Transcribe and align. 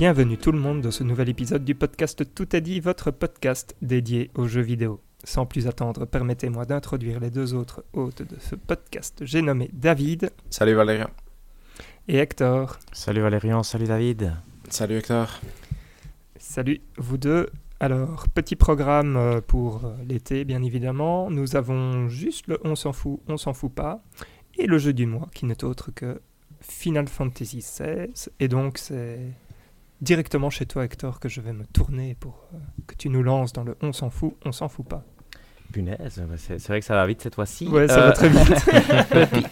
Bienvenue 0.00 0.38
tout 0.38 0.50
le 0.50 0.58
monde 0.58 0.80
dans 0.80 0.90
ce 0.90 1.04
nouvel 1.04 1.28
épisode 1.28 1.62
du 1.62 1.74
podcast 1.74 2.24
Tout 2.34 2.56
est 2.56 2.62
dit, 2.62 2.80
votre 2.80 3.10
podcast 3.10 3.76
dédié 3.82 4.30
aux 4.34 4.46
jeux 4.48 4.62
vidéo. 4.62 5.02
Sans 5.24 5.44
plus 5.44 5.66
attendre, 5.66 6.06
permettez-moi 6.06 6.64
d'introduire 6.64 7.20
les 7.20 7.28
deux 7.28 7.52
autres 7.52 7.84
hôtes 7.92 8.22
de 8.22 8.36
ce 8.40 8.54
podcast. 8.54 9.18
J'ai 9.20 9.42
nommé 9.42 9.68
David. 9.74 10.30
Salut 10.48 10.72
Valérian. 10.72 11.10
Et 12.08 12.16
Hector. 12.16 12.78
Salut 12.92 13.20
Valérian, 13.20 13.62
salut 13.62 13.84
David. 13.84 14.32
Salut 14.70 14.96
Hector. 14.96 15.38
Salut 16.38 16.80
vous 16.96 17.18
deux. 17.18 17.50
Alors, 17.78 18.26
petit 18.30 18.56
programme 18.56 19.18
euh, 19.18 19.42
pour 19.46 19.84
euh, 19.84 19.94
l'été, 20.08 20.46
bien 20.46 20.62
évidemment. 20.62 21.30
Nous 21.30 21.56
avons 21.56 22.08
juste 22.08 22.46
le 22.46 22.58
On 22.64 22.74
s'en 22.74 22.94
fout, 22.94 23.20
on 23.28 23.36
s'en 23.36 23.52
fout 23.52 23.74
pas. 23.74 24.02
Et 24.56 24.66
le 24.66 24.78
jeu 24.78 24.94
du 24.94 25.04
mois, 25.04 25.28
qui 25.34 25.44
n'est 25.44 25.62
autre 25.62 25.90
que 25.94 26.22
Final 26.62 27.06
Fantasy 27.06 27.58
XVI. 27.58 28.30
Et 28.38 28.48
donc, 28.48 28.78
c'est 28.78 29.18
directement 30.00 30.50
chez 30.50 30.66
toi, 30.66 30.84
Hector, 30.84 31.20
que 31.20 31.28
je 31.28 31.40
vais 31.40 31.52
me 31.52 31.64
tourner 31.66 32.16
pour 32.18 32.44
euh, 32.54 32.58
que 32.86 32.94
tu 32.94 33.08
nous 33.08 33.22
lances 33.22 33.52
dans 33.52 33.64
le 33.64 33.76
On 33.82 33.92
s'en 33.92 34.10
fout, 34.10 34.34
on 34.44 34.52
s'en 34.52 34.68
fout 34.68 34.86
pas. 34.88 35.02
Punaise, 35.72 36.20
c'est 36.36 36.66
vrai 36.66 36.80
que 36.80 36.86
ça 36.86 36.94
va 36.96 37.06
vite 37.06 37.22
cette 37.22 37.36
fois-ci. 37.36 37.68
Ouais, 37.68 37.86
ça 37.86 38.00
va 38.00 38.10
très 38.12 38.28
vite. 38.28 38.40
petit, 39.10 39.46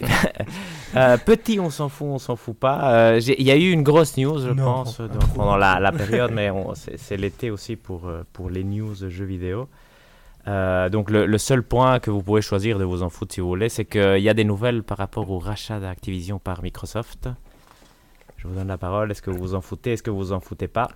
euh, 0.97 1.17
petit, 1.17 1.61
on 1.61 1.71
s'en 1.71 1.89
fout, 1.89 2.09
on 2.11 2.19
s'en 2.19 2.35
fout 2.35 2.57
pas. 2.59 3.19
Il 3.19 3.43
y 3.43 3.53
a 3.53 3.57
eu 3.57 3.71
une 3.71 3.85
grosse 3.85 4.17
news, 4.17 4.39
je 4.41 4.49
Non, 4.49 4.65
pense, 4.83 5.01
dans- 5.01 5.27
pendant 5.37 5.57
la, 5.57 5.79
la 5.79 5.93
période, 6.03 6.33
mais 6.35 6.51
c'est 6.97 7.17
l'été 7.17 7.51
aussi 7.53 7.77
pour, 7.77 8.09
euh, 8.09 8.25
pour 8.33 8.51
les 8.51 8.65
news 8.65 8.95
jeux 9.09 9.25
vidéo. 9.27 9.69
Euh, 10.49 10.89
donc 10.89 11.11
le, 11.11 11.27
le 11.27 11.39
seul 11.39 11.63
point 11.63 12.01
que 12.01 12.11
vous 12.11 12.23
pouvez 12.23 12.41
choisir 12.43 12.79
de 12.81 12.85
vous 12.85 13.03
en 13.05 13.11
foutre 13.11 13.35
si 13.35 13.41
vous 13.41 13.49
voulez, 13.49 13.69
c'est 13.69 13.85
qu'il 13.85 14.19
y 14.21 14.29
a 14.29 14.35
des 14.35 14.45
nouvelles 14.45 14.83
par 14.83 14.99
rapport 14.99 15.31
au 15.31 15.39
rachat 15.39 15.79
d'Activision 15.79 16.41
par 16.41 16.63
Microsoft. 16.65 17.29
Je 18.39 18.49
vous 18.49 18.55
donne 18.55 18.69
la 18.69 18.79
parole. 18.79 19.11
Est-ce 19.11 19.23
que 19.23 19.31
vous 19.31 19.39
vous 19.39 19.55
en 19.55 19.61
foutez? 19.61 19.93
Est-ce 19.93 20.03
que 20.03 20.11
vous 20.11 20.19
vous 20.19 20.33
en 20.33 20.41
foutez 20.41 20.69
pas? 20.69 20.89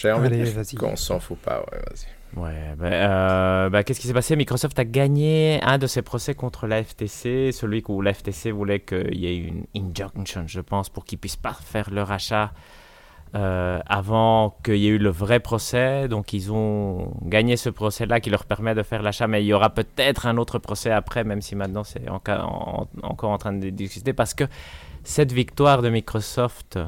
J'ai 0.00 0.12
envie 0.12 0.26
Allez, 0.26 0.38
de 0.40 0.44
vas-y. 0.50 0.76
dire 0.76 0.80
qu'on 0.80 0.96
s'en 0.96 1.18
fout 1.20 1.38
pas, 1.38 1.60
ouais, 1.60 1.78
vas-y. 1.78 2.38
Ouais, 2.38 2.74
ben, 2.76 2.92
euh, 2.92 3.70
ben, 3.70 3.82
qu'est-ce 3.82 3.98
qui 3.98 4.06
s'est 4.06 4.12
passé? 4.12 4.36
Microsoft 4.36 4.78
a 4.78 4.84
gagné 4.84 5.58
un 5.62 5.78
de 5.78 5.86
ses 5.86 6.02
procès 6.02 6.34
contre 6.34 6.66
la 6.66 6.82
FTC, 6.84 7.50
celui 7.52 7.82
où 7.88 8.02
la 8.02 8.12
FTC 8.12 8.50
voulait 8.50 8.80
qu'il 8.80 9.14
y 9.16 9.26
ait 9.26 9.36
une 9.36 9.64
injunction, 9.74 10.44
je 10.46 10.60
pense, 10.60 10.90
pour 10.90 11.06
qu'ils 11.06 11.16
puissent 11.18 11.36
pas 11.36 11.54
faire 11.54 11.88
leur 11.90 12.12
achat 12.12 12.52
euh, 13.34 13.80
avant 13.86 14.58
qu'il 14.62 14.76
y 14.76 14.86
ait 14.88 14.90
eu 14.90 14.98
le 14.98 15.08
vrai 15.08 15.40
procès. 15.40 16.08
Donc 16.08 16.34
ils 16.34 16.52
ont 16.52 17.14
gagné 17.22 17.56
ce 17.56 17.70
procès-là 17.70 18.20
qui 18.20 18.28
leur 18.28 18.44
permet 18.44 18.74
de 18.74 18.82
faire 18.82 19.00
l'achat, 19.00 19.26
mais 19.26 19.42
il 19.42 19.46
y 19.46 19.54
aura 19.54 19.70
peut-être 19.70 20.26
un 20.26 20.36
autre 20.36 20.58
procès 20.58 20.90
après, 20.90 21.24
même 21.24 21.40
si 21.40 21.56
maintenant 21.56 21.84
c'est 21.84 22.06
en- 22.10 22.86
encore 23.02 23.30
en 23.30 23.38
train 23.38 23.54
de 23.54 23.70
discuter, 23.70 24.12
parce 24.12 24.34
que 24.34 24.44
cette 25.08 25.32
victoire 25.32 25.80
de 25.80 25.88
Microsoft, 25.88 26.78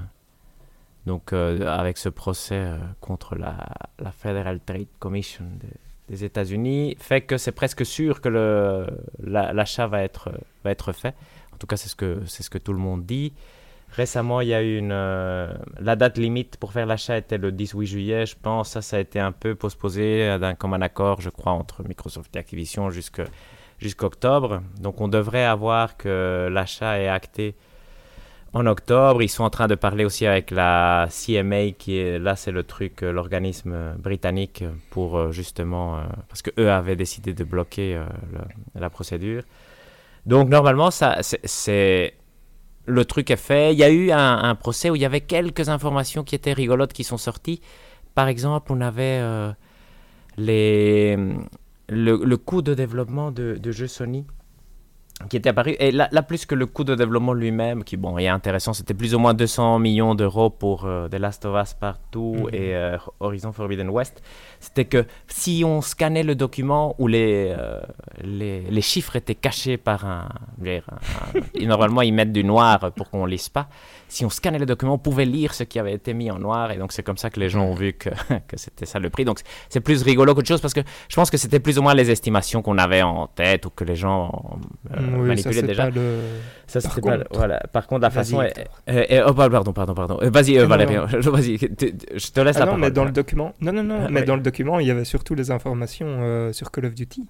donc 1.07 1.33
euh, 1.33 1.67
avec 1.67 1.97
ce 1.97 2.11
procès 2.11 2.55
euh, 2.57 2.77
contre 3.01 3.35
la, 3.35 3.67
la 3.99 4.13
Federal 4.13 4.61
Trade 4.61 4.89
Commission 4.99 5.47
des, 6.09 6.25
États-Unis, 6.25 6.97
fait 6.99 7.23
que 7.23 7.39
c'est 7.39 7.53
presque 7.53 7.87
sûr 7.87 8.21
que 8.21 8.29
le- 8.29 8.87
la- 9.23 9.53
l'achat 9.55 9.87
va 9.87 10.03
être, 10.03 10.31
va 10.65 10.71
être 10.73 10.93
fait. 10.93 11.15
En 11.55 11.57
tout 11.57 11.67
cas, 11.67 11.77
c'est 11.79 11.89
ce, 11.89 11.95
que, 11.97 12.21
ce 12.27 12.51
que 12.51 12.59
tout 12.59 12.73
le 12.75 12.79
monde 12.81 13.07
dit. 13.07 13.33
Récemment, 13.93 14.41
il 14.43 14.49
y 14.49 14.55
a 14.55 14.63
eu 14.63 14.77
une. 14.77 14.91
euh, 14.93 15.53
la 15.79 15.97
date 15.97 16.19
limite 16.19 16.57
pour 16.59 16.73
faire 16.73 16.85
l'achat 16.87 17.17
était 17.17 17.39
le 17.39 17.53
18 17.53 17.87
juillet, 17.87 18.27
je 18.27 18.35
pense. 18.41 18.71
Ça, 18.71 18.83
ça 18.83 18.97
a 18.97 19.01
été 19.01 19.19
un 19.21 19.33
peu 19.33 19.55
postposé 19.55 20.29
euh, 20.29 20.39
d'un 20.39 20.55
commun 20.55 20.83
accord, 20.83 21.21
je 21.23 21.31
crois, 21.31 21.53
entre 21.53 21.85
Microsoft 21.89 22.35
et 22.37 22.39
Activision 22.41 22.91
jusqu'octobre. 23.79 24.63
Donc, 24.81 25.01
on 25.01 25.09
devrait 25.09 25.45
avoir 25.45 25.97
que 25.97 26.49
l'achat 26.53 26.99
est 27.01 27.09
acté 27.09 27.55
en 28.53 28.67
octobre. 28.67 29.23
Ils 29.23 29.29
sont 29.29 29.45
en 29.45 29.51
train 29.51 29.69
de 29.69 29.75
parler 29.75 30.05
aussi 30.05 30.27
avec 30.27 30.51
la 30.51 31.09
CMA, 31.11 31.73
qui 31.73 31.99
est 31.99 32.19
là, 32.19 32.37
c'est 32.37 32.51
le 32.51 32.65
truc, 32.65 33.03
euh, 33.03 33.13
l'organisme 33.13 33.73
euh, 33.73 33.95
britannique, 33.95 34.65
pour 34.91 35.17
euh, 35.19 35.33
justement. 35.33 36.01
parce 36.29 36.43
que 36.43 36.51
eux 36.59 36.71
avaient 36.71 36.97
décidé 36.97 37.33
de 37.35 37.45
bloquer 37.45 38.01
la 38.75 38.91
procédure. 38.91 39.43
Donc, 40.27 40.49
normalement, 40.49 40.91
ça, 40.91 41.19
c'est- 41.23 42.15
le 42.87 43.05
truc 43.05 43.31
est 43.31 43.37
fait. 43.37 43.73
Il 43.73 43.79
y 43.79 43.85
a 43.85 43.91
eu 43.91 44.11
un, 44.11 44.55
procès 44.55 44.91
où 44.91 44.97
il 44.97 45.03
y 45.03 45.05
avait 45.05 45.21
quelques 45.21 45.69
informations 45.69 46.25
qui 46.25 46.35
étaient 46.35 46.53
rigolotes 46.53 46.93
qui 46.93 47.05
sont 47.05 47.19
sorties. 47.19 47.61
Par 48.15 48.29
exemple, 48.29 48.73
on 48.73 48.81
avait 48.81 49.21
les, 50.37 51.17
le, 51.89 52.17
le 52.25 52.37
coût 52.37 52.63
de 52.63 52.75
développement 52.75 53.31
de, 53.31 53.57
de 53.61 53.71
jeux 53.73 53.87
Sony 53.87 54.27
qui 55.29 55.37
était 55.37 55.51
apparu. 55.51 55.77
Et 55.79 55.91
là, 55.91 56.09
là, 56.13 56.23
plus 56.23 56.47
que 56.47 56.55
le 56.55 56.67
coût 56.67 56.85
de 56.85 56.95
développement 56.95 57.33
lui-même, 57.35 57.85
qui 57.85 57.97
bon, 57.97 58.17
est 58.19 58.29
intéressant, 58.29 58.73
c'était 58.73 58.95
plus 58.95 59.15
ou 59.15 59.19
moins 59.19 59.35
200 59.35 59.79
millions 59.79 60.15
d'euros 60.15 60.51
pour 60.51 60.85
euh, 60.87 61.09
The 61.09 61.15
Last 61.17 61.45
of 61.45 61.61
Us 61.63 61.75
Partout 61.75 62.37
Mhm. 62.37 62.49
et 62.55 62.75
euh, 62.75 62.97
Horizon 63.21 63.53
Forbidden 63.53 63.89
West. 63.91 64.23
C'était 64.61 64.85
que 64.85 65.07
si 65.29 65.63
on 65.65 65.81
scannait 65.81 66.23
le 66.23 66.35
document 66.35 66.95
où 66.99 67.07
les, 67.07 67.55
euh, 67.57 67.81
les, 68.23 68.61
les 68.63 68.81
chiffres 68.83 69.17
étaient 69.17 69.35
cachés 69.35 69.77
par 69.77 70.05
un. 70.07 70.29
et 70.65 70.83
normalement, 71.67 72.03
ils 72.03 72.13
mettent 72.13 72.33
du 72.33 72.45
noir 72.45 72.93
pour 72.97 73.11
qu'on 73.11 73.25
ne 73.27 73.31
lise 73.31 73.49
pas. 73.49 73.69
Si 74.09 74.25
on 74.25 74.29
scannait 74.31 74.59
le 74.59 74.67
document, 74.67 74.95
on 74.95 74.99
pouvait 74.99 75.25
lire 75.25 75.55
ce 75.55 75.63
qui 75.65 75.79
avait 75.79 75.93
été 75.95 76.15
mis 76.15 76.31
en 76.31 76.39
noir. 76.39 76.73
Et 76.73 76.77
donc, 76.77 76.93
c'est 76.93 77.03
comme 77.03 77.17
ça 77.17 77.31
que 77.31 77.39
les 77.41 77.49
gens 77.49 77.63
ont 77.65 77.75
vu 77.75 77.93
que, 77.93 78.11
que 78.49 78.57
c'était 78.57 78.87
ça 78.87 78.99
le 78.99 79.09
prix. 79.09 79.25
Donc, 79.25 79.41
c'est 79.69 79.81
plus 79.81 80.03
rigolo 80.03 80.35
qu'autre 80.35 80.49
chose 80.49 80.61
parce 80.61 80.75
que 80.75 80.81
je 81.09 81.17
pense 81.17 81.31
que 81.31 81.37
c'était 81.37 81.61
plus 81.61 81.79
ou 81.79 81.83
moins 81.83 81.95
les 81.95 82.11
estimations 82.11 82.61
qu'on 82.63 82.79
avait 82.79 83.03
en 83.03 83.29
tête 83.29 83.67
ou 83.67 83.71
que 83.71 83.85
les 83.85 83.97
gens 83.97 84.59
euh, 84.97 85.10
oui, 85.15 85.21
ça 85.21 85.27
manipulaient 85.29 85.53
c'est 85.55 85.67
déjà. 85.67 85.83
pas 85.85 85.91
le. 85.91 86.19
Ça, 86.67 86.81
c'était 86.81 87.01
pas- 87.01 87.19
contre- 87.19 87.27
voilà. 87.33 87.61
Par 87.73 87.87
contre, 87.87 88.03
la 88.03 88.11
façon. 88.11 88.41
est- 88.43 88.67
euh, 88.89 89.05
euh, 89.11 89.25
oh, 89.29 89.35
pardon, 89.35 89.73
pardon, 89.73 89.95
pardon. 89.95 90.19
Euh, 90.23 90.31
Vas-y, 90.31 90.59
euh. 90.59 90.67
Je- 91.21 91.31
Vas-y, 91.31 91.59
je 91.59 92.31
te 92.31 92.41
laisse 92.41 92.57
Ah 92.57 92.61
la 92.61 92.67
non, 92.67 92.73
parole. 92.73 92.81
mais 92.81 92.91
dans 92.91 93.05
le 93.05 93.13
document. 93.13 93.55
Non, 93.61 93.73
non, 93.73 93.83
non. 93.83 94.03
Ah, 94.07 94.09
mais 94.11 94.21
oui. 94.21 94.27
dans 94.27 94.37
le 94.37 94.43
document, 94.43 94.79
il 94.81 94.87
y 94.87 94.91
avait 94.91 95.05
surtout 95.05 95.35
les 95.35 95.51
informations 95.51 96.07
euh, 96.09 96.53
sur 96.53 96.71
Call 96.71 96.87
of 96.87 96.95
Duty. 96.95 97.29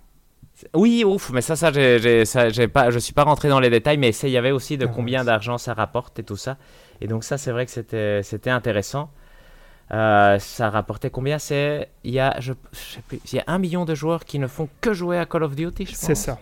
Oui, 0.75 1.05
ouf, 1.07 1.31
mais 1.31 1.41
ça, 1.41 1.57
ça, 1.57 1.73
j'ai, 1.73 2.25
ça, 2.27 2.49
pas, 2.73 2.91
je 2.91 2.99
suis 2.99 3.15
pas 3.15 3.23
rentré 3.25 3.49
dans 3.49 3.61
les 3.61 3.71
détails, 3.71 3.97
mais 3.97 4.13
ça, 4.13 4.29
il 4.29 4.33
y 4.33 4.37
avait 4.37 4.51
aussi 4.51 4.77
de 4.77 4.85
Ah, 4.85 4.93
combien 4.95 5.25
d'argent 5.25 5.57
ça 5.57 5.73
rapporte 5.73 6.19
et 6.19 6.23
tout 6.23 6.37
ça. 6.37 6.59
Et 7.01 7.07
donc 7.07 7.25
ça, 7.25 7.39
c'est 7.39 7.51
vrai 7.51 7.65
que 7.65 7.73
c'était, 7.73 8.23
c'était 8.23 8.51
intéressant. 8.51 9.11
Euh, 9.93 10.39
ça 10.39 10.69
rapportait 10.71 11.09
combien? 11.11 11.39
C'est 11.39 11.89
il 12.05 12.13
y 12.13 12.21
a, 12.21 12.37
je, 12.41 12.53
je 12.73 12.79
sais 12.79 13.01
plus, 13.09 13.21
il 13.33 13.37
y 13.37 13.39
a 13.41 13.45
un 13.47 13.59
million 13.59 13.85
de 13.87 13.95
joueurs 13.95 14.25
qui 14.27 14.39
ne 14.39 14.47
font 14.47 14.69
que 14.83 14.93
jouer 14.93 15.19
à 15.19 15.25
Call 15.25 15.43
of 15.45 15.57
Duty, 15.57 15.87
je 15.87 15.91
pense. 15.93 15.99
C'est 15.99 16.15
ça. 16.15 16.39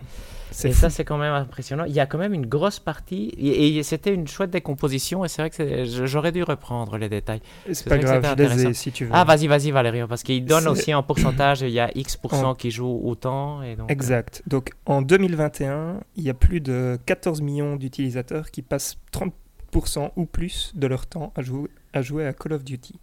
Et 0.67 0.71
fou. 0.71 0.79
ça, 0.81 0.89
c'est 0.89 1.05
quand 1.05 1.17
même 1.17 1.33
impressionnant. 1.33 1.85
Il 1.85 1.93
y 1.93 1.99
a 1.99 2.05
quand 2.05 2.17
même 2.17 2.33
une 2.33 2.45
grosse 2.45 2.79
partie, 2.79 3.29
et, 3.37 3.77
et 3.77 3.83
c'était 3.83 4.13
une 4.13 4.27
chouette 4.27 4.49
décomposition, 4.51 5.23
et 5.23 5.27
c'est 5.29 5.41
vrai 5.41 5.49
que 5.49 5.85
j'aurais 6.05 6.31
dû 6.31 6.43
reprendre 6.43 6.97
les 6.97 7.07
détails. 7.09 7.41
C'est 7.71 7.87
pas 7.87 7.97
grave, 7.97 8.35
je 8.37 8.43
les 8.43 8.65
ai 8.67 8.73
si 8.73 8.91
tu 8.91 9.05
veux. 9.05 9.11
Ah, 9.13 9.23
vas-y, 9.23 9.47
vas-y, 9.47 9.71
Valérian, 9.71 10.07
parce 10.07 10.23
qu'il 10.23 10.43
donne 10.45 10.67
aussi 10.67 10.93
en 10.93 11.03
pourcentage, 11.03 11.61
il 11.61 11.69
y 11.69 11.79
a 11.79 11.89
X% 11.95 12.49
En- 12.49 12.55
qui 12.55 12.71
jouent 12.71 13.01
autant. 13.03 13.61
Et 13.63 13.75
donc, 13.75 13.89
euh, 13.89 13.93
Exact. 13.93 14.41
Donc 14.47 14.71
en 14.85 15.01
2021, 15.01 16.01
il 16.15 16.23
y 16.23 16.29
a 16.29 16.33
plus 16.33 16.61
de 16.61 16.97
14 17.05 17.41
millions 17.41 17.75
d'utilisateurs 17.75 18.51
qui 18.51 18.61
passent 18.61 18.97
30% 19.11 20.11
ou 20.15 20.25
plus 20.25 20.71
de 20.75 20.87
leur 20.87 21.05
temps 21.05 21.31
à 21.35 21.41
jouer 21.41 21.69
à, 21.93 22.01
jouer 22.01 22.25
à 22.27 22.33
Call 22.33 22.53
of 22.53 22.63
Duty. 22.63 22.99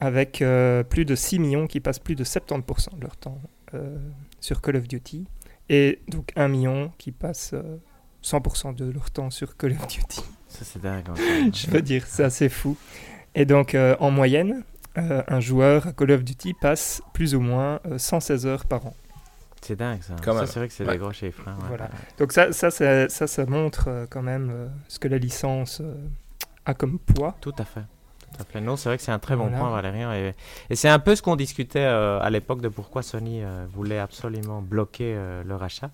Avec 0.00 0.40
euh, 0.40 0.82
plus 0.82 1.04
de 1.04 1.14
6 1.14 1.38
millions 1.38 1.66
qui 1.66 1.80
passent 1.80 1.98
plus 1.98 2.14
de 2.14 2.24
70% 2.24 2.96
de 2.96 3.02
leur 3.02 3.16
temps 3.16 3.38
euh, 3.74 3.98
sur 4.40 4.62
Call 4.62 4.76
of 4.76 4.88
Duty. 4.88 5.26
Et 5.72 6.00
donc 6.08 6.32
1 6.36 6.48
million 6.48 6.90
qui 6.98 7.12
passent 7.12 7.52
euh, 7.54 7.76
100% 8.24 8.74
de 8.74 8.90
leur 8.90 9.10
temps 9.12 9.30
sur 9.30 9.56
Call 9.56 9.70
of 9.72 9.86
Duty. 9.86 10.20
Ça, 10.48 10.64
c'est 10.64 10.82
dingue. 10.82 11.04
hein. 11.08 11.50
Je 11.54 11.70
veux 11.70 11.80
dire, 11.80 12.04
c'est 12.06 12.24
assez 12.24 12.48
fou. 12.48 12.76
Et 13.36 13.44
donc, 13.44 13.74
euh, 13.76 13.94
en 14.00 14.10
moyenne, 14.10 14.64
euh, 14.98 15.22
un 15.28 15.38
joueur 15.38 15.86
à 15.86 15.92
Call 15.92 16.10
of 16.10 16.24
Duty 16.24 16.54
passe 16.54 17.00
plus 17.14 17.36
ou 17.36 17.40
moins 17.40 17.78
euh, 17.86 17.98
116 17.98 18.46
heures 18.46 18.64
par 18.66 18.84
an. 18.86 18.94
C'est 19.62 19.76
dingue, 19.76 20.02
ça. 20.02 20.16
Ça, 20.24 20.46
c'est 20.46 20.58
vrai 20.58 20.66
que 20.68 20.74
c'est 20.74 20.84
Ouais. 20.84 20.92
des 20.94 20.98
gros 20.98 21.12
chiffres. 21.12 21.44
hein, 21.46 21.56
ouais. 21.62 21.68
Voilà. 21.68 21.88
Donc 22.18 22.32
ça, 22.32 22.50
ça, 22.52 22.70
ça, 22.72 23.08
ça, 23.08 23.26
ça 23.28 23.46
montre 23.46 23.84
euh, 23.88 24.06
quand 24.10 24.22
même 24.22 24.50
euh, 24.50 24.66
ce 24.88 24.98
que 24.98 25.06
la 25.06 25.18
licence 25.18 25.80
euh, 25.82 25.94
a 26.66 26.74
comme 26.74 26.98
poids. 26.98 27.36
Tout 27.40 27.54
à 27.58 27.64
fait. 27.64 27.82
À 28.40 28.76
c'est 28.76 28.88
vrai 28.88 28.96
que 28.96 29.02
c'est 29.02 29.12
un 29.12 29.18
très 29.18 29.36
bon 29.36 29.44
Voilà. 29.44 29.58
point, 29.58 29.70
Valérian. 29.70 30.12
Et, 30.12 30.34
et 30.70 30.76
c'est 30.76 30.88
un 30.88 30.98
peu 30.98 31.14
ce 31.14 31.22
qu'on 31.22 31.36
discutait 31.36 31.78
euh, 31.80 32.20
à 32.20 32.30
l'époque 32.30 32.60
de 32.60 32.68
pourquoi 32.68 33.02
Sony 33.02 33.42
euh, 33.42 33.66
voulait 33.72 33.98
absolument 33.98 34.62
bloquer 34.62 35.14
euh, 35.16 35.42
leur 35.44 35.62
achat. 35.62 35.90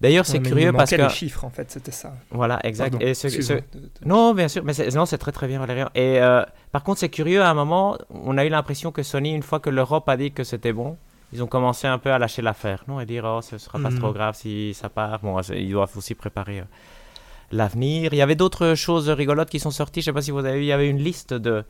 D'ailleurs, 0.00 0.26
c'est 0.26 0.40
curieux 0.40 0.72
parce 0.72 0.90
que... 0.90 0.96
les 0.96 1.08
chiffres, 1.08 1.44
en 1.44 1.50
fait, 1.50 1.70
c'était 1.70 1.90
ça. 1.90 2.12
Voilà, 2.30 2.60
exact. 2.64 2.90
Pardon, 2.90 3.06
Et 3.06 3.14
ce- 3.14 3.22
ce- 3.30 3.36
excuse-moi 3.36 3.60
de- 3.72 3.80
de- 3.80 3.90
Non, 4.04 4.34
bien 4.34 4.48
sûr, 4.48 4.62
mais 4.62 4.72
non, 4.94 5.06
c'est 5.06 5.16
très 5.16 5.32
très 5.32 5.46
bien, 5.46 5.58
Valérian. 5.58 5.88
Et 5.94 6.20
euh, 6.20 6.42
par 6.70 6.82
contre, 6.82 7.00
c'est 7.00 7.08
curieux, 7.08 7.40
à 7.42 7.48
un 7.48 7.54
moment, 7.54 7.96
on 8.10 8.36
a 8.36 8.44
eu 8.44 8.50
l'impression 8.50 8.92
que 8.92 9.02
Sony, 9.02 9.34
une 9.34 9.42
fois 9.42 9.58
que 9.58 9.70
l'Europe 9.70 10.06
a 10.10 10.18
dit 10.18 10.32
que 10.32 10.44
c'était 10.44 10.74
bon, 10.74 10.98
ils 11.32 11.42
ont 11.42 11.46
commencé 11.46 11.86
un 11.86 11.96
peu 11.98 12.12
à 12.12 12.18
lâcher 12.18 12.42
l'affaire, 12.42 12.84
non 12.88 13.00
Et 13.00 13.06
dire, 13.06 13.24
oh, 13.24 13.40
ce 13.40 13.56
sera 13.56 13.78
pas 13.78 13.88
Mhm. 13.90 13.98
trop 13.98 14.12
grave 14.12 14.34
si 14.36 14.74
ça 14.74 14.90
part. 14.90 15.18
Bon, 15.20 15.40
ils 15.40 15.70
doivent 15.70 15.96
aussi 15.96 16.14
préparer 16.14 16.62
l'avenir. 17.52 18.12
Il 18.12 18.16
y 18.16 18.22
avait 18.22 18.34
d'autres 18.34 18.74
choses 18.74 19.08
rigolotes 19.08 19.50
qui 19.50 19.60
sont 19.60 19.70
sorties, 19.70 20.00
je 20.00 20.06
sais 20.06 20.12
pas 20.12 20.22
si 20.22 20.30
vous 20.30 20.38
avez 20.38 20.58
vu, 20.58 20.62
il 20.62 20.68
y 20.68 20.72
avait 20.72 20.88
une 20.88 21.02
liste 21.02 21.34
de, 21.34 21.64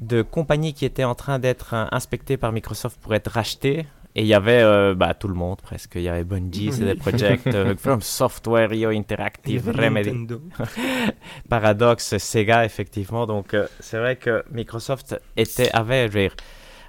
de 0.00 0.22
compagnies 0.22 0.74
qui 0.74 0.84
étaient 0.84 1.04
en 1.04 1.14
train 1.14 1.38
d'être 1.38 1.74
euh, 1.74 1.86
inspectées 1.92 2.36
par 2.36 2.52
Microsoft 2.52 3.00
pour 3.00 3.14
être 3.14 3.28
rachetées. 3.28 3.86
Et 4.18 4.22
il 4.22 4.28
y 4.28 4.34
avait 4.34 4.62
euh, 4.62 4.94
bah, 4.94 5.12
tout 5.12 5.28
le 5.28 5.34
monde 5.34 5.60
presque. 5.60 5.96
Il 5.96 6.00
y 6.00 6.08
avait 6.08 6.24
Bungie, 6.24 6.72
CD 6.72 6.94
Projekt, 6.94 7.48
euh, 7.48 7.76
From 7.78 8.00
Software, 8.00 8.70
Rio 8.70 8.88
Interactive, 8.88 9.70
Remedy, 9.76 10.26
Paradox, 11.50 12.16
Sega, 12.16 12.64
effectivement. 12.64 13.26
Donc 13.26 13.52
euh, 13.52 13.66
c'est 13.78 13.98
vrai 13.98 14.16
que 14.16 14.42
Microsoft 14.50 15.20
était, 15.36 15.70
avait, 15.72 16.08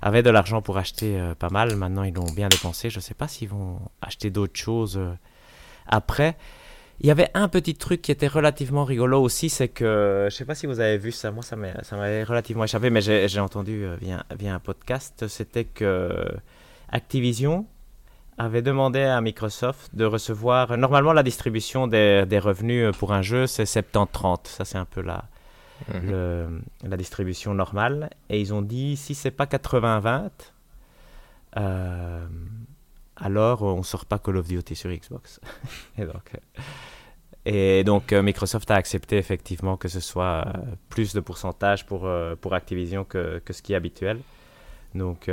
avait 0.01 0.23
de 0.23 0.29
l'argent 0.29 0.61
pour 0.61 0.77
acheter 0.77 1.21
pas 1.37 1.49
mal. 1.49 1.75
Maintenant, 1.75 2.03
ils 2.03 2.13
l'ont 2.13 2.31
bien 2.33 2.47
dépensé. 2.47 2.89
Je 2.89 2.99
ne 2.99 3.01
sais 3.01 3.13
pas 3.13 3.27
s'ils 3.27 3.49
vont 3.49 3.81
acheter 4.01 4.29
d'autres 4.29 4.57
choses 4.57 4.97
après. 5.85 6.37
Il 6.99 7.07
y 7.07 7.11
avait 7.11 7.29
un 7.35 7.47
petit 7.47 7.75
truc 7.75 8.01
qui 8.01 8.11
était 8.11 8.27
relativement 8.27 8.83
rigolo 8.83 9.21
aussi, 9.21 9.49
c'est 9.49 9.67
que, 9.67 10.27
je 10.29 10.33
ne 10.33 10.37
sais 10.37 10.45
pas 10.45 10.55
si 10.55 10.65
vous 10.65 10.79
avez 10.79 10.97
vu 10.97 11.11
ça, 11.11 11.31
moi 11.31 11.43
ça 11.43 11.55
m'avait 11.55 12.23
relativement 12.23 12.63
échappé, 12.63 12.89
mais 12.89 13.01
j'ai 13.01 13.39
entendu 13.39 13.85
via, 14.01 14.25
via, 14.37 14.55
un 14.55 14.59
podcast, 14.59 15.27
c'était 15.27 15.65
que 15.65 16.11
Activision 16.89 17.67
avait 18.37 18.61
demandé 18.61 19.01
à 19.01 19.19
Microsoft 19.19 19.95
de 19.95 20.05
recevoir. 20.05 20.77
Normalement, 20.77 21.13
la 21.13 21.23
distribution 21.23 21.87
des, 21.87 22.39
revenus 22.39 22.95
pour 22.97 23.13
un 23.13 23.21
jeu, 23.21 23.47
c'est 23.47 23.63
70-30. 23.63 24.47
Ça, 24.47 24.65
c'est 24.65 24.77
un 24.77 24.85
peu 24.85 25.01
la, 25.01 25.25
mhm. 25.91 26.61
la 26.83 26.97
distribution 26.97 27.53
normale. 27.53 28.11
Et 28.29 28.39
ils 28.39 28.53
ont 28.53 28.61
dit 28.61 28.95
si 28.95 29.15
c'est 29.15 29.31
pas 29.31 29.45
80-20, 29.45 30.29
euh, 31.57 32.27
alors 33.19 33.63
on 33.63 33.83
sort 33.83 34.05
pas 34.05 34.19
Call 34.19 34.37
of 34.37 34.47
Duty 34.47 34.75
sur 34.75 34.89
Xbox. 34.89 35.39
et 35.97 36.05
donc. 36.05 36.33
Euh, 37.47 37.83
euh, 38.17 38.23
Microsoft 38.23 38.69
a 38.71 38.75
accepté 38.75 39.17
effectivement 39.17 39.77
que 39.77 39.87
ce 39.87 40.01
soit 40.01 40.45
plus 40.89 41.13
de 41.13 41.21
pourcentage 41.21 41.85
pour, 41.85 42.05
Activision 42.51 43.05
que, 43.05 43.41
ce 43.49 43.61
qui 43.61 43.73
est 43.73 43.75
habituel. 43.75 44.19
Donc 44.95 45.29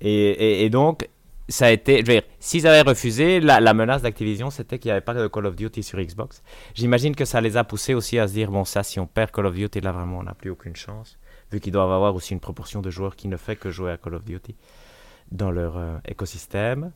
et, 0.00 0.68
donc, 0.70 1.08
ça 1.48 1.66
a 1.66 1.70
été. 1.70 2.00
Je 2.00 2.06
veux 2.06 2.12
dire, 2.20 2.22
s'ils 2.40 2.66
avaient 2.66 2.88
refusé, 2.88 3.40
la, 3.40 3.74
menace 3.74 4.02
d'Activision, 4.02 4.50
c'était 4.50 4.78
qu'il 4.78 4.88
n'y 4.88 4.92
avait 4.92 5.00
pas 5.00 5.14
de 5.14 5.26
Call 5.26 5.46
of 5.46 5.56
Duty 5.56 5.82
sur 5.82 5.98
Xbox. 5.98 6.42
J'imagine 6.74 7.14
que 7.14 7.24
ça 7.24 7.40
les 7.40 7.56
a 7.56 7.64
poussés 7.64 7.94
aussi 7.94 8.18
à 8.18 8.28
se 8.28 8.32
dire 8.34 8.50
bon, 8.50 8.64
ça, 8.64 8.82
si 8.82 9.00
on 9.00 9.06
perd 9.06 9.30
Call 9.30 9.46
of 9.46 9.54
Duty, 9.54 9.80
là, 9.80 9.92
vraiment, 9.92 10.18
on 10.18 10.22
n'a 10.24 10.34
plus 10.34 10.50
aucune 10.50 10.76
chance. 10.76 11.18
Vu 11.52 11.60
qu'ils 11.60 11.72
doivent 11.72 11.92
avoir 11.92 12.14
aussi 12.14 12.32
une 12.32 12.40
proportion 12.40 12.82
de 12.82 12.90
joueurs 12.90 13.16
qui 13.16 13.28
ne 13.28 13.36
fait 13.36 13.56
que 13.56 13.70
jouer 13.70 13.92
à 13.92 13.96
Call 13.96 14.14
of 14.14 14.24
Duty 14.24 14.56
dans 15.32 15.50
leur 15.50 15.76
euh, 15.76 15.96
écosystème. 16.06 16.92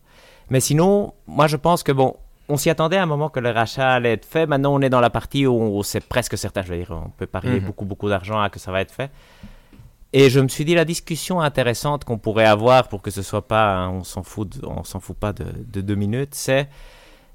Mais 0.51 0.61
sinon, 0.61 1.15
moi, 1.27 1.47
je 1.47 1.57
pense 1.57 1.83
que 1.83 1.93
bon. 1.93 2.17
On 2.53 2.57
s'y 2.57 2.69
attendait 2.69 2.97
à 2.97 3.05
un 3.05 3.07
moment 3.07 3.29
que 3.29 3.39
le 3.39 3.51
rachat 3.51 3.93
allait 3.93 4.15
être 4.15 4.25
fait. 4.25 4.45
Maintenant, 4.45 4.75
on 4.75 4.81
est 4.81 4.91
dans 4.91 4.99
la 4.99 5.09
partie 5.09 5.47
où, 5.47 5.85
c'est 5.85 6.01
presque 6.01 6.37
certain. 6.37 6.63
Je 6.63 6.73
veux 6.73 6.79
dire, 6.79 6.91
on 6.91 7.11
peut 7.11 7.29
parier 7.29 7.61
mhm. 7.61 7.67
beaucoup, 7.67 7.85
beaucoup 7.85 8.09
d'argent 8.09 8.41
à 8.41 8.51
que 8.51 8.59
ça 8.59 8.73
va 8.73 8.81
être 8.81 8.91
fait. 8.91 9.09
Et 10.13 10.29
je 10.31 10.41
me 10.41 10.49
suis 10.49 10.65
dit, 10.65 10.75
la 10.75 10.85
discussion 10.85 11.41
intéressante 11.41 12.05
qu'on 12.05 12.19
pourrait 12.19 12.47
avoir 12.47 12.89
pour 12.89 13.03
que 13.03 13.13
ce 13.13 13.23
soit 13.23 13.47
pas, 13.47 13.89
on 13.89 14.03
s'en 14.03 14.25
fout, 14.25 14.59
on 14.65 14.83
s'en 14.83 14.99
fout 14.99 15.17
pas 15.17 15.33
de, 15.33 15.81
deux 15.81 15.95
minutes, 15.95 16.35
c'est 16.35 16.69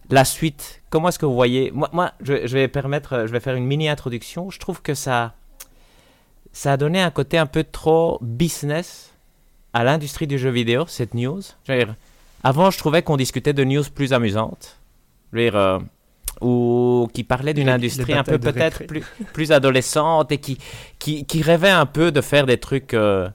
la 0.10 0.26
suite. 0.26 0.82
Comment 0.90 1.08
est-ce 1.08 1.20
que 1.20 1.26
vous 1.26 1.34
voyez? 1.34 1.72
Moi, 1.72 1.90
moi 1.94 2.12
je, 2.22 2.34
vais 2.34 2.68
permettre, 2.68 3.26
je 3.28 3.32
vais 3.32 3.40
faire 3.40 3.56
une 3.56 3.66
mini 3.66 3.88
introduction. 3.88 4.50
Je 4.50 4.60
trouve 4.60 4.82
que 4.82 4.94
ça, 4.94 5.36
ça 6.52 6.74
a 6.74 6.78
donné 6.78 7.02
un 7.02 7.12
côté 7.12 7.38
un 7.38 7.46
peu 7.46 7.64
trop 7.64 8.20
business 8.22 9.15
à 9.76 9.84
l'industrie 9.84 10.26
du 10.26 10.40
jeu 10.40 10.50
vidéo, 10.52 10.86
cette 10.88 11.14
news. 11.14 11.42
avant, 12.44 12.72
je 12.72 12.78
trouvais 12.78 13.02
qu'on 13.02 13.18
discutait 13.18 13.52
de 13.52 13.66
news 13.66 13.84
plus 13.94 14.14
amusantes. 14.14 14.80
Je 15.34 15.38
veux 15.38 15.44
dire, 15.44 15.58
euh, 15.58 15.80
ou 16.40 17.10
qui 17.14 17.26
parlait 17.26 17.54
d'une 17.54 17.68
industrie 17.68 18.14
un 18.14 18.24
peu 18.24 18.40
peut-être 18.40 18.86
plus, 18.88 19.04
plus 19.34 19.52
adolescente 19.52 20.32
et 20.32 20.38
qui, 20.38 20.58
qui, 20.98 21.26
qui, 21.26 21.42
rêvait 21.42 21.70
un 21.70 21.86
peu 21.86 22.14
de 22.14 22.22
faire 22.22 22.46
des 22.46 22.58
trucs... 22.58 22.94
Euh, 22.94 23.28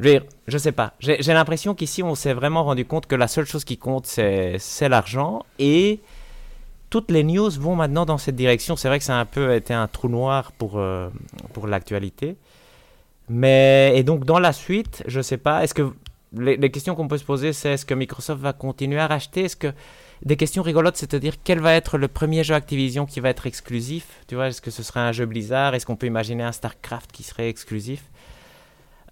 je, 0.00 0.18
je 0.46 0.56
sais 0.56 0.72
pas, 0.72 0.94
j'ai 0.98 1.32
l'impression 1.32 1.74
qu'ici 1.74 2.02
on 2.02 2.14
s'est 2.14 2.34
vraiment 2.34 2.64
rendu 2.64 2.86
compte 2.86 3.06
que 3.06 3.14
la 3.14 3.28
seule 3.28 3.46
chose 3.46 3.64
qui 3.64 3.78
compte 3.78 4.06
c'est 4.06 4.88
l'argent 4.88 5.44
et 5.58 6.00
toutes 6.90 7.10
les 7.10 7.22
news 7.22 7.50
vont 7.50 7.76
maintenant 7.76 8.04
dans 8.04 8.18
cette 8.18 8.36
direction. 8.36 8.76
C'est 8.76 8.88
vrai 8.88 8.98
que 8.98 9.04
ça 9.04 9.16
a 9.16 9.20
un 9.20 9.24
peu 9.24 9.54
été 9.54 9.74
un 9.74 9.88
trou 9.88 10.08
noir 10.08 10.52
pour, 10.52 10.78
euh, 10.78 11.08
pour 11.54 11.66
l'actualité. 11.66 12.36
Mais, 13.28 13.92
et 13.96 14.02
donc 14.02 14.24
dans 14.24 14.38
la 14.38 14.52
suite, 14.52 15.02
je 15.06 15.20
sais 15.20 15.36
pas, 15.36 15.64
est-ce 15.64 15.74
que 15.74 15.92
les, 16.32 16.70
questions 16.70 16.94
qu'on 16.94 17.08
peut 17.08 17.18
se 17.18 17.24
poser 17.24 17.52
c'est 17.52 17.70
est-ce 17.70 17.86
que 17.86 17.94
Microsoft 17.94 18.40
va 18.40 18.52
continuer 18.52 18.98
à 18.98 19.06
racheter? 19.06 19.44
Est-ce 19.44 19.56
que 19.56 19.72
des 20.24 20.36
questions 20.36 20.62
rigolotes, 20.62 20.96
c'est-à-dire 20.96 21.34
quel 21.42 21.60
va 21.60 21.74
être 21.74 21.98
le 21.98 22.08
premier 22.08 22.44
jeu 22.44 22.54
Activision 22.54 23.06
qui 23.06 23.20
va 23.20 23.30
être 23.30 23.46
exclusif? 23.46 24.06
Tu 24.28 24.34
vois, 24.34 24.48
est-ce 24.48 24.60
que 24.60 24.70
ce 24.70 24.82
serait 24.82 25.00
un 25.00 25.12
jeu 25.12 25.26
Blizzard? 25.26 25.74
Est-ce 25.74 25.86
qu'on 25.86 25.96
peut 25.96 26.06
imaginer 26.06 26.42
un 26.42 26.52
StarCraft 26.52 27.10
qui 27.12 27.22
serait 27.22 27.48
exclusif? 27.48 28.04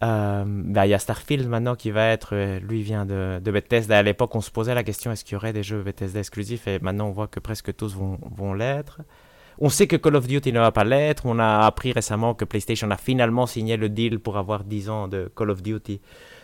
Euh, 0.02 0.44
bah, 0.46 0.86
Il 0.86 0.90
y 0.90 0.94
a 0.94 0.98
Starfield 0.98 1.48
maintenant 1.48 1.76
qui 1.76 1.90
va 1.90 2.08
être, 2.08 2.34
euh, 2.34 2.58
lui 2.60 2.82
vient 2.82 3.06
de, 3.06 3.40
de 3.42 3.50
Bethesda. 3.50 3.98
À 3.98 4.02
l'époque, 4.02 4.34
on 4.34 4.40
se 4.40 4.50
posait 4.50 4.74
la 4.74 4.82
question 4.82 5.12
est-ce 5.12 5.24
qu'il 5.24 5.34
y 5.34 5.36
aurait 5.36 5.52
des 5.52 5.62
jeux 5.62 5.82
Bethesda 5.82 6.20
exclusifs? 6.20 6.66
Et 6.66 6.78
maintenant, 6.80 7.08
on 7.08 7.12
voit 7.12 7.28
que 7.28 7.40
presque 7.40 7.74
tous 7.76 7.94
vont, 7.94 8.18
vont 8.34 8.54
l'être. 8.54 9.00
On 9.58 9.68
sait 9.68 9.86
que 9.86 9.96
Call 9.96 10.16
of 10.16 10.26
Duty 10.26 10.52
ne 10.52 10.60
va 10.60 10.72
pas 10.72 10.84
l'être. 10.84 11.26
On 11.26 11.38
a 11.38 11.60
appris 11.66 11.92
récemment 11.92 12.34
que 12.34 12.44
PlayStation 12.44 12.90
a 12.90 12.96
finalement 12.96 13.46
signé 13.46 13.76
le 13.76 13.88
deal 13.88 14.18
pour 14.18 14.36
avoir 14.36 14.64
10 14.64 14.90
ans 14.90 15.08
de 15.08 15.30
Call 15.36 15.50
of 15.50 15.62
Duty 15.62 16.00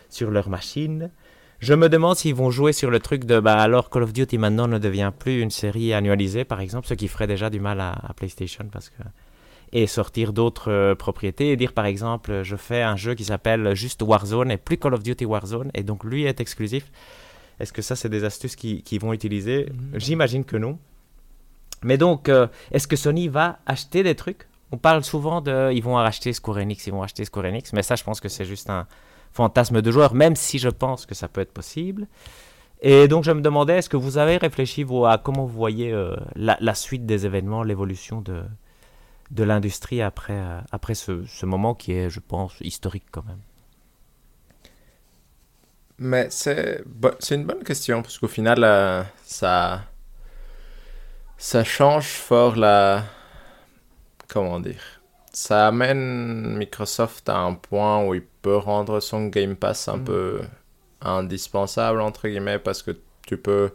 sur 0.09 0.31
leur 0.31 0.49
machine. 0.49 1.11
Je 1.59 1.75
me 1.75 1.89
demande 1.89 2.15
s'ils 2.15 2.33
vont 2.33 2.49
jouer 2.49 2.73
sur 2.73 2.89
le 2.89 2.99
truc 2.99 3.23
de 3.23 3.39
bah 3.39 3.59
alors 3.59 3.91
Call 3.91 4.01
of 4.01 4.13
Duty 4.13 4.39
maintenant 4.39 4.67
ne 4.67 4.79
devient 4.79 5.11
plus 5.17 5.41
une 5.41 5.51
série 5.51 5.93
annualisée 5.93 6.43
par 6.43 6.59
exemple, 6.59 6.87
ce 6.87 6.95
qui 6.95 7.07
ferait 7.07 7.27
déjà 7.27 7.51
du 7.51 7.59
mal 7.59 7.79
à, 7.79 8.13
PlayStation 8.15 8.65
parce 8.71 8.89
que 8.89 9.03
et 9.71 9.85
sortir 9.85 10.33
d'autres 10.33 10.71
euh, 10.71 10.95
propriétés 10.95 11.51
et 11.51 11.55
dire 11.55 11.71
par 11.73 11.85
exemple 11.85 12.41
je 12.43 12.55
fais 12.55 12.81
un 12.81 12.95
jeu 12.95 13.13
qui 13.13 13.25
s'appelle 13.25 13.75
juste 13.75 14.01
Warzone 14.01 14.49
et 14.49 14.57
plus 14.57 14.77
Call 14.77 14.95
of 14.95 15.03
Duty 15.03 15.23
Warzone 15.25 15.69
et 15.75 15.83
donc 15.83 16.03
lui 16.03 16.23
est 16.23 16.41
exclusif. 16.41 16.91
Est-ce 17.59 17.71
que 17.71 17.83
ça 17.83 17.95
c'est 17.95 18.09
des 18.09 18.23
astuces 18.23 18.55
qui, 18.55 18.81
qui 18.81 18.97
vont 18.97 19.13
utiliser? 19.13 19.67
Mhm. 19.71 19.99
J'imagine 19.99 20.43
que 20.43 20.57
non. 20.57 20.79
Mais 21.83 21.97
donc 21.97 22.29
euh, 22.29 22.47
est-ce 22.71 22.87
que 22.87 22.95
Sony 22.95 23.27
va 23.27 23.59
acheter 23.65 24.03
des 24.03 24.15
trucs? 24.15 24.47
On 24.71 24.77
parle 24.77 25.03
souvent 25.03 25.41
de 25.41 25.71
ils 25.73 25.83
vont 25.83 25.97
acheter 25.97 26.31
Square 26.33 26.57
Enix, 26.57 26.87
ils 26.87 26.93
vont 26.93 27.03
acheter 27.03 27.25
Square 27.25 27.45
Enix, 27.45 27.73
mais 27.73 27.83
ça 27.83 27.95
je 27.95 28.03
pense 28.03 28.21
que 28.21 28.29
c'est 28.29 28.45
juste 28.45 28.69
un 28.69 28.87
fantasme 29.33 29.81
de 29.81 29.91
joueur, 29.91 30.13
même 30.13 30.35
si 30.35 30.59
je 30.59 30.69
pense 30.69 31.05
que 31.05 31.15
ça 31.15 31.27
peut 31.27 31.41
être 31.41 31.53
possible. 31.53 32.07
Et 32.81 33.07
donc 33.07 33.23
je 33.23 33.31
me 33.31 33.41
demandais, 33.41 33.77
est-ce 33.77 33.89
que 33.89 33.97
vous 33.97 34.17
avez 34.17 34.37
réfléchi 34.37 34.83
vous, 34.83 35.05
à 35.05 35.17
comment 35.17 35.45
vous 35.45 35.53
voyez 35.53 35.91
euh, 35.91 36.15
la, 36.35 36.75
suite 36.75 37.05
des 37.05 37.25
événements, 37.25 37.63
l'évolution 37.63 38.21
de, 38.21 38.43
de 39.31 39.43
l'industrie 39.43 40.01
après, 40.01 40.33
euh, 40.33 40.59
après 40.71 40.95
ce, 40.95 41.25
ce, 41.25 41.45
moment 41.45 41.75
qui 41.75 41.93
est, 41.93 42.09
je 42.09 42.19
pense, 42.19 42.53
historique 42.61 43.05
quand 43.11 43.23
même? 43.25 43.39
Mais 45.99 46.27
c'est 46.31 46.83
une 47.29 47.45
bonne 47.45 47.63
question, 47.63 48.01
parce 48.01 48.17
qu'au 48.17 48.27
final, 48.27 49.05
ça, 49.23 49.83
ça 51.41 51.63
change 51.63 52.05
fort 52.05 52.55
la... 52.55 53.03
Comment 54.27 54.59
dire 54.59 55.01
ça 55.33 55.69
amène 55.69 56.57
Microsoft 56.57 57.29
à 57.29 57.37
un 57.37 57.53
point 57.53 58.05
où 58.05 58.13
il 58.13 58.21
peut 58.41 58.57
rendre 58.57 58.99
son 58.99 59.27
Game 59.27 59.55
Pass 59.55 59.87
un 59.87 59.97
mm. 59.97 60.03
peu 60.03 60.41
indispensable, 61.01 62.01
entre 62.01 62.27
guillemets, 62.27 62.59
parce 62.59 62.83
que 62.83 62.91
tu 63.25 63.37
peux, 63.37 63.71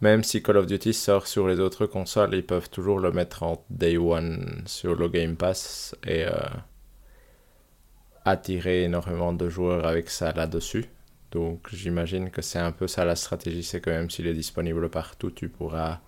même 0.00 0.22
si 0.22 0.44
Call 0.44 0.58
of 0.58 0.66
Duty 0.66 0.94
sort 0.94 1.26
sur 1.26 1.48
les 1.48 1.58
autres 1.58 1.86
consoles, 1.86 2.34
ils 2.34 2.46
peuvent 2.46 2.70
toujours 2.70 3.00
le 3.00 3.10
mettre 3.10 3.42
en 3.42 3.64
Day 3.68 3.96
One 3.96 4.62
sur 4.66 4.94
le 4.94 5.08
Game 5.08 5.34
Pass 5.34 5.96
et 6.06 6.24
euh, 6.24 6.32
attirer 8.24 8.84
énormément 8.84 9.32
de 9.32 9.48
joueurs 9.48 9.86
avec 9.86 10.08
ça 10.08 10.32
là-dessus. 10.32 10.86
Donc 11.32 11.66
j'imagine 11.72 12.30
que 12.30 12.42
c'est 12.42 12.60
un 12.60 12.70
peu 12.70 12.86
ça 12.86 13.04
la 13.04 13.16
stratégie, 13.16 13.64
c'est 13.64 13.80
que 13.80 13.90
même 13.90 14.08
s'il 14.08 14.28
est 14.28 14.34
disponible 14.34 14.88
partout, 14.88 15.32
tu 15.32 15.48
pourras 15.48 15.98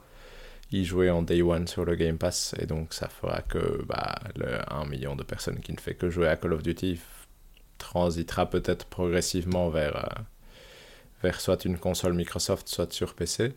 y 0.72 0.84
jouer 0.84 1.10
en 1.10 1.22
day 1.22 1.42
one 1.42 1.66
sur 1.66 1.84
le 1.84 1.94
Game 1.94 2.18
Pass 2.18 2.54
et 2.58 2.66
donc 2.66 2.94
ça 2.94 3.08
fera 3.08 3.42
que 3.42 3.82
bah, 3.84 4.16
le 4.36 4.58
1 4.72 4.86
million 4.86 5.16
de 5.16 5.22
personnes 5.22 5.60
qui 5.60 5.72
ne 5.72 5.78
fait 5.78 5.94
que 5.94 6.10
jouer 6.10 6.28
à 6.28 6.36
Call 6.36 6.52
of 6.52 6.62
Duty 6.62 7.00
transitera 7.78 8.48
peut-être 8.48 8.86
progressivement 8.86 9.68
vers, 9.68 9.96
euh, 9.96 10.22
vers 11.22 11.40
soit 11.40 11.64
une 11.64 11.78
console 11.78 12.14
Microsoft, 12.14 12.68
soit 12.68 12.92
sur 12.92 13.14
PC. 13.14 13.52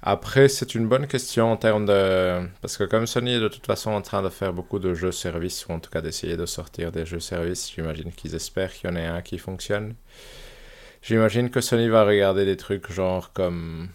Après, 0.00 0.48
c'est 0.48 0.76
une 0.76 0.86
bonne 0.86 1.08
question 1.08 1.50
en 1.50 1.56
termes 1.56 1.84
de... 1.86 2.46
Parce 2.60 2.76
que 2.76 2.84
comme 2.84 3.06
Sony 3.06 3.34
est 3.34 3.40
de 3.40 3.48
toute 3.48 3.66
façon 3.66 3.90
en 3.90 4.00
train 4.00 4.22
de 4.22 4.28
faire 4.28 4.52
beaucoup 4.52 4.78
de 4.78 4.94
jeux 4.94 5.10
services, 5.10 5.66
ou 5.66 5.72
en 5.72 5.80
tout 5.80 5.90
cas 5.90 6.00
d'essayer 6.00 6.36
de 6.36 6.46
sortir 6.46 6.92
des 6.92 7.04
jeux 7.04 7.18
services, 7.18 7.72
j'imagine 7.74 8.12
qu'ils 8.12 8.36
espèrent 8.36 8.72
qu'il 8.72 8.88
y 8.88 8.92
en 8.92 8.96
ait 8.96 9.06
un 9.06 9.22
qui 9.22 9.38
fonctionne. 9.38 9.94
J'imagine 11.02 11.50
que 11.50 11.60
Sony 11.60 11.88
va 11.88 12.04
regarder 12.04 12.44
des 12.44 12.56
trucs 12.56 12.92
genre 12.92 13.32
comme 13.32 13.88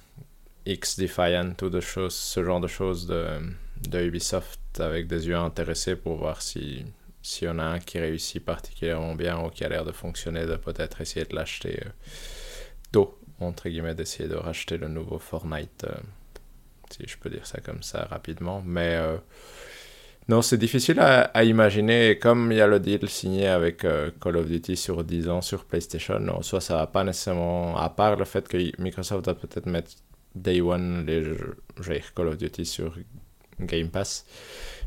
X 0.66 1.00
Defiant 1.00 1.54
ou 1.62 1.70
de 1.70 1.80
choses, 1.80 2.16
ce 2.16 2.44
genre 2.44 2.60
de 2.60 2.68
choses 2.68 3.08
de, 3.08 3.40
de 3.88 4.04
Ubisoft 4.04 4.60
avec 4.80 5.08
des 5.08 5.28
yeux 5.28 5.36
intéressés 5.36 5.96
pour 5.96 6.18
voir 6.18 6.42
si 6.42 6.86
s'il 7.22 7.46
y 7.46 7.50
a 7.50 7.54
un 7.54 7.80
qui 7.80 8.00
réussit 8.00 8.44
particulièrement 8.44 9.16
bien 9.16 9.40
ou 9.40 9.50
qui 9.50 9.64
a 9.64 9.70
l'air 9.70 9.86
de 9.86 9.94
fonctionner, 9.94 10.46
de 10.46 10.58
peut-être 10.58 11.00
essayer 11.00 11.26
de 11.26 11.34
l'acheter 11.34 11.80
euh, 11.86 11.90
d'eau, 12.92 13.18
entre 13.40 13.70
guillemets, 13.70 13.96
d'essayer 13.96 14.28
de 14.28 14.36
racheter 14.36 14.78
le 14.78 14.90
nouveau 14.90 15.20
Fortnite, 15.20 15.86
euh, 15.86 15.96
si 16.90 17.04
je 17.08 17.18
peux 17.18 17.30
dire 17.30 17.46
ça 17.46 17.60
comme 17.62 17.82
ça 17.82 18.06
rapidement. 18.10 18.62
Mais, 18.66 18.96
euh, 18.96 19.18
Non, 20.30 20.42
c'est 20.42 20.58
difficile 20.58 21.00
à, 21.00 21.44
imaginer. 21.44 22.18
Comme 22.18 22.52
il 22.52 22.58
y 22.58 22.62
a 22.62 22.68
le 22.68 22.80
deal 22.80 23.10
signé 23.10 23.48
avec 23.48 23.84
euh, 23.84 24.10
Call 24.22 24.38
of 24.38 24.48
Duty 24.48 24.78
sur 24.78 25.04
10 25.04 25.30
ans 25.30 25.42
sur 25.42 25.66
PlayStation, 25.66 26.16
en 26.30 26.42
soit 26.42 26.62
ça 26.62 26.76
va 26.76 26.88
pas 26.88 27.04
nécessairement, 27.04 27.78
à 27.78 27.90
part 27.90 28.16
le 28.16 28.26
fait 28.26 28.48
que 28.48 28.58
Microsoft 28.82 29.26
va 29.26 29.34
peut-être 29.34 29.66
mettre 29.66 29.92
Day 30.36 30.62
One 30.62 31.06
les 31.06 31.24
jeux, 31.24 31.58
Call 32.16 32.28
of 32.28 32.38
Duty 32.38 32.66
sur 32.66 32.96
Game 33.60 33.90
Pass. 33.90 34.26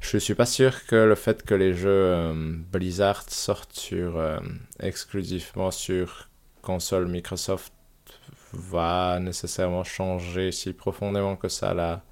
Je 0.00 0.18
suis 0.18 0.34
pas 0.34 0.46
sûr 0.46 0.86
que 0.86 0.96
le 0.96 1.14
fait 1.14 1.42
que 1.42 1.54
les 1.54 1.74
jeux 1.74 1.88
euh, 1.90 2.56
Blizzard 2.72 3.24
sortent 3.28 3.90
euh, 3.92 4.40
exclusivement 4.80 5.70
sur 5.70 6.28
console 6.62 7.06
Microsoft 7.06 7.72
va 8.52 9.18
nécessairement 9.20 9.84
changer 9.84 10.52
si 10.52 10.72
profondément 10.72 11.36
que 11.36 11.48
ça 11.48 11.74
la, 11.74 12.02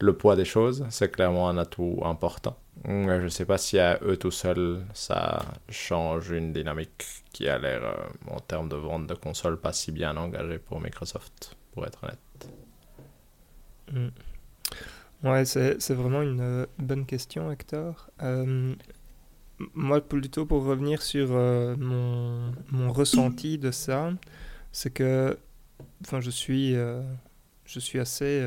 le 0.00 0.16
poids 0.16 0.36
des 0.36 0.44
choses. 0.44 0.84
C'est 0.90 1.10
clairement 1.10 1.48
un 1.48 1.58
atout 1.58 2.00
important. 2.04 2.56
Je 2.84 3.22
ne 3.22 3.28
sais 3.28 3.44
pas 3.44 3.58
si 3.58 3.78
à 3.78 3.98
eux 4.02 4.16
tout 4.16 4.30
seuls, 4.30 4.84
ça 4.92 5.44
change 5.68 6.30
une 6.30 6.52
dynamique 6.52 7.04
qui 7.32 7.48
a 7.48 7.58
l'air, 7.58 7.84
euh, 7.84 8.34
en 8.34 8.40
termes 8.40 8.68
de 8.68 8.76
vente 8.76 9.06
de 9.06 9.14
consoles, 9.14 9.60
pas 9.60 9.72
si 9.72 9.92
bien 9.92 10.16
engagée 10.16 10.58
pour 10.58 10.80
Microsoft, 10.80 11.56
pour 11.74 11.86
être 11.86 12.02
honnête. 12.04 12.18
Mm. 13.92 14.08
Ouais, 15.24 15.44
c'est 15.46 15.94
vraiment 15.94 16.22
une 16.22 16.40
euh, 16.40 16.66
bonne 16.78 17.06
question, 17.06 17.50
Hector. 17.50 18.10
Euh, 18.22 18.74
moi, 19.72 20.00
plutôt 20.00 20.44
pour 20.44 20.64
revenir 20.64 21.00
sur 21.00 21.28
euh, 21.30 21.76
mon, 21.78 22.52
mon, 22.70 22.92
ressenti 22.92 23.56
de 23.56 23.70
ça, 23.70 24.12
c'est 24.70 24.90
que 24.90 25.38
enfin, 26.02 26.20
je, 26.20 26.30
suis, 26.30 26.74
je 26.74 27.80
suis 27.80 27.98
assez. 28.00 28.46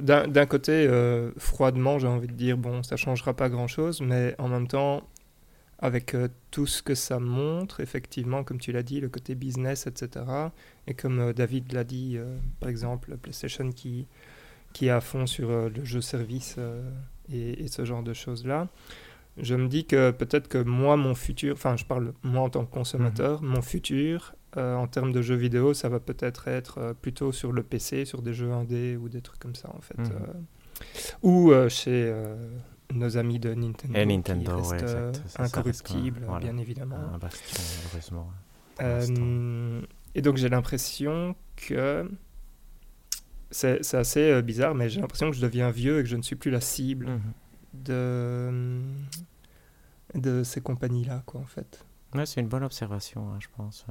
d'un 0.00 0.46
côté, 0.46 0.88
froidement, 1.36 1.98
j'ai 1.98 2.06
envie 2.06 2.28
de 2.28 2.32
dire, 2.32 2.56
bon, 2.56 2.82
ça 2.82 2.96
changera 2.96 3.34
pas 3.34 3.50
grand 3.50 3.66
chose, 3.66 4.00
mais 4.00 4.34
en 4.38 4.48
même 4.48 4.68
temps, 4.68 5.06
avec 5.78 6.16
tout 6.50 6.66
ce 6.66 6.82
que 6.82 6.94
ça 6.94 7.18
montre, 7.18 7.80
effectivement, 7.80 8.44
comme 8.44 8.58
tu 8.58 8.72
l'as 8.72 8.82
dit, 8.82 9.00
le 9.00 9.08
côté 9.08 9.34
business, 9.34 9.86
etc. 9.86 10.24
Et 10.86 10.94
comme 10.94 11.32
David 11.32 11.72
l'a 11.72 11.84
dit, 11.84 12.18
par 12.60 12.68
exemple, 12.68 13.16
PlayStation 13.16 13.70
qui 13.72 14.06
qui 14.74 14.88
est 14.88 14.90
à 14.90 15.00
fond 15.00 15.26
sur 15.26 15.48
euh, 15.48 15.70
le 15.74 15.82
jeu 15.86 16.02
service 16.02 16.56
euh, 16.58 16.82
et, 17.32 17.66
ce 17.68 17.86
genre 17.86 18.02
de 18.02 18.12
choses-là, 18.12 18.68
je 19.38 19.54
me 19.54 19.68
dis 19.68 19.86
que 19.86 20.10
peut-être 20.10 20.48
que 20.48 20.58
moi, 20.58 20.98
mon 20.98 21.14
futur, 21.14 21.54
enfin 21.54 21.76
je 21.76 21.86
parle 21.86 22.12
moi 22.22 22.42
en 22.42 22.50
tant 22.50 22.66
que 22.66 22.70
consommateur, 22.70 23.40
mhm. 23.40 23.48
mon 23.48 23.62
futur 23.62 24.34
euh, 24.58 24.74
en 24.74 24.86
termes 24.86 25.12
de 25.12 25.22
jeux 25.22 25.34
vidéo, 25.36 25.72
ça 25.72 25.88
va 25.88 26.00
peut-être 26.00 26.48
être 26.48 26.94
plutôt 27.00 27.32
sur 27.32 27.50
le 27.50 27.62
PC, 27.62 28.04
sur 28.04 28.20
des 28.20 28.34
jeux 28.34 28.52
indés 28.52 28.96
ou 28.96 29.08
des 29.08 29.22
trucs 29.22 29.40
comme 29.40 29.54
ça 29.54 29.70
en 29.74 29.80
fait. 29.80 29.98
Mhm. 29.98 30.44
ou 31.22 31.52
chez 31.68 32.12
nos 32.92 33.16
amis 33.16 33.38
de 33.38 33.54
Nintendo, 33.54 33.98
et 33.98 34.06
Nintendo 34.06 34.62
qui 34.62 34.72
restent 34.72 35.38
incorruptibles, 35.38 36.26
bien 36.40 36.56
évidemment. 36.58 36.96
et 40.14 40.22
donc 40.22 40.36
j'ai 40.36 40.48
l'impression 40.48 41.34
que 41.56 42.08
c'est 43.50 43.94
assez 43.94 44.30
euh, 44.30 44.42
bizarre, 44.42 44.74
mais 44.74 44.88
j'ai 44.88 45.00
l'impression 45.00 45.30
que 45.30 45.36
je 45.36 45.42
deviens 45.42 45.70
vieux 45.70 46.00
et 46.00 46.02
que 46.02 46.08
je 46.08 46.16
ne 46.16 46.22
suis 46.22 46.36
plus 46.36 46.50
la 46.50 46.60
cible 46.60 47.06
mhm. 47.06 47.20
de, 47.74 48.80
de 50.14 50.42
ces 50.42 50.60
compagnies-là, 50.60 51.22
quoi, 51.24 51.40
en 51.40 51.46
fait. 51.46 51.84
Ouais, 52.14 52.26
c'est 52.26 52.40
une 52.40 52.48
bonne 52.48 52.62
observation, 52.64 53.32
hein, 53.32 53.38
je 53.40 53.48
pense. 53.56 53.86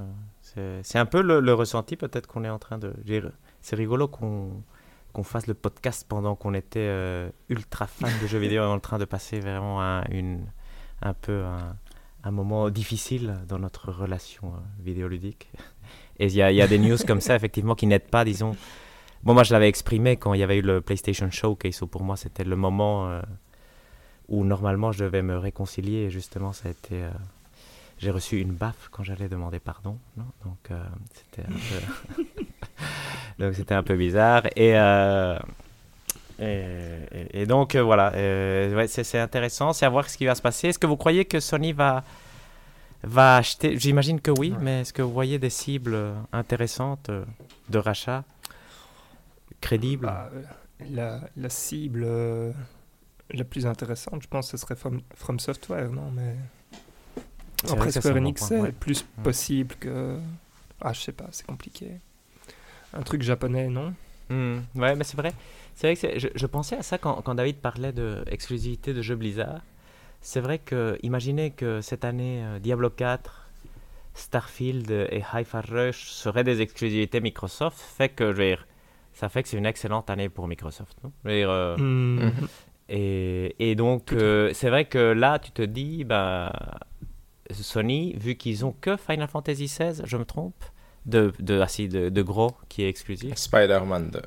Euh. 0.56 0.80
C'est 0.82 0.98
un 0.98 1.06
peu 1.06 1.22
le, 1.22 1.54
ressenti, 1.54 1.96
peut-être 1.96 2.26
qu'on 2.26 2.44
est 2.44 2.50
en 2.50 2.58
train 2.58 2.78
de. 2.78 2.94
C'est 3.60 3.76
rigolo 3.76 4.08
qu'on 4.08 4.62
qu'on 5.14 5.22
fasse 5.22 5.46
le 5.46 5.54
podcast 5.54 6.04
pendant 6.06 6.34
qu'on 6.36 6.52
était 6.52 6.80
euh, 6.80 7.30
ultra 7.48 7.86
fan 7.86 8.10
de 8.20 8.26
jeux 8.26 8.38
vidéo 8.38 8.64
en 8.64 8.80
train 8.80 8.98
de 8.98 9.06
passer 9.06 9.40
vraiment 9.40 9.80
un, 9.80 10.04
une, 10.10 10.44
un 11.00 11.14
peu 11.14 11.44
un, 12.22 12.30
moment 12.30 12.68
difficile 12.68 13.38
dans 13.48 13.58
notre 13.58 13.90
relation 13.90 14.52
vidéoludique. 14.80 15.50
Et 16.18 16.26
il 16.26 16.32
y, 16.32 16.42
a 16.42 16.66
des 16.66 16.78
news 16.78 16.96
comme 17.06 17.20
ça, 17.20 17.34
effectivement, 17.34 17.74
qui 17.74 17.86
n'aident 17.86 18.10
pas, 18.10 18.24
disons, 18.24 18.56
Bon, 19.24 19.32
moi, 19.32 19.42
je 19.42 19.54
l'avais 19.54 19.68
exprimé 19.68 20.18
quand 20.18 20.34
il 20.34 20.40
y 20.40 20.42
avait 20.42 20.58
eu 20.58 20.62
le 20.62 20.82
PlayStation 20.82 21.30
Showcase, 21.30 21.80
où 21.80 21.86
pour 21.86 22.02
moi, 22.02 22.14
c'était 22.14 22.44
le 22.44 22.56
moment 22.56 23.08
euh, 23.08 23.22
où 24.28 24.44
normalement 24.44 24.92
je 24.92 25.02
devais 25.02 25.22
me 25.22 25.38
réconcilier. 25.38 26.04
Et 26.04 26.10
justement, 26.10 26.52
ça 26.52 26.68
a 26.68 26.72
été. 26.72 27.02
Euh, 27.02 27.10
j'ai 27.96 28.10
reçu 28.10 28.38
une 28.38 28.52
baffe 28.52 28.88
quand 28.90 29.02
j'allais 29.02 29.30
demander 29.30 29.60
pardon. 29.60 29.98
Donc, 30.16 30.70
euh, 30.70 30.84
c'était 31.14 31.48
un 31.48 31.54
peu. 31.54 32.24
donc, 33.38 33.54
c'était 33.54 33.74
un 33.74 33.82
peu 33.82 33.96
bizarre. 33.96 34.42
Et. 34.56 34.74
Et, 36.40 37.46
donc 37.46 37.76
voilà, 37.76 38.10
ouais, 38.10 38.86
c'est 38.88 39.20
intéressant, 39.20 39.72
c'est 39.72 39.86
à 39.86 39.88
voir 39.88 40.10
ce 40.10 40.16
qui 40.16 40.26
va 40.26 40.34
se 40.34 40.42
passer. 40.42 40.68
Est-ce 40.68 40.80
que 40.80 40.86
vous 40.86 40.96
croyez 40.96 41.24
que 41.24 41.38
Sony 41.38 41.72
va, 41.72 42.02
va 43.04 43.36
acheter? 43.36 43.78
J'imagine 43.78 44.20
que 44.20 44.32
oui, 44.32 44.52
mais 44.60 44.80
est-ce 44.80 44.92
que 44.92 45.00
vous 45.00 45.12
voyez 45.12 45.38
des 45.38 45.48
cibles 45.48 45.96
intéressantes 46.32 47.10
de 47.68 47.78
rachat 47.78 48.24
crédible 49.64 50.06
bah, 50.06 50.30
la, 50.90 51.20
la, 51.36 51.48
cible 51.48 52.04
euh, 52.04 52.52
la 53.30 53.44
plus 53.44 53.66
intéressante, 53.66 54.22
je 54.22 54.28
pense, 54.28 54.50
ce 54.50 54.56
serait 54.56 54.76
From, 54.76 55.40
Software, 55.40 55.90
non 55.90 56.10
Mais 56.10 56.36
après 57.70 57.90
Square 57.90 58.16
Enix, 58.16 58.44
c'est 58.44 58.72
plus 58.72 59.02
possible 59.22 59.74
que. 59.76 60.18
Ah, 60.80 60.92
je 60.92 61.00
sais 61.00 61.12
pas, 61.12 61.28
c'est 61.30 61.46
compliqué. 61.46 62.00
Un 62.94 63.02
truc 63.02 63.22
japonais, 63.22 63.68
non? 63.68 63.94
Hmm, 64.30 64.58
Ouais, 64.74 64.94
mais 64.94 65.04
c'est 65.04 65.16
vrai. 65.16 65.32
C'est 65.74 65.92
vrai 65.92 65.96
que 65.96 66.18
je, 66.18 66.28
je, 66.34 66.46
pensais 66.46 66.76
à 66.76 66.82
ça 66.82 66.98
quand, 66.98 67.20
quand 67.22 67.34
David 67.34 67.56
parlait 67.56 67.92
d'exclusivité 67.92 68.92
de, 68.92 68.98
de 68.98 69.02
jeux 69.02 69.16
Blizzard. 69.16 69.60
C'est 70.20 70.40
vrai 70.40 70.58
que, 70.58 70.98
imaginez 71.02 71.50
que 71.50 71.80
cette 71.80 72.04
année, 72.04 72.42
euh, 72.44 72.58
Diablo 72.58 72.88
4, 72.88 73.48
Starfield 74.14 74.90
et 74.90 75.22
Hi-Fi 75.32 75.58
Rush 75.70 76.08
seraient 76.08 76.44
des 76.44 76.60
exclusivités 76.62 77.20
Microsoft, 77.20 77.78
fait 77.78 78.08
que, 78.08 78.32
je 78.32 78.38
vais 78.38 78.58
ça 79.12 79.28
fait 79.28 79.42
que 79.42 79.48
c'est 79.48 79.56
une 79.56 79.66
excellente 79.66 80.10
année 80.10 80.28
pour 80.28 80.48
Microsoft. 80.48 80.96
Non? 81.04 81.12
Euh, 81.26 81.76
mhm. 81.76 82.32
et, 82.88 83.54
et, 83.58 83.74
donc, 83.74 84.12
euh, 84.12 84.50
c'est 84.52 84.68
vrai 84.68 84.86
que 84.86 84.98
là, 84.98 85.38
tu 85.38 85.52
te 85.52 85.62
dis, 85.62 86.04
bah, 86.04 86.52
Sony, 87.50 88.14
vu 88.16 88.34
qu'ils 88.34 88.64
ont 88.64 88.74
que 88.80 88.96
Final 88.96 89.28
Fantasy 89.28 89.66
XVI, 89.66 90.02
je 90.04 90.16
me 90.16 90.24
trompe, 90.24 90.64
de, 91.06 91.32
de, 91.38 91.60
ah, 91.60 91.66
de, 91.78 92.08
de, 92.08 92.22
gros 92.22 92.52
qui 92.68 92.82
est 92.82 92.88
exclusif. 92.88 93.34
Spider-Man 93.36 94.10
2. 94.10 94.22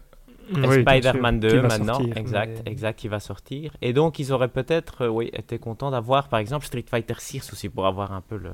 Spider-Man 0.82 1.40
2 1.40 1.62
maintenant, 1.62 2.00
exact, 2.16 2.62
exact, 2.66 3.00
qui 3.00 3.08
va 3.08 3.20
sortir. 3.20 3.76
Et 3.82 3.92
donc, 3.94 4.20
ils 4.20 4.32
auraient 4.32 4.48
peut-être 4.48 5.06
euh, 5.06 5.10
oui, 5.10 5.30
été 5.34 5.60
contents 5.60 5.92
d'avoir, 5.92 6.30
par 6.30 6.40
exemple, 6.40 6.66
Street 6.66 6.86
Fighter 6.88 7.16
6 7.18 7.52
aussi 7.52 7.70
pour 7.70 7.86
avoir 7.86 8.14
un 8.14 8.22
peu 8.22 8.38
le, 8.38 8.52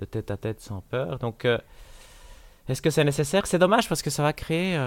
le 0.00 0.06
tête-à-tête 0.06 0.60
sans 0.60 0.80
peur. 0.82 1.18
Donc, 1.18 1.46
est-ce 2.68 2.82
que 2.82 2.90
c'est 2.90 3.04
nécessaire? 3.04 3.46
C'est 3.46 3.58
dommage 3.58 3.88
parce 3.88 4.02
que 4.02 4.10
ça 4.10 4.22
va 4.22 4.32
créer 4.32 4.78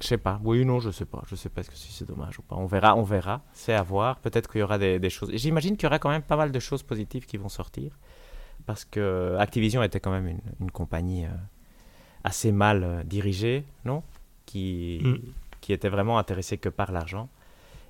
je 0.00 0.08
sais 0.08 0.18
pas. 0.18 0.40
Oui, 0.44 0.64
non, 0.64 0.80
je 0.80 0.90
sais 0.90 1.04
pas. 1.04 1.22
Je 1.28 1.34
sais 1.34 1.48
pas 1.48 1.62
si 1.62 1.92
c'est 1.92 2.06
dommage 2.06 2.38
ou 2.38 2.42
pas. 2.42 2.56
On 2.56 2.66
verra, 2.66 2.96
on 2.96 3.02
verra. 3.02 3.42
C'est 3.52 3.72
à 3.72 3.82
voir. 3.82 4.18
Peut-être 4.18 4.50
qu'il 4.50 4.60
y 4.60 4.62
aura 4.62 4.78
des, 4.78 4.98
des 4.98 5.10
choses. 5.10 5.30
J'imagine 5.34 5.76
qu'il 5.76 5.84
y 5.84 5.86
aura 5.86 5.98
quand 5.98 6.10
même 6.10 6.22
pas 6.22 6.36
mal 6.36 6.52
de 6.52 6.58
choses 6.58 6.82
positives 6.82 7.26
qui 7.26 7.36
vont 7.36 7.48
sortir. 7.48 7.98
Parce 8.66 8.84
que 8.84 9.36
Activision 9.38 9.82
était 9.82 10.00
quand 10.00 10.10
même 10.10 10.26
une, 10.26 10.40
une 10.60 10.70
compagnie 10.70 11.24
euh, 11.24 11.30
assez 12.24 12.50
mal 12.52 12.82
euh, 12.82 13.02
dirigée, 13.04 13.64
non? 13.84 14.02
Qui, 14.46 15.00
mm. 15.04 15.16
qui 15.60 15.72
était 15.72 15.88
vraiment 15.88 16.18
intéressée 16.18 16.58
que 16.58 16.68
par 16.68 16.90
l'argent. 16.90 17.28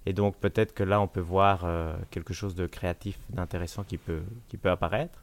Et 0.06 0.12
donc 0.12 0.36
peut-être 0.36 0.74
que 0.74 0.82
là, 0.82 1.00
on 1.00 1.08
peut 1.08 1.20
voir 1.20 1.62
euh, 1.64 1.94
quelque 2.10 2.34
chose 2.34 2.54
de 2.54 2.66
créatif, 2.66 3.18
d'intéressant 3.30 3.84
qui 3.84 3.96
peut, 3.96 4.22
qui 4.48 4.56
peut 4.56 4.70
apparaître. 4.70 5.22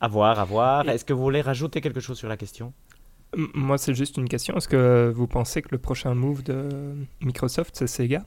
À 0.00 0.08
voir, 0.08 0.38
à 0.38 0.44
voir. 0.44 0.88
Est-ce 0.88 1.04
que 1.04 1.12
vous 1.12 1.22
voulez 1.22 1.40
rajouter 1.40 1.80
quelque 1.80 2.00
chose 2.00 2.18
sur 2.18 2.28
la 2.28 2.36
question? 2.36 2.72
Moi, 3.34 3.78
c'est 3.78 3.94
juste 3.94 4.18
une 4.18 4.28
question. 4.28 4.56
Est-ce 4.56 4.68
que 4.68 5.10
vous 5.14 5.26
pensez 5.26 5.62
que 5.62 5.68
le 5.70 5.78
prochain 5.78 6.14
move 6.14 6.42
de 6.42 6.94
Microsoft, 7.22 7.74
c'est 7.76 7.86
Sega? 7.86 8.26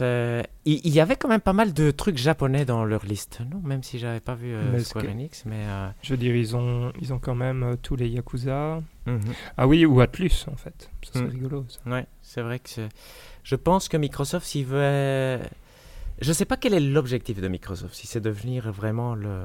Hmm, 0.00 0.42
Il 0.64 0.88
y 0.88 1.00
avait 1.00 1.16
quand 1.16 1.28
même 1.28 1.40
pas 1.40 1.52
mal 1.52 1.72
de 1.72 1.90
trucs 1.90 2.18
japonais 2.18 2.64
dans 2.64 2.84
leur 2.84 3.04
liste, 3.04 3.40
non? 3.50 3.60
Même 3.64 3.82
si 3.82 3.98
j'avais 3.98 4.20
pas 4.20 4.34
vu 4.34 4.54
euh, 4.54 4.78
Square 4.80 5.06
Enix, 5.06 5.44
mais... 5.46 5.64
Euh, 5.66 5.88
je 6.02 6.12
veux 6.12 6.16
dire, 6.16 6.34
ils 6.34 6.56
ont, 6.56 6.92
ils 7.00 7.12
ont 7.12 7.18
quand 7.18 7.34
même 7.34 7.62
euh, 7.62 7.76
tous 7.80 7.96
les 7.96 8.08
Yakuza. 8.08 8.82
Mhm. 9.06 9.20
Ah 9.56 9.66
oui, 9.66 9.86
ou 9.86 10.00
Atlus, 10.00 10.46
en 10.50 10.56
fait. 10.56 10.90
C'est 11.02 11.20
hmm. 11.20 11.28
rigolo, 11.28 11.66
ça. 11.68 11.90
Ouais, 11.90 12.06
c'est 12.22 12.42
vrai 12.42 12.58
que... 12.58 12.88
Je 13.42 13.56
pense 13.56 13.88
que 13.88 13.96
Microsoft, 13.96 14.46
s'il 14.46 14.66
veut... 14.66 15.38
Je 16.20 16.32
sais 16.32 16.46
pas 16.46 16.56
quel 16.56 16.72
est 16.72 16.80
l'objectif 16.80 17.40
de 17.40 17.48
Microsoft, 17.48 17.94
si 17.94 18.06
c'est 18.06 18.20
devenir 18.20 18.72
vraiment 18.72 19.14
le 19.14 19.44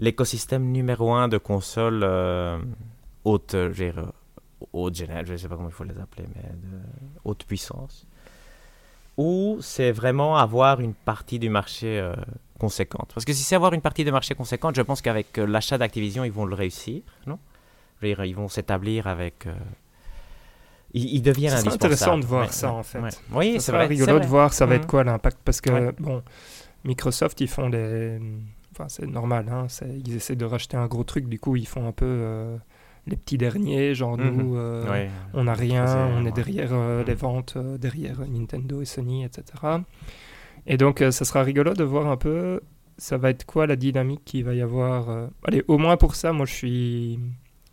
l'écosystème 0.00 0.70
numéro 0.70 1.12
un 1.12 1.28
de 1.28 1.38
consoles 1.38 2.02
euh, 2.04 2.58
haute, 3.24 3.54
euh, 3.54 3.72
je 3.72 3.90
haute 4.72 4.94
générale, 4.94 5.26
je 5.26 5.32
ne 5.32 5.36
sais 5.36 5.48
pas 5.48 5.56
comment 5.56 5.68
il 5.68 5.74
faut 5.74 5.84
les 5.84 5.98
appeler, 5.98 6.26
mais 6.34 6.42
de 6.42 6.78
haute 7.24 7.44
puissance, 7.44 8.06
ou 9.18 9.58
c'est 9.60 9.92
vraiment 9.92 10.36
avoir 10.38 10.80
une 10.80 10.94
partie 10.94 11.38
du 11.38 11.50
marché 11.50 11.98
euh, 11.98 12.14
conséquente? 12.58 13.10
Parce 13.14 13.26
que 13.26 13.34
si 13.34 13.42
c'est 13.42 13.56
avoir 13.56 13.74
une 13.74 13.82
partie 13.82 14.04
du 14.04 14.12
marché 14.12 14.34
conséquente, 14.34 14.74
je 14.76 14.82
pense 14.82 15.02
qu'avec 15.02 15.36
l'achat 15.36 15.76
d'Activision, 15.76 16.24
ils 16.24 16.32
vont 16.32 16.46
le 16.46 16.54
réussir, 16.54 17.02
non? 17.26 17.38
Ils 18.02 18.34
vont 18.34 18.48
s'établir 18.48 19.06
avec 19.08 19.46
il, 20.94 21.04
il 21.16 21.22
devient 21.22 21.48
C'est 21.48 21.54
indispensable. 21.56 21.84
intéressant 21.92 22.18
de 22.18 22.24
voir 22.24 22.46
Ouais, 22.46 22.52
ça, 22.52 22.68
ouais, 22.72 22.78
en 22.78 22.82
fait. 22.82 23.00
ouais. 23.00 23.10
Oui, 23.32 23.56
c'est 23.60 23.72
vrai. 23.72 23.86
rigolo 23.86 24.06
c'est 24.06 24.12
de 24.12 24.18
vrai. 24.18 24.26
voir 24.26 24.52
ça 24.54 24.66
va 24.66 24.76
être 24.76 24.82
Mhm. 24.84 24.88
quoi 24.90 25.04
l'impact 25.04 25.38
parce 25.44 25.60
que 25.60 25.90
bon 26.00 26.22
Microsoft 26.84 27.40
ils 27.40 27.48
font 27.48 27.68
des 27.68 28.18
enfin 28.72 28.88
c'est 28.88 29.06
normal 29.06 29.48
hein, 29.50 29.66
c'est- 29.68 29.98
ils 30.06 30.14
essaient 30.16 30.36
de 30.36 30.44
racheter 30.44 30.76
un 30.76 30.86
gros 30.86 31.04
truc 31.04 31.28
du 31.28 31.38
coup 31.38 31.56
ils 31.56 31.66
font 31.66 31.86
un 31.86 31.92
peu 31.92 32.06
euh, 32.06 32.56
les 33.08 33.16
petits 33.16 33.38
derniers 33.38 33.94
genre 33.94 34.16
Mhm. 34.18 34.30
nous 34.36 34.56
euh, 34.56 34.90
Ouais. 34.90 35.10
on 35.34 35.44
n'a 35.44 35.54
rien 35.54 35.84
on 36.16 36.24
est 36.26 36.32
derrière 36.32 36.70
euh, 36.72 37.00
Mhm. 37.00 37.06
les 37.06 37.14
ventes 37.14 37.54
euh, 37.56 37.78
derrière 37.78 38.20
Nintendo 38.28 38.80
et 38.80 38.84
Sony 38.84 39.24
etc 39.24 39.42
et 40.66 40.76
donc 40.76 40.98
ça 41.10 41.24
sera 41.24 41.42
rigolo 41.42 41.72
de 41.74 41.84
voir 41.84 42.06
un 42.08 42.16
peu 42.16 42.60
ça 42.98 43.16
va 43.16 43.30
être 43.30 43.44
quoi 43.46 43.66
la 43.66 43.76
dynamique 43.76 44.22
qu'il 44.24 44.44
va 44.44 44.54
y 44.54 44.60
avoir 44.62 45.28
allez 45.44 45.64
au 45.68 45.78
moins 45.78 45.96
pour 45.96 46.14
ça 46.14 46.32
moi 46.32 46.46
je 46.46 46.52
suis 46.54 47.18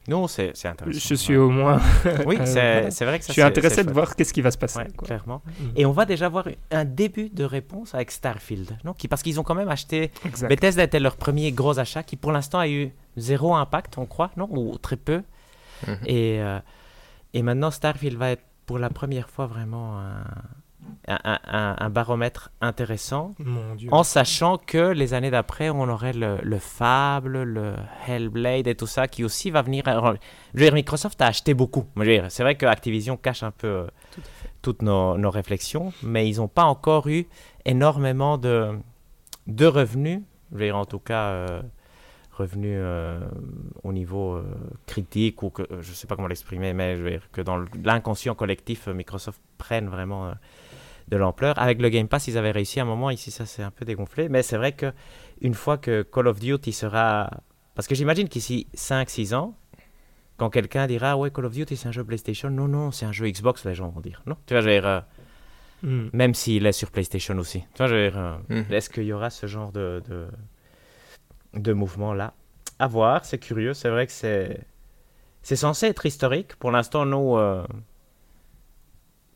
Non, 0.08 0.28
c'est 0.28 0.52
c'est 0.56 0.68
intéressant. 0.68 1.00
je 1.10 1.16
suis 1.16 1.36
au 1.36 1.50
moins 1.50 1.80
Oui, 2.26 2.38
euh, 2.40 2.88
c'est 2.92 3.06
vrai 3.06 3.18
que 3.20 3.24
je 3.24 3.28
ça 3.28 3.34
suis 3.34 3.42
c'est- 3.42 3.48
intéressé 3.48 3.84
de 3.84 3.92
voir 3.92 4.16
qu'est-ce 4.16 4.34
qui 4.34 4.42
va 4.42 4.52
se 4.52 4.58
passer 4.58 4.80
Ouais, 4.80 4.88
quoi. 4.96 5.06
clairement. 5.08 5.42
Mhm. 5.60 5.72
Et 5.76 5.86
on 5.86 5.92
va 5.92 6.06
déjà 6.06 6.30
voir 6.30 6.48
un 6.72 6.86
début 6.86 7.30
de 7.30 7.44
réponse 7.44 7.96
avec 7.96 8.12
Starfield, 8.12 8.78
non 8.84 8.94
Qui- 8.94 9.08
Parce 9.08 9.24
qu'ils 9.24 9.40
ont 9.40 9.44
quand 9.44 9.56
même 9.56 9.70
acheté. 9.70 10.12
Exact. 10.26 10.48
Bethesda 10.50 10.84
était 10.84 11.00
leur 11.00 11.16
premier 11.18 11.52
gros 11.52 11.80
achat 11.80 12.04
qui, 12.04 12.16
pour 12.18 12.32
l'instant, 12.32 12.60
a 12.60 12.68
eu 12.68 12.92
zéro 13.18 13.56
impact, 13.56 13.98
on 13.98 14.06
croit, 14.06 14.32
non 14.38 14.48
Ou 14.52 14.78
très 14.78 14.98
peu. 14.98 15.24
Mhm. 15.88 15.98
Et, 16.06 16.40
euh, 16.42 16.60
et 17.34 17.42
maintenant, 17.42 17.72
Starfield 17.72 18.18
va 18.18 18.32
être 18.32 18.44
pour 18.66 18.80
la 18.80 18.90
première 18.90 19.30
fois 19.30 19.46
vraiment 19.48 20.00
un, 20.00 20.24
un- 21.08 21.20
un- 21.24 21.40
un- 21.46 21.76
un 21.80 21.90
baromètre 21.90 22.50
intéressant. 22.62 23.36
mon 23.40 23.76
dieu 23.76 23.90
En 23.92 24.04
sachant 24.04 24.58
que 24.58 24.92
les 24.92 25.14
années 25.14 25.32
d'après, 25.32 25.70
on 25.70 25.88
aurait 25.90 26.14
le, 26.14 26.38
le 26.42 26.60
Fable, 26.60 27.44
le 27.44 27.76
Hellblade 28.08 28.68
et 28.68 28.76
tout 28.76 28.88
ça 28.88 29.08
qui 29.08 29.24
aussi 29.24 29.52
va 29.52 29.62
venir. 29.62 29.88
alors, 29.88 30.14
Je 30.54 30.60
veux 30.60 30.66
dire, 30.66 30.74
Microsoft 30.74 31.22
a 31.22 31.28
acheté 31.28 31.54
beaucoup. 31.54 31.86
Je 31.96 32.02
veux 32.02 32.08
dire, 32.08 32.26
C'est 32.30 32.44
vrai 32.44 32.56
que 32.56 32.66
Activision 32.66 33.18
cache 33.18 33.44
un 33.44 33.52
peu 33.52 33.68
euh, 33.68 33.88
toutes 34.62 34.82
nos, 34.82 35.18
nos 35.18 35.30
réflexions, 35.30 35.94
mais 36.04 36.28
ils 36.30 36.38
n'ont 36.38 36.48
pas 36.48 36.64
encore 36.66 37.08
eu 37.08 37.28
énormément 37.66 38.38
de, 38.38 38.78
de 39.48 39.66
revenus. 39.66 40.22
Je 40.52 40.58
veux 40.58 40.66
dire, 40.66 40.78
en 40.78 40.86
tout 40.86 41.00
cas, 41.00 41.30
euh, 41.30 41.62
revenus 42.34 42.78
euh, 42.82 43.20
au 43.84 43.94
niveau 43.94 44.34
euh, 44.36 44.44
critique 44.88 45.42
ou 45.44 45.50
que 45.50 45.62
euh, 45.64 45.82
je 45.82 45.90
ne 45.92 45.96
sais 45.96 46.06
pas 46.08 46.16
comment 46.16 46.28
l'exprimer, 46.28 46.74
mais 46.74 46.98
je 46.98 47.04
veux 47.04 47.10
dire 47.12 47.30
que 47.32 47.42
dans 47.42 47.64
l'inconscient 47.84 48.36
collectif, 48.36 48.88
euh, 48.88 48.94
Microsoft 48.94 49.40
prenne 49.58 49.88
vraiment. 49.88 50.34
De 51.10 51.18
l'ampleur. 51.18 51.58
Avec 51.60 51.82
le 51.82 51.90
Game 51.90 52.08
Pass, 52.08 52.28
ils 52.28 52.38
avaient 52.38 52.52
réussi 52.52 52.80
à 52.80 52.84
un 52.84 52.86
moment, 52.86 53.10
ici 53.10 53.32
ça 53.32 53.46
s'est 53.46 53.64
un 53.64 53.72
peu 53.72 53.86
dégonflé, 53.86 54.28
mais 54.30 54.42
c'est 54.44 54.58
vrai 54.58 54.72
que 54.72 54.92
une 55.42 55.54
fois 55.54 55.78
que 55.78 56.02
Call 56.04 56.28
of 56.28 56.40
Duty 56.40 56.72
sera... 56.72 57.30
Parce 57.76 57.88
que 57.88 57.96
j'imagine 57.96 58.28
qu'ici 58.30 58.68
5-6 58.76 59.36
ans, 59.36 59.56
quand 60.38 60.50
quelqu'un 60.50 60.88
dira 60.88 61.16
ouais 61.18 61.30
Call 61.32 61.46
of 61.46 61.54
Duty 61.54 61.78
c'est 61.78 61.88
un 61.88 61.92
jeu 61.92 62.04
PlayStation, 62.04 62.50
non 62.50 62.68
non 62.68 62.92
c'est 62.92 63.06
un 63.06 63.12
jeu 63.12 63.30
Xbox, 63.30 63.66
les 63.66 63.76
gens 63.76 63.90
vont 63.90 64.02
dire 64.02 64.22
non. 64.26 64.36
Tu 64.46 64.54
vois, 64.54 64.62
je 64.62 64.68
veux 64.68 64.74
dire, 64.74 64.88
euh, 64.88 65.00
Mhm. 65.84 66.10
même 66.14 66.34
s'il 66.34 66.66
est 66.66 66.72
sur 66.72 66.90
PlayStation 66.90 67.38
aussi. 67.38 67.60
Tu 67.60 67.78
vois, 67.78 67.88
je 67.88 67.96
veux 67.96 68.10
dire, 68.10 68.18
euh, 68.18 68.38
Mhm. 68.50 68.74
est-ce 68.74 68.90
qu'il 68.90 69.04
y 69.04 69.14
aura 69.14 69.30
ce 69.30 69.46
genre 69.46 69.72
de, 69.72 70.02
de, 70.10 70.28
de 71.54 71.74
mouvement 71.74 72.14
là 72.14 72.34
À 72.80 72.88
voir, 72.88 73.24
c'est 73.26 73.38
curieux, 73.40 73.74
c'est 73.74 73.90
vrai 73.90 74.06
que 74.08 74.12
c'est... 74.12 74.62
C'est 75.44 75.56
censé 75.58 75.86
être 75.88 76.06
historique. 76.08 76.56
Pour 76.56 76.72
l'instant, 76.72 77.06
nous, 77.06 77.38
euh, 77.38 77.64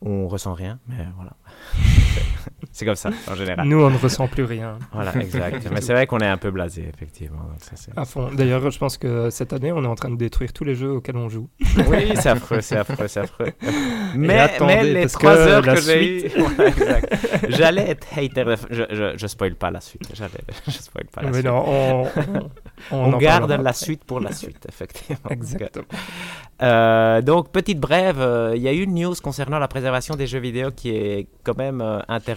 on 0.02 0.28
ressent 0.28 0.54
rien, 0.54 0.78
mais 0.88 1.06
voilà. 1.16 1.36
c'est 2.72 2.84
comme 2.84 2.94
ça, 2.94 3.10
en 3.30 3.34
général. 3.34 3.66
Nous, 3.66 3.80
on 3.82 3.90
ne 3.90 3.98
ressent 3.98 4.26
plus 4.28 4.44
rien. 4.44 4.78
Voilà, 4.92 5.14
exact. 5.16 5.68
Mais 5.72 5.80
c'est 5.80 5.92
vrai 5.92 6.06
qu'on 6.06 6.18
est 6.18 6.26
un 6.28 6.36
peu 6.36 6.50
blasé, 6.50 6.88
effectivement. 6.92 7.38
donc 7.38 7.58
ça, 7.60 7.72
c'est- 7.74 7.92
À 7.96 8.04
fond. 8.04 8.30
D'ailleurs, 8.32 8.70
je 8.70 8.78
pense 8.78 8.96
que 8.98 9.30
cette 9.30 9.52
année, 9.52 9.72
on 9.72 9.82
est 9.84 9.88
en 9.88 9.94
train 9.94 10.10
de 10.10 10.16
détruire 10.16 10.52
tous 10.52 10.64
les 10.64 10.74
jeux 10.74 10.90
auxquels 10.92 11.16
on 11.16 11.28
joue. 11.28 11.48
Oui, 11.88 12.12
c'est 12.16 12.28
affreux, 12.30 12.60
c'est 12.60 12.76
affreux, 12.76 13.08
c'est 13.08 13.20
affreux. 13.20 13.52
Mais, 14.14 14.38
attendez, 14.38 14.74
mais 14.76 14.92
les 14.94 15.06
trois 15.08 15.36
heures 15.36 15.62
que 15.62 15.80
j'ai 15.80 16.26
eues... 16.26 16.30
Voilà. 16.60 17.00
J'allais 17.48 17.90
être 17.90 18.06
hater. 18.16 18.44
Je, 18.70 18.82
je, 18.90 19.16
je 19.16 19.26
spoil 19.26 19.54
pas 19.54 19.70
la 19.70 19.80
suite. 19.80 20.02
J'allais... 20.14 20.30
Je 20.66 20.72
spoil 20.72 21.04
pas 21.12 21.22
la 21.22 21.28
Mais 21.28 21.34
suite. 21.34 21.46
non, 21.46 21.64
on, 21.66 22.06
on, 22.90 23.16
garde 23.18 23.50
la 23.50 23.72
suite 23.72 24.04
pour 24.04 24.20
la 24.20 24.32
suite, 24.32 24.66
effectivement. 24.68 25.30
Exactement. 25.30 25.86
Euh, 26.62 27.22
donc, 27.22 27.50
petite 27.52 27.78
brève, 27.80 28.20
euh, 28.20 28.52
il 28.54 28.62
y 28.62 28.68
a 28.68 28.72
eu 28.72 28.82
une 28.82 28.94
news 28.94 29.14
concernant 29.22 29.58
la 29.58 29.68
préservation 29.68 30.14
des 30.16 30.26
jeux 30.26 30.38
vidéo 30.40 30.70
qui 30.70 30.90
est 30.90 31.26
quand 31.42 31.56
même 31.56 31.80
euh, 31.80 32.00
intéressante 32.08 32.29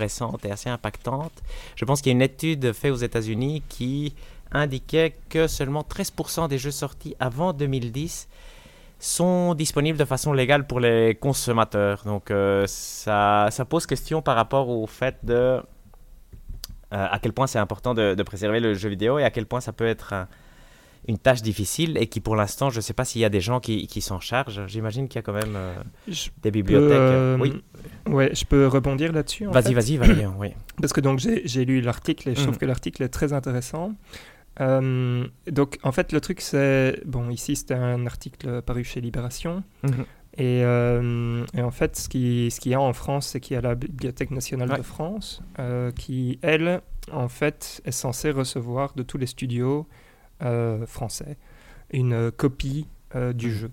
et 0.46 0.52
assez 0.52 0.70
impactante. 0.70 1.32
Je 1.76 1.86
pense 1.86 2.02
qu'il 2.02 2.12
y 2.12 2.14
a 2.14 2.18
une 2.18 2.22
étude 2.22 2.74
faite 2.74 2.92
aux 2.92 2.96
États-Unis 2.98 3.64
qui 3.70 4.14
indiquait 4.52 5.16
que 5.30 5.48
seulement 5.48 5.82
13% 5.82 6.48
des 6.48 6.58
jeux 6.58 6.72
sortis 6.72 7.16
avant 7.20 7.54
2010 7.54 8.28
sont 9.00 9.54
disponibles 9.56 9.98
de 9.98 10.06
façon 10.06 10.32
légale 10.32 10.66
pour 10.66 10.80
les 10.80 11.16
consommateurs. 11.16 12.04
Donc, 12.06 12.32
euh, 12.32 12.66
ça, 12.68 13.48
ça 13.52 13.66
pose 13.66 13.86
question 13.86 14.22
par 14.22 14.36
rapport 14.36 14.70
au 14.70 14.88
fait 14.88 15.18
de 15.24 15.34
euh, 15.34 15.62
à 16.92 17.20
quel 17.20 17.34
point 17.34 17.48
c'est 17.48 17.60
important 17.60 17.94
de, 17.94 18.14
de 18.16 18.24
préserver 18.24 18.60
le 18.60 18.74
jeu 18.76 18.88
vidéo 18.90 19.18
et 19.20 19.24
à 19.24 19.32
quel 19.32 19.46
point 19.46 19.60
ça 19.62 19.74
peut 19.74 19.88
être 19.88 20.14
un- 20.14 20.28
une 21.08 21.18
tâche 21.18 21.42
difficile 21.42 21.98
et 21.98 22.08
qui 22.08 22.20
pour 22.22 22.36
l'instant, 22.36 22.70
je 22.70 22.78
ne 22.78 22.82
sais 22.82 22.94
pas 22.94 23.04
s'il 23.06 23.22
y 23.22 23.26
a 23.26 23.30
des 23.30 23.42
gens 23.42 23.60
qui, 23.60 23.88
qui 23.88 24.00
s'en 24.02 24.20
chargent. 24.20 24.66
J'imagine 24.68 25.08
qu'il 25.08 25.18
y 25.18 25.20
a 25.20 25.22
quand 25.22 25.34
même 25.34 25.56
euh, 25.56 25.74
des 26.08 26.14
peux, 26.44 26.52
bibliothèques. 26.52 26.92
euh, 26.92 27.38
Oui, 27.40 27.62
Ouais, 28.08 28.34
je 28.34 28.46
peux 28.46 28.68
rebondir 28.68 29.12
là-dessus. 29.12 29.46
vas-y, 29.48 29.74
vas-y, 29.74 29.98
vas-y. 29.98 30.26
oui. 30.38 30.50
Parce 30.82 30.94
que 30.94 31.02
donc 31.02 31.20
j'ai 31.20 31.66
lu 31.66 31.82
l'article 31.82 32.30
et 32.30 32.36
je 32.36 32.42
trouve 32.42 32.54
Mhm. 32.56 32.60
que 32.60 32.66
l'article 32.66 33.04
est 33.04 33.10
très 33.10 33.34
intéressant. 33.34 33.94
Euh, 34.62 35.26
donc 35.52 35.80
en 35.82 35.92
fait 35.92 36.12
le 36.12 36.22
truc 36.22 36.40
c'est 36.40 37.02
bon 37.08 37.30
ici 37.32 37.56
c'était 37.56 37.74
un 37.74 38.06
article 38.06 38.62
paru 38.62 38.84
chez 38.84 39.02
Libération 39.02 39.64
Mhm. 39.82 40.06
et, 40.38 40.62
euh, 40.64 41.44
et 41.58 41.64
en 41.64 41.72
fait 41.72 41.96
ce 41.98 42.08
qui 42.08 42.52
ce 42.52 42.60
qu'il 42.60 42.72
y 42.72 42.76
a 42.76 42.80
en 42.82 42.94
France 42.94 43.30
c'est 43.30 43.40
qu'il 43.40 43.56
y 43.56 43.58
a 43.58 43.62
la 43.62 43.74
Bibliothèque 43.74 44.30
nationale 44.30 44.70
Ouais. 44.70 44.78
de 44.78 44.84
France 44.84 45.42
euh, 45.58 45.90
qui 45.92 46.38
elle 46.44 46.82
en 47.12 47.30
fait 47.30 47.82
est 47.86 47.92
censée 47.92 48.30
recevoir 48.30 48.94
de 48.94 49.02
tous 49.02 49.18
les 49.18 49.26
studios 49.26 49.88
euh, 49.90 49.94
français 50.86 51.38
une 51.92 52.14
euh, 52.14 52.32
copie 52.32 52.88
euh, 53.16 53.34
du 53.34 53.48
Mhm. 53.50 53.54
jeu. 53.54 53.72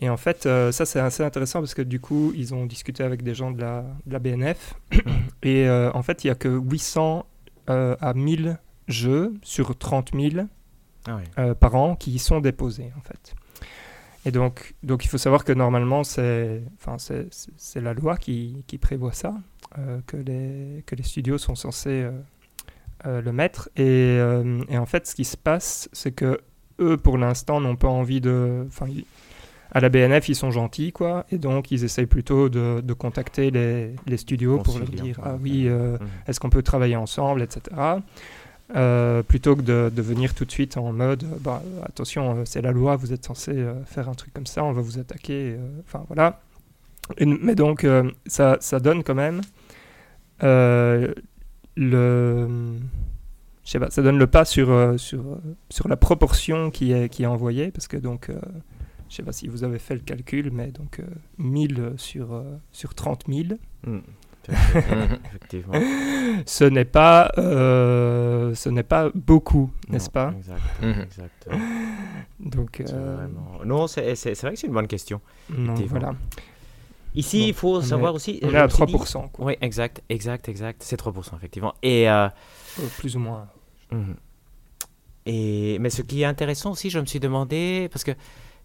Et 0.00 0.08
en 0.10 0.16
fait, 0.16 0.46
euh, 0.46 0.70
ça 0.70 0.86
c'est 0.86 1.00
assez 1.00 1.24
intéressant 1.24 1.58
parce 1.60 1.74
que 1.74 1.82
du 1.82 1.98
coup, 1.98 2.32
ils 2.36 2.54
ont 2.54 2.66
discuté 2.66 3.02
avec 3.02 3.22
des 3.22 3.34
gens 3.34 3.50
de 3.50 3.60
la, 3.60 3.82
de 4.06 4.12
la 4.12 4.18
BNF. 4.20 4.74
et 5.42 5.66
euh, 5.66 5.90
en 5.92 6.02
fait, 6.02 6.22
il 6.22 6.28
n'y 6.28 6.30
a 6.30 6.34
que 6.36 6.48
800 6.48 7.26
euh, 7.70 7.96
à 8.00 8.14
1000 8.14 8.58
jeux 8.86 9.34
sur 9.42 9.76
30 9.76 10.10
000 10.14 10.46
Ah 11.06 11.16
oui. 11.16 11.22
euh, 11.38 11.54
par 11.54 11.74
an 11.74 11.96
qui 11.96 12.12
y 12.12 12.18
sont 12.18 12.40
déposés 12.40 12.92
en 12.96 13.00
fait. 13.00 13.34
Et 14.24 14.30
donc, 14.30 14.74
donc 14.82 15.04
il 15.04 15.08
faut 15.08 15.18
savoir 15.18 15.44
que 15.44 15.52
normalement 15.52 16.04
c'est, 16.04 16.62
la 17.76 17.94
loi 17.94 18.16
qui, 18.18 18.62
qui 18.66 18.78
prévoit 18.78 19.12
ça, 19.12 19.34
euh, 19.78 20.00
que 20.06 20.16
les 20.16 20.82
que 20.86 20.94
les 20.94 21.02
studios 21.02 21.38
sont 21.38 21.54
censés 21.54 22.06
euh, 23.06 23.20
le 23.22 23.32
mettre. 23.32 23.68
Et, 23.76 23.82
euh, 24.18 24.60
et 24.68 24.78
en 24.78 24.86
fait, 24.86 25.06
ce 25.06 25.14
qui 25.14 25.24
se 25.24 25.36
passe, 25.36 25.88
c'est 25.92 26.12
que 26.12 26.40
eux 26.80 26.96
pour 26.96 27.18
l'instant 27.18 27.60
n'ont 27.60 27.76
pas 27.76 27.88
envie 27.88 28.20
de, 28.20 28.64
enfin 28.68 28.86
à 29.72 29.80
la 29.80 29.88
BNF 29.90 30.28
ils 30.30 30.34
sont 30.34 30.50
gentils 30.50 30.92
quoi, 30.92 31.26
et 31.30 31.36
donc 31.38 31.70
ils 31.70 31.84
essayent 31.84 32.06
plutôt 32.06 32.48
de, 32.48 32.80
de 32.80 32.92
contacter 32.94 33.50
les, 33.50 33.94
les 34.06 34.16
studios 34.16 34.58
pour 34.64 34.78
leur 34.78 34.88
dire 34.88 35.20
ah 35.24 35.36
oui. 35.42 35.64
euh, 35.66 35.98
Mhm. 35.98 36.06
est-ce 36.26 36.40
qu'on 36.40 36.50
peut 36.50 36.62
travailler 36.62 36.96
ensemble, 36.96 37.42
etc. 37.42 37.60
Plutôt 39.26 39.56
que 39.56 39.62
de, 39.62 39.90
de 39.94 40.02
venir 40.02 40.34
tout 40.34 40.44
de 40.44 40.50
suite 40.50 40.76
en 40.76 40.92
mode, 40.92 41.24
bah, 41.40 41.62
attention, 41.84 42.42
c'est 42.44 42.62
la 42.62 42.70
loi, 42.72 42.96
vous 42.96 43.12
êtes 43.12 43.24
censé 43.24 43.64
faire 43.86 44.08
un 44.08 44.14
truc 44.14 44.32
comme 44.34 44.46
ça, 44.46 44.62
on 44.64 44.72
va 44.72 44.82
vous 44.82 44.98
attaquer. 44.98 45.56
Enfin 45.86 46.04
voilà. 46.08 46.40
Et- 47.16 47.26
mais 47.26 47.54
donc 47.54 47.86
ça, 48.26 48.56
ça 48.60 48.78
donne 48.80 49.02
quand 49.02 49.14
même 49.14 49.40
le, 51.78 52.48
je 53.64 53.70
sais 53.70 53.78
pas, 53.78 53.90
ça 53.90 54.02
donne 54.02 54.18
le 54.18 54.26
pas 54.26 54.44
sur 54.44 54.70
euh, 54.70 54.96
sur 54.98 55.20
euh, 55.20 55.36
sur 55.70 55.88
la 55.88 55.96
proportion 55.96 56.70
qui 56.70 56.92
est 56.92 57.08
qui 57.08 57.22
est 57.22 57.26
envoyée 57.26 57.70
parce 57.70 57.86
que 57.88 57.96
donc 57.96 58.28
euh, 58.30 58.38
je 59.08 59.14
sais 59.16 59.22
pas 59.22 59.32
si 59.32 59.48
vous 59.48 59.64
avez 59.64 59.78
fait 59.78 59.94
le 59.94 60.00
calcul, 60.00 60.50
mais 60.52 60.68
donc 60.72 61.00
euh, 61.00 61.04
1000 61.38 61.92
sur 61.96 62.34
euh, 62.34 62.42
sur 62.72 62.94
30 62.94 63.24
000. 63.28 63.42
Mhm. 63.86 64.02
Mhm. 64.48 65.18
Effectivement. 65.26 65.74
ce 66.46 66.64
n'est 66.64 66.86
pas, 66.86 67.30
euh, 67.36 68.54
ce 68.54 68.70
n'est 68.70 68.82
pas 68.82 69.10
beaucoup, 69.14 69.70
n'est-ce 69.90 70.08
pas? 70.08 70.32
Exact. 70.38 70.62
Mhm. 70.82 71.02
exact. 71.02 71.48
Donc, 72.40 72.80
euh, 72.80 73.16
vraiment- 73.16 73.64
Non, 73.66 73.86
c'est 73.86 74.14
c'est- 74.14 74.34
c'est 74.34 74.46
vrai 74.46 74.54
que 74.54 74.60
c'est 74.60 74.66
une 74.66 74.72
bonne 74.72 74.86
question. 74.86 75.20
non, 75.50 75.74
voilà. 75.86 76.14
Ici, 77.18 77.48
il 77.48 77.54
faut 77.54 77.80
savoir 77.82 78.12
est- 78.12 78.16
aussi. 78.16 78.40
On 78.42 78.50
est 78.52 78.56
à 78.56 78.68
suis 78.68 78.86
dit- 78.86 78.92
3%, 78.94 79.28
quoi, 79.28 79.46
Oui, 79.46 79.56
exact, 79.60 80.02
exact, 80.08 80.48
exact. 80.48 80.82
C'est 80.84 80.96
3%, 80.96 81.36
effectivement. 81.36 81.74
Et. 81.82 82.08
euh, 82.08 82.26
euh, 82.80 82.82
plus 82.98 83.16
ou 83.16 83.20
moins. 83.20 83.48
Mhm. 83.90 84.14
Et, 85.26 85.78
mais 85.80 85.90
ce 85.90 86.02
qui 86.02 86.22
est 86.22 86.24
intéressant 86.24 86.70
aussi, 86.72 86.90
je 86.90 86.98
me 86.98 87.04
suis 87.06 87.20
demandé, 87.20 87.88
parce 87.92 88.04
que 88.04 88.12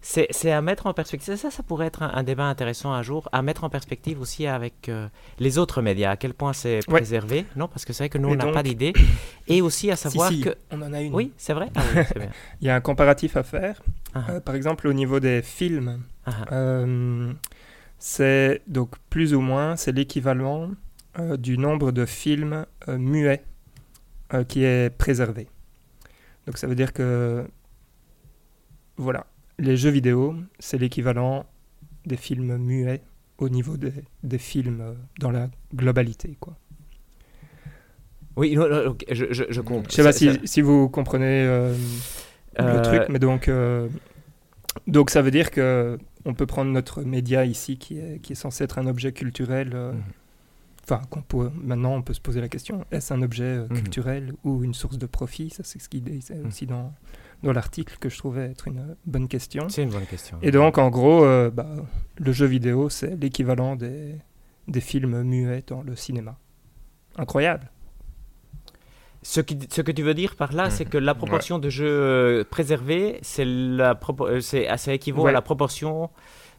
c'est 0.00 0.50
à 0.52 0.60
mettre 0.60 0.86
en 0.86 0.92
perspective, 0.92 1.34
ça, 1.36 1.50
ça 1.50 1.62
pourrait 1.62 1.86
être 1.86 2.02
un, 2.02 2.10
un 2.14 2.22
débat 2.22 2.44
intéressant 2.44 2.92
un 2.92 3.02
jour, 3.02 3.28
à 3.32 3.40
mettre 3.42 3.64
en 3.64 3.70
perspective 3.70 4.20
aussi 4.20 4.46
avec 4.46 4.88
euh, 4.90 5.08
les 5.38 5.56
autres 5.58 5.80
médias, 5.82 6.10
à 6.10 6.16
quel 6.16 6.34
point 6.34 6.52
c'est 6.52 6.76
Ouais. 6.88 6.98
préservé, 7.00 7.46
non? 7.56 7.68
Parce 7.68 7.84
que 7.86 7.92
c'est 7.94 8.04
vrai 8.04 8.08
que 8.10 8.18
nous, 8.18 8.28
Et 8.28 8.32
on 8.32 8.36
n'a 8.36 8.44
donc- 8.44 8.52
pas 8.54 8.62
d'idée. 8.62 8.92
Et 9.48 9.62
aussi 9.62 9.90
à 9.90 9.96
savoir 9.96 10.28
si, 10.28 10.36
si, 10.36 10.42
que... 10.42 10.54
on 10.70 10.80
en 10.82 10.92
a 10.92 11.00
une. 11.00 11.14
Oui, 11.14 11.32
c'est 11.38 11.54
vrai? 11.54 11.68
Ah 11.76 11.82
oui, 11.94 12.02
c'est 12.06 12.18
bien. 12.18 12.30
Il 12.60 12.66
y 12.66 12.70
a 12.70 12.76
un 12.76 12.80
comparatif 12.80 13.36
à 13.36 13.42
faire. 13.42 13.82
Ah, 14.14 14.24
Euh, 14.30 14.40
par 14.40 14.54
exemple, 14.54 14.86
au 14.88 14.92
niveau 14.92 15.20
des 15.20 15.40
films, 15.42 16.02
ah, 16.26 16.32
euh, 16.52 17.32
c'est 18.06 18.60
donc 18.66 18.90
plus 19.08 19.32
ou 19.32 19.40
moins, 19.40 19.76
c'est 19.76 19.90
l'équivalent 19.90 20.72
euh, 21.18 21.38
du 21.38 21.56
nombre 21.56 21.90
de 21.90 22.04
films 22.04 22.66
euh, 22.86 22.98
muets 22.98 23.42
euh, 24.34 24.44
qui 24.44 24.62
est 24.62 24.94
préservé. 24.94 25.48
Donc 26.46 26.58
ça 26.58 26.66
veut 26.66 26.74
dire 26.74 26.92
que, 26.92 27.46
voilà, 28.98 29.24
les 29.58 29.78
jeux 29.78 29.88
vidéo, 29.88 30.34
c'est 30.58 30.76
l'équivalent 30.76 31.46
des 32.04 32.18
films 32.18 32.58
muets 32.58 33.00
au 33.38 33.48
niveau 33.48 33.78
des, 33.78 33.94
des 34.22 34.38
films 34.38 34.96
dans 35.18 35.30
la 35.30 35.48
globalité, 35.74 36.36
quoi. 36.38 36.58
Oui, 38.36 38.54
non, 38.54 38.68
non, 38.68 38.90
ok, 38.90 39.02
je, 39.10 39.32
je, 39.32 39.44
je 39.48 39.60
comprends. 39.62 39.88
Je 39.88 39.94
sais 39.94 40.02
pas 40.02 40.12
si, 40.12 40.28
si 40.44 40.60
vous 40.60 40.90
comprenez 40.90 41.46
le 42.58 42.82
truc, 42.82 43.04
mais 43.08 43.18
donc, 43.18 43.50
donc 44.86 45.08
ça 45.08 45.22
veut 45.22 45.30
dire 45.30 45.50
que 45.50 45.98
on 46.24 46.34
peut 46.34 46.46
prendre 46.46 46.70
notre 46.70 47.02
média 47.02 47.44
ici, 47.44 47.76
qui 47.78 47.98
est, 47.98 48.18
qui 48.20 48.32
est 48.32 48.36
censé 48.36 48.64
être 48.64 48.78
un 48.78 48.86
objet 48.86 49.12
culturel. 49.12 49.70
euh, 49.74 49.92
Mhm. 49.92 50.02
Enfin, 50.86 51.00
peut- 51.28 51.50
maintenant, 51.62 51.94
on 51.94 52.02
peut 52.02 52.12
se 52.12 52.20
poser 52.20 52.42
la 52.42 52.48
question 52.50 52.84
est-ce 52.90 53.14
un 53.14 53.22
objet 53.22 53.44
euh, 53.44 53.66
Mhm. 53.70 53.76
culturel 53.78 54.32
ou 54.44 54.62
une 54.64 54.74
source 54.74 54.98
de 54.98 55.06
profit? 55.06 55.48
Ça, 55.50 55.62
c'est 55.64 55.80
ce 55.80 55.88
qu'il 55.88 56.04
disait 56.04 56.34
Mhm. 56.34 56.46
aussi 56.48 56.66
dans, 56.66 56.92
dans 57.42 57.52
l'article 57.52 57.96
que 57.98 58.10
je 58.10 58.18
trouvais 58.18 58.50
être 58.50 58.68
une 58.68 58.78
euh, 58.80 58.94
bonne 59.06 59.26
question. 59.28 59.68
C'est 59.70 59.82
une 59.82 59.88
bonne 59.90 60.04
question. 60.06 60.36
Et 60.42 60.50
donc, 60.50 60.76
en 60.76 60.90
gros, 60.90 61.24
euh, 61.24 61.50
bah, 61.50 61.74
le 62.18 62.32
jeu 62.32 62.44
vidéo, 62.46 62.90
c'est 62.90 63.16
l'équivalent 63.16 63.76
des, 63.76 64.16
des 64.68 64.80
films 64.82 65.22
muets 65.22 65.62
dans 65.66 65.82
le 65.82 65.96
cinéma. 65.96 66.38
Incroyable. 67.16 67.70
Ce, 69.26 69.40
qui, 69.40 69.58
ce 69.70 69.80
que 69.80 69.90
tu 69.90 70.02
veux 70.02 70.12
dire 70.12 70.36
par 70.36 70.52
là, 70.52 70.64
Mhm. 70.66 70.70
c'est 70.70 70.84
que 70.84 70.98
la 70.98 71.14
proportion 71.14 71.58
de 71.58 71.70
jeux 71.70 71.88
euh, 71.88 72.44
préservés, 72.44 73.18
c'est 73.22 73.46
propo- 74.04 74.28
euh, 74.28 74.40
c'est 74.40 74.68
ça 74.76 74.92
équivaut 74.92 75.22
Ouais. 75.24 75.30
à 75.30 75.32
la 75.32 75.40
proportion 75.40 76.10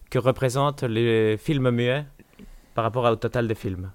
que 0.10 0.18
représentent 0.18 0.82
les 0.84 1.38
films 1.38 1.70
muets 1.70 2.06
par 2.74 2.84
rapport 2.84 3.06
au 3.06 3.16
total 3.16 3.48
des 3.48 3.54
films. 3.56 3.92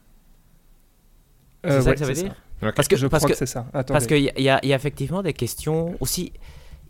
C'est 1.65 1.71
Euh, 1.71 1.81
ça 1.81 1.89
ouais, 1.91 1.95
que 1.95 1.99
ça 2.01 2.07
veut 2.07 2.15
dire? 2.15 2.35
Parce 2.77 2.89
que 2.89 2.97
Je 2.97 3.07
parce 3.09 3.23
crois 3.25 3.29
que 3.31 3.33
que, 3.35 3.39
c'est 3.39 3.47
ça. 3.47 3.67
Attendez. 3.73 3.93
parce 3.93 4.07
qu'il 4.07 4.23
y, 4.23 4.29
a- 4.29 4.39
il 4.39 4.45
y 4.45 4.49
a- 4.51 4.61
il 4.63 4.69
y 4.69 4.73
a 4.73 4.77
effectivement 4.77 5.23
des 5.23 5.33
questions 5.33 5.97
aussi 6.01 6.33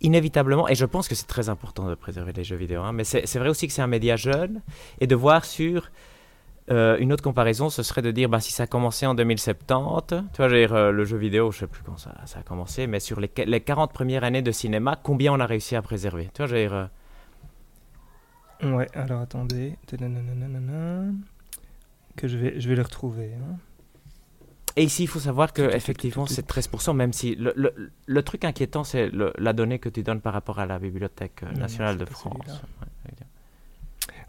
inévitablement, 0.03 0.69
et 0.69 0.75
je 0.75 0.85
pense 0.85 1.09
que 1.09 1.14
c'est 1.14 1.27
très 1.27 1.49
important 1.49 1.88
de 1.88 1.95
préserver 1.95 2.33
les 2.33 2.45
jeux 2.45 2.57
vidéo, 2.57 2.83
hein, 2.83 2.93
mais 2.93 3.05
c'est 3.05 3.27
c'est 3.27 3.38
vrai 3.38 3.49
aussi 3.49 3.66
que 3.69 3.73
c'est 3.73 3.83
un 3.83 3.87
média 3.99 4.16
jeune, 4.16 4.62
et 5.01 5.07
de 5.07 5.14
voir 5.14 5.45
sur 5.45 5.90
euh, 6.70 6.96
une 6.99 7.12
autre 7.12 7.23
comparaison, 7.25 7.68
ce 7.70 7.83
serait 7.83 8.03
de 8.03 8.11
dire 8.11 8.29
bah, 8.29 8.40
si 8.40 8.53
ça 8.53 8.64
a 8.64 8.66
commencé 8.66 9.07
en 9.07 9.14
2070, 9.14 10.14
tu 10.33 10.37
vois, 10.37 10.49
dire, 10.49 10.73
euh, 10.75 10.90
le 10.92 11.05
jeu 11.05 11.16
vidéo, 11.16 11.51
je 11.51 11.59
sais 11.61 11.66
plus 11.66 11.83
quand 11.83 11.96
ça, 11.99 12.14
ça 12.27 12.40
a 12.40 12.42
commencé, 12.42 12.87
mais 12.87 13.01
sur 13.01 13.18
les, 13.20 13.31
les 13.46 13.61
40 13.61 13.92
premières 13.92 14.23
années 14.25 14.42
de 14.42 14.53
cinéma, 14.53 14.99
combien 15.03 15.33
on 15.33 15.40
a 15.40 15.46
réussi 15.46 15.75
à 15.77 15.83
préserver? 15.83 16.31
Tu 16.35 16.44
vois, 16.44 16.55
dire, 16.57 16.73
euh, 16.75 16.87
Ouais, 18.62 18.88
alors 18.94 19.20
attendez. 19.23 19.77
Que 22.16 22.29
je 22.29 22.37
vais, 22.37 22.61
je 22.61 22.68
vais 22.68 22.75
les 22.77 22.83
retrouver. 22.83 23.33
hein. 23.35 23.57
Et 24.77 24.85
ici, 24.85 25.03
il 25.05 25.09
faut 25.09 25.18
savoir 25.18 25.53
que 25.53 25.62
effectivement, 25.75 26.27
c'est 26.27 26.46
13%, 26.46 26.94
même 26.94 27.12
si 27.12 27.35
le, 27.35 27.53
le, 27.57 27.90
le 28.07 28.23
truc 28.23 28.44
inquiétant, 28.44 28.85
c'est 28.85 29.09
le- 29.09 29.33
la 29.38 29.53
donnée 29.53 29.79
que 29.81 29.88
tu 29.88 30.03
donnes 30.03 30.20
par 30.20 30.33
rapport 30.33 30.59
à 30.61 30.66
la 30.66 30.79
Bibliothèque 30.79 31.42
euh, 31.42 31.46
Non, 31.46 31.53
non, 31.55 31.61
nationale 31.61 31.96
de 31.99 32.05
France. 32.05 32.62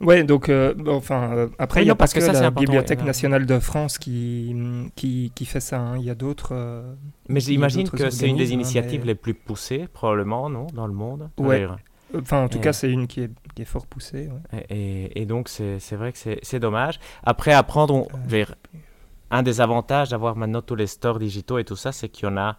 Ouais, 0.02 0.24
donc, 0.24 0.50
euh, 0.50 0.74
bon, 0.74 0.96
enfin, 0.96 1.32
euh, 1.34 1.48
après, 1.60 1.82
Oui, 1.82 1.86
il 1.86 1.88
y 1.88 1.90
a 1.90 1.94
non, 1.94 1.96
pas 1.96 2.00
parce 2.00 2.14
que, 2.14 2.20
que 2.20 2.26
ça, 2.26 2.34
c'est 2.34 2.42
la 2.42 2.50
Bibliothèque 2.52 3.00
ouais, 3.00 3.06
nationale 3.06 3.46
de 3.46 3.60
France 3.60 3.98
qui, 3.98 4.56
qui, 4.96 5.32
qui 5.36 5.46
fait 5.46 5.60
ça. 5.60 5.80
hein. 5.80 5.98
Il 5.98 6.04
y 6.04 6.10
a 6.10 6.16
d'autres. 6.16 6.50
euh, 6.54 6.94
Mais 7.30 7.40
j'imagine 7.40 7.90
que 7.90 8.10
c'est 8.10 8.28
une 8.28 8.38
des 8.38 8.50
hein, 8.52 8.54
initiatives 8.56 9.02
mais- 9.02 9.08
les 9.08 9.16
plus 9.16 9.34
poussées, 9.34 9.88
probablement, 9.94 10.50
non, 10.50 10.68
dans 10.74 10.88
le 10.88 10.94
monde. 10.94 11.30
Ouais. 11.38 11.60
dire. 11.60 11.76
Enfin, 12.18 12.44
en 12.44 12.50
tout 12.50 12.58
Et- 12.58 12.62
cas, 12.62 12.74
c'est 12.74 12.92
une 12.92 13.08
qui 13.08 13.22
est, 13.22 13.32
qui 13.56 13.62
est 13.62 13.66
fort 13.66 13.86
poussée. 13.88 14.28
ouais. 14.52 14.66
Et, 14.70 15.04
et- 15.06 15.22
et 15.22 15.26
donc, 15.26 15.48
c'est 15.50 15.80
c'est 15.80 15.96
vrai 15.96 16.12
que 16.12 16.18
c'est 16.18 16.40
c'est 16.42 16.60
dommage. 16.60 17.00
Après, 17.24 17.54
apprendre, 17.54 17.94
on- 17.96 18.08
Euh, 18.34 18.46
un 19.30 19.44
des 19.44 19.62
avantages 19.62 20.10
d'avoir 20.10 20.36
maintenant 20.36 20.62
tous 20.62 20.76
les 20.76 20.88
stores 20.88 21.20
digitaux 21.20 21.58
et 21.58 21.64
tout 21.64 21.78
ça, 21.78 21.92
c'est 21.94 22.10
qu'il 22.10 22.28
y 22.28 22.32
en 22.32 22.36
a 22.38 22.58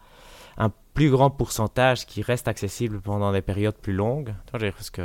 un 0.56 0.70
plus 0.94 1.10
grand 1.10 1.28
pourcentage 1.30 2.06
qui 2.06 2.22
reste 2.22 2.48
accessible 2.48 3.00
pendant 3.00 3.30
des 3.32 3.42
périodes 3.42 3.76
plus 3.76 3.92
longues. 3.92 4.32
Tu 4.46 4.50
vois, 4.52 4.58
je 4.60 4.64
veux 4.64 4.70
dire, 4.70 4.74
parce 4.76 4.90
que 4.90 5.02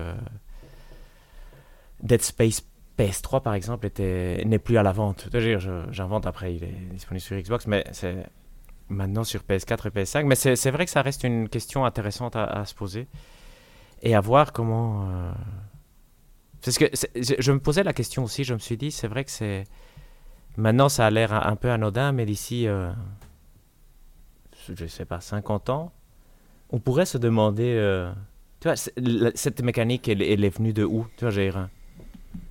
Dead 2.01 2.21
Space 2.21 2.63
PS3, 2.97 3.41
par 3.41 3.53
exemple, 3.53 3.89
n'est 3.99 4.59
plus 4.59 4.77
à 4.77 4.83
la 4.83 4.91
vente. 4.91 5.29
J'invente 5.91 6.25
après, 6.25 6.55
il 6.55 6.63
est 6.63 6.89
disponible 6.91 7.21
sur 7.21 7.37
Xbox, 7.37 7.67
mais 7.67 7.85
c'est 7.91 8.25
maintenant 8.89 9.23
sur 9.23 9.41
PS4 9.41 9.87
et 9.87 9.91
PS5. 9.91 10.25
Mais 10.25 10.35
c'est 10.35 10.71
vrai 10.71 10.85
que 10.85 10.91
ça 10.91 11.01
reste 11.01 11.23
une 11.23 11.49
question 11.49 11.85
intéressante 11.85 12.35
à, 12.35 12.65
se 12.65 12.73
poser 12.73 13.07
et 14.01 14.15
à 14.15 14.21
voir 14.21 14.51
comment. 14.51 15.09
euh, 15.09 15.31
Parce 16.63 16.77
que 16.77 16.85
je, 17.15 17.51
me 17.51 17.59
posais 17.59 17.83
la 17.83 17.93
question 17.93 18.23
aussi, 18.23 18.43
je 18.43 18.53
me 18.53 18.59
suis 18.59 18.77
dit, 18.77 18.91
c'est 18.91 19.07
vrai 19.07 19.23
que 19.23 19.31
c'est. 19.31 19.65
Maintenant, 20.57 20.89
ça 20.89 21.05
a 21.05 21.11
l'air 21.11 21.33
un, 21.33 21.55
peu 21.55 21.69
anodin, 21.69 22.11
mais 22.13 22.25
d'ici, 22.25 22.67
euh, 22.67 22.91
je 24.73 24.87
sais 24.87 25.05
pas, 25.05 25.21
50 25.21 25.69
ans, 25.69 25.91
on 26.71 26.79
pourrait 26.79 27.05
se 27.05 27.19
demander. 27.19 27.75
euh, 27.77 28.11
tu 28.59 28.67
vois, 28.67 28.75
cette 29.35 29.61
mécanique, 29.61 30.07
elle, 30.07 30.23
est 30.23 30.49
venue 30.49 30.73
de 30.73 30.83
où? 30.83 31.05
Tu 31.17 31.25
vois, 31.25 31.69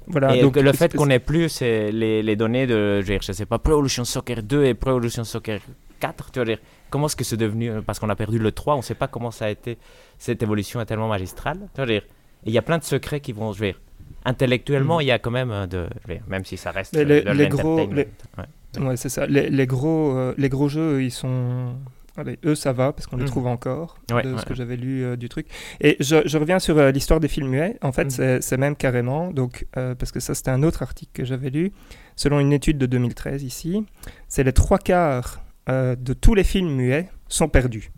Voilà, 0.09 0.37
et 0.37 0.43
donc, 0.43 0.57
le 0.57 0.73
fait 0.73 0.95
qu'on 0.95 1.11
ait 1.11 1.19
plus 1.19 1.49
c'est 1.49 1.91
les, 1.91 2.23
les 2.23 2.37
données 2.37 2.67
de, 2.67 3.01
je, 3.03 3.15
je 3.21 3.33
sais 3.33 3.47
pas, 3.47 3.59
Pro 3.59 3.73
Evolution 3.73 4.05
Soccer 4.05 4.43
2 4.43 4.65
et 4.65 4.75
Pro 4.75 4.91
Evolution 4.91 5.25
Soccer 5.25 5.61
4, 6.01 6.31
tu 6.33 6.39
veux 6.39 6.45
dire, 6.45 6.59
comment 6.91 7.07
est-ce 7.07 7.17
que 7.17 7.25
c'est 7.25 7.37
devenu, 7.37 7.71
euh, 7.71 7.81
parce 7.83 7.99
qu'on 7.99 8.09
a 8.11 8.17
perdu 8.17 8.39
le 8.39 8.53
3, 8.53 8.77
on 8.77 8.83
sait 8.83 8.95
pas 8.95 9.09
comment 9.09 9.31
ça 9.31 9.47
a 9.47 9.51
été, 9.51 9.79
cette 10.19 10.43
évolution 10.43 10.81
est 10.81 10.87
tellement 10.87 11.09
magistrale, 11.09 11.59
tu 11.75 11.81
veux 11.81 11.87
dire, 11.87 12.03
et 12.45 12.49
il 12.51 12.53
y 12.53 12.59
a 12.59 12.63
plein 12.63 12.79
de 12.79 12.85
secrets 12.85 13.21
qui 13.21 13.33
vont, 13.33 13.53
je 13.53 13.61
veux 13.61 13.67
dire, 13.67 13.81
intellectuellement, 14.25 14.97
Mhm. 14.97 15.03
il 15.03 15.07
y 15.07 15.11
a 15.11 15.19
quand 15.19 15.31
même 15.31 15.51
euh, 15.51 15.67
de, 15.67 15.87
dire, 16.07 16.21
même 16.29 16.45
si 16.45 16.57
ça 16.57 16.71
reste 16.71 16.97
euh, 16.97 17.05
les- 17.05 17.23
de 17.23 17.31
les 17.31 17.49
gros- 17.49 17.89
les- 17.93 18.09
Ouais. 18.39 18.81
Ouais, 18.87 18.97
c'est 18.97 19.09
ça. 19.09 19.27
Les, 19.27 19.49
les 19.49 19.67
gros, 19.67 20.15
euh, 20.17 20.35
les 20.37 20.49
gros 20.51 20.69
jeux, 20.69 21.03
ils 21.03 21.11
sont. 21.11 21.75
Allez, 22.17 22.39
eux, 22.45 22.55
ça 22.55 22.73
va 22.73 22.93
parce 22.93 23.07
qu'on 23.07 23.17
les 23.17 23.25
Mhm. 23.25 23.29
trouve 23.31 23.47
encore 23.47 23.99
Ouais, 24.11 24.23
de 24.23 24.33
ouais, 24.33 24.39
ce 24.39 24.47
que 24.47 24.55
j'avais 24.55 24.77
lu 24.77 25.05
euh, 25.05 25.17
du 25.17 25.29
truc. 25.29 25.47
Et 25.81 25.97
je, 26.01 26.17
je 26.27 26.39
reviens 26.39 26.59
sur 26.59 26.79
euh, 26.79 26.91
l'histoire 26.91 27.21
des 27.21 27.29
films 27.29 27.49
muets. 27.49 27.77
En 27.83 27.93
fait, 27.93 28.05
Mhm. 28.05 28.11
c'est- 28.11 28.41
c'est 28.41 28.57
même 28.57 28.75
carrément, 28.77 29.31
donc, 29.33 29.67
euh, 29.77 29.95
parce 29.95 30.13
que 30.13 30.21
ça, 30.21 30.35
c'était 30.35 30.51
un 30.51 30.63
autre 30.63 30.83
article 30.83 31.11
que 31.13 31.25
j'avais 31.25 31.51
lu, 31.51 31.73
selon 32.17 32.41
une 32.41 32.53
étude 32.53 32.79
de 32.79 32.87
2013 32.87 33.43
ici, 33.43 33.85
c'est 34.29 34.45
les 34.45 34.53
trois 34.53 34.79
quarts 34.79 35.41
euh, 35.69 35.97
de 35.97 36.13
tous 36.13 36.35
les 36.35 36.45
films 36.45 36.71
muets 36.77 37.09
sont 37.29 37.49
perdus. 37.49 37.91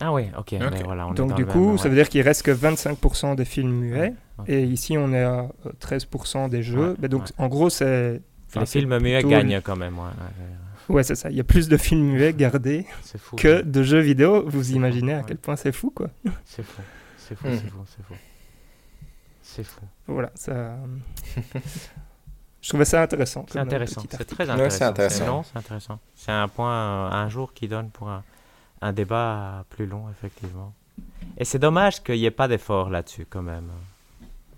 Ah 0.00 0.10
oui, 0.14 0.22
ok, 0.38 0.52
mais 0.52 0.66
Ok. 0.66 0.82
voilà, 0.84 1.06
on 1.06 1.12
est 1.12 1.14
donc, 1.14 1.34
du 1.34 1.44
coup, 1.44 1.68
même- 1.68 1.78
ça 1.78 1.90
veut 1.90 1.94
dire 1.94 2.08
qu'il 2.08 2.22
reste 2.22 2.42
que 2.42 2.50
25% 2.50 3.34
des 3.34 3.44
films 3.44 3.72
muets. 3.72 4.14
Et 4.46 4.62
ici, 4.64 4.96
on 4.96 5.12
est 5.12 5.22
à 5.22 5.40
euh, 5.66 5.72
13% 5.80 6.48
des 6.48 6.62
jeux. 6.62 6.92
Ouais, 6.92 6.94
Mais 7.02 7.08
donc, 7.08 7.24
ouais. 7.24 7.28
en 7.36 7.48
gros, 7.48 7.68
c'est. 7.68 8.22
les 8.56 8.64
films 8.66 8.98
muets 9.00 9.22
gagnent 9.22 9.60
quand 9.62 9.76
même, 9.76 9.96
ouais, 10.90 10.94
ouais, 10.94 10.94
ouais. 10.94 10.96
Ouais, 10.96 11.02
c'est 11.04 11.14
ça. 11.14 11.30
Il 11.30 11.36
y 11.36 11.40
a 11.40 11.44
plus 11.44 11.68
de 11.68 11.76
films 11.76 12.02
muets 12.12 12.32
gardés 12.34 12.86
fou. 13.18 13.36
que 13.36 13.62
de 13.62 13.82
jeux 13.82 14.00
vidéo. 14.00 14.44
Vous 14.46 14.72
imaginez 14.72 15.12
fou, 15.12 15.16
à 15.18 15.20
ouais. 15.20 15.24
quel 15.28 15.38
point 15.38 15.56
c'est 15.56 15.72
fou, 15.72 15.90
quoi. 15.90 16.08
C'est 16.44 16.62
fou, 16.62 16.82
c'est 17.16 17.34
fou, 17.36 17.46
Mhm. 17.48 17.56
c'est 17.58 17.68
fou, 17.70 17.84
c'est 17.86 18.02
fou. 18.04 18.14
C'est 19.42 19.64
fou. 19.64 19.80
Voilà, 20.06 20.30
ça. 20.34 20.76
Je 22.62 22.68
trouvais 22.68 22.84
ça 22.84 23.02
intéressant. 23.02 23.46
C'est 23.48 23.58
euh, 23.58 23.62
intéressant, 23.62 24.02
c'est 24.10 24.24
très 24.24 24.44
Ouais, 24.44 24.50
intéressant. 24.50 24.78
c'est 24.78 24.84
intéressant. 24.84 25.26
non, 25.26 25.42
c'est 25.44 25.56
intéressant. 25.58 25.98
C'est 26.14 26.32
un 26.32 26.46
point, 26.48 26.72
euh, 26.72 27.10
un 27.10 27.28
jour 27.28 27.52
qui 27.54 27.68
donne 27.68 27.88
pour 27.90 28.10
un, 28.10 28.22
un 28.82 28.92
débat 28.92 29.64
plus 29.70 29.86
long, 29.86 30.04
effectivement. 30.10 30.74
Et 31.38 31.44
c'est 31.46 31.58
dommage 31.58 32.02
qu'il 32.02 32.16
n'y 32.16 32.26
ait 32.26 32.30
pas 32.30 32.48
d'effort 32.48 32.90
là-dessus, 32.90 33.26
quand 33.28 33.42
même. 33.42 33.70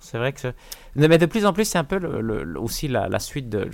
C'est 0.02 0.18
vrai 0.18 0.32
que. 0.32 0.40
c'est- 0.40 0.54
Mais 0.96 1.16
de 1.18 1.26
plus 1.26 1.46
en 1.46 1.52
plus, 1.52 1.64
c'est 1.64 1.78
un 1.78 1.84
peu 1.84 1.98
le- 1.98 2.20
le- 2.20 2.42
le- 2.44 2.60
aussi 2.60 2.88
la, 2.88 3.08
la 3.08 3.18
suite 3.18 3.48
de. 3.48 3.68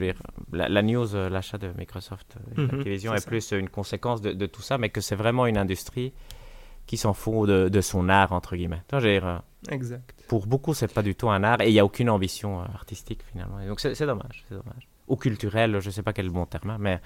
la, 0.53 0.69
la 0.69 0.83
news, 0.83 1.15
euh, 1.17 1.29
l'achat 1.29 1.59
de 1.59 1.71
Microsoft 1.77 2.37
Mhm, 2.57 2.71
Activision 2.75 3.15
est 3.15 3.21
ça. 3.21 3.27
plus 3.29 3.51
une 3.53 3.69
conséquence 3.69 4.21
de, 4.21 4.33
de 4.33 4.47
tout 4.47 4.63
ça, 4.63 4.79
mais 4.79 4.91
que 4.91 5.01
c'est 5.01 5.17
vraiment 5.17 5.47
une 5.47 5.59
industrie 5.59 6.13
qui 6.87 6.97
s'en 6.97 7.13
fout 7.15 7.49
de, 7.49 7.69
de 7.69 7.81
son 7.81 8.09
art, 8.09 8.33
entre 8.33 8.57
guillemets. 8.57 8.83
Dire, 8.91 9.27
euh, 9.27 9.39
Exact. 9.71 10.15
pour 10.29 10.47
beaucoup, 10.47 10.73
c'est 10.75 10.93
pas 10.93 11.03
du 11.03 11.15
tout 11.15 11.29
un 11.29 11.43
art 11.45 11.61
et 11.61 11.69
il 11.69 11.73
n'y 11.73 11.81
a 11.81 11.85
aucune 11.85 12.09
ambition 12.11 12.61
artistique 12.61 13.21
finalement. 13.31 13.61
Et 13.61 13.67
donc 13.67 13.81
c'est 13.81 13.95
c'est 13.95 14.07
dommage, 14.07 14.45
c'est 14.49 14.55
dommage. 14.55 14.87
Ou 15.09 15.17
culturel, 15.17 15.81
je 15.81 15.91
sais 15.91 16.03
pas 16.03 16.13
quel 16.13 16.27
est 16.27 16.29
le 16.29 16.35
bon 16.35 16.47
terme, 16.47 16.71
hein, 16.71 16.77
mais, 16.79 17.01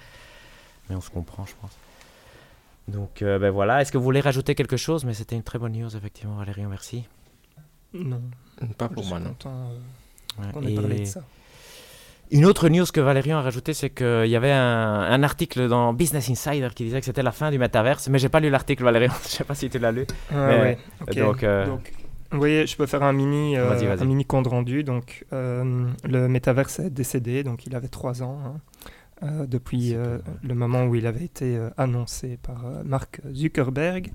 mais 0.89 0.95
on 0.95 1.01
se 1.01 1.09
comprend, 1.09 1.45
je 1.45 1.53
pense. 1.61 1.77
Donc 2.87 3.21
euh, 3.21 3.39
ben 3.39 3.49
voilà, 3.49 3.81
est-ce 3.81 3.91
que 3.91 3.97
vous 3.97 4.03
voulez 4.03 4.19
rajouter 4.21 4.55
quelque 4.55 4.75
chose? 4.77 5.05
Mais 5.05 5.13
c'était 5.13 5.35
une 5.35 5.43
très 5.43 5.57
bonne 5.59 5.71
news, 5.73 5.95
effectivement, 5.95 6.35
Valérie, 6.35 6.65
merci. 6.65 7.05
Non. 7.93 8.21
Pas 8.77 8.87
je 8.89 8.93
pour 8.93 9.03
suis 9.03 9.11
moi, 9.13 9.19
non. 9.19 9.29
content, 9.29 9.51
euh, 9.71 10.41
Ouais, 10.45 10.51
qu'on 10.51 10.63
ait 10.65 10.73
parlé 10.75 10.99
de 11.01 11.05
ça. 11.05 11.21
Une 12.31 12.45
autre 12.45 12.67
news 12.69 12.85
que 12.91 12.99
Valérian 12.99 13.37
a 13.37 13.41
rajouté, 13.43 13.73
c'est 13.75 13.91
qu'il 13.91 14.25
y 14.27 14.35
avait 14.35 14.51
un, 14.51 15.01
un 15.01 15.21
article 15.23 15.67
dans 15.67 15.93
Business 15.93 16.29
Insider 16.31 16.69
qui 16.73 16.85
disait 16.85 16.99
que 16.99 17.05
c'était 17.05 17.21
la 17.21 17.31
fin 17.31 17.51
du 17.51 17.59
métaverse, 17.59 18.07
mais 18.09 18.17
j'ai 18.17 18.29
pas 18.29 18.39
lu 18.39 18.49
l'article, 18.49 18.83
Valérian. 18.83 19.13
Je 19.23 19.29
sais 19.29 19.43
pas 19.43 19.53
si 19.53 19.69
tu 19.69 19.77
l'as 19.77 19.91
lu. 19.91 20.05
Ah, 20.31 20.47
Mais, 20.47 20.59
ouais, 20.61 20.77
ok. 21.01 21.15
donc, 21.17 21.43
euh, 21.43 21.67
Donc, 21.67 21.93
vous 22.31 22.39
voyez, 22.39 22.65
je 22.65 22.75
peux 22.75 22.87
faire 22.87 23.03
un 23.03 23.13
mini, 23.13 23.55
euh, 23.57 23.67
Vas-y, 23.69 23.85
vas-y. 23.85 24.01
un 24.01 24.05
mini 24.05 24.25
compte 24.25 24.47
rendu. 24.47 24.83
Donc, 24.83 25.25
euh, 25.33 25.85
le 26.05 26.27
métaverse 26.27 26.79
est 26.79 26.89
décédé, 26.89 27.43
donc 27.43 27.67
il 27.67 27.75
avait 27.75 27.89
trois 27.89 28.23
ans 28.23 28.39
hein, 28.43 28.55
euh, 29.21 29.45
depuis 29.45 29.93
euh, 29.93 30.17
le 30.41 30.55
moment 30.55 30.85
où 30.85 30.95
il 30.95 31.05
avait 31.05 31.25
été 31.25 31.55
euh, 31.55 31.69
annoncé 31.77 32.39
par 32.41 32.65
euh, 32.65 32.81
Mark 32.83 33.21
Zuckerberg. 33.31 34.11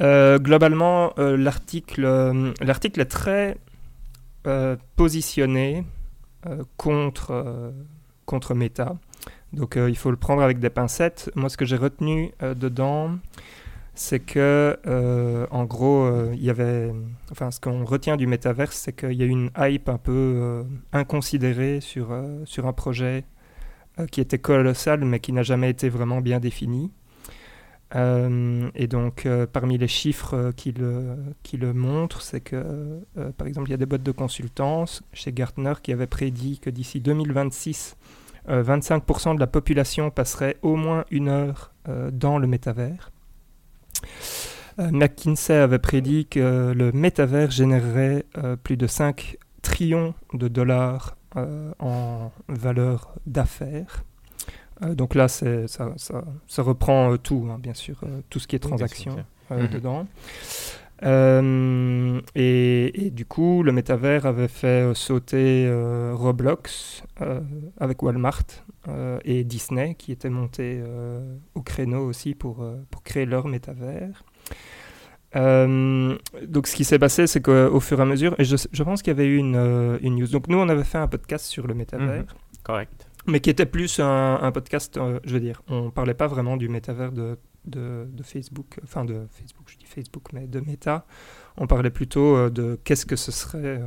Euh, 0.00 0.38
globalement, 0.38 1.12
euh, 1.18 1.36
l'article, 1.36 2.04
euh, 2.04 2.52
l'article 2.60 3.00
est 3.00 3.06
très 3.06 3.58
positionné 4.94 5.84
contre, 6.76 7.74
contre 8.26 8.54
Meta. 8.54 8.94
Donc 9.52 9.74
il 9.76 9.96
faut 9.96 10.12
le 10.12 10.16
prendre 10.16 10.40
avec 10.40 10.60
des 10.60 10.70
pincettes. 10.70 11.32
Moi, 11.34 11.48
ce 11.48 11.56
que 11.56 11.64
j'ai 11.64 11.74
retenu 11.74 12.30
dedans, 12.40 13.18
c'est 13.96 14.20
que, 14.20 14.78
en 15.50 15.64
gros, 15.64 16.08
il 16.32 16.44
y 16.44 16.48
avait. 16.48 16.92
Enfin, 17.32 17.50
ce 17.50 17.58
qu'on 17.58 17.84
retient 17.84 18.16
du 18.16 18.28
métaverse, 18.28 18.76
c'est 18.76 18.92
qu'il 18.92 19.14
y 19.14 19.24
a 19.24 19.26
une 19.26 19.50
hype 19.58 19.88
un 19.88 19.98
peu 19.98 20.64
inconsidérée 20.92 21.80
sur 21.80 22.12
un 22.12 22.72
projet 22.72 23.24
qui 24.12 24.20
était 24.20 24.38
colossal, 24.38 25.04
mais 25.04 25.18
qui 25.18 25.32
n'a 25.32 25.42
jamais 25.42 25.70
été 25.70 25.88
vraiment 25.88 26.20
bien 26.20 26.38
défini. 26.38 26.92
Euh, 27.94 28.68
et 28.74 28.88
donc, 28.88 29.26
euh, 29.26 29.46
parmi 29.46 29.78
les 29.78 29.86
chiffres 29.88 30.34
euh, 30.34 30.52
qui, 30.52 30.72
le, 30.72 31.16
qui 31.42 31.56
le 31.56 31.72
montrent, 31.72 32.20
c'est 32.20 32.40
que, 32.40 33.00
par 33.36 33.46
exemple, 33.46 33.68
il 33.68 33.72
y 33.72 33.74
a 33.74 33.78
des 33.78 33.86
boîtes 33.86 34.02
de 34.02 34.12
consultance 34.12 35.02
chez 35.12 35.32
Gartner 35.32 35.74
qui 35.82 35.92
avaient 35.92 36.06
prédit 36.06 36.58
que 36.58 36.70
d'ici 36.70 37.00
2026, 37.00 37.96
25% 38.48 39.34
de 39.34 39.40
la 39.40 39.46
population 39.46 40.10
passerait 40.10 40.56
au 40.62 40.76
moins 40.76 41.04
une 41.10 41.28
heure 41.28 41.72
dans 42.12 42.38
le 42.38 42.46
métavers. 42.46 43.10
McKinsey 44.78 45.56
avait 45.56 45.80
prédit 45.80 46.26
que 46.26 46.72
le 46.76 46.92
métavers 46.92 47.50
générerait 47.50 48.24
plus 48.62 48.76
de 48.76 48.86
5 48.86 49.36
trillions 49.62 50.14
de 50.32 50.46
dollars 50.46 51.16
en 51.34 52.30
valeur 52.48 53.14
d'affaires. 53.26 54.04
Euh, 54.82 54.94
donc 54.94 55.14
là, 55.14 55.28
ça, 55.28 55.66
ça, 55.66 56.62
reprend 56.62 57.12
euh, 57.12 57.16
tout, 57.16 57.48
hein, 57.50 57.58
bien 57.58 57.74
sûr, 57.74 58.00
euh, 58.02 58.20
tout 58.30 58.38
ce 58.38 58.46
qui 58.46 58.56
est 58.56 58.60
transaction 58.60 59.24
mhm. 59.50 59.68
dedans. 59.68 60.06
Et, 62.34 63.10
du 63.12 63.26
coup, 63.26 63.62
le 63.62 63.72
métavers 63.72 64.26
avait 64.26 64.48
fait 64.48 64.94
sauter 64.94 65.70
Roblox 66.12 67.02
avec 67.78 68.02
Walmart 68.02 68.44
et 69.24 69.44
Disney 69.44 69.94
qui 69.94 70.12
étaient 70.12 70.30
montés 70.30 70.82
au 71.54 71.60
créneau 71.60 72.06
aussi 72.06 72.34
pour, 72.34 72.66
pour 72.90 73.02
créer 73.02 73.26
leur 73.26 73.46
métavers. 73.46 74.24
donc, 75.34 76.66
ce 76.66 76.74
qui 76.74 76.84
s'est 76.84 76.98
passé, 76.98 77.26
c'est 77.26 77.42
qu'au 77.42 77.80
fur 77.80 77.98
et 77.98 78.02
à 78.02 78.06
mesure, 78.06 78.34
et 78.38 78.44
je, 78.44 78.56
je 78.72 78.82
pense 78.82 79.02
qu'il 79.02 79.10
y 79.10 79.16
avait 79.16 79.26
eu 79.26 79.36
une, 79.36 79.98
une, 80.00 80.16
news. 80.16 80.28
Donc, 80.28 80.48
nous, 80.48 80.56
on 80.56 80.68
avait 80.70 80.84
fait 80.84 80.98
un 80.98 81.08
podcast 81.08 81.44
sur 81.44 81.66
le 81.66 81.74
métavers. 81.74 82.22
Mhm. 82.22 82.26
Correct 82.64 83.05
mais 83.26 83.40
qui 83.40 83.50
était 83.50 83.66
plus 83.66 84.00
un, 84.00 84.50
podcast, 84.52 84.96
euh, 84.96 85.20
je 85.24 85.34
veux 85.34 85.40
dire, 85.40 85.62
on 85.68 85.90
parlait 85.90 86.14
pas 86.14 86.26
vraiment 86.26 86.56
du 86.56 86.68
métavers 86.68 87.12
de, 87.12 87.38
de, 87.64 88.22
Facebook, 88.22 88.78
enfin 88.84 89.04
de 89.04 89.26
Facebook, 89.30 89.66
je 89.68 89.78
dis 89.78 89.86
Facebook, 89.86 90.32
mais 90.32 90.46
de 90.46 90.60
Meta. 90.60 91.06
On 91.56 91.66
parlait 91.66 91.90
plutôt 91.90 92.36
euh, 92.36 92.50
de 92.50 92.78
qu'est-ce 92.84 93.06
que 93.06 93.16
ce 93.16 93.32
serait, 93.32 93.80
euh, 93.80 93.86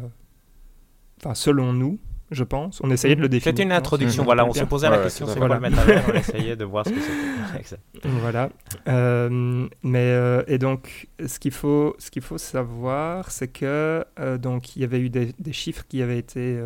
enfin 1.17 1.35
selon 1.35 1.73
nous, 1.73 1.99
je 2.31 2.43
pense. 2.43 2.79
On 2.83 2.91
essayait 2.91 3.15
de 3.15 3.21
le 3.21 3.29
définir. 3.29 3.53
C'était 3.53 3.63
une 3.63 3.71
introduction, 3.71 4.23
voilà. 4.23 4.45
On 4.45 4.53
se 4.53 4.63
posait 4.63 4.89
la 4.89 4.99
question, 4.99 5.25
c'est 5.27 5.39
quoi 5.39 5.47
le 5.47 5.59
métavers 5.59 6.03
On 6.07 6.13
essayait 6.13 6.55
de 6.55 6.63
voir 6.63 6.85
ce 6.85 6.91
que 6.91 6.99
c'était. 6.99 8.07
voilà. 8.21 8.49
Euh, 8.87 9.67
mais, 9.81 10.11
euh, 10.11 10.43
et 10.47 10.59
donc, 10.59 11.07
ce 11.25 11.39
qu'il 11.39 11.51
faut, 11.51 11.95
ce 11.97 12.11
qu'il 12.11 12.21
faut 12.21 12.37
savoir, 12.37 13.31
c'est 13.31 13.47
que 13.47 14.05
euh, 14.19 14.37
donc 14.37 14.75
il 14.75 14.81
y 14.81 14.85
avait 14.85 14.99
eu 14.99 15.09
des, 15.09 15.33
des 15.39 15.53
chiffres 15.53 15.85
qui 15.87 16.01
avaient, 16.01 16.19
été, 16.19 16.59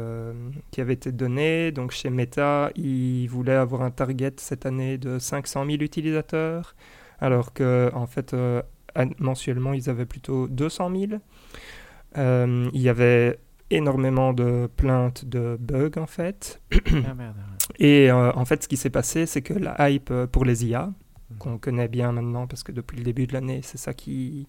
qui 0.71 0.82
avaient 0.82 0.93
été 0.93 1.12
donnés. 1.12 1.71
Donc, 1.71 1.91
chez 1.91 2.10
Meta, 2.10 2.69
ils 2.76 3.28
voulaient 3.28 3.54
avoir 3.54 3.84
un 3.84 3.91
target 3.91 4.34
cette 4.38 4.65
année 4.65 4.97
de 4.97 5.17
500 5.17 5.65
000 5.65 5.78
utilisateurs, 5.82 6.76
alors 7.21 7.54
que 7.54 7.89
en 7.93 8.08
fait, 8.08 8.36
mensuellement, 9.19 9.73
ils 9.73 9.89
avaient 9.89 10.06
plutôt 10.06 10.47
200 10.49 10.91
000. 12.15 12.67
il 12.73 12.82
y 12.82 12.89
avait 12.89 13.39
énormément 13.69 14.34
de 14.34 14.69
plaintes 14.76 15.26
de 15.26 15.58
bugs 15.60 15.97
en 15.97 16.08
fait. 16.08 16.62
Ah, 16.71 17.13
et 17.80 18.12
euh, 18.12 18.32
en 18.34 18.45
fait, 18.45 18.63
ce 18.63 18.67
qui 18.67 18.78
s'est 18.78 18.89
passé, 18.89 19.26
c'est 19.26 19.41
que 19.41 19.54
la 19.54 19.89
hype 19.89 20.12
euh, 20.12 20.28
pour 20.28 20.45
les 20.45 20.65
IA, 20.65 20.86
mhm. 20.86 21.38
qu'on 21.38 21.58
connaît 21.58 21.88
bien 21.88 22.12
maintenant 22.12 22.47
parce 22.47 22.63
que 22.63 22.71
depuis 22.71 22.97
le 22.97 23.04
début 23.04 23.28
de 23.28 23.34
l'année, 23.34 23.62
c'est 23.63 23.78
ça 23.78 23.93
qui. 23.93 24.47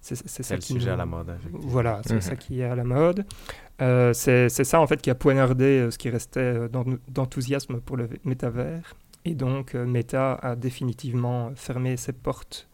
C'est 0.00 0.16
ça 0.16 0.56
le 0.56 0.60
qui 0.60 0.72
sujet 0.72 0.90
à 0.90 0.96
la 0.96 1.06
mode. 1.06 1.38
Voilà, 1.52 2.00
c'est 2.04 2.20
ça 2.20 2.32
mhm. 2.32 2.38
qui 2.38 2.60
est 2.60 2.64
à 2.64 2.74
la 2.74 2.82
mode. 2.82 3.24
Euh, 3.80 4.12
c'est 4.12 4.48
ça 4.48 4.80
en 4.80 4.86
fait 4.88 5.00
qui 5.00 5.10
a 5.10 5.14
poignardé 5.14 5.88
ce 5.92 5.98
qui 5.98 6.10
restait 6.10 6.68
d'enthousiasme 7.08 7.80
pour 7.80 7.96
le 7.96 8.08
métavers. 8.24 8.96
Et 9.24 9.36
donc, 9.36 9.74
Meta 9.74 10.34
a 10.34 10.56
définitivement 10.56 11.52
fermé 11.54 11.96
ses 11.96 12.12
portes 12.12 12.68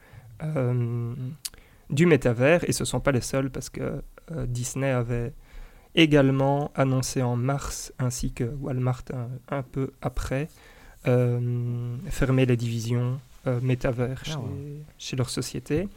du 1.91 2.07
métavers. 2.07 2.67
Et 2.67 2.73
ce 2.73 2.85
ne 2.85 2.87
sont 2.87 3.01
pas 3.01 3.13
les 3.13 3.21
seuls 3.21 3.51
parce 3.51 3.69
que 3.69 4.03
Disney 4.47 4.91
avait 4.91 5.35
également 5.99 6.71
annoncé 6.77 7.23
en 7.23 7.37
mars, 7.37 7.93
ainsi 7.99 8.33
que 8.33 8.45
Walmart 8.45 9.03
un, 9.49 9.63
peu 9.63 9.91
après, 10.01 10.49
euh, 11.09 11.97
fermer 12.09 12.47
les 12.47 12.57
divisions 12.57 13.21
euh, 13.49 13.61
métavers 13.61 14.23
ah 14.31 14.39
chez, 14.97 15.17
leur 15.17 15.29
société. 15.29 15.89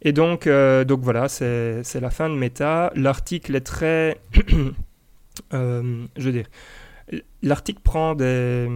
Et 0.00 0.12
donc, 0.12 0.46
euh, 0.46 0.84
donc 0.84 1.02
voilà, 1.02 1.28
c'est 1.28 2.00
la 2.00 2.10
fin 2.10 2.30
de 2.30 2.34
Meta. 2.34 2.90
L'article 2.94 3.54
est 3.54 3.60
très... 3.60 4.18
je 5.52 6.06
veux 6.16 6.32
dire, 6.32 6.46
l'article 7.42 7.80
prend 7.82 8.14
des, 8.14 8.66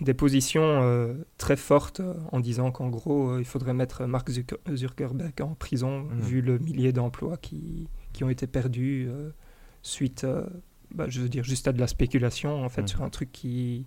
des 0.00 0.14
positions 0.14 1.14
très 1.38 1.56
fortes 1.56 2.02
en 2.32 2.40
disant 2.40 2.72
qu'en 2.72 2.88
gros, 2.88 3.38
il 3.38 3.44
faudrait 3.44 3.74
mettre 3.74 4.04
Mark 4.06 4.28
Zuckerberg 4.28 5.40
en 5.42 5.54
prison, 5.54 6.00
mmh. 6.00 6.20
vu 6.22 6.40
le 6.42 6.58
millier 6.58 6.92
d'emplois 6.92 7.36
qui, 7.36 7.86
qui, 8.12 8.24
ont 8.24 8.30
été 8.30 8.48
perdus 8.48 9.08
suite, 9.82 10.24
euh, 10.24 10.44
bah, 10.94 11.06
je 11.08 11.20
veux 11.20 11.28
dire, 11.28 11.44
juste 11.44 11.68
à 11.68 11.72
de 11.72 11.80
la 11.80 11.86
spéculation, 11.86 12.64
en 12.64 12.68
fait, 12.68 12.88
sur 12.88 13.00
mhm. 13.00 13.06
un 13.06 13.10
truc 13.10 13.32
qui, 13.32 13.86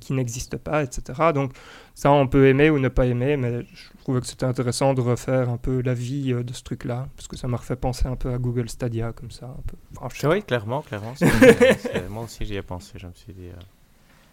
qui 0.00 0.12
n'existe 0.12 0.56
pas, 0.56 0.82
etc. 0.82 1.32
Donc 1.34 1.52
ça, 1.94 2.10
on 2.12 2.26
peut 2.26 2.48
aimer 2.48 2.70
ou 2.70 2.78
ne 2.78 2.88
pas 2.88 3.06
aimer, 3.06 3.36
mais 3.36 3.64
je 3.72 3.88
trouvais 4.00 4.20
que 4.20 4.26
c'était 4.26 4.46
intéressant 4.46 4.94
de 4.94 5.00
refaire 5.00 5.48
un 5.48 5.56
peu 5.56 5.80
la 5.82 5.94
vie 5.94 6.32
euh, 6.32 6.42
de 6.42 6.52
ce 6.52 6.62
truc-là, 6.62 7.08
parce 7.16 7.28
que 7.28 7.36
ça 7.36 7.48
m'a 7.48 7.56
refait 7.56 7.76
penser 7.76 8.06
un 8.06 8.16
peu 8.16 8.32
à 8.32 8.38
Google 8.38 8.68
Stadia, 8.68 9.12
comme 9.12 9.30
ça. 9.30 9.46
Un 9.46 10.08
peu. 10.08 10.28
oui, 10.28 10.42
clairement, 10.42 10.82
clairement. 10.82 11.14
moi 12.10 12.24
aussi, 12.24 12.44
j'y 12.44 12.56
ai 12.56 12.62
pensé. 12.62 12.94
Je 12.96 13.06
me 13.06 13.12
suis 13.14 13.32
dit... 13.32 13.48
Euh, 13.48 13.60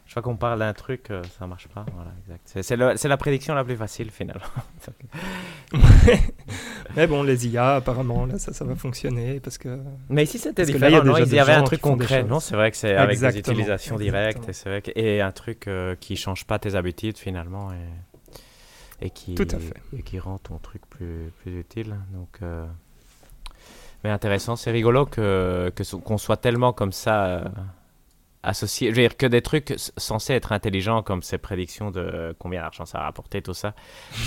chaque 0.10 0.24
fois 0.24 0.34
qu'on 0.34 0.38
parle 0.38 0.58
d'un 0.58 0.74
truc, 0.74 1.12
euh, 1.12 1.22
ça 1.38 1.46
marche 1.46 1.68
pas. 1.68 1.86
Voilà, 1.94 2.10
exact. 2.24 2.64
C'est 2.64 3.08
la 3.08 3.18
prédiction 3.18 3.54
la 3.54 3.64
plus 3.64 3.76
facile 3.76 4.10
finalement. 4.10 4.42
Mais 6.96 7.06
bon, 7.06 7.22
les 7.22 7.48
IA, 7.48 7.76
apparemment, 7.76 8.26
là, 8.26 8.40
ça, 8.40 8.52
ça 8.52 8.66
va 8.66 8.74
fonctionner 8.74 9.40
parce 9.40 9.60
que. 9.60 9.80
Mais 10.10 10.24
ici, 10.24 10.40
c'était 10.40 10.66
différent. 10.66 11.04
non, 11.04 11.16
il 11.16 11.32
y 11.32 11.38
avait 11.38 11.54
un 11.54 11.62
truc 11.62 11.82
concret. 11.82 12.24
Non, 12.24 12.40
c'est 12.40 12.56
vrai 12.56 12.72
que 12.72 12.78
c'est 12.78 12.96
avec 12.96 13.20
des 13.20 13.38
utilisations 13.38 13.98
directes 13.98 14.50
et 14.50 14.54
c'est 14.54 14.70
vrai 14.70 14.82
que... 14.82 14.90
et 14.96 15.22
un 15.22 15.32
truc 15.32 15.68
euh, 15.68 15.96
qui 16.00 16.16
change 16.16 16.46
pas 16.46 16.58
tes 16.58 16.74
habitudes 16.74 17.20
finalement 17.20 17.72
et, 17.72 19.06
et 19.06 19.10
qui 19.12 19.36
Tout 19.36 19.48
à 19.52 19.60
fait. 19.60 19.76
et 19.96 20.02
qui 20.02 20.18
rend 20.18 20.40
ton 20.40 20.58
truc 20.58 20.82
plus 20.90 21.32
plus 21.44 21.60
utile. 21.60 21.96
Donc. 22.14 22.40
Euh, 22.42 22.66
mais 24.04 24.10
intéressant, 24.10 24.56
c'est 24.56 24.72
rigolo 24.72 25.06
que 25.06 25.72
qu'on 26.04 26.18
soit 26.18 26.38
tellement 26.38 26.74
comme 26.74 26.94
ça 26.94 27.44
associé, 28.44 28.92
je 28.92 28.96
veux 28.96 29.02
dire 29.02 29.18
que 29.18 29.26
des 29.26 29.42
trucs 29.42 29.74
censés 29.98 30.34
être 30.34 30.52
intelligents 30.52 31.04
comme 31.04 31.22
ces 31.24 31.38
prédictions 31.38 31.92
de 31.92 32.36
combien 32.40 32.62
d'argent 32.62 32.86
ça 32.86 33.00
va 33.00 33.06
rapporter, 33.06 33.42
tout 33.42 33.54
ça, 33.54 33.74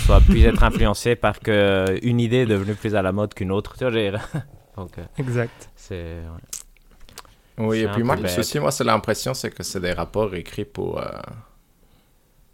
soient 0.05 0.21
plus 0.27 0.43
être 0.45 0.63
influencés 0.63 1.15
par 1.15 1.39
que 1.39 1.99
une 2.03 2.19
idée 2.19 2.37
est 2.37 2.45
devenue 2.45 2.75
plus 2.75 2.95
à 2.95 3.01
la 3.01 3.11
mode 3.11 3.33
qu'une 3.33 3.51
autre. 3.51 3.75
Tu 3.77 3.89
vois, 3.89 4.19
Donc, 4.77 4.97
euh, 4.97 5.03
exact. 5.17 5.69
C'est. 5.75 6.17
Oui, 7.57 7.79
et 7.79 7.87
puis 7.87 8.03
moi, 8.03 8.15
le 8.15 8.27
souci, 8.27 8.59
moi, 8.59 8.71
c'est 8.71 8.83
l'impression, 8.83 9.33
c'est 9.33 9.51
que 9.51 9.63
c'est 9.63 9.79
des 9.79 9.93
rapports 9.93 10.33
écrits 10.33 10.65
pour. 10.65 10.99
Euh, 10.99 11.05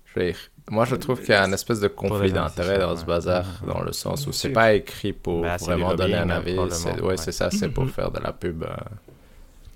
je 0.06 0.20
veux 0.20 0.26
dire, 0.26 0.38
moi, 0.70 0.86
je 0.86 0.96
trouve 0.96 1.20
qu'il 1.20 1.30
y 1.30 1.34
a 1.34 1.44
un 1.44 1.54
espèce 1.54 1.80
de 1.80 1.88
conflit 1.88 2.32
d'intérêt 2.32 2.80
dans 2.80 2.96
ce 2.96 3.06
bazar, 3.06 3.46
dans 3.66 3.82
le 3.82 3.94
sens 3.94 4.28
où 4.28 4.32
c'est 4.32 4.50
pas 4.50 4.74
écrit 4.74 5.14
pour 5.14 5.42
bah, 5.42 5.58
vraiment 5.58 5.96
donner 5.96 6.16
un 6.16 6.30
avis. 6.30 6.58
Oui, 7.02 7.14
c'est 7.18 7.32
ça, 7.32 7.50
c'est 7.50 7.70
pour 7.70 7.90
faire 7.90 8.12
de 8.12 8.20
la 8.20 8.34
pub 8.34 8.64
euh, 8.64 8.76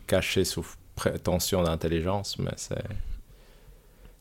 cachée 0.08 0.44
sous 0.44 0.66
prétention 0.96 1.64
d'intelligence, 1.64 2.38
mais 2.40 2.54
c'est. 2.56 2.84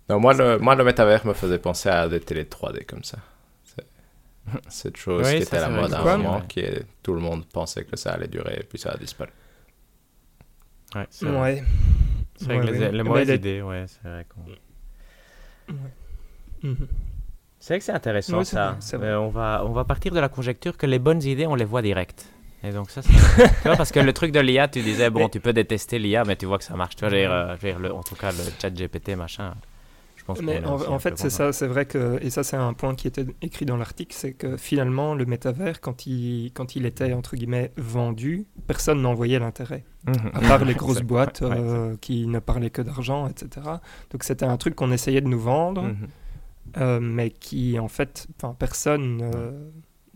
Non, 0.09 0.21
moi 0.21 0.35
le, 0.35 0.59
moi, 0.59 0.75
le 0.75 0.85
métavers 0.85 1.25
me 1.27 1.33
faisait 1.33 1.59
penser 1.59 1.89
à 1.89 2.09
des 2.09 2.21
télé 2.21 2.45
3D 2.45 2.85
comme 2.87 3.05
ça. 3.05 3.19
Cette 4.69 4.97
chose 4.97 5.29
qui 5.31 5.37
était 5.37 5.57
à 5.57 5.69
la 5.69 5.69
mode 5.69 5.95
à 5.95 6.01
un 6.01 6.17
moment, 6.17 6.41
qui 6.43 6.65
tout 7.03 7.15
le 7.15 7.21
monde 7.21 7.47
pensait 7.47 7.85
que 7.85 7.97
ça 7.97 8.13
allait 8.13 8.27
durer, 8.29 8.59
et 8.61 8.65
puis 8.65 8.79
ça 8.79 8.91
a 8.91 8.97
disparu. 8.97 9.31
Ouais, 10.95 11.07
c'est 11.11 11.27
vrai. 11.27 11.65
Que 12.41 12.55
les, 12.55 12.91
les 12.91 13.03
mauvaises 13.03 13.29
idées, 13.29 13.63
ouais, 13.63 13.85
c'est 13.87 14.09
vrai 14.09 14.27
qu'on. 14.29 14.45
Mhm. 16.63 16.89
C'est 17.59 17.75
vrai 17.75 17.79
que 17.79 17.85
c'est 17.85 17.93
intéressant 17.93 18.43
ça. 18.43 18.77
Euh, 18.95 19.17
on, 19.17 19.29
va, 19.29 19.63
on 19.65 19.71
va 19.73 19.85
partir 19.85 20.13
de 20.13 20.19
la 20.19 20.29
conjecture 20.29 20.77
que 20.77 20.87
les 20.87 20.99
bonnes 20.99 21.23
idées, 21.23 21.47
on 21.47 21.55
les 21.55 21.65
voit 21.65 21.83
direct. 21.83 22.27
Et 22.65 22.71
donc 22.71 22.91
ça, 22.91 23.03
tu 23.03 23.11
vois, 23.65 23.77
parce 23.77 23.91
que 23.93 24.01
le 24.01 24.13
truc 24.13 24.31
de 24.33 24.41
l'IA, 24.41 24.69
tu 24.69 24.81
disais, 24.83 25.11
bon, 25.11 25.29
tu 25.29 25.41
peux 25.41 25.53
détester 25.53 25.99
l'IA, 25.99 26.25
mais 26.25 26.37
tu 26.37 26.47
vois 26.47 26.59
que 26.59 26.65
ça 26.65 26.77
marche. 26.77 26.97
Tu 26.97 27.05
vois, 27.05 27.13
euh, 27.15 27.57
le, 27.81 27.93
en 27.93 28.03
tout 28.03 28.15
cas, 28.15 28.31
le 28.31 28.39
chat 28.61 28.71
GPT, 28.71 29.17
machin, 29.17 29.55
Je 30.17 30.23
pense 30.25 30.41
Mais 30.41 30.65
en, 30.65 30.99
fait, 31.01 31.19
c'est 31.19 31.31
ça, 31.31 31.53
c'est 31.53 31.67
vrai 31.67 31.87
que, 31.87 32.19
et 32.23 32.31
ça, 32.31 32.45
c'est 32.45 32.57
un 32.57 32.73
point 32.73 32.95
qui 32.95 33.09
était 33.09 33.27
écrit 33.43 33.65
dans 33.67 33.77
l'article, 33.77 34.15
c'est 34.17 34.33
que 34.35 34.57
finalement, 34.57 35.17
le 35.17 35.27
métavers, 35.27 35.81
quand 35.81 36.07
il, 36.07 36.53
quand 36.55 36.77
il 36.77 36.87
était 36.87 37.13
entre 37.13 37.35
guillemets 37.35 37.73
vendu, 37.77 38.47
personne 38.69 39.03
n'en 39.03 39.15
voyait 39.15 39.41
l'intérêt, 39.41 39.85
Mhm. 40.07 40.31
à 40.35 40.41
part 40.41 40.65
les 40.65 40.75
grosses 40.83 40.99
C'est- 40.99 41.03
boîtes 41.05 41.41
ouais, 41.41 41.49
ouais, 41.49 41.57
euh, 41.59 41.97
qui 42.01 42.27
ne 42.29 42.39
parlaient 42.39 42.71
que 42.71 42.83
d'argent, 42.83 43.27
etc. 43.29 43.67
Donc 44.11 44.23
c'était 44.23 44.45
un 44.47 44.57
truc 44.57 44.77
qu'on 44.77 44.93
essayait 44.93 45.21
de 45.21 45.29
nous 45.29 45.41
vendre, 45.41 45.83
Mhm. 45.83 45.97
euh, 46.79 47.01
mais 47.01 47.31
qui, 47.31 47.79
en 47.81 47.89
fait, 47.89 48.29
enfin, 48.41 48.55
personne 48.57 49.21
euh, 49.35 49.51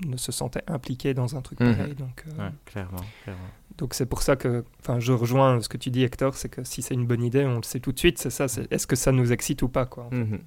ne 0.04 0.16
se 0.16 0.32
sentait 0.32 0.62
impliqué 0.66 1.14
dans 1.14 1.36
un 1.36 1.40
truc 1.40 1.60
Mhm. 1.60 1.74
pareil. 1.76 1.94
Donc, 1.94 2.24
euh, 2.28 2.44
Ouais, 2.44 2.52
clairement, 2.66 2.96
clairement. 3.24 3.40
donc 3.78 3.94
c'est 3.94 4.06
pour 4.06 4.22
ça 4.22 4.36
que, 4.36 4.64
enfin, 4.80 5.00
je 5.00 5.12
rejoins 5.12 5.60
ce 5.62 5.68
que 5.68 5.76
tu 5.78 5.90
dis, 5.90 6.02
Hector, 6.02 6.34
c'est 6.34 6.48
que 6.50 6.64
si 6.64 6.82
c'est 6.82 6.94
une 6.94 7.06
bonne 7.06 7.22
idée, 7.22 7.44
on 7.46 7.56
le 7.56 7.62
sait 7.62 7.80
tout 7.80 7.92
de 7.92 7.98
suite. 7.98 8.18
C'est 8.18 8.30
ça. 8.30 8.44
Est-ce 8.70 8.86
que 8.86 8.96
ça 8.96 9.12
nous 9.12 9.32
excite 9.32 9.62
ou 9.62 9.68
pas, 9.68 9.86
quoi 9.86 10.08
Mhm. 10.12 10.40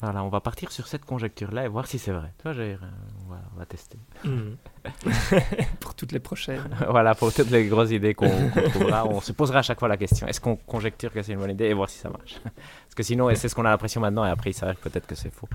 Voilà, 0.00 0.24
on 0.24 0.28
va 0.30 0.40
partir 0.40 0.72
sur 0.72 0.88
cette 0.88 1.04
conjecture-là 1.04 1.64
et 1.64 1.68
voir 1.68 1.86
si 1.86 1.96
c'est 1.96 2.10
vrai. 2.10 2.32
Toi, 2.42 2.52
Jair, 2.54 2.80
euh, 2.82 2.86
on 3.24 3.30
va, 3.30 3.40
on 3.54 3.58
va 3.60 3.66
tester. 3.66 3.96
Hmm. 4.24 4.56
pour 5.80 5.94
toutes 5.94 6.10
les 6.10 6.18
prochaines. 6.18 6.68
voilà, 6.90 7.14
pour 7.14 7.32
toutes 7.32 7.50
les 7.50 7.66
grosses 7.68 7.92
idées 7.92 8.12
qu'on 8.12 8.28
qu'on 8.50 8.68
trouvera, 8.70 9.06
on 9.06 9.20
se 9.20 9.30
posera 9.30 9.60
à 9.60 9.62
chaque 9.62 9.78
fois 9.78 9.86
la 9.86 9.96
question 9.96 10.26
est-ce 10.26 10.40
qu'on 10.40 10.56
conjecture 10.56 11.12
que 11.12 11.22
c'est 11.22 11.32
une 11.34 11.38
bonne 11.38 11.52
idée 11.52 11.66
et 11.66 11.72
voir 11.74 11.88
si 11.88 11.98
ça 12.00 12.10
marche? 12.10 12.40
Parce 12.44 12.94
que 12.96 13.04
sinon, 13.04 13.32
c'est 13.36 13.48
ce 13.48 13.54
qu'on 13.54 13.64
a 13.64 13.70
l'impression 13.70 14.00
maintenant, 14.00 14.24
et 14.24 14.30
après, 14.30 14.50
il 14.50 14.54
s'avère 14.54 14.74
peut-être 14.76 15.06
que 15.06 15.14
c'est 15.14 15.32
faux. 15.32 15.48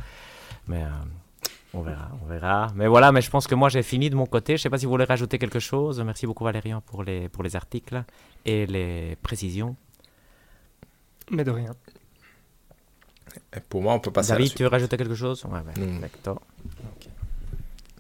Mais 0.67 0.82
euh, 0.84 0.88
on 1.73 1.82
verra, 1.82 2.12
on 2.23 2.25
verra. 2.27 2.71
Mais 2.75 2.88
voilà, 2.88 3.12
mais 3.12 3.21
je 3.21 3.30
pense 3.30 3.45
que 3.47 3.56
moi, 3.56 3.69
j'ai 3.69 3.84
fini 3.84 4.10
de 4.10 4.15
mon 4.15 4.25
côté. 4.25 4.58
Je 4.58 4.62
sais 4.63 4.69
pas 4.69 4.77
si 4.77 4.86
vous 4.86 4.91
voulez 4.91 5.03
rajouter 5.06 5.38
quelque 5.38 5.60
chose. 5.60 6.01
Merci 6.01 6.25
beaucoup, 6.25 6.43
Valérian, 6.43 6.82
pour 6.82 7.03
les, 7.03 7.30
pour 7.30 7.43
les 7.43 7.56
articles 7.56 8.03
et 8.45 8.65
les 8.65 9.15
précisions. 9.21 9.75
Mais 11.30 11.43
de 11.43 11.51
rien. 11.51 11.71
Et 13.56 13.60
pour 13.60 13.82
moi, 13.82 13.93
on 13.93 13.99
peut 13.99 14.12
passer 14.12 14.32
à 14.32 14.36
la 14.36 14.38
David, 14.39 14.47
suite. 14.49 14.58
tu 14.58 14.63
veux 14.63 14.69
rajouter 14.69 14.97
quelque 14.97 15.15
chose? 15.15 15.43
Ouais, 15.45 15.60
ouais, 15.60 15.86
Non. 15.86 16.01
Hector. 16.03 16.41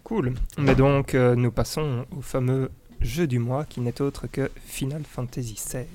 Cool. 0.03 0.33
Mais 0.57 0.73
donc, 0.73 1.13
euh, 1.13 1.35
nous 1.35 1.51
passons 1.51 2.05
au 2.17 2.21
fameux 2.21 2.71
jeu 3.01 3.27
du 3.27 3.37
mois 3.37 3.65
qui 3.65 3.81
n'est 3.81 4.01
autre 4.01 4.25
que 4.27 4.49
Final 4.65 5.03
Fantasy 5.03 5.53
XVI. 5.55 5.85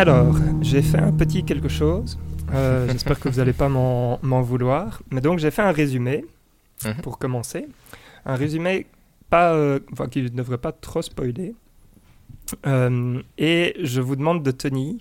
Alors, 0.00 0.34
j'ai 0.62 0.80
fait 0.80 0.96
un 0.96 1.12
petit 1.12 1.44
quelque 1.44 1.68
chose. 1.68 2.18
Euh, 2.54 2.88
J'espère 2.90 3.20
que 3.20 3.28
vous 3.28 3.36
n'allez 3.36 3.52
pas 3.52 3.68
m'en 3.68 4.40
vouloir. 4.40 5.02
Mais 5.10 5.20
donc, 5.20 5.40
j'ai 5.40 5.50
fait 5.50 5.60
un 5.60 5.72
résumé 5.72 6.24
Mhm. 6.86 7.02
pour 7.02 7.18
commencer. 7.18 7.68
Un 8.24 8.34
résumé 8.34 8.86
pas, 9.28 9.52
euh, 9.52 9.78
qui 10.10 10.22
ne 10.22 10.28
devrait 10.30 10.56
pas 10.56 10.72
trop 10.72 11.02
spoiler. 11.02 11.54
Euh, 12.66 13.20
et 13.36 13.76
je 13.82 14.00
vous 14.00 14.16
demande 14.16 14.42
de 14.42 14.50
tenir 14.52 15.00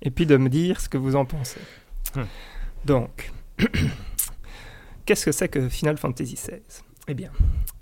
et 0.00 0.10
puis 0.10 0.24
de 0.24 0.38
me 0.38 0.48
dire 0.48 0.80
ce 0.80 0.88
que 0.88 0.96
vous 0.96 1.14
en 1.14 1.26
pensez. 1.26 1.60
Hmm. 2.14 2.22
Donc, 2.86 3.30
qu'est-ce 5.04 5.26
que 5.26 5.32
c'est 5.32 5.48
que 5.48 5.68
Final 5.68 5.98
Fantasy 5.98 6.36
XVI 6.36 6.62
Eh 7.08 7.12
bien, 7.12 7.30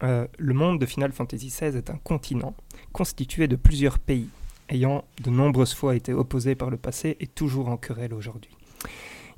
le 0.03 0.53
monde 0.53 0.81
de 0.81 0.87
Final 0.87 1.13
Fantasy 1.13 1.47
XVI 1.47 1.77
est 1.77 1.91
un 1.91 1.99
continent 2.03 2.57
constitué 2.93 3.47
de 3.47 3.55
plusieurs 3.55 4.01
pays, 4.01 4.29
ayant 4.69 5.05
de 5.23 5.31
nombreuses 5.31 5.75
fois 5.75 5.97
été 5.97 6.13
opposés 6.13 6.55
par 6.55 6.71
le 6.71 6.77
passé 6.77 7.17
et 7.21 7.27
toujours 7.27 7.69
en 7.69 7.77
querelle 7.77 8.15
aujourd'hui. 8.15 8.57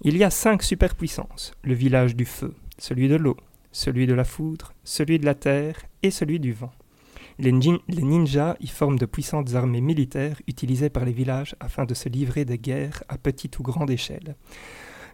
Il 0.02 0.16
y 0.16 0.24
a 0.24 0.30
cinq 0.30 0.62
superpuissances, 0.62 1.52
le 1.62 1.74
village 1.74 2.16
du 2.16 2.24
feu, 2.24 2.54
celui 2.78 3.08
de 3.08 3.16
l'eau, 3.16 3.36
celui 3.72 4.06
de 4.06 4.14
la 4.14 4.24
foudre, 4.24 4.72
celui 4.84 5.18
de 5.18 5.24
la 5.24 5.34
terre 5.34 5.76
et 6.02 6.10
celui 6.10 6.40
du 6.40 6.52
vent. 6.52 6.72
Les 7.38 7.52
ninjas 7.52 8.56
y 8.60 8.66
forment 8.66 8.98
de 8.98 9.04
puissantes 9.04 9.54
armées 9.54 9.82
militaires 9.82 10.40
utilisées 10.46 10.88
par 10.88 11.04
les 11.04 11.12
villages 11.12 11.54
afin 11.60 11.84
de 11.84 11.92
se 11.92 12.08
livrer 12.08 12.46
des 12.46 12.58
guerres 12.58 13.04
à 13.08 13.18
petite 13.18 13.58
ou 13.58 13.62
grande 13.62 13.90
échelle. 13.90 14.36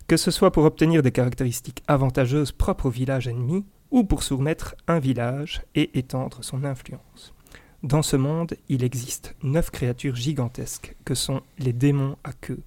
Que 0.06 0.16
ce 0.16 0.30
soit 0.30 0.52
pour 0.52 0.64
obtenir 0.64 1.02
des 1.02 1.10
caractéristiques 1.10 1.82
avantageuses 1.88 2.52
propres 2.52 2.86
au 2.86 2.90
village 2.90 3.26
ennemi 3.26 3.64
ou 3.90 4.04
pour 4.04 4.22
soumettre 4.22 4.76
un 4.86 5.00
village 5.00 5.62
et 5.74 5.98
étendre 5.98 6.38
son 6.42 6.64
influence. 6.64 7.34
Dans 7.82 8.02
ce 8.02 8.14
monde, 8.14 8.54
il 8.68 8.84
existe 8.84 9.34
neuf 9.42 9.70
créatures 9.70 10.14
gigantesques 10.14 10.94
que 11.04 11.16
sont 11.16 11.42
les 11.58 11.72
démons 11.72 12.16
à 12.22 12.32
queue, 12.32 12.60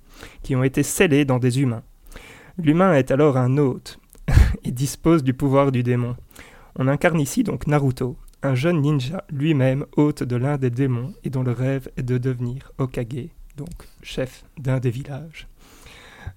qui 0.44 0.58
ont 0.58 0.64
été 0.64 0.84
scellés 0.84 1.24
dans 1.24 1.40
des 1.40 1.62
humains. 1.62 1.84
L'humain 2.58 2.94
est 2.94 3.12
alors 3.12 3.38
un 3.38 3.58
hôte 3.58 3.98
et 4.66 4.72
dispose 4.72 5.24
du 5.24 5.34
pouvoir 5.34 5.72
du 5.72 5.84
démon. 5.84 6.18
On 6.76 6.90
incarne 6.90 7.22
ici 7.22 7.44
donc 7.44 7.66
Naruto, 7.66 8.18
un 8.44 8.56
jeune 8.56 8.82
ninja 8.82 9.24
lui-même 9.30 9.86
hôte 9.96 10.22
de 10.22 10.36
l'un 10.36 10.58
des 10.58 10.70
démons 10.70 11.14
et 11.24 11.30
dont 11.30 11.44
le 11.44 11.54
rêve 11.54 11.90
est 11.96 12.04
de 12.04 12.18
devenir 12.18 12.74
Okage, 12.78 13.30
donc 13.56 13.88
chef 14.02 14.44
d'un 14.58 14.80
des 14.80 14.92
villages. 14.92 15.48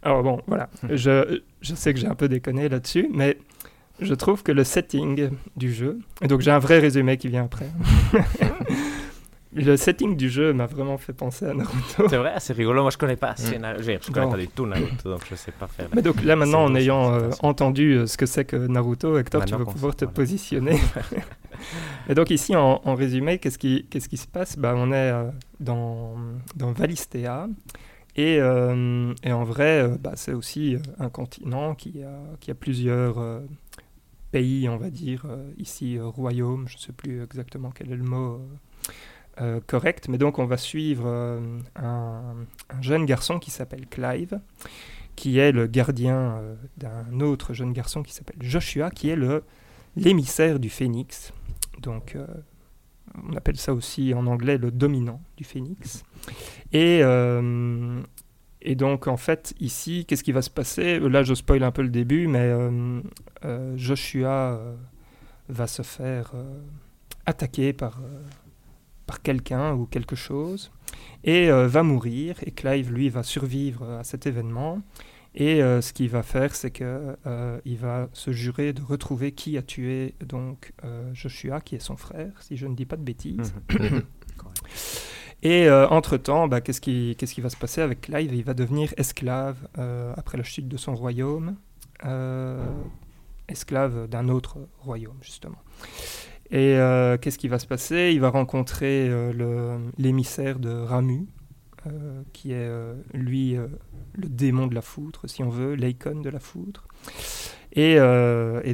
Alors 0.03 0.23
bon, 0.23 0.41
voilà, 0.47 0.71
je, 0.89 1.41
je 1.63 1.75
sais 1.75 1.93
que 1.93 1.99
j'ai 1.99 2.07
un 2.07 2.15
peu 2.15 2.29
déconné 2.29 2.69
là-dessus, 2.69 3.09
mais 3.13 3.39
je 4.01 4.15
trouve 4.15 4.43
que 4.43 4.53
le 4.53 4.65
setting 4.65 5.31
du 5.57 5.73
jeu, 5.73 5.99
et 6.23 6.29
donc 6.29 6.41
j'ai 6.41 6.51
un 6.51 6.59
vrai 6.59 6.79
résumé 6.79 7.17
qui 7.17 7.29
vient 7.29 7.45
après, 7.45 7.69
le 9.55 9.77
setting 9.77 10.17
du 10.17 10.29
jeu 10.29 10.53
m'a 10.53 10.67
vraiment 10.67 10.99
fait 10.99 11.13
penser 11.13 11.47
à 11.47 11.55
Naruto. 11.55 12.09
C'est 12.09 12.17
vrai, 12.19 12.35
c'est 12.39 12.53
rigolo. 12.53 12.83
Moi, 12.83 12.91
je 12.91 12.99
connais 12.99 13.17
pas 13.17 13.31
assez 13.31 13.57
Mm. 13.59 13.63
Naruto. 13.63 13.83
Je 14.03 14.13
connais 14.13 14.27
Non. 14.27 14.33
pas 14.33 14.39
du 14.39 14.49
tout 14.49 14.67
Naruto, 14.67 15.11
donc 15.11 15.23
je 15.29 15.35
sais 15.35 15.53
pas 15.53 15.67
faire. 15.67 15.89
Mais 15.95 16.03
donc 16.03 16.23
là 16.23 16.37
maintenant, 16.37 16.65
en 16.65 16.75
ayant 16.75 17.15
euh, 17.15 17.31
entendu 17.43 17.95
euh, 17.95 18.07
ce 18.07 18.17
que 18.19 18.27
c'est 18.27 18.45
que 18.45 18.57
Naruto, 18.57 19.17
Hector, 19.19 19.45
tu 19.45 19.55
vas 19.55 19.65
pouvoir 19.65 19.97
te 19.97 20.05
voilà. 20.05 20.15
positionner. 20.15 20.77
Et 22.09 22.15
donc 22.15 22.31
ici, 22.31 22.55
en, 22.55 22.81
en 22.85 22.95
résumé, 22.95 23.39
qu'est-ce 23.39 23.59
qui, 23.59 23.87
qu'est-ce 23.91 24.09
qui 24.09 24.17
se 24.19 24.29
passe? 24.29 24.57
Bah, 24.59 24.75
On 24.77 24.93
est 24.93 25.11
euh, 25.13 25.25
dans, 25.61 26.15
dans 26.55 26.71
Valistea. 26.73 27.49
Et, 28.17 28.39
euh, 28.41 29.13
et 29.25 29.33
en 29.33 29.45
vrai, 29.45 29.89
bah, 30.01 30.13
c'est 30.15 30.33
aussi 30.35 30.77
un 30.99 31.09
continent 31.09 31.75
qui 31.75 32.03
a, 32.03 32.11
qui 32.41 32.51
a 32.51 32.55
plusieurs 32.55 33.19
euh, 33.19 33.41
pays, 34.31 34.69
on 34.69 34.77
va 34.77 34.91
dire, 34.91 35.25
euh, 35.27 35.51
ici, 35.59 35.99
euh, 35.99 36.07
royaumes, 36.07 36.69
je 36.69 36.77
ne 36.77 36.81
sais 36.81 36.93
plus 36.93 37.23
exactement 37.23 37.71
quel 37.71 37.91
est 37.91 37.97
le 37.97 38.05
mot 38.05 38.41
euh, 39.41 39.61
correct, 39.67 40.09
mais 40.09 40.19
donc 40.19 40.39
on 40.39 40.47
va 40.47 40.57
suivre 40.57 41.07
un, 41.77 42.35
un 42.71 42.83
jeune 42.83 43.07
garçon 43.07 43.39
qui 43.39 43.51
s'appelle 43.51 43.87
Clive, 43.87 44.41
qui 45.17 45.39
est 45.39 45.53
le 45.53 45.67
gardien 45.67 46.41
d'un 46.77 47.21
autre 47.21 47.55
jeune 47.55 47.73
garçon 47.73 48.03
qui 48.03 48.13
s'appelle 48.13 48.41
Joshua, 48.41 48.91
qui 48.91 49.09
est 49.09 49.17
le 49.17 49.43
l'émissaire 49.97 50.61
du 50.61 50.71
phénix. 50.71 51.33
Donc, 51.81 52.17
on 53.29 53.35
appelle 53.35 53.57
ça 53.57 53.75
aussi 53.75 54.15
en 54.15 54.29
anglais 54.29 54.59
le 54.59 54.71
dominant 54.71 55.21
du 55.37 55.43
phénix. 55.43 56.05
Et, 56.73 57.03
et 58.69 58.75
donc, 58.75 59.07
en 59.07 59.17
fait, 59.17 59.55
ici, 59.61 60.05
qu'est-ce 60.05 60.23
qui 60.23 60.33
va 60.33 60.43
se 60.43 60.51
passer? 60.51 61.01
Là, 61.01 61.23
je 61.23 61.33
spoil 61.33 61.63
un 61.63 61.71
peu 61.71 61.81
le 61.81 61.89
début, 61.89 62.27
mais 62.27 62.41
euh, 62.41 63.01
euh, 63.47 63.75
Joshua 63.79 64.29
euh, 64.29 64.75
va 65.49 65.67
se 65.67 65.81
faire 65.81 66.35
attaquer 67.25 67.73
par, 67.73 67.99
par 69.07 69.23
quelqu'un 69.23 69.73
ou 69.73 69.87
quelque 69.87 70.17
chose 70.17 70.71
et 71.25 71.49
va 71.51 71.83
mourir. 71.83 72.37
Et 72.45 72.51
Clive, 72.51 72.93
lui, 72.93 73.09
va 73.09 73.23
survivre 73.23 73.89
à 73.89 74.05
cet 74.05 74.27
événement. 74.27 74.83
Et 75.35 75.61
ce 75.61 75.93
qu'il 75.95 76.11
va 76.11 76.23
faire, 76.23 76.55
c'est 76.55 76.83
euh, 76.83 77.61
il 77.65 77.79
va 77.79 78.11
se 78.13 78.33
jurer 78.33 78.75
de 78.75 78.83
retrouver 78.83 79.33
qui 79.33 79.57
a 79.57 79.63
tué 79.63 80.15
donc 80.21 80.73
Joshua, 81.15 81.63
qui 81.63 81.77
est 81.77 81.81
son 81.81 81.97
frère, 81.97 82.33
si 82.43 82.59
je 82.59 82.67
ne 82.67 82.75
dis 82.75 82.85
pas 82.85 82.97
de 82.97 83.03
bêtises. 83.03 83.55
Et 85.43 85.69
euh, 85.69 85.87
entre-temps, 85.89 86.49
bah, 86.49 86.61
qu'est-ce 86.61 86.81
qui, 86.81 87.41
va 87.41 87.51
se 87.51 87.57
passer 87.57 87.81
avec 87.81 88.03
Clive? 88.03 88.35
Il 88.35 88.45
va 88.45 88.55
devenir 88.55 88.93
esclave 88.97 89.57
euh, 89.79 90.13
après 90.17 90.37
la 90.37 90.45
chute 90.45 90.69
de 90.69 90.77
son 90.77 90.95
royaume, 90.95 91.57
euh, 92.05 92.67
esclave 93.49 94.09
d'un 94.09 94.29
autre 94.29 94.59
royaume, 94.81 95.19
justement. 95.21 95.59
Et 96.51 96.77
qu'est-ce 97.21 97.37
qui 97.37 97.49
va 97.49 97.59
se 97.59 97.67
passer? 97.67 98.11
Il 98.15 98.21
va 98.21 98.31
rencontrer 98.31 99.11
l'émissaire 99.99 100.59
de 100.59 100.71
Ramu, 100.71 101.27
qui 102.33 102.53
est, 102.53 102.71
lui, 103.13 103.55
le 104.15 104.29
démon 104.29 104.67
de 104.67 104.75
la 104.75 104.81
foudre, 104.81 105.21
si 105.27 105.43
on 105.43 105.51
veut, 105.51 105.75
l'icône 105.75 106.23
de 106.23 106.31
la 106.31 106.41
foudre. 106.41 106.89
Et, 107.73 107.97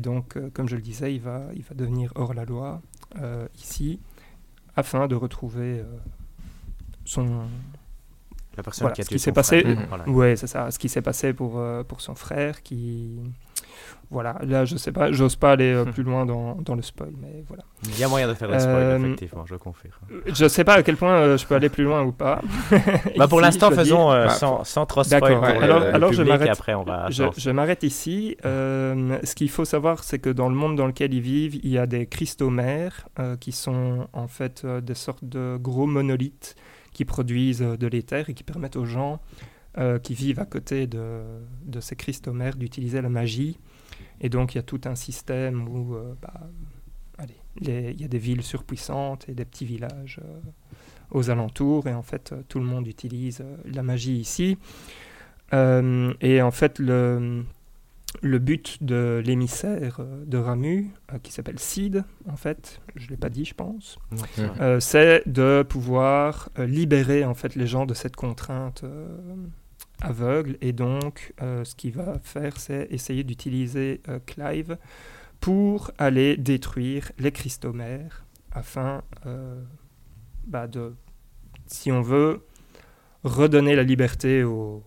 donc, 0.01 0.39
comme 0.53 0.69
je 0.69 0.77
le 0.77 0.83
disais, 0.83 1.17
il 1.17 1.21
va, 1.21 1.49
devenir 1.75 2.13
hors-la-loi 2.15 2.81
euh, 3.21 3.49
ici, 3.57 3.99
afin 4.77 5.09
de 5.09 5.17
retrouver 5.17 5.83
son, 7.05 7.27
La 8.57 8.63
personne 8.63 8.83
Voilà, 8.85 8.95
qui 8.95 9.01
a 9.01 9.05
ce 9.05 9.09
qui 9.11 9.19
s'est 9.19 9.33
passé- 9.33 9.61
frère. 9.63 9.77
Voilà. 9.89 10.09
Ouais, 10.09 10.37
c'est 10.37 10.47
ça. 10.47 10.71
Ce 10.71 10.79
qui 10.79 10.89
s'est 10.89 11.03
passé 11.03 11.33
pour, 11.33 11.59
euh, 11.59 11.83
pour 11.83 12.01
son 12.01 12.15
frère, 12.15 12.63
qui. 12.63 13.19
Voilà, 14.11 14.37
là, 14.43 14.65
je 14.65 14.77
sais 14.77 14.93
pas, 14.93 15.11
j'ose 15.11 15.35
pas 15.35 15.53
aller 15.53 15.73
euh, 15.73 15.85
Hmm. 15.85 15.91
plus 15.93 16.03
loin 16.05 16.25
dans, 16.27 16.55
dans 16.57 16.75
le 16.77 16.83
spoil, 16.83 17.11
mais 17.21 17.43
voilà. 17.49 17.65
Il 17.85 17.99
y 17.99 18.05
a 18.05 18.09
moyen 18.09 18.29
de 18.29 18.35
faire 18.35 18.49
des 18.49 18.61
spoils, 18.61 18.77
Euh, 18.77 18.99
effectivement, 18.99 19.45
je 19.47 19.57
confirme. 19.57 19.95
Je 20.27 20.47
sais 20.47 20.63
pas 20.63 20.75
à 20.75 20.83
quel 20.85 20.97
point 20.97 21.15
euh, 21.15 21.37
je 21.39 21.45
peux 21.47 21.55
aller 21.57 21.69
plus 21.71 21.83
loin 21.83 22.03
ou 22.05 22.13
pas. 22.13 22.41
Bah 23.19 23.27
pour 23.27 23.41
l'instant, 23.41 23.71
faisons 23.73 24.13
euh, 24.13 24.27
Bah, 24.27 24.31
sans, 24.31 24.63
sans 24.63 24.87
trop 24.87 25.03
spoil 25.03 25.21
D'accord, 25.21 25.41
pour 25.41 25.49
ouais. 25.49 25.55
le- 25.55 25.63
Alors- 25.65 25.81
le 25.81 25.95
alors 25.95 26.13
je 26.13 26.23
m'arrête. 26.23 26.47
et 26.47 26.51
après 26.51 26.75
on 26.75 26.85
va... 26.85 27.11
Je, 27.11 27.25
non, 27.25 27.31
je 27.37 27.51
m'arrête 27.51 27.83
ici. 27.83 28.37
Euh, 28.45 29.19
ce 29.25 29.35
qu'il 29.35 29.51
faut 29.51 29.65
savoir, 29.65 30.05
c'est 30.05 30.21
que 30.21 30.31
dans 30.31 30.49
le 30.51 30.55
monde 30.55 30.77
dans 30.77 30.87
lequel 30.87 31.13
ils 31.13 31.21
vivent, 31.23 31.57
il 31.65 31.71
y 31.71 31.79
a 31.79 31.87
des 31.87 32.07
cristaux 32.07 32.51
mères 32.51 33.09
euh, 33.19 33.37
qui 33.37 33.51
sont 33.51 34.07
en 34.13 34.29
fait 34.29 34.63
euh, 34.65 34.81
des 34.81 34.95
sortes 34.95 35.25
de 35.25 35.57
gros 35.61 35.87
monolithes 35.87 36.55
qui 36.95 37.05
produisent 37.05 37.61
euh, 37.61 37.77
de 37.77 37.87
l'éther 37.87 38.31
et 38.31 38.35
qui 38.35 38.45
permettent 38.45 38.77
aux 38.77 38.87
gens 38.87 39.21
euh, 39.77 39.99
qui 39.99 40.15
vivent 40.15 40.41
à 40.41 40.47
côté 40.47 40.87
de, 40.87 41.21
de 41.67 41.81
ces 41.81 41.97
cristaux 41.97 42.33
mères 42.33 42.57
d'utiliser 42.57 43.03
la 43.03 43.11
magie. 43.11 43.59
Et 44.23 44.31
donc 44.31 44.55
il 44.55 44.59
y 44.59 44.61
a 44.61 44.63
tout 44.63 44.81
un 44.87 44.95
système 44.95 45.69
où 45.69 45.95
euh, 45.95 46.15
bah, 46.23 46.49
allez, 47.19 47.37
il 47.61 48.01
y 48.01 48.05
a 48.05 48.09
des 48.09 48.19
villes 48.19 48.43
surpuissantes 48.43 49.29
et 49.29 49.35
des 49.35 49.45
petits 49.45 49.67
villages 49.67 50.21
aux 51.11 51.29
alentours. 51.29 51.87
Et 51.89 51.93
en 51.93 52.03
fait, 52.03 52.35
tout 52.49 52.59
le 52.59 52.65
monde 52.65 52.87
utilise 52.87 53.45
la 53.65 53.83
magie 53.83 54.17
ici. 54.17 54.57
Et 55.53 56.43
en 56.43 56.51
fait, 56.51 56.81
le, 56.81 57.45
le 58.23 58.39
but 58.39 58.83
de 58.83 59.23
l'émissaire 59.25 59.97
euh, 60.01 60.25
de 60.25 60.39
Ramu, 60.39 60.91
euh, 61.13 61.19
qui 61.19 61.33
s'appelle 61.33 61.59
Sid, 61.59 62.05
en 62.29 62.37
fait, 62.37 62.81
je 62.97 63.07
ne 63.07 63.11
l'ai 63.11 63.17
pas 63.17 63.29
dit, 63.29 63.45
je 63.45 63.55
pense, 63.55 63.99
euh, 64.39 64.81
c'est 64.81 65.23
de 65.27 65.65
pouvoir 65.69 66.49
euh, 66.59 66.67
libérer 66.67 67.25
en 67.25 67.35
fait 67.35 67.55
les 67.55 67.67
gens 67.67 67.87
de 67.87 67.95
cette 67.95 68.17
contrainte 68.17 68.83
euh, 68.85 69.09
aveugle. 70.01 70.57
Et 70.61 70.73
donc, 70.73 71.35
euh, 71.43 71.65
ce 71.65 71.75
qu'il 71.75 71.93
va 71.93 72.19
faire, 72.23 72.57
c'est 72.59 72.87
essayer 72.91 73.25
d'utiliser 73.25 74.01
euh, 74.09 74.19
Clive 74.25 74.79
pour 75.41 75.91
aller 75.99 76.37
détruire 76.37 77.13
les 77.19 77.33
cristaux 77.33 77.73
mères 77.73 78.25
afin 78.53 79.03
euh, 79.27 79.63
bah, 80.47 80.67
de, 80.67 80.95
si 81.67 81.91
on 81.93 82.01
veut, 82.01 82.43
redonner 83.25 83.75
la 83.75 83.83
liberté 83.83 84.45
aux, 84.45 84.83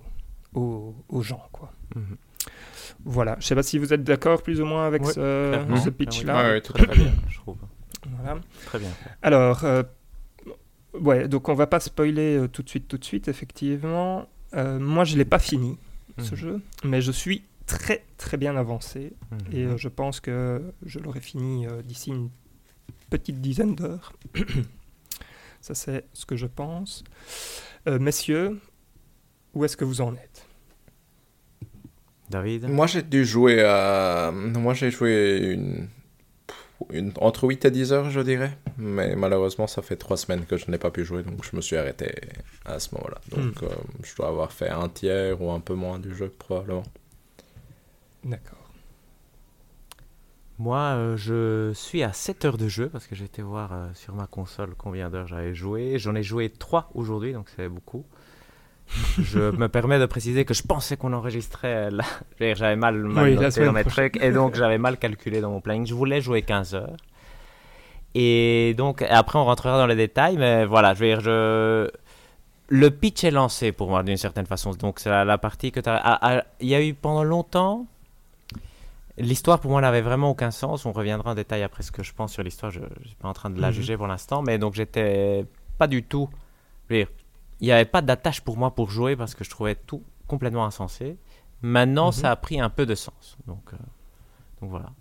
aux, 0.54 0.96
aux 1.10 1.22
gens, 1.22 1.44
quoi. 1.52 1.72
Mhm. 1.96 2.18
Voilà, 3.06 3.36
je 3.40 3.46
sais 3.48 3.56
pas 3.56 3.64
si 3.64 3.78
vous 3.78 3.94
êtes 3.94 4.04
d'accord 4.04 4.42
plus 4.44 4.62
ou 4.62 4.66
moins 4.66 4.86
avec 4.88 5.04
Ouais, 5.04 5.14
ce, 5.14 5.50
clairement. 5.52 5.92
pitch-là. 5.92 6.36
Ouais, 6.44 6.50
ouais, 6.54 6.62
tout 6.62 6.74
à 6.76 6.78
Très 6.86 6.96
bien, 6.96 7.14
je 7.30 7.38
trouve. 7.38 7.58
Voilà. 8.20 8.40
Très 8.66 8.80
bien. 8.80 8.90
Alors, 9.22 9.64
euh, 9.64 9.84
ouais, 10.94 11.28
donc 11.28 11.50
on 11.50 11.54
va 11.54 11.68
pas 11.68 11.80
spoiler 11.80 12.38
euh, 12.38 12.48
tout 12.48 12.64
de 12.64 12.70
suite, 12.70 12.88
tout 12.88 12.98
de 12.98 13.06
suite, 13.06 13.28
effectivement. 13.28 14.28
Euh, 14.54 14.80
moi, 14.80 15.04
je 15.04 15.18
l'ai 15.18 15.26
pas 15.26 15.40
fini, 15.40 15.78
ce 16.20 16.32
Mhm. 16.32 16.38
jeu, 16.38 16.62
mais 16.84 17.02
je 17.02 17.12
suis 17.12 17.44
très, 17.66 18.06
très 18.18 18.38
bien 18.38 18.56
avancé. 18.56 19.14
Mhm. 19.32 19.38
Et 19.52 19.64
euh, 19.66 19.78
je 19.78 19.90
pense 19.90 20.20
que 20.20 20.62
je 20.86 21.00
l'aurai 21.00 21.20
fini 21.20 21.68
euh, 21.68 21.82
d'ici 21.82 22.12
une 22.12 22.30
petite 23.10 23.42
dizaine 23.42 23.76
d'heures. 23.76 24.14
Ça, 25.62 25.74
c'est 25.76 26.06
ce 26.14 26.26
que 26.26 26.36
je 26.38 26.46
pense. 26.46 27.04
Euh, 27.88 28.00
messieurs, 28.00 28.60
où 29.54 29.66
est-ce 29.66 29.76
que 29.76 29.84
vous 29.86 30.02
en 30.02 30.14
êtes? 30.14 30.37
David? 32.30 32.68
Moi, 32.68 32.88
j'ai 32.88 33.02
dû 33.04 33.26
jouer 33.26 33.64
à. 33.64 34.32
Moi, 34.34 34.74
j'ai 34.74 34.92
joué 34.92 35.40
une... 35.54 35.88
une- 36.92 37.14
entre 37.22 37.46
8 37.48 37.66
et 37.66 37.72
10 37.72 37.92
heures, 37.94 38.10
je 38.10 38.22
dirais. 38.22 38.58
Mais 38.78 39.16
malheureusement, 39.16 39.68
ça 39.68 39.82
fait 39.82 39.96
3 39.96 40.18
semaines 40.18 40.46
que 40.46 40.58
je 40.58 40.70
n'ai 40.72 40.78
pas 40.78 40.92
pu 40.92 41.06
jouer, 41.06 41.24
donc 41.24 41.44
je 41.44 41.56
me 41.56 41.62
suis 41.62 41.76
arrêté 41.78 42.14
à 42.66 42.80
ce 42.80 42.94
moment-là. 42.96 43.20
Donc, 43.30 43.64
euh, 43.64 43.70
je 44.04 44.16
dois 44.16 44.28
avoir 44.28 44.52
fait 44.52 44.70
un 44.70 44.90
tiers 44.90 45.42
ou 45.42 45.52
un 45.52 45.60
peu 45.60 45.74
moins 45.74 46.00
du 46.00 46.14
jeu, 46.16 46.30
probablement. 46.30 46.84
D'accord. 48.24 48.58
Moi, 50.60 50.80
euh, 50.80 51.18
je 51.18 51.72
suis 51.74 52.02
à 52.02 52.14
7 52.14 52.44
heures 52.46 52.58
de 52.58 52.68
jeu 52.68 52.90
parce 52.90 53.06
que 53.06 53.16
j'ai 53.16 53.26
été 53.26 53.42
voir 53.44 53.74
euh, 53.74 53.88
sur 53.94 54.16
ma 54.16 54.26
console 54.26 54.74
combien 54.76 55.10
d'heures 55.10 55.28
j'avais 55.28 55.54
joué. 55.54 56.00
J'en 56.00 56.16
ai 56.16 56.24
joué 56.24 56.50
3 56.50 56.90
aujourd'hui, 56.96 57.34
donc 57.34 57.48
c'est 57.56 57.70
beaucoup. 57.70 58.06
Je 59.22 59.52
me 59.52 59.68
permets 59.68 60.00
de 60.00 60.06
préciser 60.06 60.46
que 60.46 60.54
je 60.54 60.64
pensais 60.64 60.98
qu'on 60.98 61.14
enregistrait 61.14 61.90
veux 61.90 61.98
dire, 62.40 62.56
J'avais 62.56 62.76
mal, 62.76 62.96
mal 63.04 63.24
Oui, 63.26 63.30
la 63.36 63.42
noté 63.42 63.52
semaine 63.52 63.68
dans 63.68 63.74
mes 63.74 63.84
trucs 63.84 64.22
et 64.24 64.32
donc 64.32 64.56
j'avais 64.56 64.78
mal 64.78 64.98
calculé 64.98 65.42
dans 65.42 65.52
mon 65.52 65.62
planning. 65.62 65.86
Je 65.86 65.94
voulais 65.94 66.22
jouer 66.22 66.42
15 66.42 66.76
heures. 66.76 66.98
Et 68.16 68.74
donc, 68.78 69.04
après, 69.04 69.38
on 69.38 69.46
rentrera 69.46 69.78
dans 69.78 69.86
les 69.86 69.96
détails, 69.96 70.38
mais 70.38 70.66
voilà, 70.66 70.94
je 70.94 71.00
veux 71.00 71.06
dire, 71.08 71.20
je. 71.22 71.90
Le 72.70 72.90
pitch 72.92 73.24
est 73.24 73.32
lancé 73.32 73.72
pour 73.72 73.90
moi 73.90 74.04
d'une 74.04 74.18
certaine 74.18 74.46
façon. 74.46 74.72
Donc, 74.72 75.00
c'est 75.00 75.10
la, 75.10 75.24
la 75.24 75.38
partie 75.38 75.72
que 75.72 75.80
tu 75.80 75.90
as. 75.90 76.44
Il 76.60 76.68
y 76.68 76.76
a 76.76 76.84
eu 76.84 76.94
pendant 76.94 77.24
longtemps. 77.24 77.86
L'histoire 79.20 79.60
pour 79.60 79.72
moi 79.72 79.82
n'avait 79.82 80.02
vraiment 80.02 80.30
aucun 80.32 80.52
sens. 80.52 80.86
On 80.86 80.92
reviendra 80.92 81.32
en 81.32 81.36
détail 81.36 81.64
après 81.64 81.82
ce 81.84 81.92
que 81.92 82.04
je 82.04 82.14
pense 82.14 82.34
sur 82.34 82.44
l'histoire. 82.44 82.72
Je 82.72 82.80
ne 82.80 82.86
suis 83.06 83.16
pas 83.16 83.28
en 83.28 83.34
train 83.34 83.50
de 83.50 83.60
la 83.62 83.68
Mhm. 83.70 83.74
juger 83.74 83.98
pour 83.98 84.08
l'instant, 84.08 84.42
mais 84.42 84.58
donc 84.58 84.74
j'étais 84.76 85.46
pas 85.78 85.88
du 85.88 86.04
tout. 86.04 86.30
je 86.90 86.94
veux 86.96 87.00
dire, 87.02 87.08
il 87.62 87.66
n'y 87.68 87.72
avait 87.72 87.86
pas 87.86 88.02
d'attache 88.02 88.42
pour 88.42 88.58
moi 88.58 88.74
pour 88.76 88.90
jouer 88.90 89.16
parce 89.16 89.34
que 89.36 89.44
je 89.44 89.50
trouvais 89.50 89.76
tout 89.76 90.04
complètement 90.28 90.66
insensé. 90.66 91.18
Maintenant, 91.62 92.08
Mhm. 92.08 92.12
ça 92.14 92.32
a 92.32 92.36
pris 92.36 92.60
un 92.60 92.70
peu 92.70 92.86
de 92.86 92.96
sens. 92.96 93.38
Donc, 93.48 93.64
euh, 93.74 93.78
donc 94.62 94.70
voilà. 94.70 94.92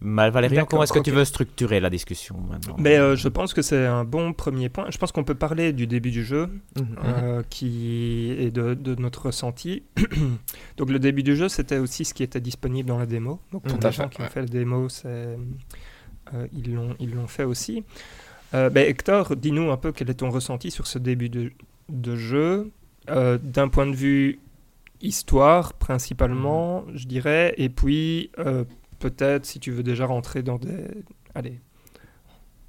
Mal 0.00 0.30
Valérian, 0.30 0.64
comment 0.64 0.84
est-ce 0.84 0.92
que 0.92 1.00
tu 1.00 1.10
veux 1.10 1.24
structurer 1.24 1.80
la 1.80 1.90
discussion 1.90 2.36
maintenant 2.48 2.76
Mais 2.78 2.96
euh, 2.98 3.16
je 3.16 3.26
pense 3.28 3.52
que 3.52 3.62
c'est 3.62 3.84
un 3.84 4.04
bon 4.04 4.32
premier 4.32 4.68
point. 4.68 4.86
Je 4.90 4.96
pense 4.98 5.10
qu'on 5.10 5.24
peut 5.24 5.34
parler 5.34 5.72
du 5.72 5.88
début 5.88 6.12
du 6.12 6.24
jeu, 6.24 6.46
Mhm. 6.76 6.96
euh, 7.04 7.42
qui 7.50 8.30
est 8.38 8.52
de, 8.52 8.74
de 8.74 8.94
notre 8.94 9.26
ressenti. 9.26 9.82
Donc 10.76 10.90
le 10.90 11.00
début 11.00 11.24
du 11.24 11.34
jeu, 11.34 11.48
c'était 11.48 11.78
aussi 11.78 12.04
ce 12.04 12.14
qui 12.14 12.22
était 12.22 12.40
disponible 12.40 12.88
dans 12.88 12.98
la 12.98 13.06
démo. 13.06 13.40
Donc 13.50 13.64
pour 13.64 13.76
Tout 13.76 13.86
à 13.86 13.90
les 13.90 13.96
gens 13.96 14.08
qui 14.08 14.20
ont 14.20 14.24
ouais. 14.24 14.30
fait 14.30 14.40
la 14.42 14.46
démo, 14.46 14.88
c'est, 14.88 15.08
euh, 15.08 16.46
ils 16.52 16.72
l'ont 16.74 16.94
ils 17.00 17.12
l'ont 17.12 17.26
fait 17.26 17.44
aussi. 17.44 17.82
Euh, 18.54 18.70
ben, 18.70 18.88
Hector, 18.88 19.36
dis-nous 19.36 19.70
un 19.70 19.76
peu 19.76 19.92
quel 19.92 20.08
est 20.10 20.14
ton 20.14 20.30
ressenti 20.30 20.70
sur 20.70 20.86
ce 20.86 20.98
début 20.98 21.28
de, 21.28 21.52
de 21.88 22.16
jeu, 22.16 22.70
euh, 23.10 23.38
d'un 23.42 23.68
point 23.68 23.86
de 23.86 23.94
vue 23.94 24.40
histoire 25.00 25.74
principalement, 25.74 26.84
je 26.94 27.06
dirais, 27.06 27.54
et 27.58 27.68
puis 27.68 28.30
euh, 28.38 28.64
peut-être 28.98 29.44
si 29.46 29.60
tu 29.60 29.70
veux 29.70 29.82
déjà 29.82 30.06
rentrer 30.06 30.42
dans 30.42 30.56
des... 30.58 30.74
Allez, 31.34 31.60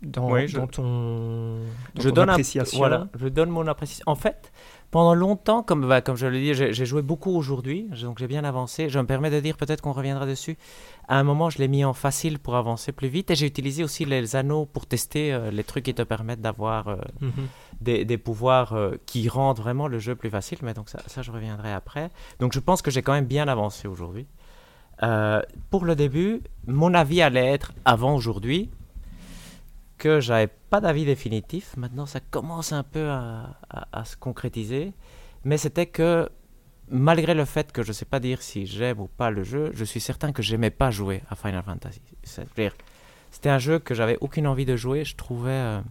dans, 0.01 0.31
Oui, 0.31 0.47
je- 0.47 0.57
dans 0.57 0.67
ton, 0.67 1.59
dans 1.95 2.01
je 2.01 2.09
ton 2.09 2.15
donne 2.15 2.29
appréciation. 2.29 2.77
Voilà, 2.77 3.07
je 3.19 3.27
donne 3.27 3.49
mon 3.49 3.65
appréciation. 3.67 4.03
En 4.07 4.15
fait, 4.15 4.51
pendant 4.91 5.13
longtemps, 5.13 5.61
comme, 5.61 5.87
bah, 5.87 6.01
comme 6.01 6.15
je 6.15 6.25
le 6.25 6.39
dis, 6.39 6.53
j'ai 6.53 6.85
joué 6.85 7.01
beaucoup 7.01 7.31
aujourd'hui, 7.31 7.87
donc 8.01 8.17
j'ai 8.19 8.27
bien 8.27 8.43
avancé. 8.43 8.89
Je 8.89 8.97
me 8.99 9.05
permets 9.05 9.29
de 9.29 9.39
dire, 9.39 9.55
peut-être 9.55 9.81
qu'on 9.81 9.91
reviendra 9.91 10.25
dessus. 10.25 10.57
À 11.07 11.19
un 11.19 11.23
moment, 11.23 11.49
je 11.49 11.59
l'ai 11.59 11.67
mis 11.67 11.85
en 11.85 11.93
facile 11.93 12.39
pour 12.39 12.55
avancer 12.55 12.91
plus 12.91 13.07
vite 13.07 13.29
et 13.31 13.35
j'ai 13.35 13.45
utilisé 13.45 13.83
aussi 13.83 14.05
les 14.05 14.35
anneaux 14.35 14.65
pour 14.65 14.85
tester 14.87 15.31
euh, 15.31 15.51
les 15.51 15.63
trucs 15.63 15.85
qui 15.85 15.93
te 15.93 16.01
permettent 16.01 16.41
d'avoir 16.41 16.87
euh, 16.87 16.95
Mhm. 17.21 17.31
des, 17.81 18.05
des 18.05 18.17
pouvoirs 18.17 18.73
euh, 18.73 18.95
qui 19.05 19.29
rendent 19.29 19.57
vraiment 19.59 19.87
le 19.87 19.99
jeu 19.99 20.15
plus 20.15 20.29
facile. 20.29 20.57
Mais 20.63 20.73
donc 20.73 20.89
ça, 20.89 20.99
ça, 21.07 21.21
je 21.21 21.31
reviendrai 21.31 21.71
après. 21.71 22.09
Donc 22.39 22.53
je 22.53 22.59
pense 22.59 22.81
que 22.81 22.89
j'ai 22.91 23.01
quand 23.03 23.13
même 23.13 23.25
bien 23.25 23.47
avancé 23.47 23.87
aujourd'hui. 23.87 24.25
Pour 25.69 25.85
le 25.85 25.95
début, 25.95 26.41
mon 26.67 26.93
avis 26.93 27.21
allait 27.21 27.45
être 27.45 27.71
avant 27.85 28.15
aujourd'hui 28.15 28.69
que 29.99 30.19
j'avais 30.19 30.47
pas 30.47 30.81
d'avis 30.81 31.05
définitif. 31.05 31.77
Maintenant, 31.77 32.07
ça 32.07 32.19
commence 32.19 32.71
un 32.71 32.83
peu 32.83 33.07
à, 33.09 34.03
se 34.05 34.15
concrétiser. 34.17 34.93
Mais 35.43 35.57
c'était 35.57 35.85
que, 35.85 36.29
malgré 36.89 37.33
le 37.35 37.45
fait 37.45 37.71
que 37.71 37.83
je 37.83 37.91
sais 37.91 38.05
pas 38.05 38.19
dire 38.19 38.41
si 38.41 38.65
j'aime 38.65 38.99
ou 38.99 39.07
pas 39.07 39.29
le 39.29 39.43
jeu, 39.43 39.71
je 39.75 39.83
suis 39.85 39.99
certain 40.01 40.31
que 40.31 40.41
j'aimais 40.41 40.71
pas 40.71 40.89
jouer 40.89 41.21
à 41.29 41.35
Final 41.35 41.63
Fantasy. 41.63 42.01
C'est-à-dire, 42.23 42.73
C'était 43.31 43.49
un 43.49 43.59
jeu 43.59 43.77
que 43.79 43.93
j'avais 43.93 44.17
aucune 44.21 44.47
envie 44.47 44.65
de 44.65 44.75
jouer. 44.75 45.05
Je 45.05 45.15
trouvais 45.15 45.51
euh, 45.51 45.81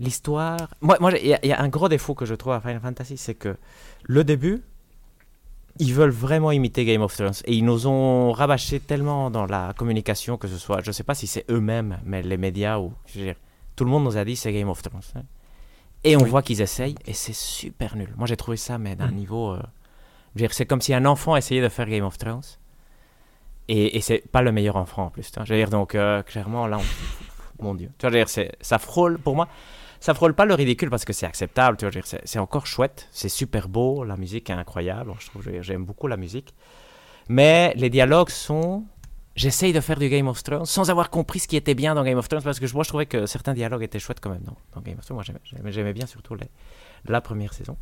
l'histoire. 0.00 0.74
Moi, 0.80 0.96
moi, 1.00 1.12
il 1.12 1.26
y, 1.28 1.34
a- 1.34 1.40
il 1.44 1.48
y 1.48 1.52
a 1.52 1.60
un 1.60 1.68
gros 1.68 1.88
défaut 1.88 2.14
que 2.14 2.24
je 2.26 2.34
trouve 2.34 2.52
à 2.54 2.60
Final 2.60 2.80
Fantasy, 2.80 3.16
c'est 3.16 3.34
que 3.34 3.56
le 4.04 4.24
début, 4.24 4.62
ils 5.78 5.94
veulent 5.94 6.10
vraiment 6.10 6.50
imiter 6.52 6.84
Game 6.84 7.02
of 7.02 7.14
Thrones 7.16 7.32
et 7.46 7.54
ils 7.54 7.64
nous 7.64 7.86
ont 7.86 8.32
rabâché 8.32 8.78
tellement 8.80 9.30
dans 9.30 9.46
la 9.46 9.72
communication 9.76 10.36
que 10.36 10.46
ce 10.48 10.58
soit, 10.58 10.82
je 10.84 10.92
sais 10.92 11.02
pas 11.04 11.14
si 11.14 11.26
c'est 11.26 11.44
eux-mêmes, 11.50 11.98
mais 12.04 12.22
les 12.22 12.36
médias 12.36 12.78
ou 12.78 12.92
je 13.06 13.18
veux 13.18 13.24
dire, 13.26 13.36
tout 13.76 13.84
le 13.84 13.90
monde 13.90 14.04
nous 14.04 14.16
a 14.16 14.24
dit 14.24 14.36
c'est 14.36 14.52
Game 14.52 14.68
of 14.68 14.82
Thrones. 14.82 15.00
hein. 15.16 15.22
Et 16.04 16.16
on 16.16 16.22
Oui. 16.22 16.28
voit 16.30 16.42
qu'ils 16.42 16.60
essayent 16.60 16.96
et 17.06 17.12
c'est 17.14 17.32
super 17.34 17.96
nul. 17.96 18.12
Moi 18.16 18.26
j'ai 18.26 18.36
trouvé 18.36 18.56
ça 18.56 18.76
mais 18.78 18.96
d'un 18.96 19.08
Mhm. 19.08 19.14
niveau, 19.14 19.52
euh, 19.52 19.62
c'est 20.50 20.66
comme 20.66 20.80
si 20.80 20.92
un 20.94 21.04
enfant 21.06 21.36
essayait 21.36 21.62
de 21.62 21.68
faire 21.68 21.86
Game 21.88 22.04
of 22.04 22.18
Thrones 22.18 22.42
et, 23.68 23.96
et 23.96 24.00
c'est 24.00 24.22
pas 24.30 24.42
le 24.42 24.52
meilleur 24.52 24.76
enfant 24.76 25.04
en 25.06 25.10
plus. 25.10 25.30
Je 25.44 25.52
veux 25.52 25.58
dire 25.58 25.70
donc 25.70 25.94
euh, 25.94 26.22
clairement 26.22 26.66
là, 26.66 26.78
on- 26.78 27.62
mon 27.64 27.74
Dieu, 27.74 27.90
tu 27.98 28.06
vois, 28.06 28.10
je 28.10 28.18
veux 28.18 28.24
dire, 28.44 28.52
ça 28.60 28.78
frôle 28.78 29.18
pour 29.18 29.36
moi. 29.36 29.46
Ça 30.02 30.14
frôle 30.14 30.34
pas 30.34 30.46
le 30.46 30.54
ridicule 30.54 30.90
parce 30.90 31.04
que 31.04 31.12
c'est 31.12 31.26
acceptable, 31.26 31.76
tu 31.76 31.88
vois, 31.88 32.02
c'est- 32.24 32.38
encore 32.40 32.66
chouette, 32.66 33.06
c'est 33.12 33.28
super 33.28 33.68
beau, 33.68 34.02
la 34.02 34.16
musique 34.16 34.50
est 34.50 34.52
incroyable, 34.52 35.12
je 35.20 35.26
trouve, 35.28 35.48
j'aime 35.60 35.84
beaucoup 35.84 36.08
la 36.08 36.16
musique. 36.16 36.54
Mais 37.28 37.72
les 37.76 37.88
dialogues 37.88 38.30
sont. 38.30 38.82
J'essaye 39.36 39.72
de 39.72 39.78
faire 39.80 40.00
du 40.00 40.08
Game 40.08 40.26
of 40.26 40.42
Thrones 40.42 40.66
sans 40.66 40.90
avoir 40.90 41.08
compris 41.08 41.38
ce 41.38 41.46
qui 41.46 41.56
était 41.56 41.74
bien 41.74 41.94
dans 41.94 42.02
Game 42.02 42.18
of 42.18 42.28
Thrones 42.28 42.42
parce 42.42 42.58
que 42.58 42.66
moi 42.74 42.82
je 42.82 42.88
trouvais 42.88 43.06
que 43.06 43.26
certains 43.26 43.54
dialogues 43.54 43.84
étaient 43.84 44.00
chouettes 44.00 44.18
quand 44.20 44.30
même 44.30 44.42
dans, 44.42 44.80
Game 44.80 44.98
of 44.98 45.04
Thrones. 45.04 45.22
Moi 45.62 45.70
j'aimais- 45.70 45.92
bien 45.92 46.06
surtout 46.06 46.36
la 47.06 47.20
première 47.20 47.54
saison. 47.54 47.76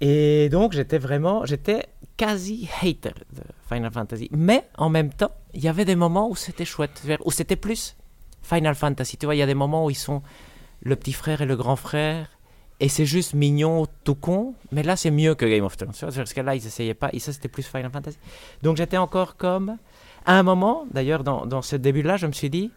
Et 0.00 0.48
donc 0.48 0.74
j'étais 0.74 0.98
vraiment. 0.98 1.44
J'étais 1.44 1.86
quasi 2.16 2.68
hater 2.82 3.14
de 3.32 3.42
Final 3.68 3.90
Fantasy. 3.90 4.28
Mais 4.30 4.62
en 4.78 4.90
même 4.90 5.12
temps, 5.12 5.32
il 5.54 5.64
y 5.64 5.68
avait 5.68 5.84
des 5.84 5.96
moments 5.96 6.30
où 6.30 6.36
c'était 6.36 6.64
chouette, 6.64 7.02
où 7.24 7.32
c'était 7.32 7.56
plus 7.56 7.96
Final 8.42 8.76
Fantasy. 8.76 9.16
Tu 9.16 9.26
vois, 9.26 9.34
il 9.34 9.38
y 9.38 9.42
a 9.42 9.46
des 9.46 9.54
moments 9.54 9.86
où 9.86 9.90
ils 9.90 9.96
sont 9.96 10.22
le 10.82 10.96
petit 10.96 11.12
frère 11.12 11.40
et 11.40 11.46
le 11.46 11.56
grand 11.56 11.76
frère 11.76 12.34
et 12.80 12.88
c'est 12.88 13.06
juste 13.06 13.34
mignon, 13.34 13.86
tout 14.02 14.16
con, 14.16 14.54
mais 14.72 14.82
là 14.82 14.96
c'est 14.96 15.10
mieux 15.10 15.34
que 15.34 15.46
Game 15.46 15.64
of 15.64 15.76
Thrones, 15.76 15.92
parce 15.98 16.32
que 16.32 16.40
là 16.40 16.54
ils 16.54 16.66
essayaient 16.66 16.94
pas, 16.94 17.08
et 17.12 17.20
ça 17.20 17.32
c'était 17.32 17.48
plus 17.48 17.66
Final 17.66 17.90
Fantasy. 17.90 18.18
Donc 18.62 18.76
j'étais 18.76 18.96
encore 18.96 19.36
comme, 19.36 19.78
à 20.26 20.38
un 20.38 20.42
moment, 20.42 20.84
d'ailleurs 20.92 21.22
dans, 21.22 21.46
dans 21.46 21.62
ce 21.62 21.76
début-là, 21.76 22.16
je 22.16 22.26
me 22.26 22.32
suis 22.32 22.50
dit, 22.50 22.70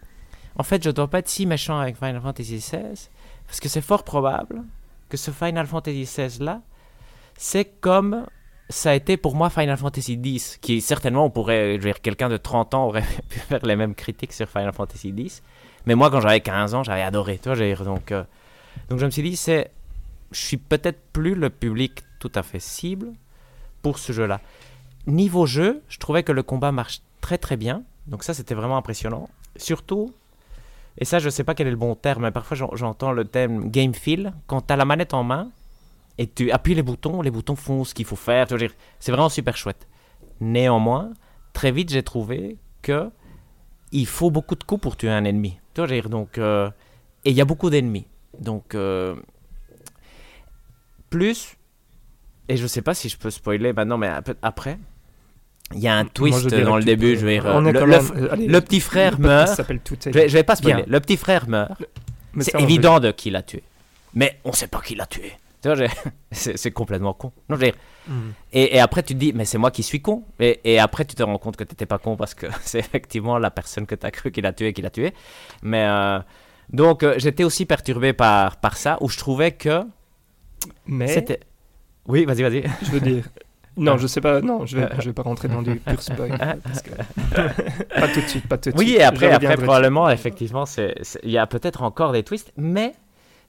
en 0.56 0.64
fait 0.64 0.84
je 0.84 0.92
dois 0.92 1.08
pas 1.08 1.20
être 1.20 1.28
si 1.28 1.46
méchant 1.46 1.80
avec 1.80 1.98
Final 1.98 2.22
Fantasy 2.22 2.58
XVI, 2.58 3.10
parce 3.48 3.60
que 3.60 3.70
c'est 3.70 3.82
fort 3.82 4.04
probable 4.04 4.64
que 5.10 5.18
ce 5.18 5.32
Final 5.32 5.66
Fantasy 5.66 6.04
XVI 6.04 6.44
là, 6.44 6.62
c'est 7.36 7.66
comme 7.66 8.28
ça 8.70 8.92
a 8.92 8.94
été 8.94 9.18
pour 9.18 9.36
moi 9.36 9.50
Final 9.50 9.78
Fantasy 9.78 10.20
X, 10.24 10.58
qui 10.58 10.82
certainement 10.82 11.26
on 11.26 11.30
pourrait, 11.30 11.78
je 11.78 11.78
veux 11.78 11.92
dire, 11.92 12.02
quelqu'un 12.02 12.30
de 12.30 12.38
30 12.38 12.74
ans 12.76 12.88
aurait 12.88 13.06
pu 13.30 13.40
faire 13.40 13.66
les 13.66 13.76
mêmes 13.76 13.96
critiques 13.96 14.34
sur 14.34 14.48
Final 14.48 14.74
Fantasy 14.74 15.10
X, 15.10 15.42
mais 15.88 15.96
moi 15.96 16.12
quand 16.12 16.22
j'avais 16.22 16.42
15 16.42 16.76
ans 16.76 16.84
j'avais 16.84 17.02
adoré, 17.02 17.40
dire, 17.44 17.84
donc... 17.84 18.12
euh, 18.12 18.24
donc 18.90 19.00
je 19.00 19.06
me 19.06 19.10
suis 19.10 19.24
dit, 19.24 19.36
c'est, 19.36 19.72
je 20.32 20.40
suis 20.40 20.58
peut-être 20.58 21.00
plus 21.14 21.34
le 21.34 21.50
public 21.50 22.04
tout 22.20 22.32
à 22.36 22.44
fait 22.44 22.60
cible 22.60 23.14
pour 23.82 23.98
ce 23.98 24.12
jeu-là. 24.14 24.40
Niveau 25.08 25.46
jeu, 25.46 25.82
je 25.90 25.98
trouvais 25.98 26.22
que 26.24 26.32
le 26.32 26.44
combat 26.44 26.72
marche 26.72 27.00
très 27.22 27.38
très 27.38 27.58
bien. 27.58 27.84
Donc 28.08 28.24
ça, 28.24 28.34
c'était 28.34 28.56
vraiment 28.56 28.78
impressionnant. 28.78 29.30
Surtout, 29.56 30.14
et 30.98 31.06
ça, 31.06 31.20
je 31.20 31.30
sais 31.30 31.44
pas 31.44 31.56
quel 31.56 31.68
est 31.68 31.72
le 31.72 31.78
bon 31.78 31.96
terme, 31.96 32.24
mais 32.24 32.32
parfois 32.32 32.56
j'en- 32.58 32.76
j'entends 32.76 33.12
le 33.12 33.26
terme 33.26 33.70
game 33.70 33.94
feel. 33.94 34.34
Quand 34.48 34.62
tu 34.62 34.74
as 34.74 34.76
la 34.76 34.86
manette 34.86 35.14
en 35.14 35.24
main 35.24 35.50
et 36.18 36.28
tu 36.28 36.52
appuies 36.52 36.76
les 36.76 36.84
boutons, 36.84 37.22
les 37.22 37.32
boutons 37.32 37.56
font 37.56 37.84
ce 37.84 37.94
qu'il 37.94 38.06
faut 38.06 38.16
faire. 38.16 38.48
C'est 39.00 39.12
vraiment 39.12 39.30
super 39.30 39.56
chouette. 39.58 39.88
Néanmoins, 40.42 41.12
très 41.54 41.72
vite, 41.72 41.90
j'ai 41.90 42.04
trouvé 42.04 42.58
que 42.82 43.10
il 43.92 44.06
faut 44.06 44.32
beaucoup 44.32 44.56
de 44.56 44.64
coups 44.64 44.82
pour 44.82 44.98
tuer 44.98 45.10
un 45.10 45.24
ennemi. 45.24 45.60
Tu 45.78 45.82
vois, 45.82 45.88
veux 45.88 46.02
dire, 46.02 46.10
donc, 46.10 46.40
euh, 46.40 46.72
et 47.24 47.30
il 47.30 47.36
y 47.36 47.42
a 47.42 47.46
beaucoup 47.46 47.70
d'ennemis. 47.70 48.08
Donc, 48.40 48.74
euh, 48.74 49.16
plus, 51.12 51.56
et 52.50 52.58
je 52.58 52.66
sais 52.66 52.82
pas 52.82 52.96
si 52.96 53.10
je 53.10 53.18
peux 53.18 53.30
spoiler 53.30 53.74
maintenant, 53.74 54.00
mais 54.00 54.10
après, 54.42 54.80
il 55.76 55.80
y 55.80 55.88
a 55.88 55.94
un 55.96 56.02
Moi, 56.04 56.12
twist 56.12 56.48
dirais 56.48 56.64
dans 56.64 56.78
le 56.78 56.84
début. 56.84 57.14
peux- 57.14 57.20
Je 57.20 57.26
vais 57.28 57.40
dire, 57.40 57.46
On 57.46 57.62
le, 57.62 57.72
le 57.72 57.86
même- 57.86 58.12
euh, 58.16 58.30
allez, 58.32 58.48
le 58.48 58.62
petit 58.62 58.80
frère 58.80 59.20
meurt. 59.20 59.50
s'appelle 59.56 59.80
Tout 59.82 59.98
Je 60.04 60.10
vais, 60.10 60.28
je 60.28 60.34
vais 60.34 60.44
pas 60.44 60.56
spoiler. 60.56 60.78
Bien. 60.78 60.86
Le 60.88 61.00
petit 61.00 61.16
frère 61.18 61.48
meurt. 61.48 61.74
C'est 62.40 62.60
évident 62.60 63.00
de 63.00 63.12
qui 63.12 63.30
l'a 63.30 63.44
tué. 63.44 63.62
Mais 64.16 64.40
on 64.46 64.54
sait 64.54 64.68
pas 64.68 64.82
qui 64.82 64.96
l'a 64.96 65.06
tué. 65.06 65.32
Tu 65.62 65.70
vois, 65.74 65.88
c'est 66.32 66.72
complètement 66.72 67.14
con. 67.14 67.32
Non, 67.50 67.58
Mhm. 68.10 68.32
et, 68.54 68.76
et 68.76 68.80
après, 68.80 69.04
tu 69.04 69.14
te 69.16 69.20
dis, 69.20 69.34
mais 69.34 69.44
c'est 69.44 69.58
moi 69.58 69.70
qui 69.70 69.84
suis 69.84 70.02
con. 70.02 70.24
Et, 70.40 70.62
et 70.64 70.80
après, 70.80 71.04
tu 71.04 71.14
te 71.16 71.24
rends 71.24 71.38
compte 71.40 71.58
que 71.58 71.66
tu 71.66 71.74
n'étais 71.74 71.86
pas 71.86 71.98
con 71.98 72.16
parce 72.16 72.34
que 72.36 72.46
c'est 72.62 72.80
effectivement 72.80 73.38
la 73.38 73.52
personne 73.52 73.86
que 73.86 73.96
tu 73.96 74.06
as 74.06 74.12
cru 74.12 74.32
qu'il 74.32 74.46
a 74.46 74.54
tué 74.54 74.72
qui 74.72 74.82
l'a 74.82 74.90
tué. 74.92 75.14
Mais 75.62 75.84
euh, 75.86 76.20
donc, 76.72 77.04
euh, 77.04 77.16
j'étais 77.18 77.44
aussi 77.44 77.66
perturbé 77.66 78.14
par, 78.14 78.58
par 78.58 78.78
ça, 78.78 78.98
où 79.02 79.10
je 79.10 79.18
trouvais 79.18 79.52
que 79.52 79.82
Mais 80.86 81.08
c'était. 81.08 81.42
Oui, 82.08 82.24
vas-y, 82.26 82.44
vas-y. 82.44 82.64
je 82.84 82.92
veux 82.92 83.02
dire. 83.02 83.26
Non, 83.76 83.94
Ah. 83.94 83.98
je 83.98 84.08
sais 84.08 84.22
pas. 84.22 84.40
Non, 84.42 84.66
je 84.66 84.78
vais, 84.78 84.88
je 85.00 85.06
vais 85.10 85.14
pas 85.14 85.24
rentrer 85.24 85.50
dans 85.50 85.62
du 85.62 85.76
pur 85.76 86.02
spoil. 86.02 86.32
que- 86.32 88.00
pas 88.00 88.08
tout 88.08 88.22
de 88.22 88.28
suite, 88.28 88.48
pas 88.48 88.58
tout 88.58 88.72
de 88.72 88.78
Oui, 88.78 88.86
suite. 88.88 89.00
et 89.00 89.04
après, 89.04 89.32
après 89.32 89.56
probablement, 89.58 90.10
effectivement, 90.10 90.64
il 91.24 91.30
y 91.30 91.38
a 91.38 91.46
peut-être 91.46 91.84
encore 91.84 92.12
des 92.14 92.24
twists. 92.24 92.54
Mais 92.58 92.94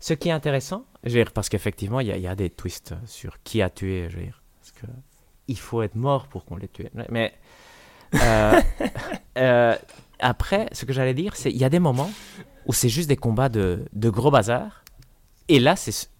ce 0.01 0.15
qui 0.15 0.29
est 0.29 0.33
intéressant, 0.33 0.85
je 1.05 1.11
veux 1.11 1.23
dire, 1.25 1.33
parce 1.33 1.49
qu'effectivement, 1.49 2.01
il 2.01 2.09
y, 2.09 2.13
a- 2.13 2.17
il 2.17 2.23
y 2.23 2.27
a 2.29 2.35
des 2.35 2.51
twists 2.51 2.95
sur 3.07 3.43
qui 3.43 3.63
a 3.63 3.71
tué, 3.71 4.09
je 4.11 4.17
veux 4.17 4.23
dire. 4.25 4.43
Parce 4.61 4.73
que 4.73 4.87
il 5.47 5.59
faut 5.59 5.83
être 5.83 5.95
mort 5.95 6.27
pour 6.29 6.45
qu'on 6.45 6.57
les 6.57 6.69
tue. 6.69 6.87
Mais 7.11 7.33
euh, 8.15 8.61
euh, 9.39 9.77
après, 10.19 10.69
ce 10.73 10.85
que 10.85 10.93
j'allais 10.93 11.15
dire, 11.15 11.37
c'est 11.37 11.51
il 11.51 11.57
y 11.57 11.65
a 11.65 11.71
des 11.71 11.79
moments 11.79 12.11
où 12.67 12.73
c'est 12.73 12.89
juste 12.89 13.09
des 13.09 13.17
combats 13.17 13.49
de, 13.49 13.85
de 13.93 14.11
gros 14.11 14.31
bazar. 14.31 14.85
Et 15.49 15.59
là, 15.61 15.77
c'est 15.77 16.11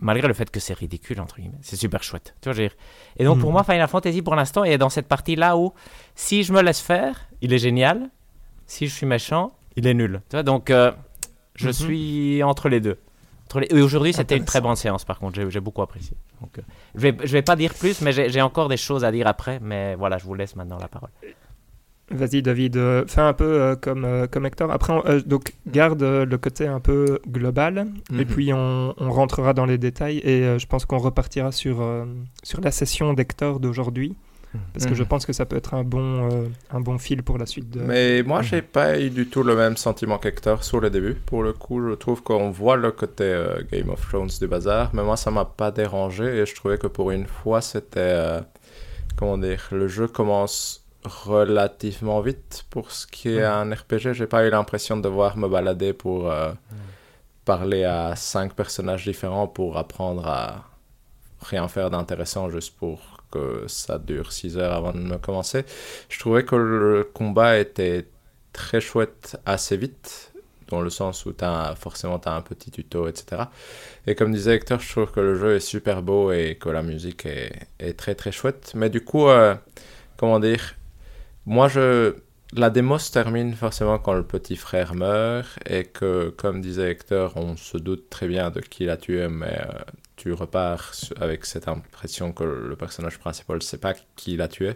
malgré 0.00 0.28
le 0.28 0.34
fait 0.34 0.48
que 0.50 0.60
c'est 0.60 0.74
ridicule 0.74 1.20
entre 1.20 1.36
guillemets, 1.40 1.58
c'est 1.60 1.76
super 1.76 2.02
chouette. 2.02 2.34
Tu 2.40 2.48
vois, 2.48 2.52
je 2.54 2.62
veux 2.62 2.68
dire. 2.68 2.76
Et 3.16 3.24
donc 3.24 3.40
pour 3.40 3.48
Mhm. 3.50 3.54
moi, 3.54 3.64
Final 3.64 3.88
Fantasy 3.88 4.22
pour 4.22 4.36
l'instant 4.36 4.64
est 4.64 4.78
dans 4.78 4.88
cette 4.88 5.08
partie 5.08 5.34
là 5.36 5.56
où 5.58 5.74
si 6.14 6.44
je 6.44 6.52
me 6.52 6.62
laisse 6.62 6.80
faire, 6.80 7.28
il 7.42 7.52
est 7.52 7.58
génial. 7.58 8.08
Si 8.66 8.86
je 8.86 8.94
suis 8.94 9.06
méchant, 9.06 9.52
il 9.76 9.86
est 9.86 9.94
nul. 9.94 10.22
Tu 10.30 10.36
vois, 10.36 10.42
donc 10.42 10.70
euh, 10.70 10.92
je 11.56 11.66
Mhm. 11.66 11.72
suis 11.72 12.42
entre 12.44 12.68
les 12.68 12.80
deux. 12.80 12.98
Les- 13.56 13.82
aujourd'hui, 13.82 14.12
c'était 14.12 14.36
une 14.36 14.44
très 14.44 14.60
bonne 14.60 14.76
séance, 14.76 15.04
par 15.04 15.18
contre. 15.18 15.40
J'ai- 15.48 15.60
beaucoup 15.60 15.82
apprécié. 15.82 16.16
Donc, 16.40 16.58
euh, 16.58 16.62
je 16.94 17.00
vais, 17.00 17.16
je 17.24 17.32
vais 17.32 17.42
pas 17.42 17.56
dire 17.56 17.72
plus, 17.74 18.00
mais 18.02 18.12
j'ai 18.12 18.42
encore 18.42 18.68
des 18.68 18.76
choses 18.76 19.04
à 19.04 19.10
dire 19.12 19.26
après. 19.26 19.58
Mais 19.60 19.94
voilà, 19.94 20.18
je 20.18 20.24
vous 20.24 20.34
laisse 20.34 20.54
maintenant 20.56 20.78
la 20.78 20.88
parole. 20.88 21.10
Vas-y, 22.10 22.40
David, 22.40 22.76
euh, 22.78 23.04
fais 23.06 23.20
un 23.20 23.34
peu 23.34 23.44
euh, 23.44 23.76
comme, 23.76 24.26
comme 24.30 24.46
Hector. 24.46 24.70
Après, 24.70 24.94
on- 24.94 25.02
donc, 25.26 25.52
garde 25.66 26.02
euh, 26.02 26.24
le 26.24 26.38
côté 26.38 26.66
un 26.66 26.80
peu 26.80 27.18
global, 27.28 27.86
et 28.10 28.14
Mhm. 28.14 28.24
puis 28.24 28.52
on, 28.54 28.94
on 28.96 29.10
rentrera 29.10 29.52
dans 29.52 29.66
les 29.66 29.76
détails, 29.76 30.18
et 30.24 30.58
je 30.58 30.66
pense 30.66 30.86
qu'on 30.86 30.96
repartira 30.98 31.52
sur, 31.52 31.84
sur 32.42 32.60
la 32.62 32.70
session 32.70 33.12
d'Hector 33.12 33.60
d'aujourd'hui, 33.60 34.16
parce 34.72 34.86
que 34.86 34.94
je 34.94 35.02
Mhm. 35.02 35.08
pense 35.08 35.26
que 35.26 35.32
ça 35.32 35.44
peut 35.46 35.56
être 35.56 35.74
un 35.74 35.84
bon, 35.84 36.30
euh, 36.30 36.48
un 36.70 36.80
bon 36.80 36.98
fil 36.98 37.22
pour 37.22 37.38
la 37.38 37.46
suite. 37.46 37.70
De... 37.70 37.80
Mais 37.80 38.22
moi, 38.22 38.42
j'ai 38.42 38.62
pas 38.62 38.98
eu 38.98 39.10
du 39.10 39.28
tout 39.28 39.42
le 39.42 39.54
même 39.56 39.76
sentiment 39.76 40.18
qu'Hector 40.18 40.64
sur 40.64 40.80
le 40.80 40.90
début. 40.90 41.14
Pour 41.14 41.42
le 41.42 41.52
coup, 41.52 41.86
je 41.88 41.94
trouve 41.94 42.22
qu'on 42.22 42.50
voit 42.50 42.76
le 42.76 42.90
côté 42.92 43.24
euh, 43.24 43.60
Game 43.70 43.90
of 43.90 44.00
Thrones 44.08 44.30
du 44.40 44.46
bazar, 44.48 44.90
mais 44.94 45.02
moi, 45.02 45.16
ça 45.16 45.30
m'a 45.30 45.44
pas 45.44 45.70
dérangé 45.70 46.24
et 46.38 46.46
je 46.46 46.54
trouvais 46.54 46.78
que 46.78 46.86
pour 46.86 47.10
une 47.10 47.26
fois, 47.26 47.60
c'était. 47.60 48.00
euh, 48.00 48.40
comment 49.16 49.36
dire 49.38 49.68
Le 49.72 49.88
jeu 49.88 50.08
commence 50.08 50.84
relativement 51.04 52.20
vite 52.20 52.64
pour 52.70 52.90
ce 52.90 53.06
qui 53.06 53.28
est 53.30 53.44
un 53.44 53.70
RPG. 53.72 54.12
J'ai 54.14 54.26
pas 54.26 54.46
eu 54.46 54.50
l'impression 54.50 54.96
de 54.96 55.02
devoir 55.02 55.36
me 55.36 55.48
balader 55.48 55.92
pour 55.92 56.30
euh, 56.30 56.52
parler 57.44 57.84
à 57.84 58.14
cinq 58.16 58.54
personnages 58.54 59.04
différents 59.04 59.46
pour 59.46 59.76
apprendre 59.78 60.26
à 60.26 60.64
rien 61.40 61.66
faire 61.68 61.90
d'intéressant 61.90 62.50
juste 62.50 62.76
pour 62.76 63.17
que 63.30 63.64
ça 63.66 63.98
dure 63.98 64.32
6 64.32 64.58
heures 64.58 64.72
avant 64.72 64.92
de 64.92 64.98
me 64.98 65.16
commencer. 65.18 65.64
Je 66.08 66.18
trouvais 66.18 66.44
que 66.44 66.56
le 66.56 67.04
combat 67.04 67.58
était 67.58 68.06
très 68.52 68.80
chouette 68.80 69.38
assez 69.46 69.76
vite, 69.76 70.32
dans 70.68 70.80
le 70.80 70.90
sens 70.90 71.26
où 71.26 71.34
forcément 71.76 72.18
tu 72.18 72.28
as 72.28 72.34
un 72.34 72.42
petit 72.42 72.70
tuto, 72.70 73.08
etc. 73.08 73.42
Et 74.06 74.14
comme 74.14 74.32
disait 74.32 74.56
Hector, 74.56 74.80
je 74.80 74.90
trouve 74.90 75.10
que 75.10 75.20
le 75.20 75.34
jeu 75.34 75.56
est 75.56 75.60
super 75.60 76.02
beau 76.02 76.32
et 76.32 76.56
que 76.60 76.68
la 76.68 76.82
musique 76.82 77.26
est, 77.26 77.52
est 77.78 77.94
très 77.94 78.14
très 78.14 78.32
chouette. 78.32 78.72
Mais 78.74 78.90
du 78.90 79.02
coup, 79.02 79.28
euh, 79.28 79.54
comment 80.16 80.40
dire, 80.40 80.74
moi 81.46 81.68
je... 81.68 82.16
La 82.54 82.70
démo 82.70 82.98
se 82.98 83.12
termine 83.12 83.52
forcément 83.52 83.98
quand 83.98 84.14
le 84.14 84.22
petit 84.22 84.56
frère 84.56 84.94
meurt 84.94 85.58
et 85.68 85.84
que, 85.84 86.30
comme 86.30 86.62
disait 86.62 86.90
Hector, 86.92 87.34
on 87.36 87.58
se 87.58 87.76
doute 87.76 88.08
très 88.08 88.26
bien 88.26 88.50
de 88.50 88.60
qui 88.60 88.86
l'a 88.86 88.96
tué, 88.96 89.28
mais 89.28 89.60
euh, 89.60 89.84
tu 90.18 90.32
repars 90.32 90.92
avec 91.20 91.46
cette 91.46 91.68
impression 91.68 92.32
que 92.32 92.42
le 92.44 92.76
personnage 92.76 93.18
principal 93.18 93.56
ne 93.56 93.62
sait 93.62 93.78
pas 93.78 93.94
qui 94.16 94.36
l'a 94.36 94.48
tué. 94.48 94.74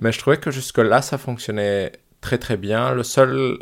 Mais 0.00 0.12
je 0.12 0.18
trouvais 0.18 0.36
que 0.36 0.50
jusque-là, 0.50 1.00
ça 1.00 1.16
fonctionnait 1.16 1.92
très 2.20 2.38
très 2.38 2.56
bien. 2.56 2.92
Le 2.92 3.04
seul. 3.04 3.58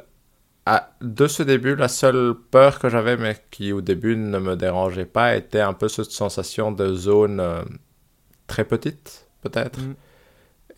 de 1.00 1.26
ce 1.26 1.42
début, 1.42 1.76
la 1.76 1.88
seule 1.88 2.34
peur 2.50 2.78
que 2.78 2.88
j'avais, 2.88 3.16
mais 3.16 3.36
qui 3.50 3.72
au 3.72 3.82
début 3.82 4.16
ne 4.16 4.38
me 4.38 4.56
dérangeait 4.56 5.04
pas, 5.04 5.36
était 5.36 5.60
un 5.60 5.74
peu 5.74 5.88
cette 5.88 6.10
sensation 6.10 6.72
de 6.72 6.94
zone 6.94 7.40
euh, 7.40 7.62
très 8.46 8.64
petite, 8.64 9.26
peut-être. 9.42 9.80
Mm. 9.80 9.94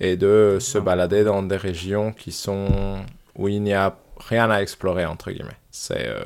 Et 0.01 0.16
de 0.16 0.59
se 0.61 0.78
balader 0.78 1.22
dans 1.22 1.45
des 1.45 1.57
régions 1.57 2.12
qui 2.12 2.32
sont. 2.32 2.99
où 3.37 3.49
il 3.49 3.62
n'y 3.62 3.74
a 3.74 3.97
rien 4.18 4.51
à 4.51 4.61
explorer, 4.61 5.07
entre 5.07 5.30
guillemets. 5.30 5.61
C'est. 5.70 6.09
Euh, 6.09 6.24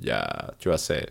y 0.00 0.10
a. 0.10 0.54
Tu 0.60 0.68
vois, 0.68 0.78
c'est 0.78 1.08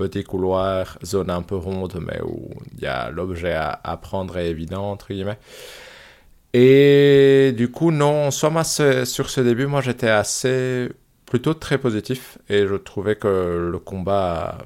petit 0.00 0.24
couloir, 0.24 0.98
zone 1.04 1.30
un 1.30 1.42
peu 1.42 1.56
ronde, 1.56 1.98
mais 2.00 2.20
où 2.22 2.50
il 2.76 2.82
y 2.82 2.86
a 2.86 3.10
l'objet 3.10 3.54
à, 3.54 3.96
prendre 4.00 4.36
est 4.38 4.48
évident, 4.48 4.90
entre 4.90 5.12
guillemets. 5.12 5.38
Et 6.52 7.54
du 7.56 7.70
coup, 7.70 7.92
non, 7.92 8.30
soit 8.30 8.64
sur 8.64 9.30
ce 9.30 9.40
début, 9.40 9.66
moi 9.66 9.80
j'étais 9.80 10.08
assez, 10.08 10.88
plutôt 11.30 11.54
très 11.54 11.78
positif 11.78 12.38
et 12.48 12.66
je 12.66 12.74
trouvais 12.74 13.14
que 13.14 13.68
le 13.70 13.78
combat 13.78 14.58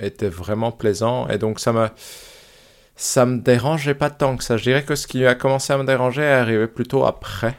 était 0.00 0.28
vraiment 0.28 0.72
plaisant 0.72 1.28
et 1.28 1.38
donc 1.38 1.60
ça 1.60 1.72
me, 1.72 1.88
ça 2.96 3.24
me 3.24 3.38
dérangeait 3.38 3.94
pas 3.94 4.10
tant 4.10 4.36
que 4.36 4.42
ça. 4.42 4.56
Je 4.56 4.64
dirais 4.64 4.84
que 4.84 4.96
ce 4.96 5.06
qui 5.06 5.24
a 5.24 5.36
commencé 5.36 5.72
à 5.72 5.78
me 5.78 5.84
déranger 5.84 6.22
est 6.22 6.32
arrivé 6.32 6.66
plutôt 6.66 7.06
après 7.06 7.56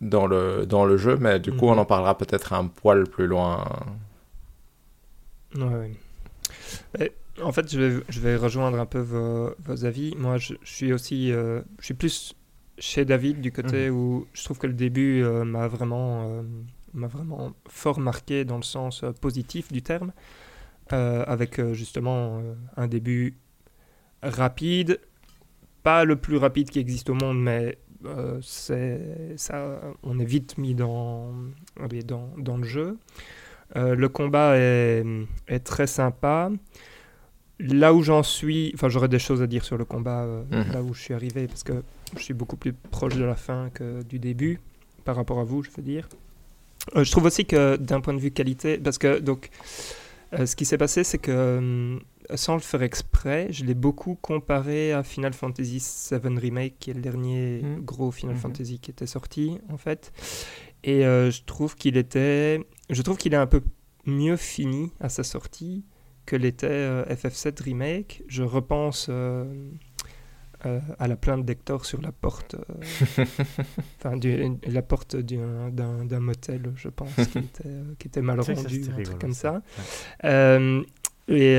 dans 0.00 0.28
le, 0.28 0.66
dans 0.66 0.84
le 0.84 0.96
jeu, 0.96 1.16
mais 1.20 1.40
du 1.40 1.52
coup, 1.52 1.66
on 1.66 1.72
mhm. 1.72 1.80
en 1.80 1.84
parlera 1.84 2.16
peut-être 2.16 2.52
un 2.52 2.68
poil 2.68 3.04
plus 3.08 3.26
loin. 3.26 3.64
Ouais, 5.56 5.90
en 7.42 7.52
fait, 7.52 7.70
je 7.70 7.80
vais, 7.80 8.02
je 8.08 8.20
vais, 8.20 8.36
rejoindre 8.36 8.78
un 8.78 8.86
peu 8.86 8.98
vos, 8.98 9.54
vos 9.60 9.84
avis. 9.84 10.14
Moi, 10.16 10.38
je, 10.38 10.54
suis 10.64 10.92
aussi, 10.92 11.32
euh, 11.32 11.62
je 11.78 11.86
suis 11.86 11.94
plus 11.94 12.34
chez 12.78 13.04
David 13.04 13.40
du 13.40 13.52
côté 13.52 13.90
mhm. 13.90 13.96
où 13.96 14.26
je 14.32 14.44
trouve 14.44 14.58
que 14.58 14.66
le 14.66 14.72
début 14.72 15.22
euh, 15.22 15.44
m'a 15.44 15.68
vraiment, 15.68 16.28
euh, 16.28 16.42
m'a 16.94 17.06
vraiment 17.06 17.52
fort 17.68 18.00
marqué 18.00 18.44
dans 18.44 18.56
le 18.56 18.62
sens 18.62 19.04
positif 19.20 19.72
du 19.72 19.82
terme, 19.82 20.12
avec 20.90 21.60
justement 21.74 22.40
un 22.78 22.86
début 22.86 23.36
rapide, 24.22 25.00
pas 25.82 26.04
le 26.04 26.16
plus 26.16 26.38
rapide 26.38 26.70
qui 26.70 26.78
existe 26.78 27.10
au 27.10 27.14
monde, 27.14 27.42
mais 27.42 27.78
c'est 28.40 29.34
ça, 29.36 29.80
on 30.02 30.18
est 30.18 30.24
vite 30.24 30.56
mis 30.56 30.74
dans, 30.74 31.34
dans, 32.06 32.30
dans 32.38 32.56
le 32.56 32.64
jeu. 32.64 32.96
Euh, 33.76 33.94
le 33.94 34.08
combat 34.08 34.56
est, 34.56 35.04
est, 35.46 35.60
très 35.60 35.86
sympa. 35.86 36.50
Là 37.60 37.92
où 37.92 38.02
j'en 38.02 38.22
suis, 38.22 38.70
enfin 38.74 38.88
j'aurais 38.88 39.08
des 39.08 39.18
choses 39.18 39.42
à 39.42 39.46
dire 39.46 39.64
sur 39.64 39.76
le 39.76 39.84
combat 39.84 40.22
euh, 40.22 40.44
mhm. 40.50 40.72
là 40.72 40.82
où 40.82 40.94
je 40.94 41.02
suis 41.02 41.14
arrivé 41.14 41.48
parce 41.48 41.64
que 41.64 41.82
je 42.16 42.22
suis 42.22 42.34
beaucoup 42.34 42.56
plus 42.56 42.72
proche 42.72 43.16
de 43.16 43.24
la 43.24 43.34
fin 43.34 43.68
que 43.74 44.02
du 44.04 44.18
début 44.18 44.60
par 45.04 45.16
rapport 45.16 45.40
à 45.40 45.44
vous, 45.44 45.62
je 45.62 45.70
veux 45.76 45.82
dire. 45.82 46.08
Euh, 46.96 47.04
je 47.04 47.10
trouve 47.10 47.24
aussi 47.24 47.44
que 47.44 47.76
d'un 47.76 48.00
point 48.00 48.14
de 48.14 48.20
vue 48.20 48.30
qualité, 48.30 48.78
parce 48.78 48.98
que 48.98 49.18
donc 49.18 49.50
ce 50.32 50.54
qui 50.56 50.66
s'est 50.66 50.78
passé, 50.78 51.04
c'est 51.04 51.18
que 51.18 51.98
sans 52.34 52.54
le 52.54 52.60
faire 52.60 52.82
exprès, 52.82 53.48
je 53.50 53.64
l'ai 53.64 53.74
beaucoup 53.74 54.14
comparé 54.20 54.92
à 54.92 55.02
Final 55.02 55.32
Fantasy 55.32 55.82
VII 56.10 56.38
Remake, 56.38 56.74
qui 56.78 56.90
est 56.90 56.94
le 56.94 57.00
dernier 57.00 57.62
mhm. 57.62 57.80
gros 57.80 58.10
Final 58.10 58.36
mhm. 58.36 58.40
Fantasy 58.40 58.78
qui 58.78 58.90
était 58.90 59.06
sorti 59.06 59.58
en 59.70 59.78
fait. 59.78 60.12
Et 60.84 61.02
je 61.02 61.44
trouve 61.44 61.74
qu'il 61.74 61.96
était 61.96 62.64
je 62.90 63.02
trouve 63.02 63.16
qu'il 63.16 63.34
est 63.34 63.38
un 63.38 63.46
peu 63.46 63.62
mieux 64.06 64.36
fini 64.36 64.92
à 65.00 65.08
sa 65.08 65.22
sortie 65.22 65.84
que 66.26 66.36
l'était 66.36 66.66
euh, 66.68 67.04
FF7 67.06 67.62
Remake. 67.62 68.22
Je 68.28 68.42
repense 68.42 69.06
euh, 69.08 69.44
euh, 70.66 70.80
à 70.98 71.08
la 71.08 71.16
plainte 71.16 71.44
d'Hector 71.44 71.86
sur 71.86 72.00
la 72.02 72.12
porte, 72.12 72.56
enfin 73.98 74.18
la 74.66 74.82
porte 74.82 75.16
d'un 75.16 76.20
motel, 76.20 76.72
je 76.76 76.88
pense, 76.88 77.14
qui, 77.14 77.38
était, 77.38 77.70
qui 77.98 78.08
était 78.08 78.22
mal 78.22 78.40
rendu, 78.40 78.84
un 78.90 79.02
truc 79.02 79.18
comme 79.18 79.32
ça. 79.32 79.62
Et, 81.28 81.54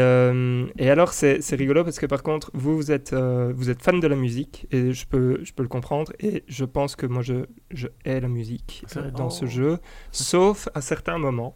et, 0.78 0.90
alors, 0.90 1.14
c'est 1.14 1.56
rigolo 1.56 1.84
parce 1.84 2.00
que 2.00 2.08
par 2.08 2.24
contre, 2.24 2.50
vous, 2.54 2.76
vous 2.76 2.92
êtes, 2.92 3.14
vous 3.14 3.70
êtes 3.70 3.82
fan 3.84 4.00
de 4.00 4.08
la 4.08 4.16
musique 4.16 4.68
et 4.72 4.94
je 4.94 5.06
peux, 5.06 5.40
je 5.44 5.54
peux 5.54 5.64
le 5.64 5.70
comprendre. 5.70 6.12
Et 6.20 6.44
je 6.48 6.66
pense 6.66 6.96
que 6.96 7.06
moi, 7.06 7.22
je, 7.22 7.46
je 7.70 7.88
hais 8.04 8.20
la 8.20 8.28
musique 8.28 8.84
dans 9.16 9.30
ce 9.30 9.46
oh. 9.46 9.48
jeu, 9.48 9.78
sauf 10.12 10.70
à 10.74 10.82
certains 10.82 11.20
moments. 11.20 11.56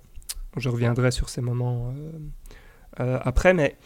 Je 0.58 0.70
reviendrai 0.70 1.10
sur 1.10 1.30
ces 1.30 1.42
moments 1.42 1.92
après, 2.98 3.54
mais 3.56 3.78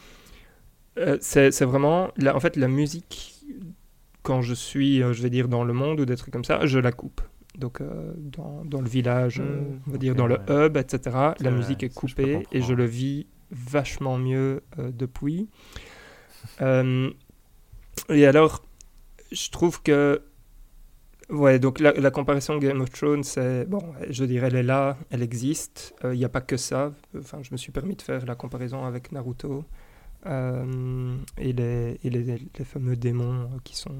c'est 1.21 1.63
vraiment, 1.63 2.09
la, 2.17 2.36
en 2.36 2.39
fait, 2.41 2.57
la 2.57 2.67
musique, 2.67 3.45
quand 4.23 4.41
je 4.41 4.53
suis, 4.53 4.97
je 4.97 5.23
vais 5.23 5.30
dire, 5.30 5.47
dans 5.47 5.63
le 5.63 5.71
monde 5.71 6.01
ou 6.01 6.05
des 6.05 6.17
trucs 6.17 6.34
comme 6.34 6.45
ça, 6.45 6.65
je 6.65 6.80
la 6.80 6.91
coupe. 6.91 7.21
Donc, 7.57 7.82
dans, 8.17 8.63
dans, 8.65 8.82
le 8.82 8.89
village, 8.89 9.39
mmh, 9.39 9.82
on 9.88 9.91
va 9.91 9.97
dire, 9.97 10.15
dans 10.15 10.28
le 10.28 10.38
hub, 10.49 10.78
etc., 10.78 11.15
la 11.39 11.51
musique 11.51 11.82
est 11.82 11.93
coupée 11.93 12.45
et 12.51 12.61
je 12.61 12.73
le 12.73 12.86
vis 12.86 13.25
vachement 13.52 14.18
mieux 14.18 14.64
euh, 14.80 14.91
depuis. 14.91 15.50
Euh, 16.62 17.10
et 18.10 18.26
alors, 18.26 18.64
je 19.32 19.50
trouve 19.50 19.82
que 19.82 20.22
Ouais, 21.30 21.60
donc 21.60 21.82
la, 21.82 22.10
comparaison 22.10 22.58
Game 22.58 22.80
of 22.80 22.89
Thrones, 22.89 23.26
c'est 23.26 23.66
bon, 23.66 23.82
je 24.10 24.24
dirais 24.24 24.48
elle 24.48 24.56
est 24.56 24.64
là, 24.64 24.98
elle 25.10 25.22
existe. 25.22 25.93
Euh, 26.06 26.16
il 26.16 26.20
n'y 26.20 26.24
a 26.24 26.30
pas 26.30 26.39
que 26.39 26.56
ça. 26.56 26.93
Enfin, 27.18 27.39
je 27.43 27.52
me 27.52 27.58
suis 27.58 27.74
permis 27.74 27.98
de 27.98 28.02
faire 28.02 28.26
la 28.26 28.36
comparaison 28.36 28.86
avec 28.86 29.12
Naruto 29.12 29.66
et, 30.26 31.54
les, 31.54 32.00
et 32.02 32.10
les, 32.10 32.39
fameux 32.64 32.95
démons 32.95 33.50
qui 33.66 33.76
sont 33.76 33.91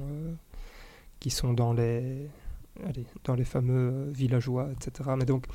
qui 1.20 1.30
sont 1.30 1.54
dans 1.54 1.74
les 1.74 2.30
allez, 2.86 3.06
dans 3.24 3.36
les 3.36 3.46
fameux 3.46 4.10
villageois, 4.12 4.70
etc. 4.72 5.10
Mais 5.18 5.26
donc 5.26 5.46
euh, 5.48 5.52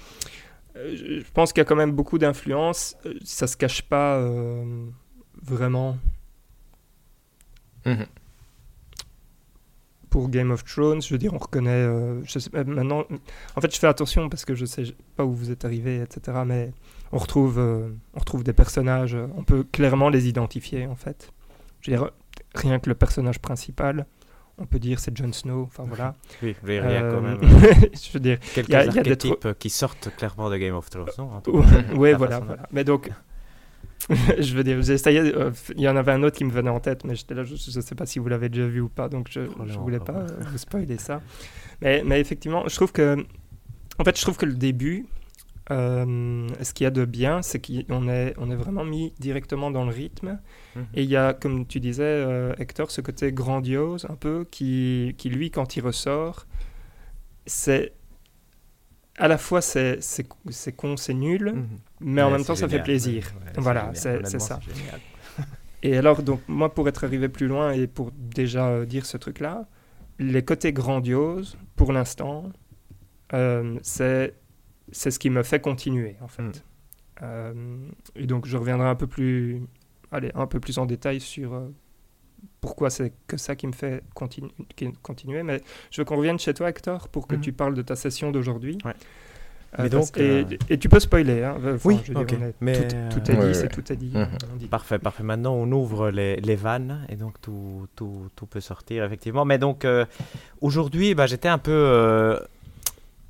je 0.74 1.30
pense 1.32 1.52
qu'il 1.52 1.60
y 1.60 1.62
a 1.62 1.64
quand 1.64 1.76
même 1.76 1.92
beaucoup 1.92 2.18
d'influence. 2.18 2.96
Euh, 3.06 3.14
ça 3.24 3.46
se 3.46 3.56
cache 3.56 3.82
pas 3.82 4.16
euh, 4.16 4.86
vraiment. 5.42 5.98
Mhm. 7.86 8.06
Pour 10.10 10.28
Game 10.28 10.50
of 10.50 10.64
Thrones, 10.64 11.00
je 11.00 11.14
veux 11.14 11.18
dire, 11.18 11.32
on 11.32 11.38
reconnaît. 11.38 11.86
je 12.24 12.38
sais, 12.38 12.50
maintenant, 12.64 13.04
en 13.56 13.60
fait, 13.62 13.74
je 13.74 13.78
fais 13.78 13.86
attention 13.86 14.28
parce 14.28 14.44
que 14.44 14.54
je 14.54 14.66
sais 14.66 14.94
pas 15.16 15.24
où 15.24 15.32
vous 15.32 15.50
êtes 15.50 15.64
arrivé, 15.64 16.02
etc. 16.02 16.42
Mais 16.44 16.72
on 17.12 17.18
retrouve, 17.18 17.58
on 17.58 18.18
retrouve 18.18 18.44
des 18.44 18.52
personnages. 18.52 19.16
On 19.34 19.42
peut 19.42 19.64
clairement 19.64 20.10
les 20.10 20.28
identifier, 20.28 20.86
en 20.86 20.96
fait. 20.96 21.32
Je 21.80 21.90
veux 21.90 21.96
dire, 21.96 22.10
rien 22.54 22.78
que 22.78 22.90
le 22.90 22.94
personnage 22.94 23.38
principal 23.38 24.04
on 24.59 24.66
peut 24.66 24.78
dire 24.78 24.98
c'est 24.98 25.16
Jon 25.16 25.32
Snow, 25.32 25.62
enfin 25.62 25.84
voilà. 25.86 26.14
Oui, 26.42 26.55
il 26.66 26.74
y 26.74 26.78
a 26.78 27.11
quand 27.11 27.20
même. 27.20 27.40
je 27.42 28.12
veux 28.12 28.20
dire, 28.20 28.38
quelques 28.55 28.68
y 28.68 28.74
a, 28.74 28.86
archétypes 28.86 29.48
qui 29.59 29.70
sortent 29.70 30.11
clairement 30.16 30.50
de 30.50 30.57
Game 30.57 30.74
of 30.74 30.88
Thrones, 30.90 31.09
Oui, 31.94 32.12
voilà, 32.16 32.40
voilà. 32.40 32.68
Mais 32.72 32.84
donc, 32.84 33.11
je 34.09 34.55
veux 34.55 34.64
dire, 34.64 34.78
euh, 34.78 35.50
il 35.76 35.80
y 35.80 35.88
en 35.88 35.96
avait 35.96 36.12
un 36.12 36.22
autre 36.22 36.36
qui 36.36 36.44
me 36.44 36.50
venait 36.50 36.70
en 36.70 36.80
tête, 36.80 37.05
mais 37.05 37.14
j'étais 37.14 37.34
là, 37.34 37.44
je 37.44 37.55
ne 37.55 37.82
sais 37.82 37.94
pas 37.94 38.07
si 38.07 38.18
vous 38.18 38.28
l'avez 38.28 38.48
déjà 38.48 38.66
vu 38.66 38.80
ou 38.80 38.88
pas, 38.88 39.09
donc 39.09 39.28
je 39.30 39.40
ne 39.40 39.48
oh 39.48 39.80
voulais 39.80 40.00
pas 40.00 40.12
euh, 40.12 40.26
vous 40.50 40.59
spoiler 40.59 40.98
ça. 40.98 41.20
Mais, 41.80 42.03
mais 42.05 42.20
effectivement, 42.20 42.66
je 42.68 42.74
trouve 42.74 42.92
que, 42.92 43.24
en 43.98 44.05
fait, 44.05 44.16
je 44.16 44.22
trouve 44.22 44.36
que 44.36 44.46
le 44.46 44.55
début, 44.55 45.07
euh, 45.70 46.48
ce 46.60 46.72
qu'il 46.74 46.84
y 46.84 46.86
a 46.86 46.90
de 46.90 47.04
bien, 47.04 47.40
c'est 47.42 47.60
qu'on 47.60 48.08
est, 48.08 48.34
on 48.36 48.50
est 48.50 48.56
vraiment 48.56 48.84
mis 48.84 49.12
directement 49.18 49.70
dans 49.70 49.84
le 49.84 49.92
rythme. 49.92 50.40
Mhm. 50.74 50.86
Et 50.94 51.02
il 51.04 51.08
y 51.08 51.16
a, 51.16 51.34
comme 51.34 51.66
tu 51.66 51.78
disais, 51.78 52.02
euh, 52.02 52.54
Hector, 52.58 52.90
ce 52.90 53.00
côté 53.00 53.32
grandiose 53.32 54.06
un 54.08 54.16
peu, 54.16 54.46
qui, 54.50 55.14
qui 55.18 55.30
lui, 55.30 55.50
quand 55.50 55.76
il 55.76 55.80
ressort, 55.82 56.46
c'est. 57.46 57.92
À 59.18 59.28
la 59.28 59.36
fois, 59.36 59.60
c'est 59.60 60.00
con, 60.76 60.96
c'est 60.96 61.14
nul, 61.14 61.52
mhm. 61.54 61.66
mais 62.00 62.22
en 62.22 62.30
même 62.30 62.44
temps, 62.44 62.56
ça 62.56 62.68
fait 62.68 62.82
plaisir. 62.82 63.32
voilà, 63.56 63.92
c'est 63.94 64.40
ça. 64.40 64.58
et 65.82 65.96
alors, 65.96 66.22
donc, 66.22 66.40
moi, 66.48 66.74
pour 66.74 66.88
être 66.88 67.04
arrivé 67.04 67.28
plus 67.28 67.46
loin 67.46 67.72
et 67.72 67.86
pour 67.86 68.10
déjà 68.12 68.68
euh, 68.68 68.86
dire 68.86 69.04
ce 69.04 69.18
truc-là, 69.18 69.68
les 70.18 70.42
côtés 70.42 70.72
grandioses, 70.72 71.56
pour 71.76 71.92
l'instant, 71.92 72.50
c'est 73.82 74.34
c'est 74.93 75.11
ce 75.11 75.18
qui 75.18 75.30
me 75.30 75.43
fait 75.43 75.61
continuer, 75.61 76.16
en 76.20 76.28
fait. 76.28 76.43
Mm. 76.43 76.53
Euh, 77.22 77.53
et 78.16 78.26
donc, 78.26 78.47
je 78.47 78.57
reviendrai 78.57 78.88
un 78.88 78.95
peu 78.95 79.07
plus, 79.07 79.62
allez, 80.11 80.30
un 80.34 80.47
peu 80.47 80.61
plus 80.61 80.78
en 80.78 80.86
détail 80.86 81.20
sur 81.20 81.55
euh, 81.55 81.68
pourquoi 82.61 82.90
c'est 82.90 83.12
que 83.26 83.36
ça 83.36 83.55
qui 83.57 83.66
me 83.66 83.72
fait 83.72 84.03
continu- 84.14 84.51
continuer. 85.03 85.43
Mais 85.43 85.61
je 85.90 86.01
veux 86.01 86.05
qu'on 86.05 86.16
revienne 86.16 86.38
chez 86.38 86.55
toi, 86.55 86.68
Hector, 86.70 87.09
pour 87.09 87.26
que 87.26 87.36
Mhm. 87.36 87.40
tu 87.43 87.53
parles 87.53 87.74
de 87.74 87.82
ta 87.82 87.97
session 87.97 88.30
d'aujourd'hui. 88.32 88.78
Ouais. 88.84 88.93
Euh, 89.78 89.84
Mais 89.84 89.88
donc, 89.88 90.18
et, 90.18 90.20
euh, 90.20 90.45
et 90.68 90.78
tu 90.78 90.90
peux 90.90 91.01
spoiler. 91.01 91.43
Hein. 91.45 91.55
Enfin, 91.57 91.78
Oui, 91.84 91.99
je 92.05 92.12
veux 92.12 92.24
dire, 92.26 92.43
est- 92.43 92.55
Mais, 92.61 92.74
tout, 92.88 92.95
tout 93.20 93.30
est 93.30 93.34
dit, 93.36 93.40
ouais, 93.40 93.55
c'est 93.55 93.62
ouais. 93.62 93.68
tout 93.70 93.90
est 93.93 93.97
dit. 93.97 94.11
Mhm. 94.14 94.28
on 94.53 94.57
dit. 94.57 94.66
Parfait, 94.66 94.99
parfait. 94.99 95.22
Maintenant, 95.22 95.55
on 95.55 95.70
ouvre 95.72 96.11
les, 96.11 96.36
les 96.36 96.57
vannes 96.57 97.07
et 97.09 97.16
donc 97.16 97.40
tout, 97.40 97.86
tout, 97.97 98.28
tout 98.36 98.45
peut 98.47 98.61
sortir, 98.61 99.03
effectivement. 99.05 99.47
Mais 99.47 99.57
donc, 99.57 99.86
euh, 99.86 100.05
aujourd'hui, 100.61 101.14
bah, 101.14 101.26
j'étais 101.26 101.49
un 101.49 101.57
peu 101.57 101.70
euh, 101.72 102.38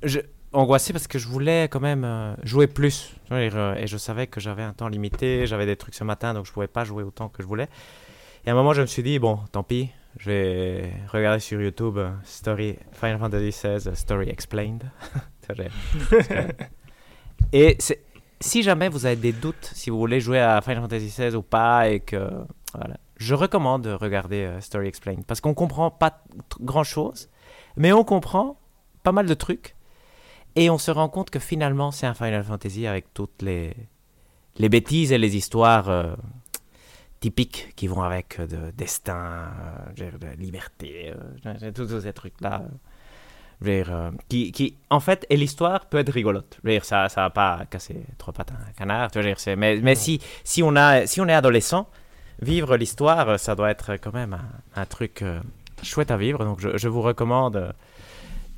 je- 0.03 0.19
angoissé 0.53 0.93
parce 0.93 1.07
que 1.07 1.19
je 1.19 1.27
voulais 1.27 1.63
quand 1.63 1.79
même 1.79 2.03
euh, 2.03 2.35
jouer 2.43 2.67
plus. 2.67 3.13
Et 3.31 3.49
je 3.49 3.97
savais 3.97 4.27
que 4.27 4.39
j'avais 4.39 4.63
un 4.63 4.73
temps 4.73 4.87
limité, 4.87 5.47
j'avais 5.47 5.65
des 5.65 5.75
trucs 5.75 5.95
ce 5.95 6.03
matin, 6.03 6.33
donc 6.33 6.45
je 6.45 6.51
pouvais 6.51 6.67
pas 6.67 6.83
jouer 6.83 7.03
autant 7.03 7.29
que 7.29 7.41
je 7.41 7.47
voulais. 7.47 7.67
Et 8.45 8.49
à 8.49 8.53
un 8.53 8.55
moment, 8.55 8.73
je 8.73 8.81
me 8.81 8.85
suis 8.85 9.03
dit, 9.03 9.19
bon, 9.19 9.39
tant 9.51 9.63
pis, 9.63 9.89
je 10.17 10.29
vais 10.29 10.93
regarder 11.11 11.39
sur 11.39 11.61
YouTube 11.61 11.97
euh, 11.97 12.11
Story, 12.23 12.77
Final 12.91 13.19
Fantasy 13.19 13.49
XVI 13.49 13.95
Story 13.95 14.29
Explained. 14.29 14.83
Et 17.53 17.77
si 18.39 18.63
jamais 18.63 18.89
vous 18.89 19.05
avez 19.05 19.15
des 19.15 19.31
doutes, 19.31 19.71
si 19.73 19.89
vous 19.89 19.97
voulez 19.97 20.19
jouer 20.19 20.39
à 20.39 20.61
Final 20.61 20.81
Fantasy 20.81 21.07
XVI 21.07 21.35
ou 21.35 21.41
pas, 21.41 21.89
et 21.89 21.99
que 21.99 22.29
voilà, 22.73 22.97
je 23.17 23.35
recommande 23.35 23.83
de 23.83 23.91
regarder 23.91 24.45
euh, 24.45 24.61
Story 24.61 24.87
Explained 24.87 25.25
parce 25.25 25.41
qu'on 25.41 25.53
comprend 25.53 25.91
pas 25.91 26.23
grand 26.59 26.83
chose, 26.83 27.29
mais 27.77 27.93
on 27.93 28.03
comprend 28.03 28.57
pas 29.03 29.11
mal 29.11 29.25
de 29.25 29.33
trucs 29.33 29.75
et 30.55 30.69
on 30.69 30.77
se 30.77 30.91
rend 30.91 31.09
compte 31.09 31.29
que 31.29 31.39
finalement 31.39 31.91
c'est 31.91 32.05
un 32.07 32.13
Final 32.13 32.43
Fantasy 32.43 32.87
avec 32.87 33.13
toutes 33.13 33.41
les 33.41 33.73
les 34.57 34.69
bêtises 34.69 35.11
et 35.11 35.17
les 35.17 35.35
histoires 35.35 35.89
euh, 35.89 36.13
typiques 37.19 37.73
qui 37.75 37.87
vont 37.87 38.03
avec 38.03 38.39
euh, 38.39 38.45
de 38.47 38.71
destin, 38.71 39.47
euh, 39.99 40.11
de 40.19 40.27
liberté, 40.41 41.13
euh, 41.45 41.71
tous 41.71 41.99
ces 42.01 42.13
trucs 42.13 42.39
là. 42.41 42.61
Je 43.61 43.65
veux 43.69 43.75
dire, 43.83 43.95
euh, 43.95 44.11
qui, 44.27 44.51
qui, 44.51 44.75
en 44.89 44.99
fait, 44.99 45.25
et 45.29 45.37
l'histoire 45.37 45.85
peut 45.85 45.97
être 45.99 46.11
rigolote. 46.11 46.59
Dire, 46.65 46.83
ça, 46.83 47.07
ça 47.07 47.21
va 47.21 47.29
pas 47.29 47.65
casser 47.69 48.03
trois 48.17 48.33
pattes 48.33 48.51
à 48.51 48.55
un 48.55 48.73
canard. 48.73 49.09
Dire, 49.11 49.37
mais, 49.55 49.77
mais 49.77 49.95
si, 49.95 50.19
si 50.43 50.61
on 50.61 50.75
a, 50.75 51.05
si 51.05 51.21
on 51.21 51.27
est 51.29 51.33
adolescent, 51.33 51.87
vivre 52.41 52.75
l'histoire, 52.75 53.39
ça 53.39 53.55
doit 53.55 53.71
être 53.71 53.93
quand 53.97 54.13
même 54.13 54.33
un, 54.33 54.81
un 54.81 54.85
truc 54.85 55.23
chouette 55.81 56.11
à 56.11 56.17
vivre. 56.17 56.43
Donc, 56.43 56.59
je, 56.59 56.77
je 56.77 56.87
vous 56.89 57.01
recommande. 57.01 57.73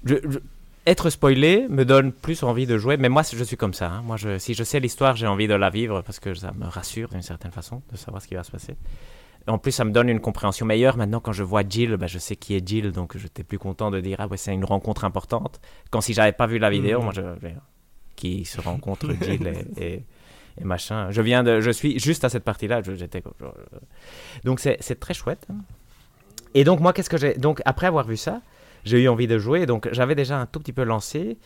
je- 0.06 0.16
je- 0.28 0.40
être 0.86 1.10
spoilé 1.10 1.68
me 1.70 1.84
donne 1.86 2.12
plus 2.12 2.44
envie 2.44 2.66
de 2.68 2.78
jouer, 2.78 2.98
mais 2.98 3.10
moi, 3.10 3.24
je 3.24 3.44
suis 3.44 3.58
comme 3.58 3.74
ça. 3.74 3.90
hein. 3.92 4.02
Moi, 4.04 4.18
je, 4.18 4.38
si 4.38 4.54
je 4.54 4.64
sais 4.64 4.80
l'histoire, 4.80 5.16
j'ai 5.16 5.28
envie 5.28 5.48
de 5.48 5.54
la 5.56 5.70
vivre 5.70 6.02
parce 6.02 6.20
que 6.20 6.34
ça 6.34 6.52
me 6.54 6.66
rassure 6.66 7.10
d'une 7.10 7.22
certaine 7.22 7.52
façon 7.52 7.82
de 7.92 7.98
savoir 7.98 8.22
ce 8.22 8.28
qui 8.28 8.36
va 8.36 8.44
se 8.44 8.52
passer. 8.52 8.76
En 9.48 9.58
plus, 9.60 9.72
ça 9.72 9.84
me 9.86 9.92
donne 9.92 10.10
une 10.10 10.20
compréhension 10.20 10.66
meilleure. 10.66 10.98
Maintenant, 10.98 11.20
quand 11.20 11.32
je 11.32 11.44
vois 11.44 11.62
Jill, 11.68 11.98
bah, 11.98 12.08
je 12.08 12.18
sais 12.20 12.36
qui 12.36 12.56
est 12.56 12.68
Jill, 12.68 12.92
donc 12.92 13.16
j'étais 13.18 13.44
plus 13.44 13.60
content 13.60 13.92
de 13.92 14.00
dire 14.00 14.18
ah 14.20 14.28
ouais, 14.28 14.38
c'est 14.38 14.54
une 14.54 14.66
rencontre 14.66 15.06
importante. 15.06 15.60
Quand 15.92 16.02
si 16.02 16.14
j'avais 16.14 16.32
pas 16.32 16.48
vu 16.48 16.58
la 16.58 16.70
vidéo, 16.72 16.98
Mhm. 17.00 17.04
moi, 17.04 17.14
je, 17.16 17.22
je- 17.42 17.48
qui 18.16 18.46
se 18.46 18.60
rencontre 18.62 19.08
Jill 19.22 19.46
et, 19.78 19.84
et, 19.84 20.04
et 20.60 20.64
machin. 20.64 21.12
Je 21.12 21.22
viens 21.22 21.44
de, 21.44 21.62
je 21.62 21.70
suis 21.70 22.00
juste 22.00 22.24
à 22.24 22.30
cette 22.30 22.44
partie-là. 22.44 22.82
J'étais 22.84 23.22
donc 24.44 24.60
c'est 24.60 24.78
c'est 24.80 25.00
très 25.00 25.14
chouette. 25.14 25.48
Et 26.54 26.64
donc 26.64 26.80
moi, 26.80 26.94
qu'est-ce 26.94 27.10
que 27.10 27.18
j'ai 27.18 27.34
donc 27.36 27.62
après 27.66 27.88
avoir 27.88 28.08
vu 28.08 28.18
ça, 28.18 28.42
j'ai 28.86 29.04
eu 29.04 29.10
envie 29.10 29.28
de 29.28 29.38
jouer. 29.38 29.66
Donc 29.66 29.90
j'avais 29.92 30.16
déjà 30.16 30.40
un 30.40 30.46
tout 30.46 30.60
petit 30.60 30.74
peu 30.74 30.84
lancé. 30.84 31.38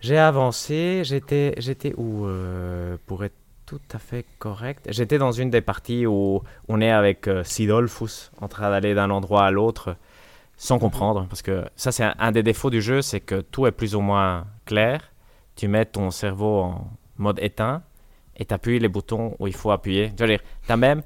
J'ai 0.00 0.18
avancé. 0.18 1.02
J'étais 1.04 1.54
j'étais 1.58 1.94
où 1.96 2.26
euh, 2.26 2.96
pour 3.06 3.24
être 3.24 3.34
tout 3.66 3.80
à 3.92 3.98
fait 3.98 4.26
correct. 4.38 4.86
J'étais 4.90 5.18
dans 5.18 5.32
une 5.32 5.50
des 5.50 5.62
parties 5.62 6.06
où 6.06 6.42
on 6.68 6.80
est 6.80 6.90
avec 6.90 7.26
euh, 7.28 7.42
Sidolphus 7.42 8.30
en 8.40 8.48
train 8.48 8.70
d'aller 8.70 8.94
d'un 8.94 9.10
endroit 9.10 9.44
à 9.44 9.50
l'autre 9.50 9.96
sans 10.56 10.78
comprendre. 10.78 11.26
Parce 11.28 11.42
que 11.42 11.64
ça, 11.74 11.90
c'est 11.90 12.04
un, 12.04 12.14
un 12.18 12.32
des 12.32 12.42
défauts 12.42 12.70
du 12.70 12.82
jeu, 12.82 13.02
c'est 13.02 13.20
que 13.20 13.40
tout 13.40 13.66
est 13.66 13.72
plus 13.72 13.94
ou 13.94 14.00
moins 14.00 14.46
clair. 14.66 15.12
Tu 15.56 15.68
mets 15.68 15.86
ton 15.86 16.10
cerveau 16.10 16.60
en 16.60 16.90
mode 17.16 17.38
éteint 17.40 17.82
et 18.36 18.44
tu 18.44 18.54
appuies 18.54 18.78
les 18.78 18.88
boutons 18.88 19.36
où 19.38 19.46
il 19.46 19.54
faut 19.54 19.70
appuyer. 19.70 20.12
Je 20.16 20.24
veux 20.24 20.28
dire, 20.28 20.40
tu 20.66 20.72
as 20.72 20.76
même, 20.76 21.02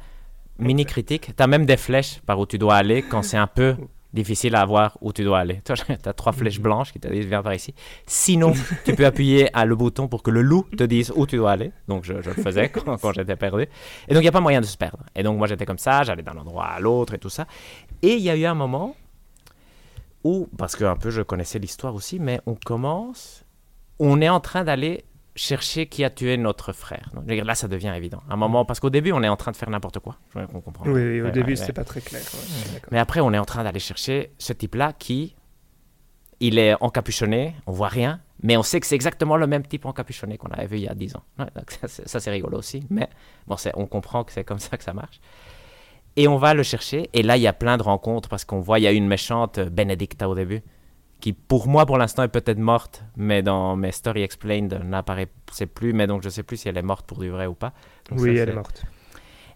mini 0.59 0.85
critique, 0.85 1.37
tu 1.37 1.43
as 1.43 1.47
même 1.47 1.67
des 1.67 1.77
flèches 1.77 2.21
par 2.21 2.39
où 2.39 2.47
tu 2.47 2.59
dois 2.59 2.77
aller 2.77 3.03
quand 3.03 3.23
c'est 3.23 3.37
un 3.37 3.47
peu 3.47 3.77
difficile 4.13 4.55
à 4.57 4.65
voir 4.65 4.97
où 5.01 5.13
tu 5.13 5.25
dois 5.25 5.39
aller. 5.39 5.61
Tu 5.67 5.73
as 6.09 6.13
trois 6.13 6.33
flèches 6.33 6.61
blanches 6.61 6.93
qui 6.93 7.01
te 7.01 7.09
disent 7.09 7.27
viens 7.27 7.43
par 7.43 7.55
ici. 7.55 7.75
Sinon, 8.07 8.53
tu 8.85 8.95
peux 8.95 9.07
appuyer 9.07 9.55
à 9.57 9.65
le 9.65 9.77
bouton 9.77 10.09
pour 10.09 10.23
que 10.23 10.31
le 10.31 10.43
loup 10.43 10.67
te 10.77 10.85
dise 10.85 11.13
où 11.15 11.27
tu 11.27 11.37
dois 11.37 11.53
aller. 11.53 11.73
Donc 11.89 12.05
je, 12.05 12.21
je 12.23 12.31
le 12.31 12.43
faisais 12.43 12.69
quand, 12.69 12.97
quand 12.97 13.13
j'étais 13.13 13.37
perdu. 13.37 13.67
Et 14.09 14.15
donc 14.15 14.23
il 14.23 14.25
n'y 14.25 14.29
a 14.29 14.33
pas 14.33 14.41
moyen 14.41 14.61
de 14.61 14.67
se 14.67 14.77
perdre. 14.77 15.05
Et 15.15 15.23
donc 15.23 15.39
moi 15.39 15.47
j'étais 15.47 15.67
comme 15.67 15.79
ça, 15.79 16.03
j'allais 16.03 16.23
d'un 16.23 16.37
endroit 16.37 16.67
à 16.67 16.81
l'autre 16.81 17.15
et 17.15 17.19
tout 17.19 17.31
ça. 17.31 17.47
Et 18.03 18.15
il 18.15 18.23
y 18.23 18.31
a 18.31 18.37
eu 18.37 18.45
un 18.45 18.55
moment 18.55 18.97
où, 20.25 20.49
parce 20.59 20.77
que 20.77 20.85
un 20.85 20.97
peu 20.97 21.11
je 21.11 21.23
connaissais 21.23 21.59
l'histoire 21.59 21.95
aussi, 21.95 22.19
mais 22.19 22.41
on 22.47 22.55
commence, 22.55 23.45
on 23.99 24.21
est 24.21 24.29
en 24.29 24.41
train 24.41 24.65
d'aller 24.65 25.05
chercher 25.37 25.87
qui 25.87 26.03
a 26.03 26.11
tué 26.11 26.37
notre 26.37 26.73
frère. 26.73 27.11
Donc, 27.15 27.25
là 27.29 27.55
ça 27.55 27.69
devient 27.69 27.93
évident. 27.97 28.23
Un 28.29 28.37
moment, 28.37 28.65
parce 28.65 28.81
qu'au 28.81 28.91
début 28.91 29.13
on 29.13 29.23
est 29.23 29.29
en 29.29 29.37
train 29.37 29.53
de 29.53 29.57
faire 29.57 29.71
n'importe 29.71 30.01
quoi. 30.01 30.17
Je 30.35 30.41
veux 30.41 30.47
qu'on 30.49 30.61
comprend. 30.61 30.87
Oui, 30.87 30.93
oui, 31.01 31.21
au 31.21 31.25
Ouais, 31.27 31.31
début, 31.31 31.51
ouais, 31.51 31.57
c'était 31.57 31.69
ouais. 31.71 31.75
pas 31.75 31.85
très 31.85 32.01
clair. 32.01 32.23
d'accord. 32.73 32.89
Mais 32.91 32.99
après, 32.99 33.21
on 33.21 33.33
est 33.33 33.39
en 33.39 33.45
train 33.45 33.63
d'aller 33.63 33.79
chercher 33.79 34.33
ce 34.39 34.53
type-là 34.53 34.93
qui, 34.99 35.37
il 36.41 36.59
est 36.59 36.75
encapuchonné, 36.83 37.55
on 37.67 37.73
voit 37.73 37.89
rien, 37.89 38.21
mais 38.43 38.57
on 38.57 38.63
sait 38.63 38.81
que 38.81 38.87
c'est 38.87 38.95
exactement 38.95 39.37
le 39.37 39.47
même 39.47 39.67
type 39.67 39.87
encapuchonné 39.87 40.37
qu'on 40.39 40.49
avait 40.49 40.67
vu 40.67 40.77
il 40.77 40.83
y 40.83 40.89
a 40.89 40.95
10 40.95 41.17
ans. 41.17 41.23
Donc 41.39 41.71
ça, 41.71 42.21
c'est- 42.21 42.31
rigolo 42.31 42.59
aussi, 42.59 42.85
mais 42.91 43.09
bon, 43.47 43.57
on 43.75 43.87
comprend 43.87 44.25
que 44.25 44.33
c'est 44.33 44.45
comme 44.45 44.59
ça 44.59 44.77
que 44.77 44.85
ça 44.85 44.93
marche. 44.93 45.21
Et 46.17 46.29
on 46.29 46.37
va 46.39 46.55
le 46.55 46.63
chercher, 46.63 47.11
et 47.13 47.23
là, 47.23 47.37
il 47.37 47.43
y 47.43 47.47
a 47.47 47.53
plein 47.53 47.77
de 47.77 47.83
rencontres, 47.83 48.29
parce 48.31 48.45
qu'on 48.47 48.61
voit, 48.61 48.79
il 48.79 48.83
y 48.83 48.87
a 48.87 48.93
une 48.93 49.07
méchante 49.07 49.61
Benedicta 49.61 50.29
au 50.29 50.35
début, 50.35 50.63
qui 51.27 51.33
pour 51.33 51.67
moi, 51.67 51.87
pour 51.87 51.99
l'instant, 51.99 52.23
est 52.23 52.29
peut-être 52.29 52.59
morte, 52.59 53.03
mais 53.17 53.43
dans 53.43 53.75
mes 53.75 53.91
Story 53.91 54.23
Explained, 54.23 54.81
n'apparaît 54.85 55.27
c'est 55.51 55.67
plus, 55.67 55.93
mais 55.93 56.07
donc 56.07 56.23
je 56.23 56.29
sais 56.29 56.45
plus 56.45 56.57
si 56.57 56.69
elle 56.69 56.77
est 56.79 56.83
morte 56.83 57.05
pour 57.05 57.19
du 57.19 57.31
vrai 57.31 57.47
ou 57.47 57.55
pas. 57.55 57.73
Donc 58.09 58.21
Oui, 58.21 58.37
ça, 58.37 58.43
elle 58.43 58.49
est 58.51 58.53
morte. 58.53 58.85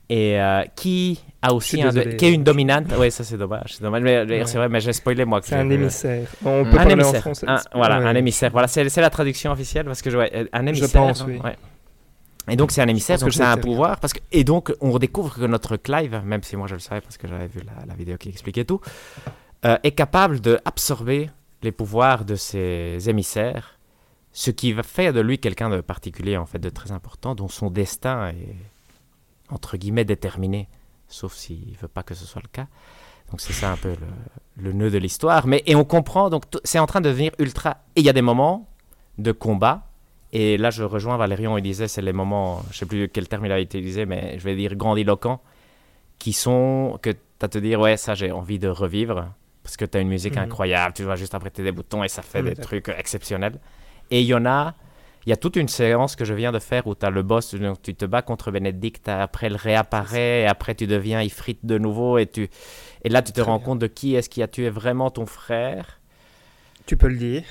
et 0.09 0.41
euh, 0.41 0.65
qui 0.75 1.23
a 1.43 1.55
aussi 1.55 1.81
un 1.81 1.91
qui 1.91 2.25
est 2.27 2.33
une 2.33 2.43
dominante. 2.43 2.87
Oui, 2.99 3.13
ça 3.13 3.23
c'est 3.23 3.37
dommage. 3.39 3.75
C'est 3.75 3.83
dommage, 3.85 4.03
mais 4.03 4.27
je 4.27 4.33
Ouais. 4.33 4.47
c'est 4.47 4.59
vrai, 4.59 4.69
mais 4.69 4.81
j'ai 4.81 4.93
spoilé 4.93 5.25
moi. 5.25 5.41
C'est 5.45 5.55
un 5.55 5.71
émissaire. 5.71 6.27
On 6.45 6.65
peut 6.65 6.71
Un 6.71 6.75
parler 6.75 6.95
en 6.95 6.99
émissaire. 6.99 7.21
français. 7.21 7.47
Un- 7.49 7.61
voilà, 7.73 8.01
Ouais. 8.01 8.07
un 8.07 8.15
émissaire. 8.17 8.51
Voilà, 8.51 8.67
c'est 8.67 8.97
la 8.97 9.11
traduction 9.11 9.53
officielle 9.53 9.85
parce 9.85 10.03
que 10.03 10.11
je, 10.11 10.19
ouais, 10.19 10.49
un 10.53 10.67
émissaire. 10.67 10.91
pense, 10.91 11.21
hein, 11.21 11.27
oui. 11.29 11.39
ouais. 11.45 11.57
Et 12.49 12.57
donc 12.57 12.73
c'est 12.73 12.83
un 12.83 12.89
émissaire, 12.89 13.15
pense 13.15 13.21
donc 13.21 13.29
que 13.31 13.35
c'est 13.37 13.45
je 13.45 13.49
un 13.49 13.57
pouvoir. 13.59 14.01
Parce 14.01 14.13
que, 14.13 14.19
et 14.33 14.43
donc 14.43 14.75
on 14.81 14.91
redécouvre 14.91 15.35
que 15.37 15.45
notre 15.47 15.77
Clive, 15.77 16.21
même 16.25 16.43
si 16.43 16.57
moi 16.57 16.67
je 16.67 16.75
le 16.75 16.81
savais 16.81 17.01
parce 17.01 17.17
que 17.17 17.29
j'avais 17.29 17.47
vu 17.47 17.61
la, 17.65 17.87
la 17.87 17.95
vidéo 17.95 18.17
qui 18.17 18.29
expliquait 18.31 18.65
tout, 18.65 18.81
euh, 19.65 19.77
est 19.85 19.93
capable 19.93 20.41
d'absorber 20.41 21.31
les 21.63 21.73
pouvoirs 21.73 22.25
de 22.25 22.37
ses 22.37 23.09
émissaires, 23.09 23.79
ce 24.33 24.51
qui 24.51 24.73
va 24.73 24.83
faire 24.83 25.13
de 25.13 25.21
lui 25.21 25.39
quelqu'un 25.39 25.71
de 25.71 25.81
particulier, 25.81 26.37
en 26.37 26.47
fait, 26.47 26.59
de 26.59 26.71
très 26.71 26.93
important, 26.93 27.35
dont 27.35 27.49
son 27.49 27.71
destin 27.71 28.29
est, 28.29 28.57
entre 29.49 29.77
guillemets, 29.77 30.05
déterminé, 30.05 30.69
sauf 31.09 31.35
s'il 31.35 31.77
veut 31.81 31.89
pas 31.89 32.03
que 32.03 32.15
ce 32.15 32.25
soit 32.25 32.43
le 32.43 32.49
cas. 32.49 32.67
Donc 33.31 33.41
c'est 33.41 33.53
ça 33.53 33.71
un 33.71 33.77
peu 33.77 33.95
le, 34.57 34.73
nœud 34.73 34.91
de 34.91 34.99
l'histoire. 34.99 35.47
Mais 35.47 35.63
et 35.67 35.77
on 35.77 35.85
comprend 35.85 36.31
donc 36.31 36.45
c'est 36.65 36.79
en 36.79 36.87
train 36.87 37.01
de 37.01 37.09
devenir 37.09 37.33
ultra. 37.39 37.79
Et 37.95 38.01
il 38.01 38.07
y 38.07 38.09
a 38.09 38.13
des 38.13 38.23
moments 38.23 38.69
de 39.19 39.33
combat. 39.33 39.87
Et 40.33 40.57
là 40.57 40.71
je 40.71 40.83
rejoins 40.83 41.17
Valérian. 41.17 41.57
Il 41.57 41.63
disait 41.63 41.89
c'est 41.89 42.03
les 42.03 42.13
moments, 42.13 42.63
je 42.73 42.79
sais 42.79 42.87
plus 42.87 43.09
quel 43.09 43.29
terme 43.29 43.47
il 43.47 43.53
a 43.53 43.61
utilisé, 43.61 44.05
mais 44.05 44.39
je 44.39 44.45
vais 44.45 44.57
dire 44.57 44.75
grandiloquents, 44.75 45.41
qui 46.19 46.33
sont 46.33 46.99
que 47.03 47.11
tu 47.11 47.19
as 47.43 47.49
te 47.49 47.59
dire 47.59 47.81
ouais 47.81 47.97
ça 47.97 48.15
j'ai 48.15 48.33
envie 48.33 48.59
de 48.59 48.69
revivre 48.69 49.29
parce 49.63 49.77
que 49.77 49.85
tu 49.85 49.99
as 49.99 50.01
une 50.01 50.09
musique 50.09 50.37
Mhm. 50.37 50.45
incroyable. 50.45 50.95
Tu 50.95 51.03
vas 51.05 51.17
juste 51.17 51.35
apprêter 51.35 51.63
des 51.63 51.73
boutons 51.73 52.03
et 52.05 52.09
ça 52.09 52.23
fait 52.23 52.43
des 52.43 52.55
trucs 52.57 52.89
exceptionnels. 52.89 53.59
Et 54.11 54.21
il 54.21 54.27
y 54.27 54.35
en 54.35 54.47
a. 54.47 54.75
Il 55.27 55.29
y 55.29 55.33
a 55.35 55.37
toute 55.37 55.57
une 55.57 55.69
séance 55.69 56.17
que 56.17 56.25
je 56.25 56.33
viens 56.33 56.51
de 56.51 56.59
faire 56.59 56.87
où 56.87 56.95
tu 56.95 57.05
as 57.05 57.11
le 57.11 57.23
boss, 57.23 57.55
donc 57.55 57.83
tu 57.83 57.95
te 57.95 58.07
bats 58.07 58.23
contre 58.23 58.51
Bénédicte, 58.51 59.07
après 59.07 59.49
il 59.49 59.55
réapparaît, 59.57 60.41
et 60.43 60.47
après 60.47 60.75
tu 60.75 60.87
deviens 60.87 61.21
Ifrit 61.21 61.59
de 61.63 61.77
nouveau, 61.77 62.17
et, 62.17 62.27
tu, 62.27 62.49
et 63.05 63.09
là 63.11 63.21
tu 63.21 63.31
te 63.33 63.43
Très 63.43 63.51
rends 63.51 63.59
bien. 63.59 63.65
compte 63.67 63.79
de 63.81 63.87
qui 63.87 64.15
est-ce 64.15 64.31
qui 64.31 64.43
a 64.43 64.49
tué 64.49 64.71
vraiment 64.71 65.11
ton 65.11 65.27
frère. 65.27 66.01
Tu 66.87 66.97
peux 66.97 67.09
le 67.09 67.19
dire. 67.19 67.43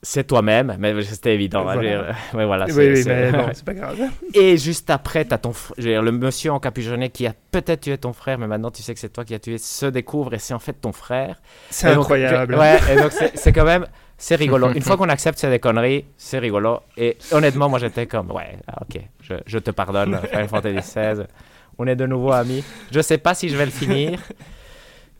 C'est 0.00 0.24
toi-même, 0.28 0.76
mais 0.78 1.02
c'était 1.02 1.34
évident. 1.34 1.64
Voilà. 1.64 2.14
voilà, 2.32 2.66
oui, 2.66 3.02
c'est- 3.02 3.04
mais 3.08 3.32
bon, 3.32 3.48
c'est 3.52 3.64
pas 3.64 3.74
grave. 3.74 3.96
Et 4.32 4.56
juste 4.56 4.90
après, 4.90 5.24
tu 5.24 5.34
as 5.34 5.38
ton, 5.38 5.50
fr- 5.50 5.78
dire, 5.80 6.02
le 6.02 6.12
monsieur 6.12 6.52
encapuchonné 6.52 7.10
qui 7.10 7.26
a 7.26 7.32
peut-être 7.50 7.80
tué 7.80 7.98
ton 7.98 8.12
frère, 8.12 8.38
mais 8.38 8.46
maintenant 8.46 8.70
tu 8.70 8.80
sais 8.82 8.94
que 8.94 9.00
c'est 9.00 9.08
toi 9.12 9.24
qui 9.24 9.34
as 9.34 9.40
tué, 9.40 9.58
se 9.58 9.86
découvre 9.86 10.34
et 10.34 10.38
c'est 10.38 10.54
en 10.54 10.60
fait 10.60 10.74
ton 10.74 10.92
frère. 10.92 11.36
C'est 11.70 11.88
donc, 11.94 12.02
incroyable. 12.04 12.54
je- 12.54 12.58
ouais, 12.60 12.78
et 12.92 12.96
donc 12.96 13.10
c'est 13.10 13.36
c'est 13.36 13.52
quand 13.52 13.64
même, 13.64 13.86
c'est 14.16 14.36
rigolo. 14.36 14.70
Une 14.74 14.82
fois 14.82 14.96
qu'on 14.96 15.08
accepte 15.08 15.36
c'est 15.38 15.50
des 15.50 15.58
conneries, 15.58 16.04
c'est 16.16 16.38
rigolo. 16.38 16.78
Et 16.96 17.16
honnêtement, 17.32 17.68
moi 17.68 17.80
j'étais 17.80 18.06
comme, 18.06 18.30
ouais, 18.30 18.56
ah, 18.68 18.82
ok, 18.82 19.00
je, 19.20 19.34
je 19.46 19.58
te 19.58 19.72
pardonne, 19.72 20.16
Final 20.30 20.48
Fantasy 20.48 20.76
XVI. 20.76 21.24
On 21.76 21.86
est 21.88 21.96
de 21.96 22.06
nouveau 22.06 22.30
amis. 22.32 22.62
Je 22.92 23.00
sais 23.00 23.18
pas 23.18 23.34
si 23.34 23.48
je 23.48 23.56
vais 23.56 23.64
le 23.64 23.72
finir, 23.72 24.20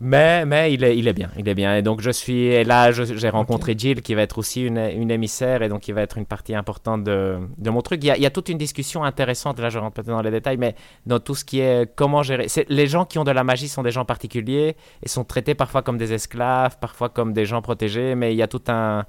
Mais, 0.00 0.46
mais 0.46 0.72
il, 0.72 0.84
est, 0.84 0.96
il 0.96 1.08
est 1.08 1.12
bien, 1.12 1.30
il 1.36 1.48
est 1.48 1.56
bien. 1.56 1.74
Et 1.74 1.82
donc 1.82 2.00
je 2.00 2.10
suis 2.10 2.46
et 2.46 2.62
là, 2.62 2.92
j'ai 2.92 3.28
rencontré 3.30 3.74
Jill 3.76 4.00
qui 4.00 4.14
va 4.14 4.22
être 4.22 4.38
aussi 4.38 4.62
une, 4.64 4.78
une 4.78 5.10
émissaire 5.10 5.62
et 5.62 5.68
donc 5.68 5.80
qui 5.80 5.90
va 5.90 6.02
être 6.02 6.18
une 6.18 6.26
partie 6.26 6.54
importante 6.54 7.02
de, 7.02 7.38
de 7.56 7.70
mon 7.70 7.82
truc. 7.82 8.04
Il 8.04 8.06
y, 8.06 8.10
a, 8.12 8.16
il 8.16 8.22
y 8.22 8.26
a 8.26 8.30
toute 8.30 8.48
une 8.48 8.58
discussion 8.58 9.02
intéressante, 9.02 9.58
là 9.58 9.70
je 9.70 9.78
rentre 9.78 9.94
peut-être 9.94 10.06
dans 10.06 10.22
les 10.22 10.30
détails, 10.30 10.56
mais 10.56 10.76
dans 11.06 11.18
tout 11.18 11.34
ce 11.34 11.44
qui 11.44 11.58
est 11.58 11.92
comment 11.96 12.22
gérer. 12.22 12.46
Les 12.68 12.86
gens 12.86 13.06
qui 13.06 13.18
ont 13.18 13.24
de 13.24 13.32
la 13.32 13.42
magie 13.42 13.66
sont 13.66 13.82
des 13.82 13.90
gens 13.90 14.04
particuliers 14.04 14.76
et 15.02 15.08
sont 15.08 15.24
traités 15.24 15.56
parfois 15.56 15.82
comme 15.82 15.98
des 15.98 16.12
esclaves, 16.12 16.78
parfois 16.78 17.08
comme 17.08 17.32
des 17.32 17.44
gens 17.44 17.60
protégés, 17.60 18.14
mais 18.14 18.32
il 18.32 18.36
y 18.36 18.42
a 18.42 18.48
tout 18.48 18.62
un... 18.68 19.04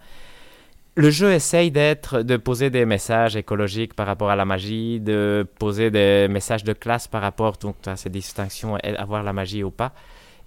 Le 0.95 1.11
jeu 1.11 1.31
essaye 1.31 1.69
d'être, 1.69 2.23
de 2.23 2.35
poser 2.35 2.71
des 2.71 2.85
messages 2.85 3.35
écologiques 3.35 3.93
par 3.93 4.07
rapport 4.07 4.31
à 4.31 4.35
la 4.35 4.43
magie, 4.43 4.99
de 4.99 5.47
poser 5.59 5.91
des 5.91 6.27
messages 6.27 6.63
de 6.63 6.73
classe 6.73 7.07
par 7.07 7.21
rapport 7.21 7.57
donc, 7.57 7.75
à 7.85 7.95
ces 7.95 8.09
distinctions, 8.09 8.75
avoir 8.97 9.21
la 9.21 9.31
magie 9.31 9.63
ou 9.63 9.69
pas 9.69 9.93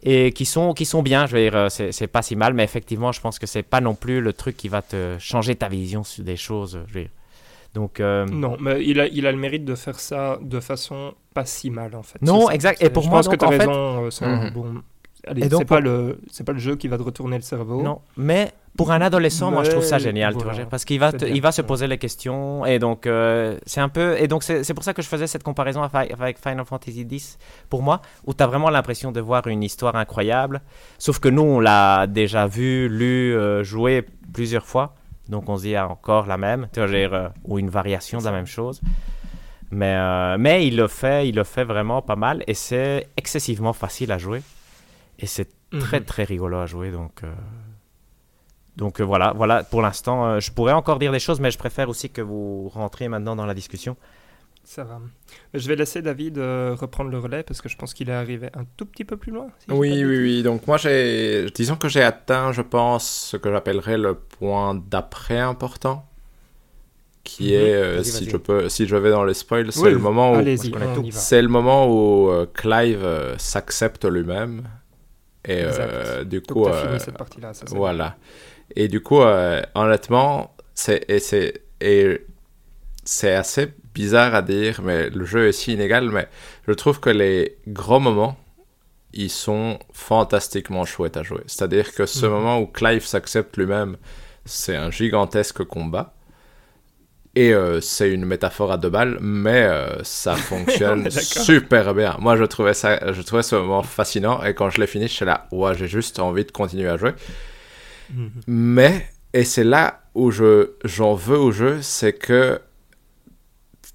et 0.03 0.33
qui 0.33 0.45
sont, 0.45 0.73
qui 0.75 0.85
sont 0.85 1.03
bien. 1.03 1.27
Je 1.27 1.37
veux 1.37 1.43
dire, 1.43 1.57
euh, 1.57 1.69
c'est 1.69 1.93
c'est 1.93 2.07
pas 2.07 2.23
si 2.23 2.37
mal, 2.37 2.55
mais 2.55 2.65
effectivement, 2.65 3.13
je 3.13 3.21
pense 3.21 3.39
que 3.39 3.47
c'est 3.47 3.63
pas 3.63 3.81
non 3.81 3.95
plus 3.95 4.21
le 4.21 4.33
truc 4.33 4.57
qui 4.57 4.69
va 4.69 4.83
te 4.83 5.17
changer 5.19 5.55
ta 5.57 5.69
vision 5.69 6.05
sur 6.05 6.25
des 6.25 6.37
choses. 6.37 6.81
Je 6.89 6.95
veux 6.95 7.01
dire. 7.03 7.11
Donc, 7.75 8.01
euh, 8.01 8.27
Non, 8.27 8.57
mais 8.61 8.85
il 8.85 9.01
a, 9.01 9.07
il 9.07 9.27
a 9.27 9.33
le 9.33 9.39
mérite 9.39 9.65
de 9.65 9.75
faire 9.75 9.99
ça 9.99 10.39
de 10.43 10.61
façon 10.61 11.15
pas 11.33 11.47
si 11.47 11.71
mal 11.71 11.95
en 11.97 12.03
fait. 12.03 12.21
Non, 12.21 12.51
exact. 12.51 12.83
Et 12.83 12.91
pour 12.91 13.03
je 13.05 13.09
moi, 13.09 13.21
pense 13.21 13.29
que 13.29 13.31
donc, 13.37 13.39
tu 13.39 13.45
as 13.45 13.49
en 13.49 13.51
fait- 13.53 13.59
raison. 13.67 14.05
euh, 14.05 14.11
c'est 14.11 14.25
un 14.27 14.51
bon. 14.51 14.83
Allez, 15.27 15.45
Et 15.45 15.49
donc, 15.49 15.61
c'est 15.61 15.65
pas 15.67 15.81
le, 15.81 16.19
c'est 16.31 16.45
pas 16.45 16.53
le 16.53 16.59
jeu 16.59 16.75
qui 16.77 16.89
va 16.89 16.99
te 16.99 17.03
retourner 17.03 17.37
le 17.37 17.43
cerveau. 17.43 17.81
non, 17.83 18.01
mais 18.17 18.53
pour 18.77 18.91
un 18.91 19.01
adolescent, 19.01 19.51
moi, 19.53 19.63
je 19.65 19.71
trouve 19.71 19.85
ça 19.85 19.99
génial, 19.99 20.35
tu 20.37 20.43
vois, 20.43 20.53
parce 20.71 20.85
qu'il 20.85 20.99
va, 20.99 21.13
te- 21.13 21.25
il 21.27 21.41
va 21.43 21.53
se 21.53 21.63
poser 21.63 21.87
les 21.87 21.99
questions, 21.99 22.65
et 22.67 22.79
donc 22.81 23.07
euh, 23.07 23.59
c'est 23.67 23.81
un 23.81 23.89
peu, 23.89 24.17
et 24.19 24.27
donc 24.29 24.43
c'est 24.43 24.65
c'est 24.65 24.75
pour 24.75 24.83
ça 24.83 24.95
que 24.95 25.03
je 25.03 25.07
faisais 25.09 25.27
cette 25.29 25.43
comparaison 25.45 25.83
avec 25.83 26.39
Final 26.39 26.65
Fantasy 26.65 27.07
X 27.09 27.39
pour 27.69 27.83
moi, 27.83 28.01
où 28.27 28.35
tu 28.35 28.43
as 28.43 28.47
vraiment 28.47 28.71
l'impression 28.71 29.13
de 29.13 29.21
voir 29.21 29.47
une 29.47 29.63
histoire 29.63 29.95
incroyable, 29.95 30.61
sauf 30.99 31.19
que 31.21 31.29
nous, 31.29 31.43
on 31.43 31.61
l'a 31.61 32.07
déjà 32.09 32.47
vu, 32.47 32.89
lu, 32.89 33.37
euh, 33.37 33.63
joué 33.63 34.05
plusieurs 34.33 34.67
fois, 34.67 34.95
donc 35.29 35.49
on 35.49 35.57
se 35.57 35.63
dit 35.63 35.77
ah, 35.77 35.87
encore 35.89 36.27
la 36.27 36.37
même, 36.39 36.67
tu 36.73 36.81
vois, 36.81 36.89
dire, 36.89 37.15
euh, 37.15 37.29
ou 37.45 37.59
une 37.61 37.69
variation 37.71 38.19
de 38.19 38.25
la 38.25 38.33
même 38.33 38.47
chose. 38.47 38.81
Mais, 39.71 39.95
euh, 39.97 40.37
mais 40.39 40.67
il 40.67 40.77
le 40.77 40.87
fait, 40.89 41.29
il 41.29 41.35
le 41.35 41.45
fait 41.45 41.65
vraiment 41.65 42.03
pas 42.03 42.17
mal, 42.17 42.43
et 42.47 42.55
c'est 42.55 43.09
excessivement 43.17 43.73
facile 43.73 44.13
à 44.13 44.19
jouer, 44.19 44.43
et 45.23 45.27
c'est 45.27 45.49
Mhm. 45.73 45.81
très 45.81 46.01
très 46.03 46.25
rigolo 46.25 46.59
à 46.59 46.67
jouer 46.67 46.91
donc 46.91 47.25
euh, 47.25 47.33
donc 48.77 49.01
euh, 49.01 49.05
voilà 49.05 49.33
voilà 49.35 49.65
pour 49.65 49.81
l'instant 49.81 50.27
euh, 50.27 50.41
je 50.41 50.51
pourrais 50.53 50.75
encore 50.75 50.99
dire 50.99 51.13
des 51.13 51.19
choses 51.27 51.41
mais 51.41 51.51
je 51.51 51.57
préfère 51.59 51.89
aussi 51.89 52.11
que 52.11 52.21
vous 52.21 52.69
rentriez 52.69 53.09
maintenant 53.09 53.35
dans 53.37 53.47
la 53.47 53.55
discussion 53.55 53.97
Ça 54.65 54.85
va. 54.85 55.01
Je 55.55 55.67
vais 55.69 55.75
laisser 55.77 56.03
David 56.03 56.39
euh, 56.39 56.77
reprendre 56.79 57.11
le 57.11 57.19
relais 57.19 57.43
parce 57.43 57.61
que 57.63 57.69
je 57.69 57.77
pense 57.77 57.93
qu'il 57.95 58.09
est 58.11 58.19
arrivé 58.25 58.49
un 58.55 58.65
tout 58.77 58.87
petit 58.87 59.05
peu 59.05 59.17
plus 59.17 59.33
loin. 59.33 59.49
si 59.59 59.67
Oui, 59.73 60.05
oui, 60.05 60.19
oui. 60.27 60.43
Donc 60.45 60.67
moi, 60.69 60.77
j'ai, 60.77 61.47
disons 61.53 61.75
que 61.83 61.89
j'ai 61.89 62.05
atteint, 62.13 62.53
je 62.53 62.63
pense, 62.63 63.05
ce 63.31 63.37
que 63.43 63.51
j'appellerais 63.51 63.99
le 63.99 64.15
point 64.15 64.75
d'après 64.93 65.41
important, 65.41 66.07
qui 67.25 67.47
Mhm. 67.47 67.61
est, 67.61 67.75
euh, 67.75 68.03
si 68.05 68.31
je 68.31 68.37
peux, 68.37 68.69
si 68.69 68.87
je 68.87 68.95
vais 68.97 69.11
dans 69.11 69.25
les 69.25 69.35
spoils, 69.35 69.73
c'est 69.73 69.81
Oui, 69.83 69.91
le 69.91 69.99
moment 69.99 70.33
où, 70.33 70.43
c'est 71.11 71.43
le 71.43 71.49
moment 71.49 71.81
où 71.89 72.31
euh, 72.31 72.47
Clive 72.55 73.03
euh, 73.05 73.37
s'accepte 73.39 74.05
lui-même 74.05 74.63
et 75.45 75.65
du 76.25 76.41
coup, 76.41 76.65
fini 76.73 77.01
cette 77.01 77.17
partie-là. 77.19 77.53
voilà. 77.71 78.17
Et 78.77 78.89
du 78.89 79.01
coup, 79.03 79.21
honnêtement, 79.75 80.55
c'est 80.75 81.05
c'est 83.05 83.33
assez 83.35 83.73
bizarre 83.95 84.35
à 84.35 84.43
dire, 84.43 84.81
mais 84.83 85.11
le 85.11 85.25
jeu 85.25 85.49
est 85.49 85.53
si 85.53 85.73
inégal. 85.75 86.11
Mais 86.11 86.29
je 86.69 86.73
trouve 86.73 87.01
que 87.01 87.11
les 87.11 87.59
gros 87.67 88.01
moments, 88.01 88.37
ils 89.13 89.31
sont 89.31 89.79
fantastiquement 89.93 90.85
chouettes 90.85 91.17
à 91.17 91.23
jouer. 91.23 91.43
C'est-à-dire 91.47 91.93
que 91.93 92.07
ce 92.07 92.25
Mhm. 92.27 92.33
moment 92.33 92.59
où 92.61 92.67
Clive 92.67 93.05
s'accepte 93.05 93.57
lui-même, 93.57 93.97
c'est 94.45 94.77
un 94.77 94.91
gigantesque 94.91 95.65
combat. 95.65 96.15
Et 97.35 97.55
euh, 97.55 97.81
c'est 97.81 98.11
une 98.11 98.27
métaphore 98.27 98.73
à 98.73 98.77
deux 98.77 98.91
balles, 98.91 99.19
mais 99.21 99.63
euh, 99.63 100.03
ça 100.03 100.35
fonctionne 100.37 101.11
super 101.11 101.95
bien. 101.95 102.17
Moi, 102.19 102.37
je 102.37 102.45
trouvais 102.45 102.75
ça, 102.75 103.13
je 103.13 103.23
trouvais 103.23 103.43
ce 103.43 103.57
moment 103.57 103.83
fascinant. 103.83 104.43
Et 104.43 104.55
quand 104.55 104.69
je 104.69 104.81
l'ai 104.81 104.87
fini, 104.87 105.09
je 105.09 105.13
suis 105.13 105.25
là, 105.25 105.47
ouais, 105.51 105.75
j'ai 105.77 105.89
juste 105.89 106.19
envie 106.19 106.45
de 106.45 106.53
continuer 106.53 106.89
à 106.89 106.97
jouer. 106.99 107.13
Mhm. 108.13 108.31
Mais, 108.47 109.09
et 109.33 109.45
c'est 109.45 109.65
là 109.65 110.03
où 110.15 110.31
je, 110.31 110.73
j'en 110.85 111.15
veux 111.15 111.39
au 111.39 111.53
jeu, 111.53 111.81
c'est 111.81 112.13
que 112.13 112.61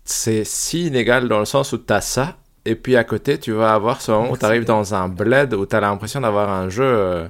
c'est 0.03 0.43
si 0.43 0.87
inégal 0.87 1.27
dans 1.27 1.39
le 1.39 1.45
sens 1.45 1.73
où 1.73 1.77
tu 1.77 1.93
as 1.93 2.01
ça, 2.01 2.37
et 2.65 2.75
puis 2.75 2.95
à 2.95 3.03
côté, 3.03 3.37
tu 3.37 3.51
vas 3.51 3.73
avoir 3.73 4.01
ce 4.01 4.11
moment 4.11 4.23
où 4.23 4.27
Merci. 4.27 4.39
tu 4.39 4.45
arrives 4.45 4.65
dans 4.65 4.93
un 4.93 5.07
bled 5.09 5.53
où 5.53 5.65
tu 5.65 5.75
as 5.75 5.79
l'impression 5.79 6.21
d'avoir 6.21 6.49
un 6.49 6.69
jeu, 6.69 6.83
euh, 6.83 7.27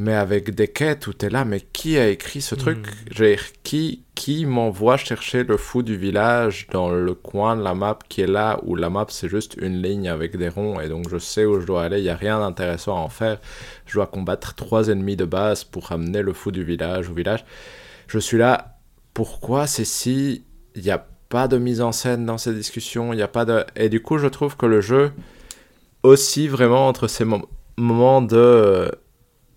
mais 0.00 0.14
avec 0.14 0.54
des 0.54 0.68
quêtes 0.68 1.06
où 1.06 1.12
tu 1.12 1.26
es 1.26 1.30
là, 1.30 1.44
mais 1.44 1.60
qui 1.60 1.98
a 1.98 2.08
écrit 2.08 2.40
ce 2.40 2.54
truc? 2.54 2.78
Mm. 2.78 2.90
Je 3.12 3.22
veux 3.22 3.30
dire, 3.30 3.44
qui, 3.62 4.02
qui 4.14 4.46
m'envoie 4.46 4.96
chercher 4.96 5.44
le 5.44 5.56
fou 5.56 5.82
du 5.82 5.96
village 5.96 6.66
dans 6.72 6.90
le 6.90 7.14
coin 7.14 7.56
de 7.56 7.62
la 7.62 7.74
map 7.74 7.98
qui 8.08 8.22
est 8.22 8.26
là, 8.26 8.58
où 8.62 8.76
la 8.76 8.88
map 8.88 9.06
c'est 9.10 9.28
juste 9.28 9.56
une 9.60 9.82
ligne 9.82 10.08
avec 10.08 10.36
des 10.36 10.48
ronds, 10.48 10.80
et 10.80 10.88
donc 10.88 11.08
je 11.10 11.18
sais 11.18 11.44
où 11.44 11.60
je 11.60 11.66
dois 11.66 11.84
aller, 11.84 11.98
il 11.98 12.04
n'y 12.04 12.08
a 12.08 12.16
rien 12.16 12.40
d'intéressant 12.40 12.96
à 12.96 13.00
en 13.00 13.08
faire. 13.08 13.38
Je 13.86 13.94
dois 13.94 14.06
combattre 14.06 14.54
trois 14.54 14.88
ennemis 14.88 15.16
de 15.16 15.26
base 15.26 15.64
pour 15.64 15.88
ramener 15.88 16.22
le 16.22 16.32
fou 16.32 16.50
du 16.50 16.64
village 16.64 17.10
au 17.10 17.14
village. 17.14 17.44
Je 18.08 18.18
suis 18.18 18.38
là, 18.38 18.78
pourquoi 19.14 19.66
c'est 19.66 19.84
si... 19.84 20.44
Il 20.76 20.82
n'y 20.82 20.90
a 20.90 21.04
pas 21.28 21.48
de 21.48 21.58
mise 21.58 21.80
en 21.80 21.92
scène 21.92 22.24
dans 22.24 22.38
ces 22.38 22.54
discussions, 22.54 23.12
il 23.12 23.16
n'y 23.16 23.22
a 23.22 23.28
pas 23.28 23.44
de... 23.44 23.64
Et 23.74 23.88
du 23.88 24.00
coup, 24.00 24.18
je 24.18 24.28
trouve 24.28 24.56
que 24.56 24.66
le 24.66 24.80
jeu, 24.80 25.12
aussi 26.04 26.46
vraiment 26.46 26.86
entre 26.86 27.08
ces 27.08 27.24
mom- 27.24 27.46
moments 27.76 28.22
de... 28.22 28.90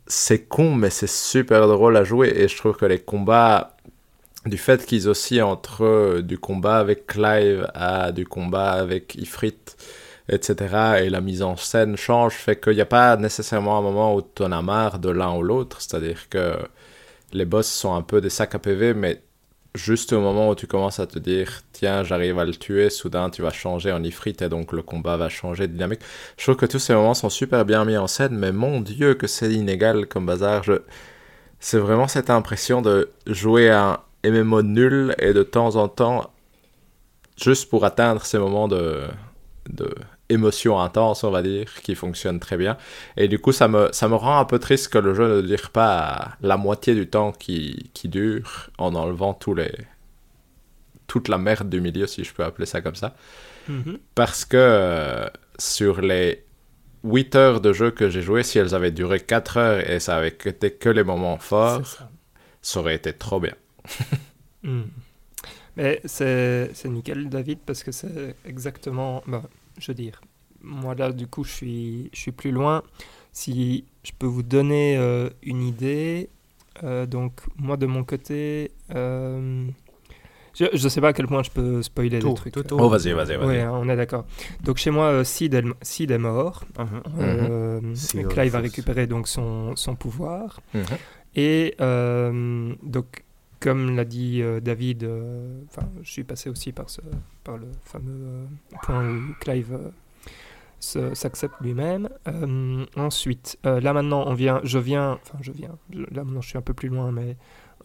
C'est 0.07 0.45
con, 0.45 0.75
mais 0.75 0.89
c'est 0.89 1.09
super 1.09 1.67
drôle 1.67 1.97
à 1.97 2.03
jouer, 2.03 2.33
et 2.35 2.47
je 2.47 2.57
trouve 2.57 2.75
que 2.75 2.85
les 2.85 2.99
combats... 2.99 3.75
Du 4.45 4.57
fait 4.57 4.85
qu'ils 4.85 5.07
oscillent 5.07 5.41
entre 5.41 5.85
euh, 5.85 6.21
du 6.21 6.37
combat 6.37 6.77
avec 6.77 7.07
Clive 7.07 7.65
à 7.73 8.11
du 8.11 8.27
combat 8.27 8.71
avec 8.71 9.15
Ifrit, 9.15 9.55
etc. 10.27 11.03
Et 11.03 11.09
la 11.09 11.21
mise 11.21 11.41
en 11.41 11.55
scène 11.55 11.95
change, 11.95 12.33
fait 12.33 12.59
qu'il 12.59 12.73
n'y 12.73 12.81
a 12.81 12.85
pas 12.85 13.15
nécessairement 13.15 13.77
un 13.77 13.81
moment 13.81 14.13
où 14.15 14.21
tu 14.21 14.43
en 14.43 14.51
as 14.51 14.61
marre 14.61 14.99
de 14.99 15.09
l'un 15.09 15.33
ou 15.33 15.43
l'autre. 15.43 15.79
C'est-à-dire 15.79 16.27
que 16.27 16.57
les 17.31 17.45
boss 17.45 17.71
sont 17.71 17.95
un 17.95 18.01
peu 18.01 18.19
des 18.19 18.29
sacs 18.29 18.53
à 18.55 18.59
PV, 18.59 18.93
mais 18.93 19.21
juste 19.75 20.13
au 20.13 20.21
moment 20.21 20.49
où 20.49 20.55
tu 20.55 20.67
commences 20.67 20.99
à 20.99 21.07
te 21.07 21.17
dire, 21.19 21.61
tiens, 21.71 22.03
j'arrive 22.03 22.37
à 22.39 22.45
le 22.45 22.53
tuer, 22.53 22.89
soudain 22.89 23.29
tu 23.29 23.41
vas 23.41 23.51
changer 23.51 23.91
en 23.91 24.03
Ifrit 24.03 24.35
et 24.39 24.49
donc 24.49 24.71
le 24.71 24.81
combat 24.81 25.17
va 25.17 25.29
changer 25.29 25.67
de 25.67 25.73
dynamique. 25.73 26.01
Je 26.37 26.43
trouve 26.43 26.55
que 26.55 26.65
tous 26.65 26.79
ces 26.79 26.93
moments 26.93 27.13
sont 27.13 27.29
super 27.29 27.65
bien 27.65 27.83
mis 27.85 27.97
en 27.97 28.07
scène, 28.07 28.37
mais 28.37 28.51
mon 28.51 28.81
dieu 28.81 29.15
que 29.15 29.27
c'est 29.27 29.51
inégal 29.51 30.07
comme 30.07 30.25
bazar. 30.25 30.63
Je... 30.63 30.73
C'est 31.59 31.79
vraiment 31.79 32.07
cette 32.07 32.29
impression 32.29 32.81
de 32.81 33.09
jouer 33.25 33.69
un 33.69 33.99
MMO 34.25 34.61
nul 34.61 35.15
et 35.19 35.33
de 35.33 35.43
temps 35.43 35.75
en 35.75 35.87
temps, 35.87 36.31
juste 37.41 37.69
pour 37.69 37.85
atteindre 37.85 38.25
ces 38.25 38.37
moments 38.37 38.67
de, 38.67 39.01
de 39.69 39.93
émotion 40.29 40.79
intense, 40.79 41.23
on 41.23 41.31
va 41.31 41.41
dire, 41.41 41.67
qui 41.81 41.95
fonctionnent 41.95 42.39
très 42.39 42.57
bien. 42.57 42.77
Et 43.17 43.27
du 43.27 43.39
coup, 43.39 43.51
ça 43.51 43.67
me, 43.67 43.89
ça 43.91 44.07
me 44.07 44.15
rend 44.15 44.39
un 44.39 44.45
peu 44.45 44.59
triste 44.59 44.89
que 44.89 44.97
le 44.97 45.13
jeu 45.13 45.37
ne 45.37 45.41
dure 45.41 45.69
pas 45.69 46.33
la 46.41 46.57
moitié 46.57 46.95
du 46.95 47.07
temps 47.07 47.31
qui, 47.31 47.91
qui 47.93 48.07
dure 48.09 48.69
en 48.77 48.95
enlevant 48.95 49.33
tous 49.33 49.53
les, 49.53 49.71
toute 51.07 51.27
la 51.27 51.37
merde 51.37 51.69
du 51.69 51.81
milieu, 51.81 52.07
si 52.07 52.23
je 52.23 52.33
peux 52.33 52.43
appeler 52.43 52.65
ça 52.65 52.81
comme 52.81 52.95
ça. 52.95 53.15
Mhm. 53.67 53.99
Parce 54.15 54.45
que 54.45 54.57
euh, 54.57 55.27
sur 55.57 56.01
les 56.01 56.43
8 57.03 57.35
heures 57.35 57.61
de 57.61 57.73
jeu 57.73 57.91
que 57.91 58.09
j'ai 58.09 58.21
joué, 58.21 58.43
si 58.43 58.57
elles 58.59 58.73
avaient 58.73 58.91
duré 58.91 59.19
4 59.19 59.57
heures 59.57 59.89
et 59.89 59.99
ça 59.99 60.17
avait 60.17 60.29
été 60.29 60.71
que 60.71 60.89
les 60.89 61.03
moments 61.03 61.37
forts, 61.37 61.85
ça. 61.85 62.09
ça 62.61 62.79
aurait 62.79 62.95
été 62.95 63.13
trop 63.13 63.39
bien. 63.39 63.55
Hmm. 64.65 64.83
Mais 65.75 65.99
c'est 66.05 66.71
c'est 66.73 66.87
nickel, 66.87 67.27
David, 67.27 67.59
parce 67.65 67.83
que 67.83 67.91
c'est 67.91 68.33
exactement. 68.45 69.21
Bah, 69.27 69.41
je 69.79 69.87
veux 69.91 69.95
dire, 69.95 70.21
moi 70.61 70.95
là, 70.95 71.11
du 71.11 71.27
coup, 71.27 71.43
je 71.43 71.51
suis, 71.51 72.09
je 72.13 72.19
suis 72.19 72.31
plus 72.31 72.51
loin. 72.51 72.83
Si 73.31 73.85
je 74.03 74.11
peux 74.17 74.27
vous 74.27 74.43
donner 74.43 74.95
euh, 74.97 75.29
une 75.41 75.63
idée, 75.63 76.29
euh, 76.83 77.05
donc 77.05 77.41
moi 77.57 77.77
de 77.77 77.85
mon 77.85 78.03
côté, 78.03 78.71
euh, 78.93 79.65
je 80.53 80.65
ne 80.71 80.89
sais 80.89 81.01
pas 81.01 81.09
à 81.09 81.13
quel 81.13 81.25
point 81.27 81.41
je 81.41 81.49
peux 81.49 81.81
spoiler 81.81 82.19
Tout, 82.19 82.29
des 82.29 82.33
trucs. 82.35 82.53
tout, 82.53 82.63
tout. 82.63 82.77
Oh, 82.79 82.87
vas-y, 82.89 83.11
vas-y, 83.13 83.35
vas-y. 83.35 83.47
Oui, 83.47 83.57
hein, 83.59 83.71
on 83.73 83.89
est 83.89 83.95
d'accord. 83.95 84.25
Donc 84.63 84.77
chez 84.77 84.91
moi, 84.91 85.23
Sid, 85.25 85.53
est, 85.55 85.63
Sid 85.81 86.11
est 86.11 86.17
mort. 86.19 86.63
Euh, 87.19 87.81
Sid 87.95 88.19
et 88.19 88.25
of 88.25 88.33
Clive 88.33 88.55
a 88.55 88.59
récupéré 88.59 89.07
donc 89.07 89.27
son, 89.27 89.75
son 89.75 89.95
pouvoir. 89.95 90.59
Mhm. 90.75 90.83
Et 91.35 91.75
euh, 91.81 92.75
donc, 92.83 93.23
comme 93.63 93.95
l'a 93.95 94.05
dit 94.05 94.41
euh, 94.41 94.59
David, 94.59 95.03
euh, 95.03 95.61
enfin, 95.69 95.87
je 96.03 96.11
suis 96.11 96.23
passé 96.23 96.49
aussi 96.49 96.71
par, 96.71 96.89
ce, 96.89 97.01
par 97.43 97.57
le 97.57 97.67
fameux 97.81 98.11
euh, 98.27 98.45
point 98.83 99.07
où 99.07 99.21
Clive 99.39 99.79
euh, 100.95 101.13
s'accepte 101.15 101.55
lui-même. 101.61 102.09
Euh, 102.27 102.85
ensuite, 102.95 103.57
euh, 103.65 103.79
là 103.79 103.93
maintenant, 103.93 104.25
on 104.27 104.33
vient, 104.33 104.59
je 104.63 104.79
viens, 104.79 105.13
enfin, 105.23 105.37
je 105.41 105.51
viens, 105.51 105.77
je- 105.91 105.99
là 106.13 106.23
maintenant 106.23 106.41
je 106.41 106.49
suis 106.49 106.57
un 106.57 106.61
peu 106.61 106.73
plus 106.73 106.89
loin, 106.89 107.11
mais 107.11 107.37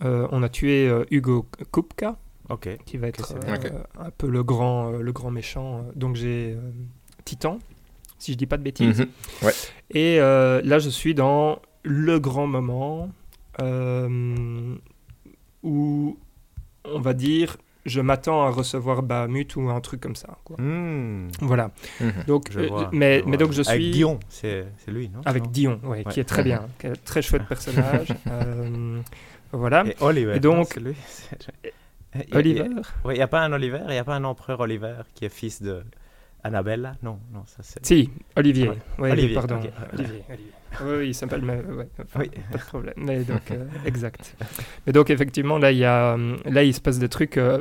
euh, 0.04 0.26
on 0.32 0.42
a 0.42 0.48
tué 0.48 0.88
euh, 0.88 1.04
Hugo 1.10 1.46
Kupka, 1.72 2.16
ok 2.48 2.78
qui 2.84 2.96
va 2.96 3.08
être 3.08 3.34
euh, 3.66 3.78
un 4.00 4.10
peu 4.10 4.28
le 4.28 4.42
grand, 4.42 4.92
euh, 4.92 5.00
le 5.02 5.12
grand 5.12 5.30
méchant. 5.30 5.84
Donc 5.94 6.16
j'ai 6.16 6.54
euh, 6.56 6.70
Titan, 7.24 7.58
si 8.18 8.32
je 8.32 8.36
dis 8.38 8.46
pas 8.46 8.56
de 8.56 8.62
bêtises. 8.64 9.00
Mhm. 9.00 9.08
Ouais. 9.42 9.52
Et 9.90 10.20
euh, 10.20 10.60
là, 10.64 10.78
je 10.80 10.88
suis 10.88 11.14
dans 11.14 11.60
le 11.84 12.18
grand 12.18 12.46
moment 12.48 13.10
euh, 13.60 14.74
où, 15.62 16.18
on 16.84 17.00
va 17.00 17.14
dire, 17.14 17.56
je 17.86 18.00
m'attends 18.00 18.42
à 18.44 18.50
recevoir 18.50 19.02
Bahamut 19.02 19.56
ou 19.56 19.68
un 19.70 19.80
truc 19.80 20.00
comme 20.00 20.16
ça. 20.16 20.36
Quoi. 20.44 20.56
Hmm, 20.60 21.28
Voilà. 21.40 21.70
Mhm. 22.00 22.12
Donc, 22.26 22.48
je 22.52 22.60
euh, 22.60 22.66
vois, 22.68 22.90
mais, 22.92 23.20
je 23.20 23.24
mais 23.24 23.28
vois. 23.30 23.36
donc 23.38 23.52
je 23.52 23.62
suis 23.62 23.72
Avec 23.72 23.90
Dion, 23.90 24.20
c'est 24.28 24.66
c'est 24.78 24.90
lui, 24.90 25.08
non? 25.08 25.20
Avec 25.24 25.50
Dion, 25.50 25.80
ouais, 25.84 26.04
qui 26.04 26.20
est 26.20 26.24
très 26.24 26.42
bien, 26.42 26.66
qui 26.78 26.86
est 26.86 26.90
un 26.90 26.94
très 27.04 27.22
chouette 27.22 27.46
personnage. 27.46 28.08
Euh, 28.26 29.00
voilà. 29.52 29.86
Et 29.86 29.96
Oliver. 30.00 30.36
Et 30.36 30.40
donc- 30.40 30.76
lui 30.76 30.94
C'est- 31.06 31.72
Il 32.14 32.20
y 32.30 32.34
a- 32.34 32.36
Oliver. 32.36 32.68
Oui, 33.04 33.14
il 33.14 33.16
n'y 33.18 33.22
a 33.22 33.28
pas 33.28 33.40
un 33.42 33.52
Oliver, 33.52 33.80
il 33.86 33.92
n'y 33.92 33.98
a 33.98 34.04
pas 34.04 34.16
un 34.16 34.24
empereur 34.24 34.60
Oliver 34.60 34.96
qui 35.14 35.24
est 35.24 35.28
fils 35.30 35.62
de 35.62 35.82
Annabella 36.44 36.96
Non, 37.02 37.18
non, 37.32 37.42
ça 37.46 37.58
c'est. 37.62 37.84
Si, 37.86 38.10
Olivier. 38.36 38.68
Ouais. 38.68 38.78
Ouais, 38.98 39.10
Olivier, 39.12 39.34
pardon. 39.34 39.60
Olivier. 39.94 40.24
Oui, 40.82 40.96
oui, 40.98 41.08
il 41.08 41.14
s'appelle. 41.14 41.42
mais- 41.42 41.60
ouais, 41.62 41.88
enfin, 42.02 42.20
Oui. 42.20 42.30
Pas 42.52 42.58
de 42.58 42.62
problème. 42.64 42.94
Mais 42.96 43.20
donc, 43.24 43.50
euh, 43.50 43.64
exact. 43.86 44.34
Mais 44.86 44.92
donc, 44.92 45.10
effectivement, 45.10 45.58
là, 45.58 45.72
il 45.72 45.78
y 45.78 45.84
a, 45.84 46.14
euh, 46.14 46.36
là, 46.44 46.62
il 46.62 46.72
se 46.74 46.80
passe 46.80 46.98
des 46.98 47.08
trucs. 47.08 47.36
euh, 47.36 47.60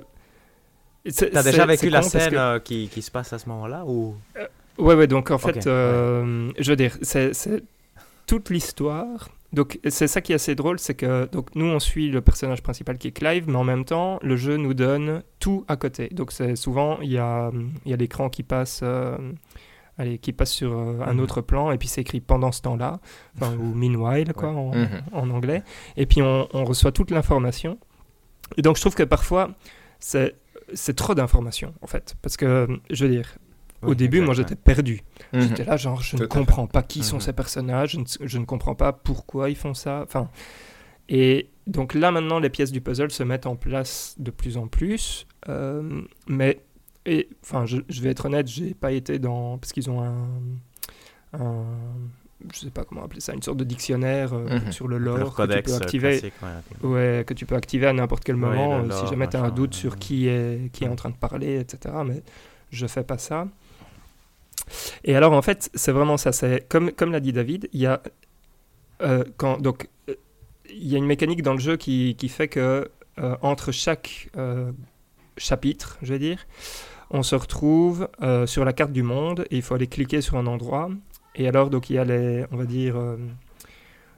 T'as 1.06 1.42
déjà 1.44 1.66
vécu 1.66 1.90
la 1.90 2.02
scène 2.02 2.32
que- 2.32 2.36
euh, 2.38 2.60
qui, 2.60 2.90
qui 2.90 3.02
se 3.02 3.12
passe 3.12 3.32
à 3.32 3.40
ce 3.40 3.48
moment-là 3.50 3.86
ou? 3.86 4.16
Ouais, 4.78 4.94
ouais, 4.94 5.08
donc 5.08 5.32
en 5.32 5.38
fait, 5.38 5.66
euh, 5.68 6.52
je 6.60 6.70
veux 6.70 6.76
dire, 6.76 6.98
c'est 7.02 7.32
toute 8.28 8.50
l'histoire. 8.50 9.30
Donc, 9.54 9.80
c'est 9.88 10.08
ça 10.08 10.20
qui 10.20 10.34
est 10.34 10.36
assez 10.36 10.54
drôle, 10.56 10.78
c'est 10.78 10.94
que 10.96 11.26
donc, 11.32 11.56
nous, 11.56 11.66
on 11.66 11.80
suit 11.80 12.10
le 12.12 12.20
personnage 12.20 12.62
principal 12.62 12.98
qui 12.98 13.08
est 13.08 13.12
Clive, 13.12 13.46
mais 13.48 13.56
en 13.56 13.64
même 13.64 13.86
temps, 13.86 14.20
le 14.22 14.36
jeu 14.36 14.58
nous 14.58 14.74
donne 14.74 15.24
tout 15.40 15.64
à 15.70 15.78
côté. 15.78 16.10
Donc, 16.10 16.34
c'est 16.34 16.58
souvent, 16.58 17.00
il 17.02 17.12
y 17.14 17.18
a, 17.18 17.50
il 17.86 17.92
y 17.92 17.94
a 17.94 17.98
l'écran 17.98 18.30
qui 18.30 18.44
passe. 18.44 18.84
Allez, 20.00 20.20
qui 20.20 20.32
passe 20.32 20.52
sur 20.52 20.72
euh, 20.78 21.00
un 21.06 21.14
Mhm. 21.16 21.20
autre 21.22 21.42
plan 21.42 21.72
et 21.72 21.78
puis 21.80 21.88
c'est 21.88 22.02
écrit 22.02 22.22
pendant 22.22 22.52
ce 22.52 22.62
temps-là, 22.62 23.00
ou 23.42 23.74
meanwhile 23.74 24.34
quoi 24.34 24.50
en, 24.50 24.76
Mhm. 24.76 25.02
en 25.12 25.30
anglais. 25.32 25.64
Et 25.96 26.06
puis 26.06 26.22
on, 26.22 26.48
on 26.54 26.66
reçoit 26.66 26.92
toute 26.92 27.10
l'information. 27.12 27.80
Et 28.58 28.62
donc 28.62 28.76
je 28.76 28.82
trouve 28.82 28.96
que 28.96 29.04
parfois 29.04 29.52
c'est 30.00 30.36
trop 30.96 31.16
d'informations 31.16 31.74
en 31.82 31.88
fait, 31.88 32.16
parce 32.22 32.38
que 32.38 32.68
je 32.90 33.06
veux 33.06 33.12
dire, 33.12 33.38
au 33.84 33.94
début, 33.94 34.22
moi, 34.22 34.34
j'étais 34.34 34.56
perdu. 34.56 35.02
Mhm. 35.34 35.42
J'étais 35.42 35.64
là, 35.64 35.78
genre, 35.78 36.02
je 36.02 36.16
Tout 36.18 36.24
ne 36.24 36.28
comprends 36.28 36.66
pas 36.66 36.82
qui 36.82 37.04
sont 37.04 37.20
ces 37.20 37.32
personnages, 37.32 37.92
je 37.92 38.00
ne, 38.00 38.28
je 38.28 38.38
ne 38.40 38.44
comprends 38.46 38.74
pas 38.74 38.92
pourquoi 38.92 39.52
ils 39.52 39.56
font 39.56 39.76
ça. 39.76 40.02
Enfin, 40.04 40.30
et 41.10 41.50
donc 41.68 41.94
là, 41.94 42.10
maintenant, 42.12 42.40
les 42.40 42.50
pièces 42.50 42.72
du 42.72 42.82
puzzle 42.82 43.12
se 43.12 43.22
mettent 43.24 43.46
en 43.46 43.56
place 43.56 44.16
de 44.18 44.32
plus 44.32 44.58
en 44.58 44.68
plus. 44.68 45.28
euh, 45.48 46.02
mais, 46.28 46.60
et, 47.08 47.30
enfin, 47.44 47.66
je, 47.66 47.78
je 47.90 48.02
vais 48.02 48.10
être 48.10 48.26
honnête, 48.26 48.48
j'ai 48.48 48.74
pas 48.74 48.92
été 48.92 49.18
dans. 49.20 49.58
Parce 49.58 49.72
qu'ils 49.74 49.90
ont 49.90 50.02
un. 50.04 50.28
un 51.34 51.64
je 52.54 52.60
sais 52.60 52.70
pas 52.70 52.84
comment 52.84 53.04
appeler 53.04 53.20
ça, 53.20 53.34
une 53.34 53.42
sorte 53.42 53.58
de 53.58 53.64
dictionnaire 53.64 54.32
euh, 54.34 54.60
Mhm. 54.60 54.72
sur 54.72 54.88
le 54.88 55.00
lore 55.00 55.34
que 55.36 55.42
tu 55.42 55.62
peux 55.64 55.72
euh, 55.72 55.78
activer. 55.78 56.22
ouais. 56.84 56.88
Ouais, 56.88 57.24
que 57.26 57.34
tu 57.34 57.48
peux 57.48 57.56
activer 57.56 57.88
à 57.88 57.94
n'importe 57.94 58.24
quel 58.24 58.36
moment, 58.36 58.80
euh, 58.80 58.92
si 58.92 59.08
jamais 59.08 59.28
tu 59.28 59.38
as 59.38 59.42
un 59.42 59.50
doute 59.50 59.74
sur 59.74 59.98
qui 59.98 60.28
est, 60.28 60.72
qui 60.72 60.84
est 60.84 60.88
en 60.88 60.96
train 60.96 61.10
de 61.10 61.16
parler, 61.16 61.60
etc. 61.60 61.96
Mais 62.06 62.22
je 62.70 62.86
fais 62.86 63.04
pas 63.04 63.18
ça. 63.18 63.48
Et 65.04 65.16
alors, 65.16 65.34
en 65.34 65.42
fait, 65.42 65.72
c'est 65.74 65.92
vraiment 65.92 66.18
ça. 66.18 66.32
C'est 66.32 66.68
comme, 66.70 66.92
comme 66.92 67.12
l'a 67.12 67.20
dit 67.22 67.34
David, 67.34 67.70
il 67.74 67.80
y 67.80 67.86
a 67.88 68.02
euh, 69.02 69.24
quand 69.38 69.60
donc 69.60 69.88
il 70.70 70.88
y 70.88 70.96
a 70.96 70.98
une 70.98 71.06
mécanique 71.06 71.42
dans 71.42 71.54
le 71.54 71.60
jeu 71.60 71.76
qui, 71.78 72.16
qui 72.18 72.30
fait 72.30 72.48
que 72.50 72.90
euh, 73.20 73.36
entre 73.42 73.72
chaque 73.72 74.30
euh, 74.38 74.72
chapitre, 75.38 75.98
je 76.04 76.14
vais 76.14 76.20
dire, 76.20 76.46
on 77.12 77.24
se 77.24 77.36
retrouve 77.36 78.10
euh, 78.22 78.46
sur 78.46 78.66
la 78.66 78.74
carte 78.74 78.92
du 78.92 79.04
monde 79.04 79.46
et 79.52 79.58
il 79.58 79.62
faut 79.62 79.76
aller 79.76 79.88
cliquer 79.88 80.22
sur 80.22 80.38
un 80.38 80.48
endroit. 80.48 80.90
Et 81.36 81.48
alors, 81.48 81.70
donc, 81.70 81.90
il 81.90 81.96
y 81.96 82.00
a 82.00 82.04
les, 82.04 82.46
on 82.52 82.58
va 82.58 82.66
dire, 82.66 82.96
euh, 82.98 83.16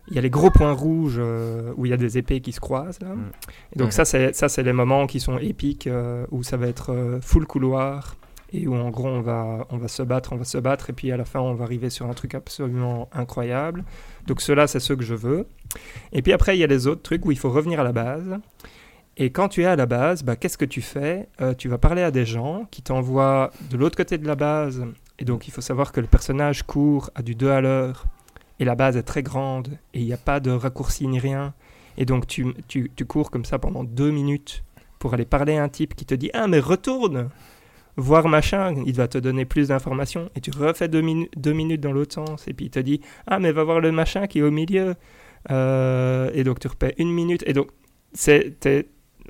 il 0.08 0.16
y 0.16 0.18
a 0.18 0.22
les 0.22 0.30
gros 0.30 0.50
points 0.50 0.72
rouges 0.72 1.18
euh, 1.20 1.72
où 1.78 1.86
il 1.86 1.90
y 1.90 1.94
a 1.94 1.98
des 1.98 2.18
épées 2.18 2.42
qui 2.42 2.52
se 2.52 2.60
croisent. 2.60 3.00
Là. 3.02 3.14
Mm. 3.14 3.32
Et 3.74 3.80
donc, 3.80 3.88
Mhm. 3.88 3.92
ça, 3.92 4.06
c'est, 4.06 4.36
ça, 4.36 4.50
c'est 4.50 4.64
les 4.64 4.74
moments 4.74 5.06
qui 5.06 5.20
sont 5.20 5.38
épiques 5.38 5.88
euh, 5.88 6.26
où 6.32 6.44
ça 6.44 6.58
va 6.58 6.68
être 6.68 6.92
euh, 6.92 7.20
full 7.22 7.46
couloir 7.46 8.16
et 8.52 8.66
où 8.68 8.74
en 8.74 8.90
gros 8.90 9.08
on 9.08 9.22
va, 9.22 9.68
on 9.70 9.78
va 9.78 9.88
se 9.88 10.02
battre, 10.02 10.34
on 10.34 10.38
va 10.38 10.44
se 10.44 10.58
battre 10.58 10.90
et 10.90 10.94
puis 10.94 11.12
à 11.12 11.18
la 11.18 11.26
fin 11.26 11.40
on 11.40 11.54
va 11.54 11.66
arriver 11.66 11.92
sur 11.92 12.08
un 12.08 12.14
truc 12.14 12.34
absolument 12.34 13.08
incroyable. 13.14 13.84
Donc 14.26 14.42
ceux-là, 14.42 14.66
c'est 14.66 14.80
ceux 14.80 14.96
que 14.96 15.04
je 15.04 15.14
veux. 15.14 15.46
Et 16.14 16.24
puis 16.24 16.34
après, 16.34 16.58
il 16.58 16.60
y 16.60 16.64
a 16.64 16.68
les 16.68 16.88
autres 16.88 17.04
trucs 17.04 17.24
où 17.28 17.32
il 17.32 17.38
faut 17.38 17.52
revenir 17.52 17.80
à 17.80 17.84
la 17.84 17.92
base. 17.92 18.40
Et 19.22 19.32
quand 19.32 19.50
tu 19.50 19.62
es 19.64 19.66
à 19.66 19.76
la 19.76 19.86
base, 19.86 20.24
bah, 20.24 20.36
qu'est-ce 20.38 20.58
que 20.58 20.66
tu 20.66 20.82
fais? 20.82 21.28
Euh, 21.42 21.54
Tu 21.54 21.68
vas 21.68 21.78
parler 21.78 22.02
à 22.02 22.10
des 22.10 22.26
gens 22.26 22.66
qui 22.72 22.82
t'envoient 22.82 23.52
de 23.70 23.76
l'autre 23.78 23.98
côté 23.98 24.18
de 24.18 24.26
la 24.26 24.36
base. 24.36 24.84
Et 25.20 25.26
donc 25.26 25.48
il 25.48 25.52
faut 25.52 25.60
savoir 25.62 25.92
que 25.92 26.00
le 26.00 26.08
personnage 26.08 26.64
court 26.64 27.12
à 27.16 27.22
du 27.22 27.36
2 27.36 27.50
à 27.50 27.60
l'heure. 27.62 28.06
Et 28.60 28.66
la 28.66 28.76
base 28.76 28.96
est 28.98 29.04
très 29.04 29.22
grande. 29.22 29.78
Et 29.94 30.00
il 30.00 30.06
n'y 30.06 30.14
a 30.14 30.18
pas 30.18 30.40
de 30.40 30.50
raccourci 30.52 31.06
ni 31.08 31.20
rien. 31.20 31.54
Et 31.98 32.06
donc 32.06 32.28
tu, 32.28 32.54
tu, 32.70 32.90
tu 32.96 33.06
cours 33.06 33.30
comme 33.30 33.44
ça 33.46 33.60
pendant 33.60 33.84
deux 33.84 34.10
minutes 34.12 34.64
pour 35.00 35.14
aller 35.14 35.26
parler 35.26 35.58
à 35.58 35.64
un 35.64 35.70
type 35.70 35.96
qui 35.96 36.06
te 36.06 36.16
dit 36.16 36.30
Ah, 36.34 36.48
mais 36.48 36.60
retourne 36.60 37.30
voir 37.98 38.30
machin, 38.30 38.74
il 38.86 38.96
va 38.96 39.10
te 39.10 39.18
donner 39.18 39.44
plus 39.44 39.68
d'informations, 39.68 40.30
et 40.34 40.40
tu 40.40 40.52
refais 40.52 40.88
deux, 40.88 41.02
minu- 41.02 41.30
deux 41.36 41.52
minutes 41.52 41.82
dans 41.82 41.92
l'autre 41.92 42.14
sens, 42.16 42.48
et 42.48 42.54
puis 42.54 42.68
il 42.68 42.70
te 42.70 42.80
dit 42.80 43.02
Ah, 43.28 43.40
mais 43.40 43.52
va 43.52 43.66
voir 43.66 43.82
le 43.82 43.92
machin 43.92 44.28
qui 44.28 44.40
est 44.40 44.42
au 44.44 44.52
milieu. 44.52 44.96
Euh, 45.52 46.30
et 46.34 46.44
donc 46.46 46.60
tu 46.60 46.68
repais 46.70 46.96
une 46.98 47.12
minute, 47.12 47.44
et 47.46 47.52
donc 47.54 47.68
c'est. 48.14 48.58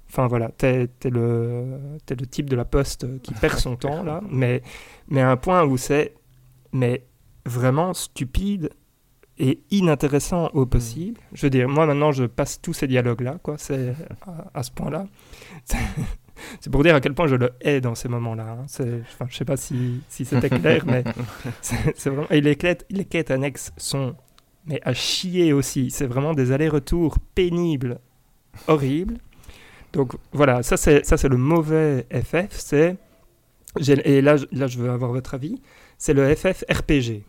Enfin 0.09 0.27
voilà, 0.27 0.49
t'es 0.57 0.89
le, 1.05 1.77
le 2.09 2.25
type 2.27 2.49
de 2.49 2.55
la 2.55 2.65
poste 2.65 3.21
qui 3.21 3.33
perd 3.33 3.59
son 3.59 3.75
temps 3.77 4.03
là, 4.03 4.21
mais, 4.29 4.61
mais 5.07 5.21
à 5.21 5.29
un 5.31 5.37
point 5.37 5.63
où 5.63 5.77
c'est 5.77 6.13
mais 6.71 7.05
vraiment 7.45 7.93
stupide 7.93 8.69
et 9.37 9.59
inintéressant 9.71 10.49
au 10.53 10.65
possible. 10.65 11.19
Je 11.33 11.45
veux 11.45 11.49
dire, 11.49 11.69
moi 11.69 11.85
maintenant 11.85 12.11
je 12.11 12.25
passe 12.25 12.59
tous 12.61 12.73
ces 12.73 12.87
dialogues 12.87 13.21
là, 13.21 13.37
quoi, 13.41 13.57
c'est 13.57 13.93
à, 14.25 14.49
à 14.53 14.63
ce 14.63 14.71
point-là. 14.71 15.05
C'est- 15.65 15.77
C'est 16.61 16.69
pour 16.69 16.83
dire 16.83 16.95
à 16.95 17.01
quel 17.01 17.13
point 17.13 17.27
je 17.27 17.35
le 17.35 17.51
hais 17.59 17.81
dans 17.81 17.95
ces 17.95 18.07
moments-là. 18.07 18.59
hein. 18.61 18.65
Enfin, 18.65 19.25
je 19.29 19.35
sais 19.35 19.43
pas 19.43 19.57
si, 19.57 19.99
si 20.07 20.23
c'était 20.23 20.49
clair, 20.49 20.85
mais 20.85 21.03
c'est 21.61 22.09
vraiment. 22.09 22.29
Et 22.29 22.39
les 22.39 22.55
quêtes, 22.55 22.85
les 22.89 23.03
quêtes 23.03 23.29
annexes 23.29 23.73
sont 23.75 24.15
mais 24.65 24.79
à 24.85 24.93
chier 24.93 25.51
aussi. 25.51 25.91
C'est 25.91 26.05
vraiment 26.07 26.33
des 26.33 26.53
allers-retours 26.53 27.17
pénibles, 27.35 27.99
horribles. 28.69 29.17
Donc 29.93 30.13
voilà, 30.33 30.61
ça 30.63 30.77
c'est 30.77 31.05
ça 31.05 31.17
c'est 31.17 31.29
le 31.29 31.37
mauvais 31.37 32.05
FF. 32.11 32.49
C'est 32.51 32.97
et 34.03 34.21
là 34.21 34.37
je- 34.37 34.45
là 34.51 34.67
je 34.67 34.77
veux 34.79 34.89
avoir 34.89 35.11
votre 35.11 35.33
avis. 35.33 35.59
C'est 35.97 36.13
le 36.13 36.33
FF 36.35 36.63
RPG. 36.69 37.23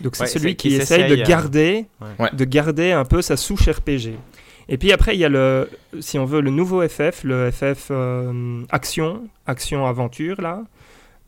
Donc 0.00 0.14
c'est 0.16 0.24
Ouais, 0.24 0.28
celui 0.28 0.56
qui 0.56 0.68
qui 0.68 0.74
essaye 0.74 1.08
de 1.08 1.20
euh, 1.20 1.24
garder 1.24 1.86
Ouais. 2.18 2.28
de 2.32 2.44
garder 2.44 2.92
un 2.92 3.04
peu 3.04 3.22
sa 3.22 3.36
souche 3.36 3.68
RPG. 3.68 4.14
Et 4.68 4.78
puis 4.78 4.90
après, 4.92 5.14
il 5.14 5.20
y 5.20 5.24
a 5.24 5.28
le, 5.28 5.70
si 6.00 6.18
on 6.18 6.24
veut, 6.24 6.40
le 6.40 6.50
nouveau 6.50 6.82
FF, 6.86 7.22
le 7.22 7.50
FF 7.52 7.88
euh, 7.92 8.62
Action, 8.70 9.28
Action 9.46 9.86
Aventure, 9.86 10.40
là. 10.42 10.64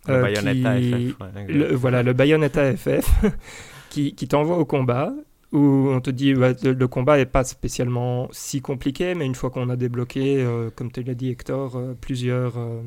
Le 0.09 0.15
euh, 0.15 0.23
Bayonetta 0.23 0.81
qui- 0.81 1.11
FF. 1.11 1.21
ouais, 1.21 1.47
le- 1.47 1.75
voilà, 1.77 2.03
le 2.03 2.13
Bayonetta 2.15 2.77
FF, 2.77 3.07
qui, 3.91 4.15
qui 4.17 4.27
t'envoie 4.27 4.59
au 4.59 4.65
combat, 4.65 5.13
où 5.53 5.89
on 5.91 6.01
te 6.01 6.11
dit 6.11 6.35
ouais, 6.35 6.55
le, 6.63 6.73
le 6.73 6.89
combat 6.89 7.17
n'est 7.17 7.27
pas 7.27 7.45
spécialement 7.45 8.29
si 8.33 8.61
compliqué, 8.61 9.15
mais 9.15 9.25
une 9.27 9.35
fois 9.35 9.51
qu'on 9.51 9.69
a 9.71 9.77
débloqué, 9.77 10.43
euh, 10.43 10.71
comme 10.75 10.93
tu 10.93 11.03
l'as 11.03 11.15
dit 11.15 11.31
Hector, 11.31 11.77
euh, 11.77 11.95
plusieurs, 12.01 12.59
euh, 12.59 12.81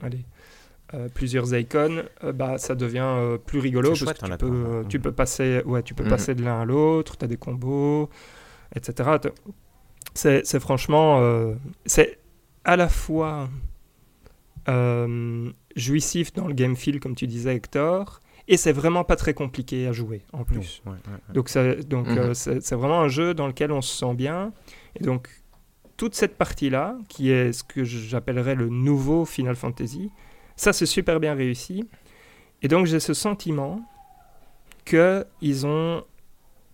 allez, 0.00 0.24
plusieurs 1.14 1.54
icônes, 1.54 2.02
bah, 2.34 2.58
ça 2.58 2.74
devient 2.74 3.38
plus 3.46 3.60
rigolo 3.60 3.88
parce 3.90 4.00
que 4.04 4.24
tu 4.26 4.30
peux, 4.36 4.46
honnêtement. 4.46 4.70
euh, 4.80 4.84
tu 4.84 5.00
peux 5.00 5.12
passer, 5.12 5.62
ouais, 5.64 5.82
tu 5.82 5.94
peux 5.94 6.04
Mhm. 6.04 6.10
passer 6.10 6.34
de 6.34 6.42
l'un 6.44 6.60
à 6.60 6.64
l'autre, 6.66 7.16
tu 7.16 7.24
as 7.24 7.28
des 7.28 7.38
combos, 7.38 8.10
etc. 8.76 9.10
C'est 10.14 10.60
franchement, 10.60 11.54
c'est 11.86 12.18
à 12.64 12.76
la 12.76 12.90
fois 12.90 13.48
jouissif 15.76 16.32
dans 16.34 16.46
le 16.46 16.54
game 16.54 16.76
feel, 16.76 17.00
comme 17.00 17.14
tu 17.14 17.26
disais 17.26 17.54
Hector, 17.56 18.20
et 18.48 18.56
c'est 18.56 18.72
vraiment 18.72 19.04
pas 19.04 19.16
très 19.16 19.34
compliqué 19.34 19.86
à 19.86 19.92
jouer 19.92 20.22
en 20.32 20.44
plus. 20.44 20.82
ouais, 20.86 20.92
ouais, 20.92 20.98
ouais. 21.28 21.34
Donc, 21.34 21.48
ça- 21.48 21.74
donc 21.76 22.08
Mhm. 22.08 22.18
euh, 22.18 22.34
c'est 22.34 22.74
vraiment 22.74 23.00
un 23.00 23.08
jeu 23.08 23.34
dans 23.34 23.46
lequel 23.46 23.70
on 23.72 23.80
se 23.82 23.96
sent 23.96 24.14
bien. 24.14 24.52
Et 24.98 25.04
donc, 25.04 25.28
toute 25.96 26.14
cette 26.14 26.36
partie-là, 26.36 26.96
qui 27.08 27.30
est 27.30 27.52
ce 27.52 27.62
que 27.62 27.84
j'appellerais 27.84 28.54
le 28.54 28.68
nouveau 28.68 29.24
Final 29.24 29.54
Fantasy, 29.56 30.10
ça, 30.56 30.72
c'est 30.72 30.86
super 30.86 31.20
bien 31.20 31.34
réussi. 31.34 31.88
Et 32.62 32.68
donc, 32.68 32.86
j'ai 32.86 33.00
ce 33.00 33.14
sentiment 33.14 33.80
qu'ils 34.84 35.66
ont. 35.66 36.04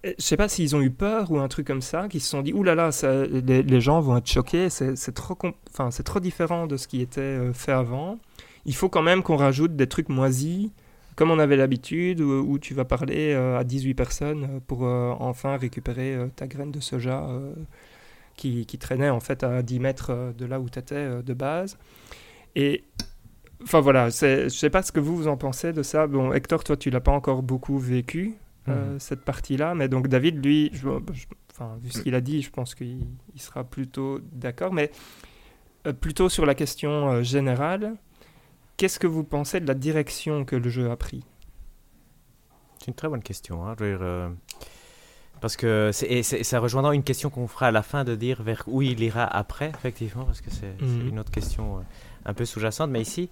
Je 0.05 0.13
sais 0.19 0.37
pas 0.37 0.49
s'ils 0.49 0.77
ont 0.77 0.81
eu 0.81 0.91
peur 0.91 1.31
ou 1.33 1.39
un 1.39 1.49
truc 1.49 1.67
comme 1.67 1.83
ça, 1.83 2.09
qu'ils 2.09 2.21
se 2.21 2.29
sont 2.29 2.41
dit 2.43 2.53
Ouh 2.53 2.63
là 2.63 2.75
là, 2.77 2.93
ça- 2.93 3.27
les, 3.27 3.63
les 3.63 3.81
gens 3.81 4.01
vont 4.01 4.17
être 4.17 4.29
choqués, 4.29 4.71
c'est 4.71 5.13
trop, 5.13 5.37
enfin, 5.73 5.91
c'est 5.91 6.05
trop 6.05 6.21
différent 6.21 6.67
de 6.67 6.77
ce 6.77 6.87
qui 6.87 7.01
était 7.03 7.21
euh, 7.21 7.53
fait 7.53 7.73
avant. 7.73 8.19
Il 8.65 8.75
faut 8.77 8.89
quand 8.89 9.03
même 9.03 9.23
qu'on 9.23 9.37
rajoute 9.37 9.75
des 9.77 9.89
trucs 9.89 10.09
moisis 10.09 10.71
comme 11.19 11.33
on 11.33 11.41
avait 11.41 11.57
l'habitude, 11.57 12.21
où, 12.21 12.31
où 12.49 12.59
tu 12.61 12.75
vas 12.75 12.85
parler 12.85 13.35
euh, 13.35 13.59
à 13.59 13.65
18 13.65 13.95
personnes 13.95 14.45
euh, 14.45 14.61
pour 14.65 14.87
euh, 14.87 15.13
enfin 15.19 15.57
récupérer 15.57 16.15
euh, 16.15 16.29
ta 16.29 16.47
graine 16.47 16.71
de 16.71 16.79
soja 16.79 17.27
euh, 17.29 17.55
qui, 18.37 18.65
qui 18.67 18.79
traînait 18.79 19.11
en 19.11 19.19
fait 19.19 19.43
à 19.43 19.63
10 19.63 19.81
mètres 19.81 20.11
euh, 20.11 20.33
de 20.33 20.47
là 20.47 20.61
où 20.61 20.71
tu 20.71 20.79
étais 20.79 21.23
de 21.23 21.35
base. 21.35 21.77
Et 22.55 22.85
Enfin 23.63 23.81
voilà, 23.81 24.09
je 24.09 24.49
sais 24.49 24.71
pas 24.71 24.83
ce 24.83 24.93
que 24.93 25.01
vous, 25.01 25.17
vous 25.17 25.27
en 25.27 25.37
pensez 25.37 25.73
de 25.73 25.83
ça. 25.83 26.07
Bon, 26.07 26.33
Hector, 26.33 26.63
toi, 26.63 26.77
tu 26.77 26.91
l'as 26.91 27.01
pas 27.01 27.11
encore 27.11 27.43
beaucoup 27.43 27.77
vécu, 27.77 28.37
euh, 28.69 28.93
mhm. 28.93 29.01
cette 29.01 29.25
partie-là. 29.25 29.75
Mais 29.75 29.89
donc, 29.89 30.07
David, 30.07 30.45
lui, 30.45 30.71
je, 30.75 30.89
vu 30.89 31.91
ce 31.91 32.01
qu'il 32.01 32.15
a 32.15 32.21
dit, 32.21 32.41
je 32.41 32.51
pense 32.51 32.77
qu'il 32.77 33.05
sera 33.35 33.65
plutôt 33.65 34.21
d'accord. 34.33 34.73
Mais 34.73 34.93
euh, 35.87 35.93
plutôt 35.93 36.29
sur 36.29 36.47
la 36.47 36.55
question 36.55 37.11
euh, 37.11 37.23
générale, 37.23 37.97
qu'est-ce 38.79 38.99
que 38.99 39.07
vous 39.07 39.25
pensez 39.25 39.61
de 39.61 39.67
la 39.67 39.75
direction 39.75 40.47
que 40.47 40.57
le 40.57 40.71
jeu 40.71 40.91
a 40.91 40.97
pris? 40.97 41.23
C'est 42.79 42.89
une 42.89 42.95
très 42.95 43.09
bonne 43.09 43.23
question. 43.23 43.67
Hein. 43.67 43.75
parce 45.43 45.57
que 45.57 45.91
c'est, 45.93 46.23
ça 46.23 46.59
rejoindra 46.61 46.95
une 46.95 47.03
question 47.03 47.29
qu'on 47.29 47.49
fera 47.49 47.67
à 47.67 47.71
la 47.71 47.83
fin 47.83 48.05
de 48.05 48.15
dire 48.15 48.43
vers 48.43 48.63
où 48.67 48.81
il 48.81 49.03
ira 49.03 49.25
après, 49.25 49.69
effectivement, 49.69 50.25
parce 50.25 50.41
que 50.41 50.51
c'est, 50.51 50.81
mhm. 50.81 51.09
une 51.09 51.19
autre 51.19 51.31
question 51.31 51.85
un 52.25 52.35
peu 52.35 52.47
sous-jacente. 52.47 52.91
Mais 52.91 53.03
ici, 53.03 53.29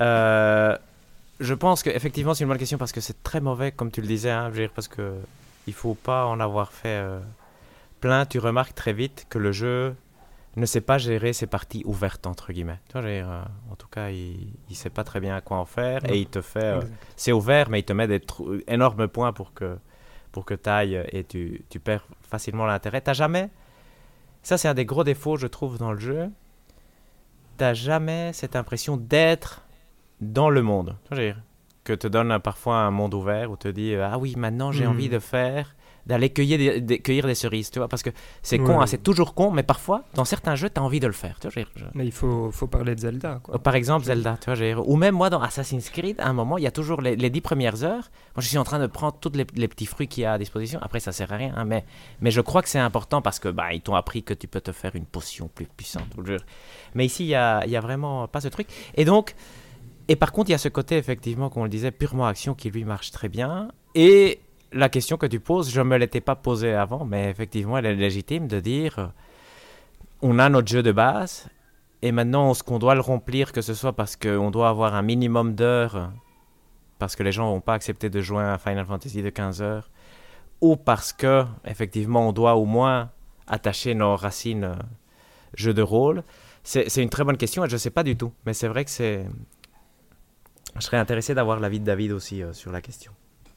euh, 0.00 0.76
je 1.38 1.54
pense 1.54 1.82
qu'effectivement, 1.82 2.34
c'est 2.34 2.44
une 2.44 2.48
bonne 2.48 2.58
question 2.58 2.78
parce 2.78 2.92
que 2.92 3.00
c'est 3.00 3.22
très 3.22 3.40
mauvais, 3.40 3.70
comme 3.70 3.90
tu 3.90 4.00
le 4.00 4.06
disais, 4.08 4.30
hein, 4.30 4.50
parce 4.74 4.88
que 4.88 5.14
il 5.66 5.74
faut 5.74 5.94
pas 5.94 6.26
en 6.26 6.40
avoir 6.40 6.72
fait 6.72 6.88
euh, 6.88 7.20
plein. 8.00 8.24
Tu 8.24 8.38
remarques 8.38 8.74
très 8.74 8.94
vite 8.94 9.26
que 9.28 9.38
le 9.38 9.52
jeu 9.52 9.94
ne 10.56 10.66
sait 10.66 10.80
pas 10.80 10.98
gérer 10.98 11.32
ses 11.32 11.46
parties 11.46 11.82
ouvertes, 11.84 12.26
entre 12.26 12.52
guillemets. 12.52 12.80
Tu 12.88 12.98
vois, 12.98 13.08
euh, 13.08 13.42
en 13.70 13.76
tout 13.76 13.88
cas, 13.88 14.10
il 14.10 14.52
ne 14.68 14.74
sait 14.74 14.90
pas 14.90 15.04
très 15.04 15.20
bien 15.20 15.36
à 15.36 15.40
quoi 15.40 15.58
en 15.58 15.64
faire 15.64 16.00
et 16.10 16.18
il 16.18 16.26
te 16.26 16.40
fait. 16.40 16.80
c'est 17.16 17.32
ouvert, 17.32 17.70
mais 17.70 17.80
il 17.80 17.84
te 17.84 17.92
met 17.92 18.08
des 18.08 18.20
énormes 18.66 19.08
points 19.08 19.32
pour 19.32 19.54
que, 19.54 19.78
pour 20.32 20.44
que 20.44 20.54
tu 20.54 20.68
ailles 20.68 21.04
et 21.12 21.24
tu, 21.24 21.64
tu 21.70 21.78
perds 21.78 22.06
facilement 22.22 22.66
l'intérêt. 22.66 23.00
Tu 23.00 23.14
jamais. 23.14 23.48
Ça, 24.42 24.58
c'est 24.58 24.68
un 24.68 24.74
des 24.74 24.86
gros 24.86 25.04
défauts, 25.04 25.36
je 25.36 25.46
trouve, 25.46 25.78
dans 25.78 25.92
le 25.92 25.98
jeu 25.98 26.30
t'as 27.60 27.74
jamais 27.74 28.32
cette 28.32 28.56
impression 28.56 28.96
d'être 28.96 29.66
dans 30.22 30.48
le 30.48 30.62
monde. 30.62 30.96
Que 31.84 31.92
te 31.92 32.06
donne 32.06 32.38
parfois 32.38 32.76
un 32.76 32.90
monde 32.90 33.12
ouvert 33.12 33.50
où 33.50 33.56
te 33.58 33.68
dit 33.68 33.94
ah 33.96 34.16
oui 34.16 34.34
maintenant 34.38 34.72
j'ai 34.72 34.86
envie 34.86 35.08
hmm. 35.08 35.12
de 35.12 35.18
faire 35.18 35.76
d'aller 36.06 36.30
cueillir 36.30 36.80
des, 36.80 36.98
cueillir 36.98 37.26
des 37.26 37.34
cerises, 37.34 37.70
tu 37.70 37.78
vois, 37.78 37.88
parce 37.88 38.02
que 38.02 38.10
c'est 38.42 38.58
con, 38.58 38.80
hein, 38.80 38.86
c'est 38.86 39.02
toujours 39.02 39.34
con, 39.34 39.50
mais 39.50 39.62
parfois, 39.62 40.04
dans 40.14 40.24
certains 40.24 40.54
jeux, 40.54 40.70
tu 40.70 40.80
as 40.80 40.82
envie 40.82 41.00
de 41.00 41.06
le 41.06 41.12
faire, 41.12 41.38
tu 41.40 41.48
vois, 41.48 41.64
Mais 41.94 42.04
il 42.04 42.12
faut, 42.12 42.50
faut 42.50 42.66
parler 42.66 42.94
de 42.94 43.00
Zelda, 43.00 43.40
quoi. 43.42 43.58
Par 43.58 43.74
exemple, 43.74 44.06
Zelda, 44.06 44.38
tu 44.40 44.52
vois, 44.52 44.84
ou 44.86 44.96
même 44.96 45.14
moi, 45.14 45.30
dans 45.30 45.40
Assassin's 45.40 45.90
Creed, 45.90 46.20
à 46.20 46.28
un 46.28 46.32
moment, 46.32 46.58
il 46.58 46.64
y 46.64 46.66
a 46.66 46.70
toujours 46.70 47.00
les, 47.00 47.16
dix 47.30 47.40
premières 47.40 47.84
heures, 47.84 48.10
moi, 48.34 48.40
je 48.40 48.48
suis 48.48 48.58
en 48.58 48.64
train 48.64 48.78
de 48.78 48.86
prendre 48.86 49.16
tous 49.20 49.32
les, 49.34 49.44
petits 49.44 49.86
fruits 49.86 50.08
qu'il 50.08 50.22
y 50.22 50.26
a 50.26 50.34
à 50.34 50.38
disposition, 50.38 50.80
après, 50.82 51.00
ça 51.00 51.12
sert 51.12 51.32
à 51.32 51.36
rien, 51.36 51.52
hein, 51.56 51.64
mais, 51.64 51.84
mais 52.20 52.30
je 52.30 52.40
crois 52.40 52.62
que 52.62 52.68
c'est 52.68 52.78
important 52.78 53.22
parce 53.22 53.38
que, 53.38 53.48
bah, 53.48 53.72
ils 53.72 53.80
t'ont 53.80 53.94
appris 53.94 54.22
que 54.22 54.34
tu 54.34 54.48
peux 54.48 54.60
te 54.60 54.72
faire 54.72 54.96
une 54.96 55.06
potion 55.06 55.48
plus 55.54 55.66
puissante, 55.66 56.16
mais 56.94 57.06
ici, 57.06 57.24
il 57.24 57.28
y 57.28 57.34
a, 57.34 57.66
y 57.66 57.76
a 57.76 57.80
vraiment 57.80 58.26
pas 58.28 58.40
ce 58.40 58.48
truc, 58.48 58.68
et 58.94 59.04
donc... 59.04 59.34
Et 60.08 60.16
par 60.16 60.32
contre, 60.32 60.50
il 60.50 60.52
y 60.52 60.56
a 60.56 60.58
ce 60.58 60.68
côté, 60.68 60.96
effectivement, 60.96 61.50
qu'on 61.50 61.62
le 61.62 61.68
disait, 61.68 61.92
purement 61.92 62.26
action 62.26 62.56
qui 62.56 62.68
lui 62.68 62.82
marche 62.82 63.12
très 63.12 63.28
bien. 63.28 63.68
Et 63.94 64.40
la 64.72 64.88
question 64.88 65.16
que 65.16 65.26
tu 65.26 65.40
poses, 65.40 65.70
je 65.70 65.80
ne 65.80 65.86
me 65.86 65.96
l'étais 65.96 66.20
pas 66.20 66.36
posée 66.36 66.74
avant, 66.74 67.04
mais 67.04 67.30
effectivement, 67.30 67.78
elle 67.78 67.86
est 67.86 67.94
légitime 67.94 68.46
de 68.48 68.60
dire 68.60 68.98
euh, 68.98 69.06
on 70.22 70.38
a 70.38 70.48
notre 70.48 70.68
jeu 70.68 70.82
de 70.82 70.92
base, 70.92 71.48
et 72.02 72.12
maintenant, 72.12 72.54
ce 72.54 72.62
qu'on 72.62 72.78
doit 72.78 72.94
le 72.94 73.00
remplir, 73.00 73.52
que 73.52 73.62
ce 73.62 73.74
soit 73.74 73.94
parce 73.94 74.16
qu'on 74.16 74.50
doit 74.50 74.68
avoir 74.68 74.94
un 74.94 75.02
minimum 75.02 75.54
d'heures, 75.54 76.10
parce 76.98 77.16
que 77.16 77.22
les 77.22 77.32
gens 77.32 77.50
n'ont 77.50 77.60
pas 77.60 77.74
accepté 77.74 78.10
de 78.10 78.20
jouer 78.20 78.44
à 78.44 78.58
Final 78.58 78.86
Fantasy 78.86 79.22
de 79.22 79.30
15 79.30 79.62
heures, 79.62 79.90
ou 80.60 80.76
parce 80.76 81.12
que, 81.12 81.44
effectivement, 81.64 82.28
on 82.28 82.32
doit 82.32 82.56
au 82.56 82.64
moins 82.64 83.10
attacher 83.46 83.94
nos 83.94 84.16
racines 84.16 84.64
euh, 84.64 84.74
jeu 85.54 85.74
de 85.74 85.82
rôle? 85.82 86.22
C'est 86.62 87.02
une 87.02 87.08
très 87.08 87.24
bonne 87.24 87.38
question 87.38 87.64
et 87.64 87.68
je 87.68 87.74
ne 87.74 87.78
sais 87.78 87.90
pas 87.90 88.02
du 88.02 88.16
tout, 88.16 88.32
mais 88.44 88.52
c'est 88.52 88.68
vrai 88.68 88.84
que 88.84 88.90
c'est. 88.90 89.26
Je 90.76 90.80
serais 90.82 90.98
intéressé 90.98 91.34
d'avoir 91.34 91.58
l'avis 91.58 91.80
de 91.80 91.84
David 91.84 92.12
aussi 92.12 92.42
euh, 92.42 92.52
sur 92.52 92.70
la 92.70 92.82
question. 92.82 93.12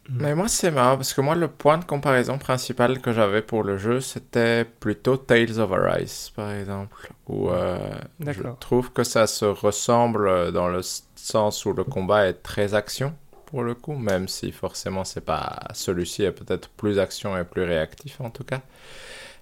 Mm. 0.10 0.18
Mais 0.22 0.36
moi, 0.36 0.48
c'est 0.48 0.72
marrant 0.72 0.98
parce 0.98 1.14
que 1.14 1.22
moi, 1.22 1.36
le 1.36 1.48
point 1.48 1.78
de 1.78 1.86
comparaison 1.86 2.38
principal 2.38 3.00
que 3.00 3.14
j'avais 3.14 3.42
pour 3.42 3.64
le 3.64 3.78
jeu, 3.78 4.02
c'était 4.02 4.66
plutôt 4.66 5.18
Tales 5.18 5.60
of 5.60 5.72
Arise, 5.72 6.32
par 6.36 6.52
exemple. 6.52 7.10
Où 7.28 7.50
euh, 7.50 7.78
je 8.20 8.44
trouve 8.60 8.92
que 8.92 9.04
ça 9.04 9.28
se 9.28 9.46
ressemble 9.46 10.52
dans 10.52 10.68
le 10.68 10.82
sens 11.16 11.66
où 11.66 11.74
le 11.74 11.84
combat 11.84 12.28
est 12.28 12.44
très 12.44 12.74
action, 12.74 13.14
pour 13.46 13.64
le 13.64 13.76
coup, 13.76 13.94
même 13.94 14.28
si 14.28 14.52
forcément, 14.52 15.06
c'est 15.06 15.24
pas. 15.24 15.60
Celui-ci 15.74 16.24
est 16.24 16.32
peut-être 16.32 16.70
plus 16.70 17.00
action 17.00 17.38
et 17.38 17.44
plus 17.44 17.64
réactif 17.64 18.20
en 18.20 18.30
tout 18.30 18.44
cas. 18.44 18.62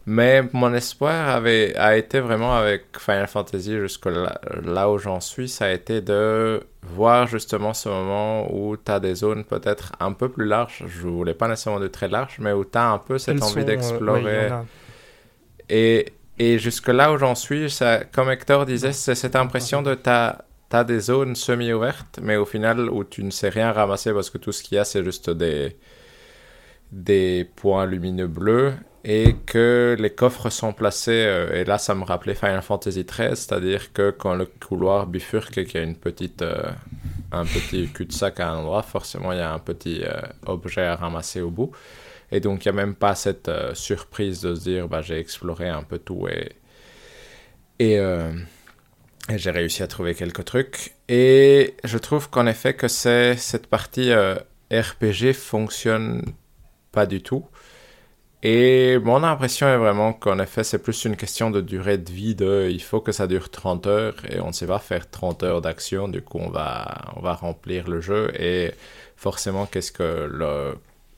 Mais 0.05 0.41
mon 0.53 0.73
espoir 0.73 1.29
avait, 1.29 1.75
a 1.77 1.95
été 1.95 2.19
vraiment 2.19 2.55
avec 2.55 2.97
Final 2.97 3.27
Fantasy 3.27 3.77
jusque 3.77 4.07
là, 4.07 4.89
où 4.89 4.97
j'en 4.97 5.19
suis, 5.19 5.47
ça 5.47 5.65
a 5.65 5.71
été 5.71 6.01
de 6.01 6.63
voir 6.81 7.27
justement 7.27 7.73
ce 7.73 7.87
moment 7.87 8.51
où 8.51 8.75
tu 8.77 8.91
as 8.91 8.99
des 8.99 9.13
zones 9.13 9.43
peut-être 9.43 9.91
un 9.99 10.13
peu 10.13 10.29
plus 10.29 10.45
larges. 10.45 10.83
Je 10.87 11.07
voulais 11.07 11.35
pas 11.35 11.47
nécessairement 11.47 11.79
de 11.79 11.87
très 11.87 12.07
larges, 12.07 12.37
mais 12.39 12.51
où 12.51 12.65
tu 12.65 12.77
as 12.77 12.89
un 12.89 12.97
peu 12.97 13.19
cette 13.19 13.43
envie 13.43 13.61
euh, 13.61 13.63
d'explorer. 13.63 14.49
et, 15.69 16.07
et 16.39 16.57
jusque 16.57 16.87
là 16.87 17.13
où 17.13 17.17
j'en 17.19 17.35
suis, 17.35 17.69
ça, 17.69 18.03
comme 18.03 18.31
Hector 18.31 18.65
disait, 18.65 18.93
c'est 18.93 19.13
cette 19.15 19.35
impression 19.35 19.83
de 19.83 19.93
tu 19.93 20.09
as 20.09 20.83
des 20.83 20.99
zones 20.99 21.35
semi-ouvertes, 21.35 22.19
mais 22.23 22.37
au 22.37 22.45
final 22.45 22.89
où 22.89 23.03
tu 23.03 23.23
ne 23.23 23.29
sais 23.29 23.49
rien 23.49 23.71
ramasser 23.71 24.13
parce 24.13 24.31
que 24.31 24.39
tout 24.39 24.51
ce 24.51 24.63
qu'il 24.63 24.77
y 24.77 24.79
a, 24.79 24.83
c'est 24.83 25.03
juste 25.03 25.29
des, 25.29 25.77
des 26.91 27.47
points 27.55 27.85
lumineux 27.85 28.27
bleus 28.27 28.73
et 29.03 29.35
que 29.45 29.95
les 29.99 30.11
coffres 30.11 30.49
sont 30.49 30.73
placés, 30.73 31.25
euh, 31.25 31.59
et 31.59 31.63
là 31.63 31.77
ça 31.77 31.95
me 31.95 32.03
rappelait 32.03 32.35
Final 32.35 32.61
Fantasy 32.61 33.03
XIII, 33.03 33.35
c'est-à-dire 33.35 33.93
que 33.93 34.11
quand 34.11 34.35
le 34.35 34.45
couloir 34.45 35.07
bifurque 35.07 35.57
et 35.57 35.65
qu'il 35.65 35.79
y 35.79 35.83
a 35.83 35.87
une 35.87 35.95
petite, 35.95 36.43
euh, 36.43 36.71
un 37.31 37.45
petit 37.45 37.87
cul-de-sac 37.87 38.39
à 38.39 38.51
un 38.51 38.57
endroit, 38.57 38.83
forcément 38.83 39.31
il 39.31 39.39
y 39.39 39.41
a 39.41 39.51
un 39.51 39.59
petit 39.59 40.03
euh, 40.03 40.21
objet 40.45 40.83
à 40.85 40.95
ramasser 40.95 41.41
au 41.41 41.49
bout. 41.49 41.71
Et 42.31 42.39
donc 42.39 42.63
il 42.63 42.71
n'y 42.71 42.79
a 42.79 42.85
même 42.85 42.95
pas 42.95 43.15
cette 43.15 43.51
surprise 43.73 44.41
de 44.41 44.55
se 44.55 44.61
dire 44.61 44.87
bah, 44.87 45.01
j'ai 45.01 45.17
exploré 45.17 45.67
un 45.67 45.83
peu 45.83 45.99
tout 45.99 46.27
et, 46.29 46.53
et, 47.79 47.99
j'ai 49.35 49.51
réussi 49.51 49.83
à 49.83 49.87
trouver 49.87 50.15
quelques 50.15 50.45
trucs. 50.45 50.93
Et 51.09 51.75
je 51.83 51.97
trouve 51.97 52.29
qu'en 52.29 52.47
effet 52.47 52.73
que 52.73 52.87
cette 52.87 53.67
partie 53.67 54.13
RPG 54.71 55.33
fonctionne 55.33 56.23
pas 56.93 57.05
du 57.05 57.21
tout. 57.21 57.45
Et 58.43 58.97
mon 58.99 59.23
impression 59.23 59.67
est 59.67 59.77
vraiment 59.77 60.13
qu'en 60.13 60.39
effet, 60.39 60.63
c'est 60.63 60.79
plus 60.79 61.05
une 61.05 61.15
question 61.15 61.51
de 61.51 61.61
durée 61.61 61.99
de 61.99 62.11
vie, 62.11 62.33
de 62.33 62.69
il 62.71 62.81
faut 62.81 62.99
que 62.99 63.11
ça 63.11 63.27
dure 63.27 63.51
30 63.51 63.85
heures 63.85 64.15
et 64.27 64.39
on 64.39 64.47
ne 64.47 64.51
sait 64.51 64.65
pas 64.65 64.79
faire 64.79 65.09
30 65.09 65.43
heures 65.43 65.61
d'action, 65.61 66.07
du 66.07 66.23
coup 66.23 66.39
on 66.39 66.49
va, 66.49 67.13
on 67.15 67.21
va 67.21 67.35
remplir 67.35 67.87
le 67.87 68.01
jeu. 68.01 68.31
Et 68.39 68.71
forcément 69.15 69.67
qu'est-ce 69.67 69.91
que 69.91 70.27
le 70.31 70.75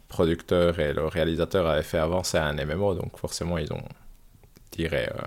producteur 0.10 0.80
et 0.80 0.94
le 0.94 1.06
réalisateur 1.08 1.66
avaient 1.66 1.82
fait 1.84 1.98
avant, 1.98 2.24
c'est 2.24 2.40
un 2.40 2.54
MMO, 2.54 2.94
donc 2.94 3.18
forcément 3.18 3.58
ils 3.58 3.72
ont 3.72 3.84
tiré 4.70 5.06
euh, 5.06 5.22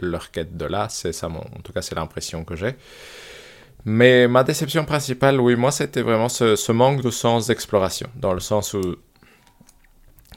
leur 0.00 0.30
quête 0.30 0.56
de 0.56 0.64
là, 0.64 0.88
c'est 0.88 1.12
ça, 1.12 1.28
en 1.28 1.60
tout 1.62 1.72
cas 1.72 1.82
c'est 1.82 1.96
l'impression 1.96 2.44
que 2.44 2.56
j'ai. 2.56 2.76
Mais 3.84 4.26
ma 4.26 4.42
déception 4.42 4.84
principale, 4.86 5.38
oui, 5.40 5.54
moi 5.54 5.70
c'était 5.70 6.02
vraiment 6.02 6.30
ce 6.30 6.72
manque 6.72 7.02
de 7.02 7.10
sens 7.10 7.46
d'exploration, 7.48 8.08
dans 8.16 8.32
le 8.32 8.40
sens 8.40 8.74
où 8.74 8.96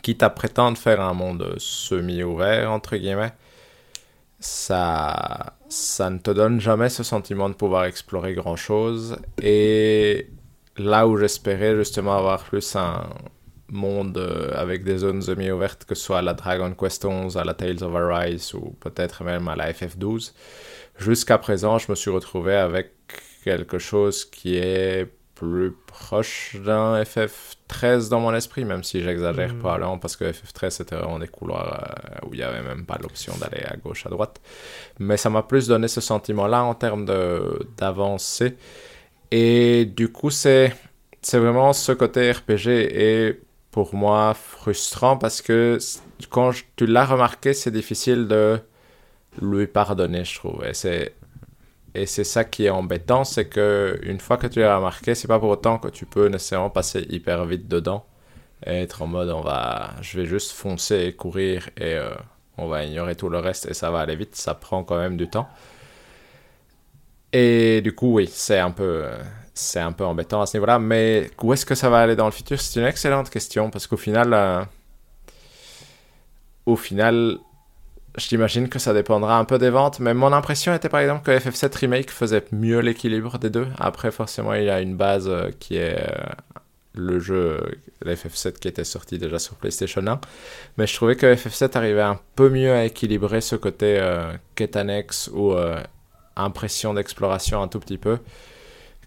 quitte 0.01 0.23
à 0.23 0.29
prétendre 0.29 0.77
faire 0.77 1.01
un 1.01 1.13
monde 1.13 1.55
semi-ouvert, 1.57 2.71
entre 2.71 2.95
guillemets, 2.97 3.33
ça, 4.39 5.53
ça 5.69 6.09
ne 6.09 6.17
te 6.17 6.31
donne 6.31 6.59
jamais 6.59 6.89
ce 6.89 7.03
sentiment 7.03 7.49
de 7.49 7.53
pouvoir 7.53 7.85
explorer 7.85 8.33
grand-chose. 8.33 9.17
Et 9.41 10.27
là 10.77 11.07
où 11.07 11.17
j'espérais 11.17 11.75
justement 11.75 12.17
avoir 12.17 12.43
plus 12.43 12.75
un 12.75 13.07
monde 13.69 14.17
euh, 14.17 14.51
avec 14.53 14.83
des 14.83 14.97
zones 14.97 15.21
semi-ouvertes, 15.21 15.85
que 15.85 15.95
ce 15.95 16.03
soit 16.03 16.19
à 16.19 16.21
la 16.21 16.33
Dragon 16.33 16.73
Quest 16.73 17.05
11, 17.05 17.37
à 17.37 17.43
la 17.43 17.53
Tales 17.53 17.83
of 17.83 17.95
Arise 17.95 18.53
ou 18.53 18.75
peut-être 18.79 19.23
même 19.23 19.47
à 19.47 19.55
la 19.55 19.71
FF12, 19.71 20.33
jusqu'à 20.97 21.37
présent, 21.37 21.77
je 21.77 21.89
me 21.89 21.95
suis 21.95 22.11
retrouvé 22.11 22.55
avec 22.55 22.91
quelque 23.43 23.79
chose 23.79 24.25
qui 24.25 24.55
est 24.55 25.07
plus 25.35 25.71
proche 25.87 26.57
d'un 26.63 27.01
FF13 27.71 28.09
dans 28.09 28.19
mon 28.19 28.33
esprit, 28.33 28.65
même 28.65 28.83
si 28.83 29.01
j'exagère 29.01 29.53
hmm. 29.53 29.59
probablement 29.59 29.97
parce 29.97 30.15
que 30.15 30.25
FF13 30.25 30.69
c'était 30.69 30.95
vraiment 30.95 31.19
des 31.19 31.27
couloirs 31.27 31.95
euh, 32.23 32.27
où 32.27 32.33
il 32.33 32.37
n'y 32.37 32.43
avait 32.43 32.61
même 32.61 32.85
pas 32.85 32.97
l'option 33.01 33.33
d'aller 33.37 33.63
à 33.63 33.75
gauche, 33.77 34.05
à 34.05 34.09
droite. 34.09 34.41
Mais 34.99 35.17
ça 35.17 35.29
m'a 35.29 35.43
plus 35.43 35.67
donné 35.67 35.87
ce 35.87 36.01
sentiment-là 36.01 36.63
en 36.63 36.75
termes 36.75 37.05
d'avancée. 37.77 38.57
Et 39.31 39.85
du 39.85 40.11
coup, 40.11 40.29
c'est 40.29 40.73
vraiment 41.33 41.73
ce 41.73 41.91
côté 41.93 42.31
RPG 42.31 42.67
est 42.67 43.41
pour 43.71 43.95
moi 43.95 44.33
frustrant 44.33 45.17
parce 45.17 45.41
que 45.41 45.77
quand 46.29 46.51
tu 46.75 46.85
l'as 46.85 47.05
remarqué, 47.05 47.53
c'est 47.53 47.71
difficile 47.71 48.27
de 48.27 48.59
lui 49.41 49.67
pardonner, 49.67 50.25
je 50.25 50.35
trouve. 50.35 50.65
Et 50.65 50.73
c'est 50.73 51.15
et 51.95 52.05
c'est 52.05 52.23
ça 52.23 52.43
qui 52.43 52.65
est 52.65 52.69
embêtant, 52.69 53.23
c'est 53.23 53.45
que 53.47 53.99
une 54.03 54.19
fois 54.19 54.37
que 54.37 54.47
tu 54.47 54.59
l'as 54.59 54.77
remarqué, 54.77 55.15
c'est 55.15 55.27
pas 55.27 55.39
pour 55.39 55.49
autant 55.49 55.77
que 55.77 55.89
tu 55.89 56.05
peux 56.05 56.27
nécessairement 56.27 56.69
passer 56.69 57.05
hyper 57.09 57.45
vite 57.45 57.67
dedans 57.67 58.05
et 58.65 58.81
être 58.83 59.01
en 59.01 59.07
mode 59.07 59.29
on 59.29 59.41
va, 59.41 59.91
je 60.01 60.19
vais 60.19 60.25
juste 60.25 60.51
foncer 60.51 61.05
et 61.07 61.13
courir 61.13 61.69
et 61.77 61.95
euh, 61.95 62.13
on 62.57 62.67
va 62.67 62.83
ignorer 62.85 63.15
tout 63.15 63.29
le 63.29 63.39
reste 63.39 63.67
et 63.69 63.73
ça 63.73 63.91
va 63.91 63.99
aller 64.01 64.15
vite. 64.15 64.35
Ça 64.35 64.53
prend 64.55 64.83
quand 64.83 64.97
même 64.97 65.17
du 65.17 65.27
temps. 65.29 65.47
Et 67.33 67.81
du 67.81 67.95
coup, 67.95 68.13
oui, 68.15 68.29
c'est 68.31 68.59
un 68.59 68.71
peu, 68.71 69.05
c'est 69.53 69.79
un 69.79 69.91
peu 69.93 70.05
embêtant 70.05 70.41
à 70.41 70.45
ce 70.45 70.57
niveau-là. 70.57 70.79
Mais 70.79 71.31
où 71.41 71.53
est-ce 71.53 71.65
que 71.65 71.75
ça 71.75 71.89
va 71.89 71.99
aller 72.01 72.15
dans 72.15 72.25
le 72.25 72.31
futur? 72.31 72.59
C'est 72.59 72.79
une 72.79 72.85
excellente 72.85 73.29
question 73.29 73.69
parce 73.69 73.87
qu'au 73.87 73.97
final, 73.97 74.33
euh, 74.33 74.63
au 76.65 76.75
final, 76.75 77.37
j'imagine 78.17 78.69
que 78.69 78.79
ça 78.79 78.93
dépendra 78.93 79.37
un 79.37 79.45
peu 79.45 79.57
des 79.57 79.69
ventes. 79.69 79.99
Mais 79.99 80.13
mon 80.13 80.33
impression 80.33 80.73
était 80.73 80.89
par 80.89 80.99
exemple 80.99 81.23
que 81.25 81.31
FF7 81.31 81.77
Remake 81.77 82.11
faisait 82.11 82.43
mieux 82.51 82.79
l'équilibre 82.79 83.37
des 83.37 83.49
deux. 83.49 83.67
Après, 83.79 84.11
forcément, 84.11 84.53
il 84.53 84.65
y 84.65 84.69
a 84.69 84.81
une 84.81 84.95
base 84.95 85.27
euh, 85.27 85.51
qui 85.59 85.77
est 85.77 85.97
euh, 85.97 86.15
le 86.93 87.19
jeu, 87.19 87.59
l'FF7 88.03 88.53
qui 88.53 88.67
était 88.67 88.83
sorti 88.83 89.17
déjà 89.17 89.39
sur 89.39 89.55
PlayStation 89.55 90.05
1. 90.05 90.19
Mais 90.77 90.87
je 90.87 90.95
trouvais 90.95 91.15
que 91.15 91.33
FF7 91.33 91.77
arrivait 91.77 92.01
un 92.01 92.19
peu 92.35 92.49
mieux 92.49 92.73
à 92.73 92.85
équilibrer 92.85 93.41
ce 93.41 93.55
côté 93.55 93.97
euh, 93.99 94.33
quête 94.55 94.75
annexe 94.75 95.29
ou 95.33 95.55
impression 96.35 96.93
d'exploration 96.93 97.61
un 97.61 97.67
tout 97.67 97.79
petit 97.79 97.97
peu 97.97 98.19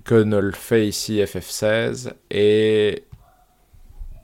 que 0.05 0.15
ne 0.15 0.39
le 0.39 0.53
fait 0.53 0.87
ici 0.87 1.21
FF16. 1.21 2.13
Et 2.31 3.05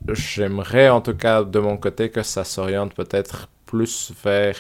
j'aimerais 0.08 0.88
en 0.88 1.00
tout 1.00 1.14
cas 1.14 1.42
de 1.42 1.58
mon 1.58 1.76
côté 1.76 2.10
que 2.10 2.22
ça 2.22 2.44
s'oriente 2.44 2.94
peut-être 2.94 3.48
plus 3.70 4.12
vers 4.24 4.56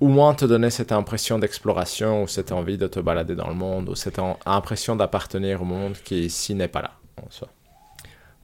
au 0.00 0.08
moins 0.08 0.34
te 0.34 0.44
donner 0.44 0.70
cette 0.70 0.90
impression 0.90 1.38
d'exploration 1.38 2.24
ou 2.24 2.26
cette 2.26 2.50
envie 2.50 2.76
de 2.76 2.88
te 2.88 2.98
balader 2.98 3.36
dans 3.36 3.48
le 3.48 3.54
monde 3.54 3.88
ou 3.88 3.94
cette 3.94 4.18
impression 4.44 4.96
d'appartenir 4.96 5.62
au 5.62 5.64
monde 5.64 5.94
qui 6.04 6.24
ici 6.24 6.56
n'est 6.56 6.66
pas 6.76 6.82
là 6.82 6.92
en 7.24 7.30
soi. 7.30 7.48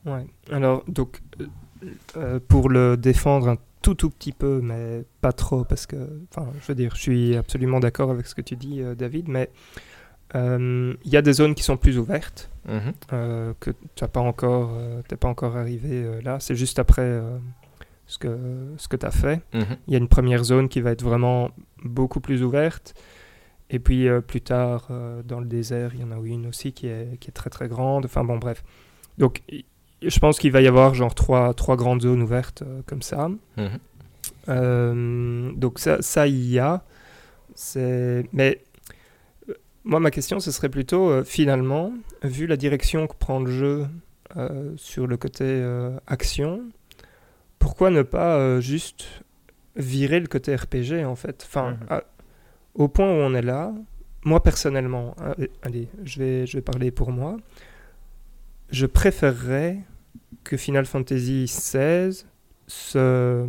Ouais. 0.06 0.24
Alors 0.52 0.84
donc 0.86 1.20
euh, 1.40 1.46
euh, 2.16 2.40
pour 2.46 2.68
le 2.68 2.96
défendre 2.96 3.48
un 3.48 3.56
tout 3.82 3.94
tout 3.94 4.10
petit 4.10 4.30
peu 4.30 4.60
mais 4.62 5.04
pas 5.20 5.32
trop 5.32 5.64
parce 5.64 5.86
que 5.86 5.96
enfin 6.30 6.48
je 6.60 6.66
veux 6.68 6.76
dire 6.76 6.94
je 6.94 7.00
suis 7.00 7.36
absolument 7.36 7.80
d'accord 7.80 8.12
avec 8.12 8.26
ce 8.28 8.36
que 8.36 8.42
tu 8.42 8.54
dis 8.54 8.80
euh, 8.80 8.94
David 8.94 9.28
mais 9.28 9.50
il 10.34 11.10
y 11.10 11.16
a 11.16 11.22
des 11.22 11.32
zones 11.32 11.54
qui 11.54 11.62
sont 11.62 11.78
plus 11.78 11.98
ouvertes 11.98 12.50
mhm. 12.68 12.92
que 13.60 13.70
tu 13.94 14.04
n'as 14.04 14.08
pas 14.08 14.20
encore 14.20 14.72
t'es 15.08 15.16
pas 15.16 15.28
encore 15.28 15.56
arrivé 15.56 16.20
là 16.22 16.38
c'est 16.38 16.54
juste 16.54 16.78
après 16.78 17.22
ce 18.08 18.18
que, 18.18 18.36
ce 18.78 18.88
que 18.88 18.96
tu 18.96 19.06
as 19.06 19.12
fait. 19.12 19.42
Mhm. 19.54 19.76
Il 19.86 19.92
y 19.92 19.94
a 19.94 19.98
une 19.98 20.08
première 20.08 20.42
zone 20.42 20.68
qui 20.68 20.80
va 20.80 20.90
être 20.90 21.02
vraiment 21.02 21.50
beaucoup 21.84 22.20
plus 22.20 22.42
ouverte. 22.42 22.94
Et 23.70 23.78
puis 23.78 24.08
euh, 24.08 24.20
plus 24.20 24.40
tard, 24.40 24.88
euh, 24.90 25.22
dans 25.22 25.40
le 25.40 25.46
désert, 25.46 25.92
il 25.94 26.00
y 26.00 26.04
en 26.04 26.10
a 26.10 26.16
une 26.24 26.46
aussi 26.46 26.72
qui 26.72 26.86
est, 26.86 27.20
qui 27.20 27.28
est 27.28 27.32
très 27.32 27.50
très 27.50 27.68
grande. 27.68 28.06
Enfin 28.06 28.24
bon, 28.24 28.38
bref. 28.38 28.64
Donc 29.18 29.42
je 30.02 30.18
pense 30.18 30.38
qu'il 30.38 30.52
va 30.52 30.62
y 30.62 30.66
avoir 30.66 30.94
genre 30.94 31.14
trois, 31.14 31.52
trois 31.52 31.76
grandes 31.76 32.02
zones 32.02 32.22
ouvertes 32.22 32.62
euh, 32.62 32.80
comme 32.86 33.02
ça. 33.02 33.30
Mhm. 33.58 35.54
donc 35.58 35.78
ça, 35.78 36.00
ça, 36.00 36.26
il 36.26 36.48
y 36.48 36.58
a. 36.58 36.82
Mais 38.32 38.62
moi, 39.84 40.00
ma 40.00 40.10
question, 40.10 40.40
ce 40.40 40.50
serait 40.50 40.70
plutôt, 40.70 41.22
finalement, 41.24 41.92
vu 42.22 42.46
la 42.46 42.56
direction 42.56 43.06
que 43.06 43.16
prend 43.16 43.40
le 43.40 43.50
jeu 43.50 43.86
sur 44.76 45.06
le 45.06 45.16
côté 45.16 45.62
action, 46.06 46.62
pourquoi 47.58 47.90
ne 47.90 48.02
pas 48.02 48.36
euh, 48.36 48.60
juste 48.60 49.06
virer 49.76 50.20
le 50.20 50.26
côté 50.26 50.54
RPG 50.54 51.04
en 51.04 51.16
fait? 51.16 51.44
Enfin, 51.46 51.72
mhm. 51.72 52.00
au 52.74 52.88
point 52.88 53.06
où 53.06 53.16
on 53.16 53.34
est 53.34 53.42
là, 53.42 53.72
moi 54.24 54.42
personnellement, 54.42 55.14
hein, 55.18 55.34
allez, 55.62 55.88
je 56.04 56.18
vais, 56.18 56.46
je 56.46 56.56
vais 56.56 56.62
parler 56.62 56.90
pour 56.90 57.12
moi, 57.12 57.36
je 58.70 58.86
préférerais 58.86 59.78
que 60.44 60.56
Final 60.56 60.86
Fantasy 60.86 61.44
XVI 61.44 62.24
se, 62.66 63.46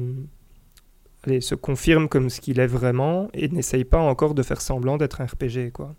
allez, 1.26 1.42
se 1.42 1.56
confirme 1.56 2.08
comme 2.08 2.30
ce 2.30 2.42
qu'il 2.42 2.60
est 2.60 2.68
vraiment 2.68 3.30
et 3.34 3.50
n'essaye 3.50 3.84
pas 3.84 4.00
encore 4.00 4.34
de 4.34 4.44
faire 4.44 4.62
semblant 4.62 4.98
d'être 4.98 5.22
un 5.22 5.26
RPG, 5.26 5.72
quoi. 5.72 5.96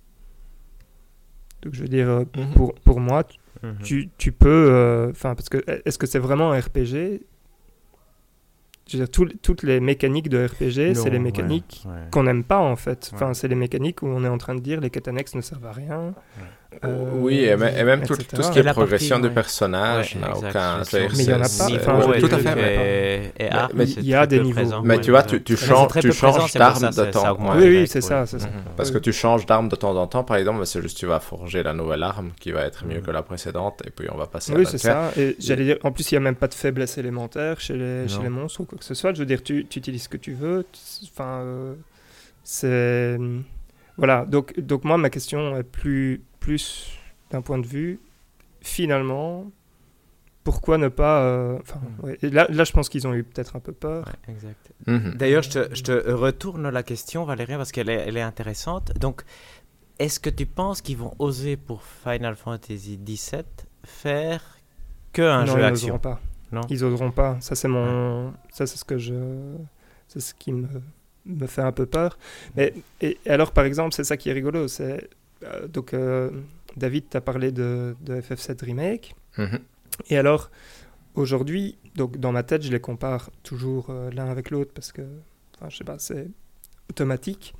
Donc 1.62 1.74
je 1.74 1.82
veux 1.82 1.88
dire, 1.88 2.08
euh, 2.08 2.24
mhm. 2.36 2.54
pour, 2.54 2.74
pour 2.74 3.00
moi, 3.00 3.26
mhm. 3.62 3.78
tu, 3.82 4.08
tu 4.16 4.32
peux... 4.32 4.48
Euh, 4.70 5.10
enfin, 5.10 5.34
parce 5.34 5.48
que 5.48 5.58
est-ce 5.84 5.98
que 5.98 6.06
c'est 6.06 6.18
vraiment 6.18 6.52
un 6.52 6.60
RPG 6.60 7.20
je 8.90 8.96
veux 8.98 9.06
dire, 9.06 9.38
toutes 9.42 9.62
les 9.62 9.78
mécaniques 9.80 10.28
de 10.28 10.44
RPG, 10.44 10.94
c'est 10.94 11.10
les 11.10 11.18
mécaniques 11.18 11.86
qu'on 12.10 12.24
n'aime 12.24 12.44
pas 12.44 12.58
en 12.58 12.76
fait. 12.76 13.10
Enfin, 13.14 13.34
c'est 13.34 13.48
les 13.48 13.54
mécaniques 13.54 14.02
où 14.02 14.06
on 14.06 14.24
est 14.24 14.28
en 14.28 14.38
train 14.38 14.54
de 14.54 14.60
dire 14.60 14.80
les 14.80 14.90
quêtes 14.90 15.08
annexes 15.08 15.34
ne 15.34 15.40
servent 15.40 15.66
à 15.66 15.72
rien. 15.72 16.14
Euh, 16.84 17.10
oui, 17.14 17.44
et, 17.44 17.56
même 17.56 18.02
tout, 18.06 18.16
tout, 18.16 18.42
ce 18.42 18.50
qui 18.52 18.60
est 18.60 18.64
progression 18.64 19.18
du 19.18 19.28
personnage 19.28 20.16
n'a 20.16 20.36
aucun. 20.36 20.82
Mais 20.92 21.24
il 21.24 21.26
n'y 21.26 21.34
en 21.34 21.42
a 21.42 21.48
pas. 21.48 21.66
Enfin, 21.74 22.00
tout 22.18 22.34
à 22.34 22.38
fait. 22.38 23.32
Mais 23.74 23.84
il 23.84 24.06
y 24.06 24.14
a 24.14 24.26
des 24.26 24.40
niveaux. 24.40 24.82
Mais 24.82 25.00
tu 25.00 25.10
vois, 25.10 25.22
tu 25.22 25.56
changes 25.56 26.54
d'arme 26.54 26.90
de 26.90 27.10
temps 27.10 27.30
en 27.30 27.34
temps. 27.34 27.56
Oui, 27.56 27.68
oui, 27.68 27.88
c'est 27.88 28.00
ça. 28.00 28.24
Parce 28.76 28.90
que 28.90 28.98
tu 28.98 29.12
changes 29.12 29.46
d'arme 29.46 29.68
de 29.68 29.76
temps 29.76 29.96
en 29.96 30.06
temps, 30.06 30.24
par 30.24 30.36
exemple, 30.36 30.64
c'est 30.66 30.80
juste 30.80 30.96
tu 30.96 31.06
vas 31.06 31.20
forger 31.20 31.62
la 31.62 31.72
nouvelle 31.72 32.02
arme 32.02 32.30
qui 32.38 32.52
va 32.52 32.62
être 32.62 32.84
mieux 32.86 33.00
que 33.00 33.10
la 33.10 33.22
précédente, 33.22 33.82
et 33.86 33.90
puis 33.90 34.08
on 34.12 34.16
va 34.16 34.26
passer 34.26 34.52
à 34.52 34.54
la 34.54 34.60
Oui, 34.60 34.66
c'est 34.70 34.78
ça. 34.78 35.10
Et 35.16 35.36
j'allais 35.38 35.64
dire, 35.64 35.76
en 35.82 35.92
plus, 35.92 36.10
il 36.10 36.14
n'y 36.14 36.18
a 36.18 36.20
même 36.20 36.36
pas 36.36 36.48
de 36.48 36.54
faiblesse 36.54 36.98
élémentaire 36.98 37.60
chez 37.60 37.76
les 37.76 38.28
monstres 38.28 38.60
ou 38.60 38.64
quoi 38.64 38.78
que 38.78 38.84
ce 38.84 38.94
soit. 38.94 39.12
Je 39.12 39.18
veux 39.18 39.26
dire, 39.26 39.42
tu 39.42 39.58
utilises 39.58 40.04
ce 40.04 40.08
que 40.08 40.16
tu 40.16 40.34
veux. 40.34 40.64
Enfin, 41.12 41.40
euh, 41.40 41.74
c'est. 42.44 43.18
Voilà, 43.96 44.24
donc, 44.24 44.58
donc 44.58 44.84
moi, 44.84 44.96
ma 44.96 45.10
question 45.10 45.58
est 45.58 45.62
plus 45.62 46.22
plus 46.40 46.98
d'un 47.30 47.42
point 47.42 47.58
de 47.58 47.66
vue, 47.66 48.00
finalement, 48.60 49.50
pourquoi 50.44 50.78
ne 50.78 50.88
pas. 50.88 51.22
Euh, 51.22 51.58
mm. 52.02 52.26
là, 52.28 52.46
là, 52.50 52.64
je 52.64 52.72
pense 52.72 52.88
qu'ils 52.88 53.06
ont 53.06 53.14
eu 53.14 53.22
peut-être 53.22 53.56
un 53.56 53.60
peu 53.60 53.72
peur. 53.72 54.06
exact. 54.28 54.72
Mhm. 54.86 55.14
D'ailleurs, 55.16 55.42
je 55.42 55.50
te, 55.50 55.74
je 55.74 55.82
te, 55.82 56.10
retourne 56.10 56.68
la 56.68 56.82
question, 56.82 57.24
Valérie, 57.24 57.56
parce 57.56 57.72
qu'elle 57.72 57.90
est, 57.90 58.04
elle 58.06 58.16
est 58.16 58.22
intéressante. 58.22 58.92
Donc, 58.98 59.22
est-ce 59.98 60.18
que 60.18 60.30
tu 60.30 60.46
penses 60.46 60.80
qu'ils 60.80 60.96
vont 60.96 61.14
oser 61.18 61.56
pour 61.56 61.82
Final 61.82 62.34
Fantasy 62.34 62.98
XVII 62.98 63.44
faire 63.84 64.58
que 65.12 65.22
un 65.22 65.46
jeu 65.46 65.62
action? 65.62 65.98
pas. 65.98 66.20
Non, 66.52 66.62
ils 66.68 66.82
oseront 66.84 67.12
pas. 67.12 67.36
Ça, 67.40 67.54
c'est 67.54 67.68
mon. 67.68 68.32
Ça, 68.50 68.66
c'est 68.66 68.78
ce 68.78 68.84
que 68.84 68.98
je. 68.98 69.14
C'est 70.08 70.20
ce 70.20 70.34
qui 70.34 70.52
me, 70.52 70.66
me 71.26 71.46
fait 71.46 71.62
un 71.62 71.70
peu 71.70 71.86
peur. 71.86 72.18
Mais 72.56 72.74
et 73.00 73.18
alors, 73.26 73.52
par 73.52 73.64
exemple, 73.64 73.94
c'est 73.94 74.04
ça 74.04 74.16
qui 74.16 74.30
est 74.30 74.32
rigolo. 74.32 74.66
C'est 74.66 75.08
donc, 75.68 75.94
euh, 75.94 76.30
David 76.76 77.08
t'a 77.08 77.20
parlé 77.20 77.52
de, 77.52 77.96
FF7 78.06 78.64
Remake. 78.64 79.14
Mhm. 79.38 79.58
Et 80.08 80.18
alors, 80.18 80.50
aujourd'hui, 81.14 81.78
donc 81.96 82.18
dans 82.18 82.32
ma 82.32 82.42
tête, 82.42 82.62
je 82.62 82.70
les 82.70 82.80
compare 82.80 83.30
toujours 83.42 83.90
euh, 83.90 84.10
l'un 84.10 84.28
avec 84.28 84.50
l'autre 84.50 84.72
parce 84.74 84.92
que, 84.92 85.02
je 85.68 85.76
sais 85.76 85.84
pas, 85.84 85.98
c'est 85.98 86.28
automatique. 86.88 87.54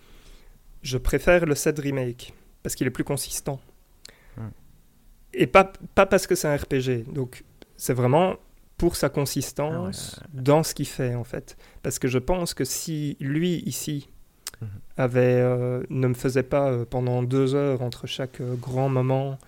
Je 0.82 0.98
préfère 0.98 1.46
le 1.46 1.54
7 1.54 1.78
Remake 1.78 2.32
parce 2.62 2.74
qu'il 2.74 2.86
est 2.86 2.90
plus 2.90 3.04
consistant. 3.04 3.60
Et 5.32 5.46
pas, 5.46 5.72
pas 5.94 6.06
parce 6.06 6.26
que 6.26 6.34
c'est 6.34 6.48
un 6.48 6.56
RPG. 6.56 7.04
Donc, 7.12 7.44
c'est 7.76 7.94
vraiment 7.94 8.36
pour 8.76 8.96
sa 8.96 9.08
consistance 9.08 10.18
ah 10.20 10.26
dans 10.32 10.62
ce 10.64 10.74
qu'il 10.74 10.88
fait, 10.88 11.14
en 11.14 11.22
fait. 11.22 11.56
Parce 11.84 12.00
que 12.00 12.08
je 12.08 12.18
pense 12.18 12.52
que 12.52 12.64
si 12.64 13.16
lui, 13.20 13.62
ici, 13.64 14.08
avait, 14.96 15.40
euh, 15.40 15.82
ne 15.90 16.08
me 16.08 16.14
faisait 16.14 16.42
pas 16.42 16.70
euh, 16.70 16.84
pendant 16.84 17.22
deux 17.22 17.54
heures 17.54 17.82
entre 17.82 18.06
chaque 18.06 18.40
euh, 18.40 18.54
grand 18.54 18.88
moment 18.88 19.38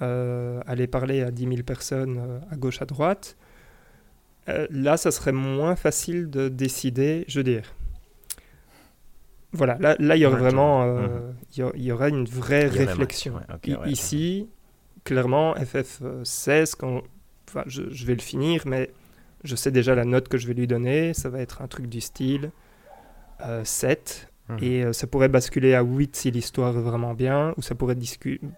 aller 0.00 0.86
parler 0.86 1.22
à 1.22 1.32
10 1.32 1.42
000 1.48 1.62
personnes 1.64 2.20
à 2.52 2.56
gauche, 2.56 2.80
à 2.80 2.84
droite. 2.84 3.36
là, 4.46 4.96
ça 4.96 5.10
serait 5.10 5.32
moins 5.32 5.74
facile 5.74 6.30
de 6.30 6.48
décider, 6.48 7.24
je 7.26 7.40
veux 7.40 7.44
dire. 7.44 7.74
Voilà, 9.50 9.76
là, 9.80 9.96
là 9.98 10.14
il 10.14 10.20
y 10.20 10.26
aurait 10.26 10.38
vraiment 10.38 10.86
mhm. 10.86 11.34
il 11.56 11.82
y, 11.82 11.90
aurait 11.90 12.10
une 12.10 12.26
vraie 12.26 12.68
réflexion. 12.68 13.40
Ici, 13.86 14.48
clairement, 15.02 15.56
FF16, 15.56 16.76
quand, 16.78 17.02
enfin, 17.48 17.64
je, 17.66 17.90
je, 17.90 18.06
vais 18.06 18.14
le 18.14 18.22
finir, 18.22 18.62
mais 18.66 18.92
je 19.42 19.56
sais 19.56 19.72
déjà 19.72 19.96
la 19.96 20.04
note 20.04 20.28
que 20.28 20.38
je 20.38 20.46
vais 20.46 20.54
lui 20.54 20.68
donner. 20.68 21.12
Ça 21.12 21.28
va 21.28 21.40
être 21.40 21.60
un 21.60 21.66
truc 21.66 21.88
du 21.88 22.00
style 22.00 22.52
7. 23.64 24.27
Mhm. 24.48 24.58
Et 24.62 24.84
euh, 24.84 24.92
ça 24.92 25.06
pourrait 25.06 25.28
basculer 25.28 25.74
à 25.74 25.82
8 25.82 26.16
si 26.16 26.30
l'histoire 26.30 26.76
est 26.76 26.80
vraiment 26.80 27.14
bien, 27.14 27.52
ou 27.56 27.62
ça 27.62 27.74
pourrait 27.74 27.96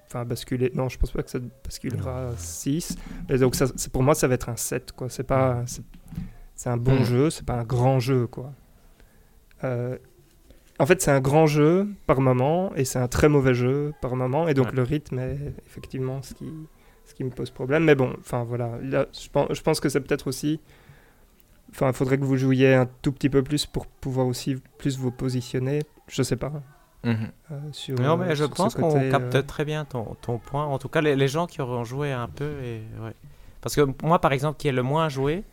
enfin, 0.07 0.25
basculer. 0.25 0.71
Non, 0.75 0.89
je 0.89 0.99
pense 0.99 1.11
pas 1.11 1.23
que 1.23 1.31
ça 1.31 1.39
basculera 1.65 2.29
à 2.29 2.37
6. 2.37 2.97
Mais 3.29 3.39
donc, 3.39 3.55
ça, 3.55 3.67
pour 3.93 4.03
moi, 4.03 4.15
ça 4.15 4.29
va 4.29 4.35
être 4.35 4.49
un 4.49 4.57
7. 4.57 4.93
Quoi. 4.93 5.09
C'est, 5.09 5.25
pas, 5.25 5.65
c'est, 6.55 6.71
un 6.71 6.77
bon 6.77 7.01
mhm. 7.01 7.05
jeu, 7.05 7.31
c'est 7.31 7.45
pas 7.45 7.55
un 7.55 7.65
grand 7.65 7.99
jeu. 7.99 8.27
Quoi. 8.27 8.53
Euh, 9.65 9.99
en 10.79 10.87
fait, 10.87 11.03
c'est 11.03 11.11
un 11.11 11.21
grand 11.21 11.47
jeu 11.47 11.89
par 12.07 12.21
moment, 12.21 12.73
et 12.77 12.85
c'est 12.85 12.99
un 12.99 13.09
très 13.09 13.29
mauvais 13.29 13.55
jeu 13.55 13.93
par 14.01 14.15
moment. 14.15 14.49
Et 14.49 14.55
donc, 14.55 14.73
le 14.73 14.83
rythme 14.83 15.19
est 15.19 15.39
effectivement 15.67 16.23
ce 16.23 16.35
qui, 16.35 16.49
ce 17.05 17.15
qui 17.15 17.25
me 17.25 17.31
pose 17.31 17.51
problème. 17.51 17.85
Mais 17.85 17.97
bon, 17.97 18.15
enfin 18.21 18.45
voilà. 18.45 18.79
Là, 18.83 19.07
je, 19.13 19.29
pense, 19.29 19.49
je 19.53 19.61
pense 19.61 19.81
que 19.81 19.89
c'est 19.89 20.01
peut-être 20.01 20.29
aussi 20.29 20.61
Enfin, 21.71 21.89
il 21.89 21.93
faudrait 21.93 22.19
que 22.19 22.25
vous 22.25 22.37
jouiez 22.37 22.75
un 22.75 22.89
tout 23.03 23.13
petit 23.13 23.29
peu 23.29 23.43
plus 23.43 23.67
pour 23.67 23.87
pouvoir 23.87 24.27
aussi 24.27 24.57
plus 24.79 24.99
vous 24.99 25.11
positionner. 25.11 25.83
Je 26.09 26.23
sais 26.23 26.37
pas. 26.37 26.53
Mhm. 27.05 27.31
Euh, 27.51 27.59
sur, 27.73 27.99
non, 27.99 28.17
mais 28.17 28.37
je 28.37 28.45
pense 28.45 28.75
qu'on 28.75 29.11
capte 29.11 29.35
euh, 29.35 29.43
très 29.43 29.65
bien 29.65 29.85
ton, 29.85 30.17
ton, 30.21 30.39
point. 30.39 30.67
En 30.67 30.79
tout 30.79 30.89
cas, 30.89 31.01
les, 31.01 31.17
les, 31.17 31.29
gens 31.29 31.47
qui 31.47 31.63
auront 31.63 31.85
joué 31.85 32.13
un 32.13 32.29
peu. 32.29 32.63
Et, 32.63 32.83
ouais. 33.03 33.15
Parce 33.61 33.75
que 33.75 33.83
moi, 34.03 34.21
par 34.21 34.33
exemple, 34.33 34.59
qui 34.59 34.69
est 34.69 34.73
le 34.73 34.83
moins 34.83 35.09
joué, 35.09 35.45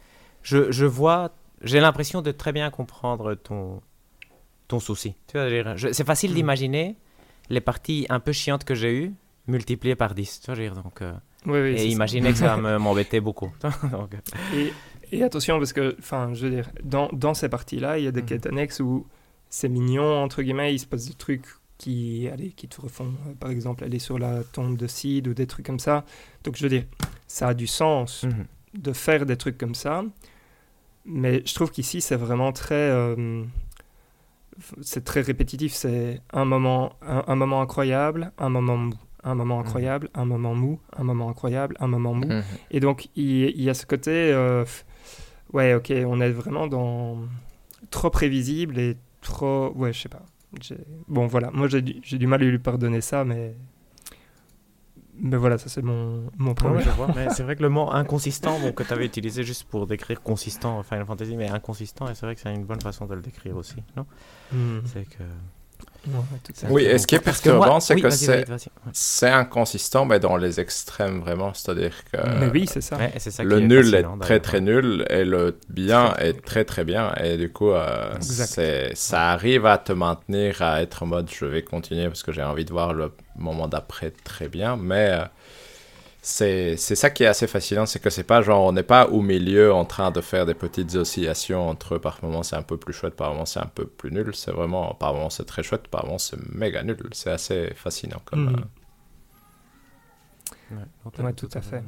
je, 0.41 0.71
je 0.71 0.85
vois, 0.85 1.31
j'ai 1.61 1.79
l'impression 1.79 2.21
de 2.21 2.31
très 2.31 2.51
bien 2.51 2.69
comprendre 2.69 3.35
ton, 3.35 3.81
ton 4.67 4.79
souci. 4.79 5.15
C'est 5.31 6.05
facile 6.05 6.31
mm. 6.31 6.35
d'imaginer 6.35 6.95
les 7.49 7.61
parties 7.61 8.05
un 8.09 8.19
peu 8.19 8.31
chiantes 8.31 8.63
que 8.63 8.75
j'ai 8.75 8.93
eues 8.93 9.13
multipliées 9.47 9.95
par 9.95 10.13
10. 10.13 10.41
Tu 10.41 10.45
vois, 10.47 10.55
je 10.55 10.61
veux 10.61 10.69
dire, 10.69 10.81
donc, 10.81 11.01
euh, 11.01 11.13
Oui, 11.45 11.59
oui, 11.59 11.69
et 11.71 11.77
ça. 11.77 11.83
imaginez 11.85 12.31
que 12.31 12.37
ça 12.37 12.55
va 12.55 12.57
me- 12.61 12.77
m'embêter 12.77 13.19
beaucoup. 13.19 13.51
Donc, 13.91 14.13
euh, 14.13 14.55
Et, 14.55 14.73
et 15.11 15.23
attention, 15.23 15.57
parce 15.57 15.73
que, 15.73 15.95
enfin, 15.99 16.33
je 16.33 16.45
veux 16.47 16.51
dire, 16.51 16.69
dans, 16.83 17.09
dans 17.13 17.33
ces 17.33 17.49
parties-là, 17.49 17.97
il 17.99 18.05
y 18.05 18.07
a 18.07 18.11
des 18.11 18.21
Mhm. 18.21 18.27
quêtes 18.27 18.45
annexes 18.47 18.79
où 18.79 19.05
c'est 19.49 19.69
mignon, 19.69 20.23
entre 20.23 20.41
guillemets, 20.41 20.73
il 20.73 20.79
se 20.79 20.85
passe 20.85 21.07
des 21.07 21.13
trucs 21.13 21.45
qui, 21.77 22.27
allez, 22.31 22.49
qui 22.51 22.67
te 22.67 22.81
refont, 22.81 23.13
euh, 23.27 23.33
par 23.39 23.49
exemple, 23.51 23.83
aller 23.83 23.99
sur 23.99 24.17
la 24.19 24.43
tombe 24.43 24.77
de 24.77 24.87
Sid 24.87 25.27
ou 25.27 25.33
des 25.33 25.45
trucs 25.47 25.65
comme 25.65 25.79
ça. 25.79 26.05
Donc, 26.43 26.55
je 26.57 26.63
veux 26.63 26.69
dire, 26.69 26.85
ça 27.27 27.49
a 27.49 27.53
du 27.53 27.67
sens 27.67 28.23
mhm. 28.23 28.45
de 28.73 28.93
faire 28.93 29.25
des 29.25 29.37
trucs 29.37 29.57
comme 29.57 29.75
ça. 29.75 30.03
Mais 31.05 31.41
je 31.45 31.53
trouve 31.53 31.71
qu'ici, 31.71 32.01
c'est 32.01 32.15
vraiment 32.17 32.51
très. 32.51 32.75
euh, 32.75 33.43
c'est 34.81 35.03
très 35.03 35.21
répétitif. 35.21 35.73
C'est 35.73 36.21
un 36.33 36.45
moment, 36.45 36.93
un, 37.01 37.23
un 37.27 37.35
moment 37.35 37.61
incroyable, 37.61 38.31
un 38.37 38.49
moment 38.49 38.77
mou. 38.77 38.93
Un 39.23 39.35
moment 39.35 39.59
incroyable, 39.59 40.09
un 40.13 40.23
moment 40.25 40.55
mou, 40.55 40.79
un 40.95 41.03
moment 41.03 41.29
incroyable, 41.29 41.75
un 41.81 41.87
moment 41.87 42.13
mou. 42.13 42.27
Mhm. 42.27 42.43
Et 42.71 42.79
donc, 42.79 43.09
il, 43.15 43.49
il 43.49 43.61
y 43.61 43.69
a 43.69 43.73
ce 43.73 43.85
côté. 43.85 44.11
euh, 44.11 44.63
f- 44.63 44.83
ouais, 45.53 45.73
ok, 45.73 45.91
on 46.05 46.19
est 46.21 46.31
vraiment 46.31 46.67
dans. 46.67 47.17
trop 47.91 48.09
prévisible 48.09 48.77
et 48.79 48.97
trop. 49.21 49.71
Ouais, 49.75 49.93
je 49.93 50.01
sais 50.01 50.09
pas. 50.09 50.23
Bon, 51.07 51.27
voilà. 51.27 51.51
Moi, 51.51 51.67
j'ai 51.67 51.81
du, 51.81 51.99
du 51.99 52.27
mal 52.27 52.41
à 52.41 52.45
lui 52.45 52.59
pardonner 52.59 53.01
ça, 53.01 53.23
mais. 53.25 53.55
Mais 55.19 55.35
voilà, 55.37 55.57
ça, 55.57 55.67
c'est 55.67 55.81
mon, 55.81 56.29
mon 56.37 56.53
problème. 56.53 56.85
Mais 57.15 57.29
c'est 57.31 57.41
vrai 57.41 57.55
que 57.55 57.63
le 57.63 57.69
mot 57.69 57.89
inconsistant, 57.91 58.59
bon, 58.59 58.71
que 58.71 58.83
tu 58.83 58.93
avais 58.93 59.05
utilisé 59.05 59.43
juste 59.43 59.63
pour 59.63 59.87
décrire 59.87 60.21
consistant 60.21 60.83
Final 60.83 61.05
Fantasy, 61.07 61.35
mais 61.35 61.49
inconsistant, 61.49 62.07
et 62.07 62.13
c'est 62.13 62.25
vrai 62.27 62.35
que 62.35 62.41
c'est 62.41 62.53
une 62.53 62.65
bonne 62.65 62.81
façon 62.81 63.07
de 63.07 63.15
le 63.15 63.21
décrire 63.21 63.57
aussi, 63.57 63.77
non? 63.95 64.05
Hmm. 64.51 64.81
C'est 64.85 65.05
que. 65.09 65.23
Ouais. 66.07 66.69
Oui, 66.69 66.83
et 66.85 66.97
ce 66.97 67.07
qui 67.07 67.15
est 67.15 67.19
Parce 67.19 67.41
que 67.41 67.49
moi- 67.49 67.57
perturbant, 67.59 67.79
c'est 67.79 67.95
oui, 67.95 68.01
que 68.01 68.09
c'est 68.09 68.45
c'est 68.93 69.29
inconsistant, 69.29 70.05
mais 70.05 70.19
dans 70.19 70.37
les 70.37 70.59
extrêmes, 70.59 71.19
vraiment. 71.19 71.53
C'est-à-dire 71.53 71.91
que 72.11 72.17
Mais 72.39 72.47
oui, 72.47 72.65
c'est 72.67 72.81
ça. 72.81 72.97
Ouais, 72.97 73.11
et 73.15 73.19
c'est 73.19 73.31
ça 73.31 73.43
le 73.43 73.57
est 73.59 73.61
nul 73.61 73.93
est 73.95 74.05
très 74.19 74.39
très 74.39 74.61
nul 74.61 75.05
et 75.09 75.25
le 75.25 75.57
bien 75.69 76.13
est 76.19 76.43
très 76.45 76.63
très 76.65 76.83
bien. 76.83 77.13
Et 77.23 77.37
du 77.37 77.51
coup, 77.51 77.71
euh, 77.71 78.13
ça 78.93 79.31
arrive 79.31 79.65
à 79.65 79.77
te 79.77 79.91
maintenir 79.93 80.61
à 80.61 80.81
être 80.81 81.03
en 81.03 81.07
mode 81.07 81.29
je 81.29 81.45
vais 81.45 81.63
continuer 81.63 82.07
parce 82.07 82.23
que 82.23 82.31
j'ai 82.31 82.43
envie 82.43 82.65
de 82.65 82.71
voir 82.71 82.93
le 82.93 83.11
moment 83.35 83.67
d'après 83.67 84.11
très 84.11 84.47
bien. 84.47 84.77
Mais 84.77 85.09
euh, 85.11 85.25
c'est 86.27 86.77
c'est 86.77 86.95
ça 86.95 87.09
qui 87.09 87.23
est 87.23 87.27
assez 87.27 87.47
fascinant, 87.47 87.85
c'est 87.85 87.99
que 87.99 88.09
c'est 88.09 88.23
pas 88.23 88.41
genre 88.41 88.63
on 88.65 88.73
n'est 88.73 88.83
pas 88.83 89.07
au 89.07 89.21
milieu 89.21 89.73
en 89.73 89.85
train 89.85 90.11
de 90.11 90.21
faire 90.21 90.45
des 90.45 90.53
petites 90.53 90.95
oscillations 90.95 91.69
entre 91.69 91.97
par 91.97 92.19
moments 92.23 92.43
c'est 92.43 92.55
un 92.57 92.63
peu 92.63 92.77
plus 92.77 92.93
chouette, 92.93 93.15
par 93.15 93.31
moments 93.31 93.45
c'est 93.45 93.59
un 93.61 93.67
peu 93.73 93.85
plus 93.87 94.11
nul. 94.11 94.35
C'est 94.35 94.51
vraiment 94.51 94.93
par 94.95 95.13
moments 95.13 95.29
c'est 95.29 95.45
très 95.45 95.63
chouette, 95.63 95.87
par 95.87 96.05
moments 96.05 96.17
c'est 96.17 96.37
méga 96.53 96.83
nul. 96.83 96.97
C'est 97.13 97.31
assez 97.31 97.71
fascinant 97.75 98.21
comme. 98.25 98.49
Euh, 98.49 98.65
Ouais, 100.71 101.33
tout 101.33 101.47
tout 101.47 101.49
à 101.53 101.61
fait. 101.61 101.83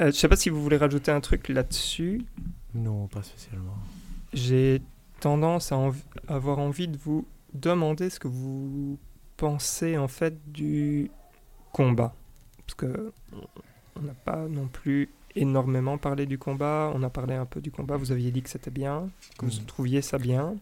Euh, 0.00 0.06
je 0.06 0.12
sais 0.12 0.28
pas 0.28 0.36
si 0.36 0.48
vous 0.48 0.62
voulez 0.62 0.76
rajouter 0.76 1.10
un 1.10 1.20
truc 1.20 1.48
là-dessus. 1.48 2.24
Non, 2.74 3.08
pas 3.08 3.22
spécialement. 3.22 3.76
J'ai 4.32 4.82
tendance 5.20 5.72
à 5.72 5.76
env- 5.76 6.04
avoir 6.28 6.58
envie 6.58 6.88
de 6.88 6.96
vous 6.96 7.26
demander 7.54 8.10
ce 8.10 8.18
que 8.18 8.28
vous 8.28 8.98
pensez 9.36 9.98
en 9.98 10.08
fait 10.08 10.34
du 10.50 11.10
combat. 11.72 12.14
Parce 12.76 12.92
que 12.94 13.12
on 13.96 14.02
n'a 14.02 14.14
pas 14.14 14.46
non 14.48 14.66
plus 14.66 15.10
énormément 15.36 15.98
parlé 15.98 16.26
du 16.26 16.38
combat. 16.38 16.90
On 16.94 17.02
a 17.02 17.10
parlé 17.10 17.34
un 17.34 17.44
peu 17.46 17.60
du 17.60 17.70
combat. 17.70 17.96
Vous 17.96 18.12
aviez 18.12 18.30
dit 18.30 18.42
que 18.42 18.48
c'était 18.50 18.70
bien, 18.70 19.10
que 19.38 19.44
vous 19.46 19.60
Mhm. 19.60 19.66
trouviez 19.66 20.02
ça 20.02 20.18
bien. 20.18 20.56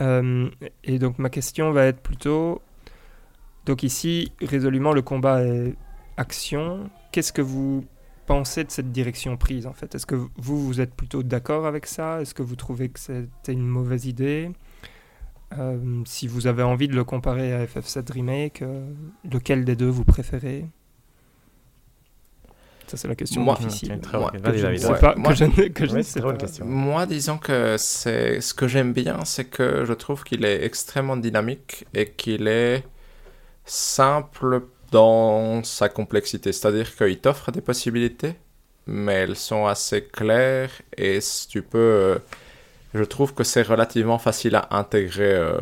Euh, 0.00 0.48
et 0.84 0.98
donc 0.98 1.18
ma 1.18 1.30
question 1.30 1.72
va 1.72 1.86
être 1.86 2.00
plutôt. 2.00 2.60
Donc 3.66 3.82
ici, 3.82 4.32
résolument, 4.40 4.92
le 4.92 5.02
combat 5.02 5.42
est 5.44 5.74
action. 6.16 6.90
Qu'est-ce 7.12 7.32
que 7.32 7.42
vous 7.42 7.84
pensez 8.26 8.64
de 8.64 8.70
cette 8.70 8.92
direction 8.92 9.36
prise 9.36 9.66
en 9.66 9.72
fait? 9.72 9.94
Est-ce 9.94 10.06
que 10.06 10.14
vous, 10.14 10.30
vous 10.66 10.80
êtes 10.80 10.94
plutôt 10.94 11.22
d'accord 11.22 11.66
avec 11.66 11.86
ça? 11.86 12.20
Est-ce 12.20 12.34
que 12.34 12.42
vous 12.42 12.56
trouvez 12.56 12.88
que 12.90 13.00
c'était 13.00 13.52
une 13.52 13.66
mauvaise 13.66 14.06
idée? 14.06 14.50
Euh, 15.58 16.02
Si 16.04 16.26
vous 16.28 16.46
avez 16.46 16.62
envie 16.62 16.88
de 16.88 16.94
le 16.96 17.04
comparer 17.04 17.52
à 17.52 17.64
FF7 17.64 18.10
Remake, 18.12 18.62
euh, 18.62 18.92
lequel 19.30 19.64
des 19.64 19.76
deux 19.76 19.88
vous 19.88 20.04
préférez? 20.04 20.66
Ça 22.86 22.96
c'est 22.96 23.08
la 23.08 23.14
question 23.14 23.40
Moi- 23.42 23.56
difficile. 23.58 23.98
Très 24.00 24.18
bien. 24.18 24.30
Que 24.30 24.56
je 24.56 24.66
ne 24.66 24.98
pas, 25.00 25.14
Moi- 25.16 25.30
que 25.32 25.38
je 25.38 25.44
ne, 25.44 25.68
que 25.68 25.86
je 25.86 25.90
Ouais, 25.92 25.98
ne 25.98 26.02
c'est 26.02 26.20
sais 26.20 26.20
pas. 26.20 26.32
question. 26.34 26.64
Moi, 26.66 27.06
disons 27.06 27.38
que 27.38 27.76
c'est 27.78 28.40
ce 28.40 28.52
que 28.54 28.68
j'aime 28.68 28.92
bien, 28.92 29.24
c'est 29.24 29.46
que 29.46 29.84
je 29.86 29.92
trouve 29.94 30.22
qu'il 30.24 30.44
est 30.44 30.64
extrêmement 30.64 31.16
dynamique 31.16 31.86
et 31.94 32.10
qu'il 32.10 32.46
est 32.48 32.84
simple 33.64 34.62
dans 34.90 35.62
sa 35.64 35.88
complexité. 35.88 36.52
C'est-à-dire 36.52 36.94
qu'il 36.94 37.18
t'offre 37.18 37.50
des 37.50 37.60
possibilités, 37.60 38.34
mais 38.86 39.14
elles 39.14 39.36
sont 39.36 39.66
assez 39.66 40.04
claires 40.04 40.70
et 40.96 41.18
tu 41.48 41.62
peux. 41.62 41.78
euh, 41.78 42.18
Je 42.96 43.02
trouve 43.02 43.34
que 43.34 43.42
c'est 43.42 43.62
relativement 43.62 44.18
facile 44.18 44.54
à 44.54 44.68
intégrer 44.70 45.34
euh, 45.34 45.58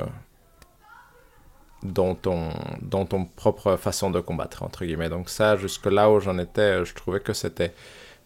dans 1.82 2.14
ton, 2.14 2.50
dans 2.80 3.04
ton 3.06 3.24
propre 3.24 3.76
façon 3.76 4.10
de 4.10 4.20
combattre, 4.20 4.62
entre 4.62 4.84
guillemets. 4.84 5.08
Donc 5.08 5.28
ça, 5.28 5.56
jusque 5.56 5.86
là 5.86 6.10
où 6.10 6.20
j'en 6.20 6.38
étais, 6.38 6.84
je 6.84 6.94
trouvais 6.94 7.20
que 7.20 7.32
c'était 7.32 7.72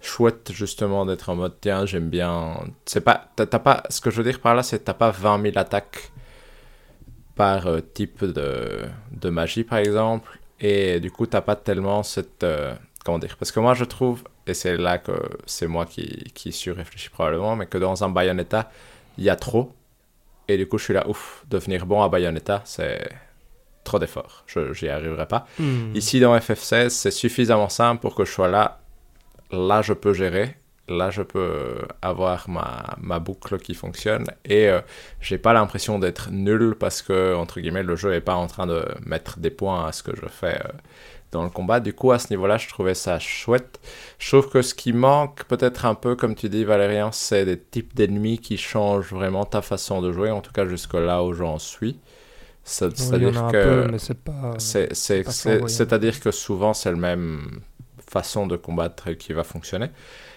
chouette 0.00 0.52
justement 0.52 1.06
d'être 1.06 1.28
en 1.28 1.36
mode 1.36 1.54
tiens 1.60 1.86
j'aime 1.86 2.08
bien 2.08 2.60
c'est 2.84 3.00
pas 3.00 3.28
t'as 3.34 3.46
pas 3.46 3.82
ce 3.88 4.00
que 4.00 4.10
je 4.10 4.18
veux 4.18 4.24
dire 4.30 4.40
par 4.40 4.54
là 4.54 4.62
c'est 4.62 4.78
que 4.78 4.84
t'as 4.84 4.94
pas 4.94 5.10
20 5.10 5.42
000 5.42 5.58
attaques 5.58 6.12
par 7.34 7.66
euh, 7.66 7.80
type 7.80 8.24
de, 8.24 8.86
de 9.10 9.30
magie 9.30 9.64
par 9.64 9.78
exemple 9.78 10.38
et 10.60 11.00
du 11.00 11.10
coup 11.10 11.26
t'as 11.26 11.40
pas 11.40 11.56
tellement 11.56 12.02
cette 12.02 12.44
euh, 12.44 12.74
comment 13.04 13.18
dire 13.18 13.36
parce 13.36 13.52
que 13.52 13.60
moi 13.60 13.74
je 13.74 13.84
trouve 13.84 14.22
et 14.46 14.54
c'est 14.54 14.76
là 14.76 14.98
que 14.98 15.12
c'est 15.46 15.66
moi 15.66 15.86
qui 15.86 16.30
qui 16.34 16.52
surréfléchis 16.52 17.10
probablement 17.10 17.56
mais 17.56 17.66
que 17.66 17.78
dans 17.78 18.04
un 18.04 18.08
Bayonetta 18.08 18.70
il 19.18 19.24
y 19.24 19.30
a 19.30 19.36
trop 19.36 19.72
et 20.48 20.56
du 20.56 20.68
coup 20.68 20.78
je 20.78 20.84
suis 20.84 20.94
là 20.94 21.08
ouf 21.08 21.44
devenir 21.50 21.86
bon 21.86 22.02
à 22.02 22.08
Bayonetta 22.08 22.62
c'est 22.64 23.10
trop 23.86 23.98
d'efforts 23.98 24.44
je 24.46 24.72
j'y 24.74 24.88
arriverai 24.88 25.26
pas 25.26 25.46
Hmm. 25.58 25.94
Ici, 25.94 26.20
dans 26.20 26.36
FF16, 26.36 26.90
c'est 26.90 27.10
suffisamment 27.10 27.68
simple 27.68 28.00
pour 28.00 28.14
que 28.14 28.24
je 28.24 28.32
sois 28.32 28.48
là. 28.48 28.80
Là, 29.50 29.82
je 29.82 29.92
peux 29.92 30.12
gérer. 30.12 30.56
Là, 30.88 31.10
je 31.10 31.22
peux 31.22 31.78
avoir 32.02 32.48
ma, 32.48 32.96
ma 33.00 33.18
boucle 33.18 33.58
qui 33.58 33.74
fonctionne. 33.74 34.26
Et 34.44 34.68
euh, 34.68 34.80
j'ai 35.20 35.38
pas 35.38 35.52
l'impression 35.52 35.98
d'être 35.98 36.30
nul 36.30 36.76
parce 36.78 37.02
que, 37.02 37.34
entre 37.34 37.60
guillemets, 37.60 37.82
le 37.82 37.96
jeu 37.96 38.14
est 38.14 38.20
pas 38.20 38.34
en 38.36 38.46
train 38.46 38.66
de 38.66 38.84
mettre 39.04 39.38
des 39.40 39.50
points 39.50 39.86
à 39.86 39.92
ce 39.92 40.02
que 40.02 40.14
je 40.14 40.26
fais 40.28 40.60
euh, 40.64 40.68
dans 41.32 41.42
le 41.42 41.50
combat. 41.50 41.80
Du 41.80 41.92
coup, 41.92 42.12
à 42.12 42.18
ce 42.18 42.28
niveau-là, 42.30 42.56
je 42.58 42.68
trouvais 42.68 42.94
ça 42.94 43.18
chouette. 43.18 43.80
Je 44.18 44.28
trouve 44.28 44.48
que 44.48 44.62
ce 44.62 44.74
qui 44.74 44.92
manque, 44.92 45.44
peut-être 45.44 45.86
un 45.86 45.94
peu, 45.94 46.14
comme 46.16 46.34
tu 46.36 46.48
dis, 46.48 46.64
Valérian, 46.64 47.10
c'est 47.12 47.44
des 47.44 47.58
types 47.58 47.94
d'ennemis 47.96 48.38
qui 48.38 48.56
changent 48.56 49.12
vraiment 49.12 49.44
ta 49.44 49.62
façon 49.62 50.00
de 50.02 50.12
jouer. 50.12 50.30
En 50.30 50.40
tout 50.40 50.52
cas, 50.52 50.66
jusque 50.66 50.94
là 50.94 51.22
où 51.24 51.32
j'en 51.32 51.58
suis. 51.58 51.98
C'est-à-dire 52.66 53.48
que. 53.52 53.96
c'est-à-dire 55.68 56.20
que 56.20 56.30
souvent 56.32 56.74
c'est 56.74 56.90
la 56.90 56.96
même 56.96 57.60
façon 58.08 58.46
de 58.46 58.56
combattre 58.56 59.12
qui 59.12 59.32
va 59.32 59.44
fonctionner. 59.44 59.90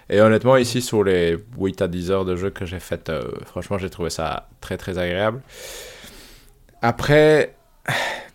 Et 0.10 0.22
honnêtement, 0.22 0.58
ici, 0.58 0.82
sur 0.82 1.04
les 1.04 1.38
8 1.58 1.82
à 1.84 1.88
10 1.88 2.12
heures 2.12 2.26
de 2.26 2.36
jeu 2.36 2.50
que 2.50 2.66
j'ai 2.66 2.80
faites, 2.80 3.10
euh, 3.10 3.22
franchement, 3.46 3.78
j'ai 3.78 3.92
trouvé 3.92 4.10
ça 4.10 4.50
très 4.60 4.76
très 4.78 4.98
agréable. 4.98 5.42
Après, 6.82 7.56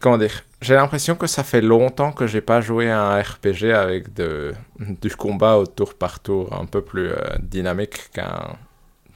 comment 0.01 0.19
dire, 0.19 0.45
j'ai 0.61 0.75
l'impression 0.75 1.16
que 1.16 1.27
ça 1.27 1.43
fait 1.43 1.61
longtemps 1.61 2.12
que 2.12 2.27
j'ai 2.27 2.41
pas 2.41 2.61
joué 2.61 2.91
à 2.91 3.01
un 3.01 3.21
RPG 3.21 3.73
avec 3.75 4.15
de, 4.15 4.53
du 4.79 5.15
combat 5.16 5.57
au 5.57 5.66
tour 5.66 5.95
par 5.95 6.21
tour 6.21 6.53
un 6.53 6.66
peu 6.66 6.81
plus 6.81 7.09
euh, 7.11 7.16
dynamique 7.41 8.11
qu'un 8.12 8.57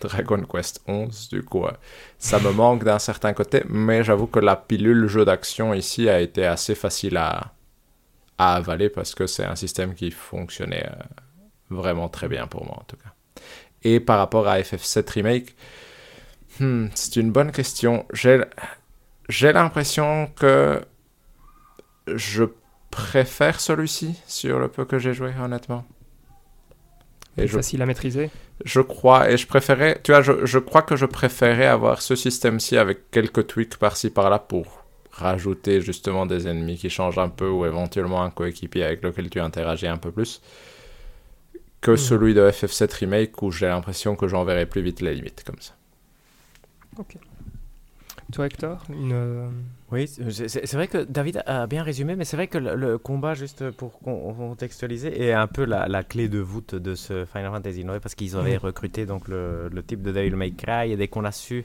Dragon 0.00 0.42
Quest 0.42 0.82
11. 0.86 1.28
Du 1.30 1.42
coup, 1.42 1.64
euh, 1.64 1.72
ça 2.18 2.38
me 2.38 2.50
manque 2.50 2.84
d'un 2.84 2.98
certain 2.98 3.32
côté, 3.32 3.62
mais 3.68 4.04
j'avoue 4.04 4.26
que 4.26 4.38
la 4.40 4.56
pilule 4.56 5.06
jeu 5.06 5.24
d'action 5.24 5.74
ici 5.74 6.08
a 6.08 6.20
été 6.20 6.44
assez 6.46 6.74
facile 6.74 7.16
à, 7.16 7.52
avaler 8.38 8.88
parce 8.88 9.14
que 9.14 9.26
c'est 9.26 9.44
un 9.44 9.56
système 9.56 9.94
qui 9.94 10.12
fonctionnait 10.12 10.86
euh, 10.86 11.02
vraiment 11.70 12.08
très 12.08 12.28
bien 12.28 12.46
pour 12.46 12.64
moi 12.64 12.76
en 12.78 12.84
tout 12.84 12.96
cas. 12.96 13.42
Et 13.82 13.98
par 13.98 14.18
rapport 14.18 14.46
à 14.46 14.60
FF7 14.60 15.10
Remake, 15.12 15.56
hmm, 16.60 16.86
c'est 16.94 17.16
une 17.16 17.32
bonne 17.32 17.50
question. 17.50 18.06
J'ai 18.12 19.52
l'impression 19.52 20.30
que 20.36 20.80
je 22.06 22.44
préfère 22.90 23.60
celui-ci 23.60 24.20
sur 24.26 24.58
le 24.58 24.68
peu 24.68 24.84
que 24.84 24.98
j'ai 24.98 25.14
joué, 25.14 25.32
honnêtement. 25.40 25.84
Et 27.38 27.46
je 27.46 27.56
facile 27.56 27.82
à 27.82 27.86
maîtriser. 27.86 28.30
je 28.64 28.80
crois, 28.80 29.30
et 29.30 29.36
je 29.36 29.46
préférais, 29.46 30.00
tu 30.02 30.12
vois, 30.12 30.22
je, 30.22 30.44
je 30.46 30.58
crois 30.58 30.82
que 30.82 30.96
je 30.96 31.06
préférais 31.06 31.66
avoir 31.66 32.02
ce 32.02 32.16
système-ci 32.16 32.76
avec 32.76 33.10
quelques 33.10 33.46
tweaks 33.46 33.76
par-ci 33.76 34.10
par-là 34.10 34.38
pour 34.38 34.84
rajouter 35.12 35.80
justement 35.80 36.26
des 36.26 36.46
ennemis 36.48 36.76
qui 36.76 36.90
changent 36.90 37.18
un 37.18 37.28
peu 37.28 37.48
ou 37.48 37.66
éventuellement 37.66 38.22
un 38.22 38.30
coéquipier 38.30 38.84
avec 38.84 39.02
lequel 39.02 39.30
tu 39.30 39.40
interagis 39.40 39.86
un 39.88 39.96
peu 39.98 40.12
plus 40.12 40.40
que 41.80 41.92
Mhm. 41.92 41.96
celui 41.96 42.34
de 42.34 42.40
FF7 42.50 42.92
Remake 42.92 43.42
où 43.42 43.50
j'ai 43.50 43.66
l'impression 43.68 44.16
que 44.16 44.26
j'en 44.28 44.44
verrai 44.44 44.66
plus 44.66 44.82
vite 44.82 45.00
les 45.00 45.14
limites 45.14 45.44
comme 45.44 45.60
ça. 45.60 45.74
Toi, 48.32 48.46
Hector 48.46 48.82
une, 48.90 49.12
euh, 49.12 49.48
Oui, 49.90 50.06
c'est 50.06 50.74
vrai 50.74 50.86
que 50.86 50.98
David 50.98 51.42
a 51.46 51.66
bien 51.66 51.82
résumé, 51.82 52.14
mais 52.14 52.26
c'est 52.26 52.36
vrai 52.36 52.46
que 52.46 52.58
le, 52.58 52.98
combat, 52.98 53.32
juste 53.32 53.70
pour 53.70 53.98
contextualiser, 54.00 55.28
est 55.28 55.32
un 55.32 55.46
peu 55.46 55.64
la, 55.64 56.02
clé 56.04 56.28
de 56.28 56.38
voûte 56.38 56.74
de 56.74 56.94
ce 56.94 57.24
Final 57.24 57.50
Fantasy 57.52 57.80
IX, 57.80 57.98
parce 58.02 58.14
qu'ils 58.14 58.36
avaient 58.36 58.58
recruté 58.58 59.06
donc 59.06 59.28
le, 59.28 59.70
type 59.86 60.02
de 60.02 60.12
Devil 60.12 60.36
May 60.36 60.52
Cry, 60.52 60.92
et 60.92 60.96
dès 60.96 61.08
qu'on 61.08 61.24
a 61.24 61.32
su 61.32 61.64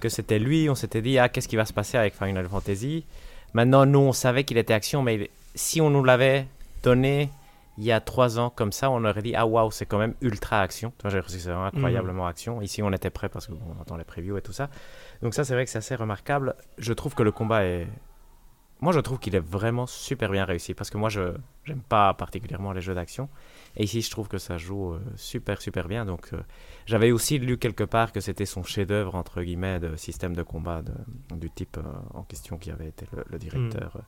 que 0.00 0.08
c'était 0.08 0.40
lui, 0.40 0.68
on 0.68 0.74
s'était 0.74 1.02
dit, 1.02 1.18
ah, 1.18 1.28
qu'est-ce 1.28 1.48
qui 1.48 1.56
va 1.56 1.64
se 1.64 1.72
passer 1.72 1.96
avec 1.96 2.14
Final 2.14 2.48
Fantasy? 2.48 3.04
Maintenant, 3.52 3.86
nous, 3.86 4.00
on 4.00 4.12
savait 4.12 4.42
qu'il 4.42 4.58
était 4.58 4.74
action, 4.74 5.02
mais 5.02 5.30
si 5.54 5.80
on 5.80 5.90
nous 5.90 6.02
l'avait 6.02 6.46
donné 6.82 7.30
il 7.78 7.84
y 7.84 7.92
a 7.92 8.00
trois 8.00 8.38
ans 8.38 8.50
comme 8.50 8.72
ça, 8.72 8.90
on 8.90 9.04
aurait 9.04 9.22
dit 9.22 9.34
ah 9.34 9.46
waouh, 9.46 9.70
c'est 9.70 9.86
quand 9.86 9.98
même 9.98 10.14
ultra 10.20 10.60
action. 10.60 10.92
J'ai 11.06 11.20
c'est 11.26 11.50
incroyablement 11.50 12.26
action. 12.26 12.62
Ici, 12.62 12.82
on 12.82 12.92
était 12.92 13.10
prêt 13.10 13.28
parce 13.28 13.48
qu'on 13.48 13.80
entend 13.80 13.96
les 13.96 14.04
previews 14.04 14.36
et 14.36 14.42
tout 14.42 14.52
ça. 14.52 14.70
Donc 15.24 15.32
ça, 15.34 15.42
c'est 15.42 15.54
vrai 15.54 15.64
que 15.64 15.70
c'est 15.70 15.78
assez 15.78 15.94
remarquable. 15.94 16.54
Je 16.76 16.92
trouve 16.92 17.14
que 17.14 17.22
le 17.22 17.32
combat 17.32 17.64
est, 17.64 17.88
moi, 18.82 18.92
je 18.92 19.00
trouve 19.00 19.18
qu'il 19.18 19.34
est 19.34 19.40
vraiment 19.40 19.86
super 19.86 20.30
bien 20.30 20.44
réussi 20.44 20.74
parce 20.74 20.90
que 20.90 20.98
moi, 20.98 21.08
je 21.08 21.32
n'aime 21.66 21.80
pas 21.88 22.12
particulièrement 22.12 22.72
les 22.74 22.82
jeux 22.82 22.94
d'action. 22.94 23.30
Et 23.78 23.84
ici, 23.84 24.02
je 24.02 24.10
trouve 24.10 24.28
que 24.28 24.36
ça 24.36 24.58
joue 24.58 24.92
euh, 24.92 25.00
super, 25.16 25.62
super 25.62 25.88
bien. 25.88 26.04
Donc, 26.04 26.28
euh, 26.34 26.42
j'avais 26.84 27.10
aussi 27.10 27.38
lu 27.38 27.56
quelque 27.56 27.84
part 27.84 28.12
que 28.12 28.20
c'était 28.20 28.44
son 28.44 28.62
chef-d'œuvre, 28.62 29.14
entre 29.14 29.42
guillemets, 29.42 29.80
de 29.80 29.96
système 29.96 30.36
de 30.36 30.42
combat 30.42 30.82
du 31.34 31.48
type 31.48 31.78
euh, 31.78 31.82
en 32.12 32.24
question 32.24 32.58
qui 32.58 32.70
avait 32.70 32.88
été 32.88 33.06
le, 33.30 33.38
directeur. 33.38 33.96
Mm. 33.96 34.00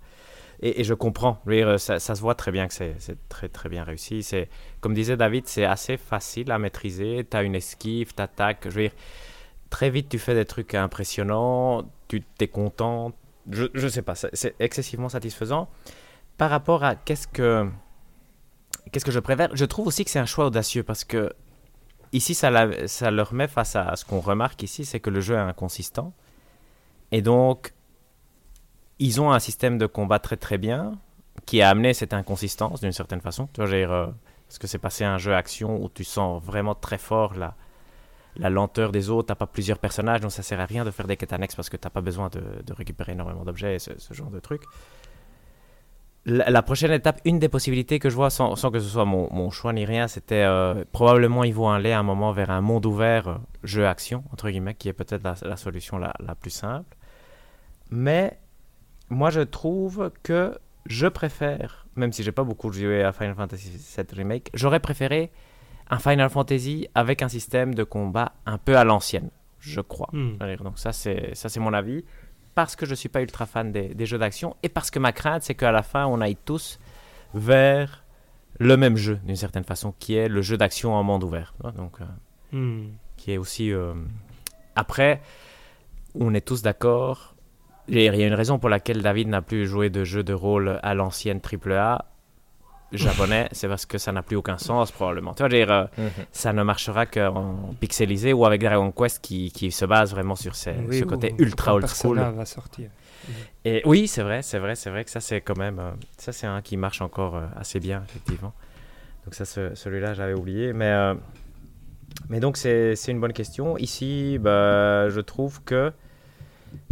Et, 0.60 0.84
je 0.84 0.92
comprends. 0.92 1.40
Ça, 1.78 1.98
ça, 1.98 2.14
se 2.14 2.20
voit 2.20 2.34
très 2.34 2.52
bien 2.52 2.68
que 2.68 2.74
c'est 2.74 3.28
très 3.30 3.48
très 3.48 3.70
bien 3.70 3.84
réussi. 3.84 4.26
Comme 4.80 4.92
disait 4.92 5.16
David, 5.16 5.46
c'est 5.46 5.64
assez 5.64 5.96
facile 5.96 6.50
à 6.50 6.58
maîtriser. 6.58 7.26
Tu 7.30 7.34
as 7.34 7.42
une 7.42 7.54
esquive, 7.54 8.14
tu 8.14 8.22
attaques. 8.22 8.64
Je 8.64 8.70
veux 8.70 8.82
dire, 8.82 8.92
très 9.70 9.90
vite 9.90 10.08
tu 10.08 10.18
fais 10.18 10.34
des 10.34 10.44
trucs 10.44 10.74
impressionnants. 10.74 11.84
Tu 12.08 12.22
es 12.40 12.48
content. 12.48 13.12
Je, 13.50 13.66
je 13.74 13.88
sais 13.88 14.02
pas, 14.02 14.14
c'est 14.14 14.54
excessivement 14.58 15.08
satisfaisant. 15.08 15.68
Par 16.36 16.50
rapport 16.50 16.84
à 16.84 16.96
qu'est-ce 16.96 17.28
que 17.28 17.68
qu'est-ce 18.92 19.04
que 19.04 19.12
je 19.12 19.20
préfère, 19.20 19.54
je 19.54 19.64
trouve 19.64 19.86
aussi 19.86 20.04
que 20.04 20.10
c'est 20.10 20.18
un 20.18 20.26
choix 20.26 20.46
audacieux 20.46 20.82
parce 20.82 21.04
que 21.04 21.32
ici 22.12 22.34
ça, 22.34 22.50
la, 22.50 22.88
ça 22.88 23.10
leur 23.10 23.32
met 23.32 23.48
face 23.48 23.76
à 23.76 23.96
ce 23.96 24.04
qu'on 24.04 24.20
remarque 24.20 24.62
ici, 24.62 24.84
c'est 24.84 25.00
que 25.00 25.10
le 25.10 25.20
jeu 25.20 25.34
est 25.34 25.38
inconsistant. 25.38 26.12
Et 27.12 27.22
donc 27.22 27.72
ils 28.98 29.20
ont 29.20 29.30
un 29.30 29.38
système 29.38 29.78
de 29.78 29.86
combat 29.86 30.18
très 30.18 30.36
très 30.36 30.58
bien 30.58 30.98
qui 31.44 31.62
a 31.62 31.68
amené 31.68 31.94
cette 31.94 32.14
inconsistance 32.14 32.80
d'une 32.80 32.92
certaine 32.92 33.20
façon. 33.20 33.48
Tu 33.52 33.60
vois, 33.60 33.70
dire, 33.70 33.92
euh, 33.92 34.06
parce 34.48 34.58
que 34.58 34.66
c'est 34.66 34.78
passé 34.78 35.04
un 35.04 35.18
jeu 35.18 35.34
action 35.34 35.82
où 35.82 35.88
tu 35.88 36.04
sens 36.04 36.42
vraiment 36.42 36.74
très 36.74 36.98
fort 36.98 37.34
la, 37.34 37.54
la 38.38 38.50
lenteur 38.50 38.92
des 38.92 39.10
autres, 39.10 39.28
t'as 39.28 39.34
pas 39.34 39.46
plusieurs 39.46 39.78
personnages, 39.78 40.20
donc 40.20 40.32
ça 40.32 40.42
sert 40.42 40.60
à 40.60 40.66
rien 40.66 40.84
de 40.84 40.90
faire 40.90 41.06
des 41.06 41.16
quêtes 41.16 41.32
annexes 41.32 41.54
parce 41.54 41.70
que 41.70 41.76
t'as 41.76 41.90
pas 41.90 42.00
besoin 42.00 42.28
de, 42.28 42.72
récupérer 42.72 43.12
énormément 43.12 43.44
d'objets, 43.44 43.78
ce, 43.78 43.90
ce, 43.98 44.14
genre 44.14 44.30
de 44.30 44.40
trucs. 44.40 44.62
La, 46.26 46.62
prochaine 46.62 46.90
étape, 46.90 47.20
une 47.24 47.38
des 47.38 47.48
possibilités 47.48 48.00
que 48.00 48.10
je 48.10 48.16
vois, 48.16 48.30
sans, 48.30 48.54
que 48.54 48.80
ce 48.80 48.88
soit 48.88 49.04
mon, 49.04 49.50
choix 49.50 49.72
ni 49.72 49.84
rien, 49.84 50.08
c'était 50.08 50.42
euh, 50.42 50.84
probablement 50.90 51.44
ils 51.44 51.54
vont 51.54 51.70
aller 51.70 51.92
à 51.92 52.00
un 52.00 52.02
moment 52.02 52.32
vers 52.32 52.50
un 52.50 52.60
monde 52.60 52.84
ouvert, 52.84 53.28
euh, 53.28 53.34
jeu 53.62 53.86
action, 53.86 54.24
entre 54.32 54.50
guillemets, 54.50 54.74
qui 54.74 54.88
est 54.88 54.92
peut-être 54.92 55.22
la, 55.22 55.36
la, 55.42 55.56
solution 55.56 55.98
la, 55.98 56.14
la 56.18 56.34
plus 56.34 56.50
simple. 56.50 56.96
Mais 57.90 58.40
moi, 59.08 59.30
je 59.30 59.40
trouve 59.40 60.10
que 60.24 60.58
je 60.86 61.06
préfère, 61.06 61.86
même 61.94 62.12
si 62.12 62.24
j'ai 62.24 62.32
pas 62.32 62.44
beaucoup 62.44 62.72
joué 62.72 63.02
à 63.04 63.12
Final 63.12 63.34
Fantasy 63.36 63.70
VII 63.70 64.06
Remake, 64.12 64.50
j'aurais 64.52 64.80
préféré 64.80 65.30
un 65.90 65.98
Final 65.98 66.30
Fantasy 66.30 66.88
avec 66.94 67.22
un 67.22 67.28
système 67.28 67.74
de 67.74 67.84
combat 67.84 68.32
un 68.44 68.58
peu 68.58 68.76
à 68.76 68.84
l'ancienne, 68.84 69.30
je 69.60 69.80
crois. 69.80 70.08
Hmm. 70.12 70.36
Donc 70.62 70.78
ça, 70.78 70.92
c'est 70.92 71.34
ça, 71.34 71.48
c'est 71.48 71.60
mon 71.60 71.72
avis, 71.72 72.04
parce 72.54 72.76
que 72.76 72.86
je 72.86 72.94
suis 72.94 73.08
pas 73.08 73.22
ultra 73.22 73.46
fan 73.46 73.72
des, 73.72 74.06
jeux 74.06 74.18
d'action 74.18 74.56
et 74.62 74.68
parce 74.68 74.90
que 74.90 74.98
ma 74.98 75.12
crainte, 75.12 75.42
c'est 75.42 75.54
qu'à 75.54 75.72
la 75.72 75.82
fin, 75.82 76.06
on 76.06 76.20
aille 76.20 76.36
tous 76.36 76.78
vers 77.34 78.04
le 78.58 78.76
même 78.76 78.96
jeu, 78.96 79.18
d'une 79.24 79.36
certaine 79.36 79.64
façon, 79.64 79.94
qui 79.98 80.14
est 80.14 80.28
le 80.28 80.42
jeu 80.42 80.56
d'action 80.56 80.94
en 80.94 81.02
monde 81.02 81.24
ouvert. 81.24 81.54
Donc, 81.76 81.98
euh, 82.00 82.56
hmm. 82.56 82.92
qui 83.16 83.32
est 83.32 83.38
aussi 83.38 83.72
euh, 83.72 83.94
après, 84.74 85.20
on 86.14 86.34
est 86.34 86.40
tous 86.40 86.62
d'accord 86.62 87.36
il 87.88 88.00
y 88.00 88.08
a 88.08 88.26
une 88.26 88.34
raison 88.34 88.58
pour 88.58 88.68
laquelle 88.68 89.02
David 89.02 89.28
n'a 89.28 89.42
plus 89.42 89.66
joué 89.66 89.90
de 89.90 90.02
jeu 90.04 90.24
de 90.24 90.32
rôle 90.32 90.80
à 90.82 90.94
l'ancienne 90.94 91.40
AAA 91.40 92.04
japonais, 92.92 93.48
c'est 93.52 93.68
parce 93.68 93.86
que 93.86 93.98
ça 93.98 94.12
n'a 94.12 94.22
plus 94.22 94.36
aucun 94.36 94.58
sens 94.58 94.92
probablement. 94.92 95.34
Tu 95.34 95.42
vois, 95.42 95.48
dire, 95.48 95.70
euh, 95.70 95.84
mhm. 95.98 96.10
ça 96.32 96.52
ne 96.52 96.62
marchera 96.62 97.06
qu'en 97.06 97.74
pixelisé 97.80 98.32
ou 98.32 98.44
avec 98.44 98.60
Dragon 98.60 98.90
Quest 98.92 99.20
qui, 99.22 99.50
qui 99.50 99.70
se 99.70 99.84
base 99.84 100.12
vraiment 100.12 100.36
sur 100.36 100.54
ce 100.54 101.04
côté 101.04 101.34
ultra 101.38 101.74
old 101.74 101.86
school. 101.86 102.18
va 102.18 102.44
sortir. 102.44 102.90
Et 103.64 103.82
oui, 103.84 104.06
c'est 104.06 104.22
vrai, 104.22 104.42
c'est 104.42 104.58
vrai, 104.58 104.76
c'est 104.76 104.90
vrai 104.90 105.04
que 105.04 105.10
ça 105.10 105.20
c'est 105.20 105.40
quand 105.40 105.58
même, 105.58 105.80
euh, 105.80 105.90
ça 106.16 106.32
c'est 106.32 106.46
un 106.46 106.62
qui 106.62 106.76
marche 106.76 107.00
encore 107.00 107.36
euh, 107.36 107.46
assez 107.56 107.80
bien 107.80 108.02
effectivement. 108.08 108.52
Donc 109.24 109.34
ça, 109.34 109.44
celui-là, 109.44 110.14
j'avais 110.14 110.34
oublié, 110.34 110.72
mais 110.72 110.94
mais 112.28 112.38
donc 112.38 112.56
c'est 112.56 112.94
une 113.08 113.20
bonne 113.20 113.32
question. 113.32 113.76
Ici, 113.76 114.38
bah, 114.40 115.08
je 115.08 115.20
trouve 115.20 115.62
que 115.64 115.92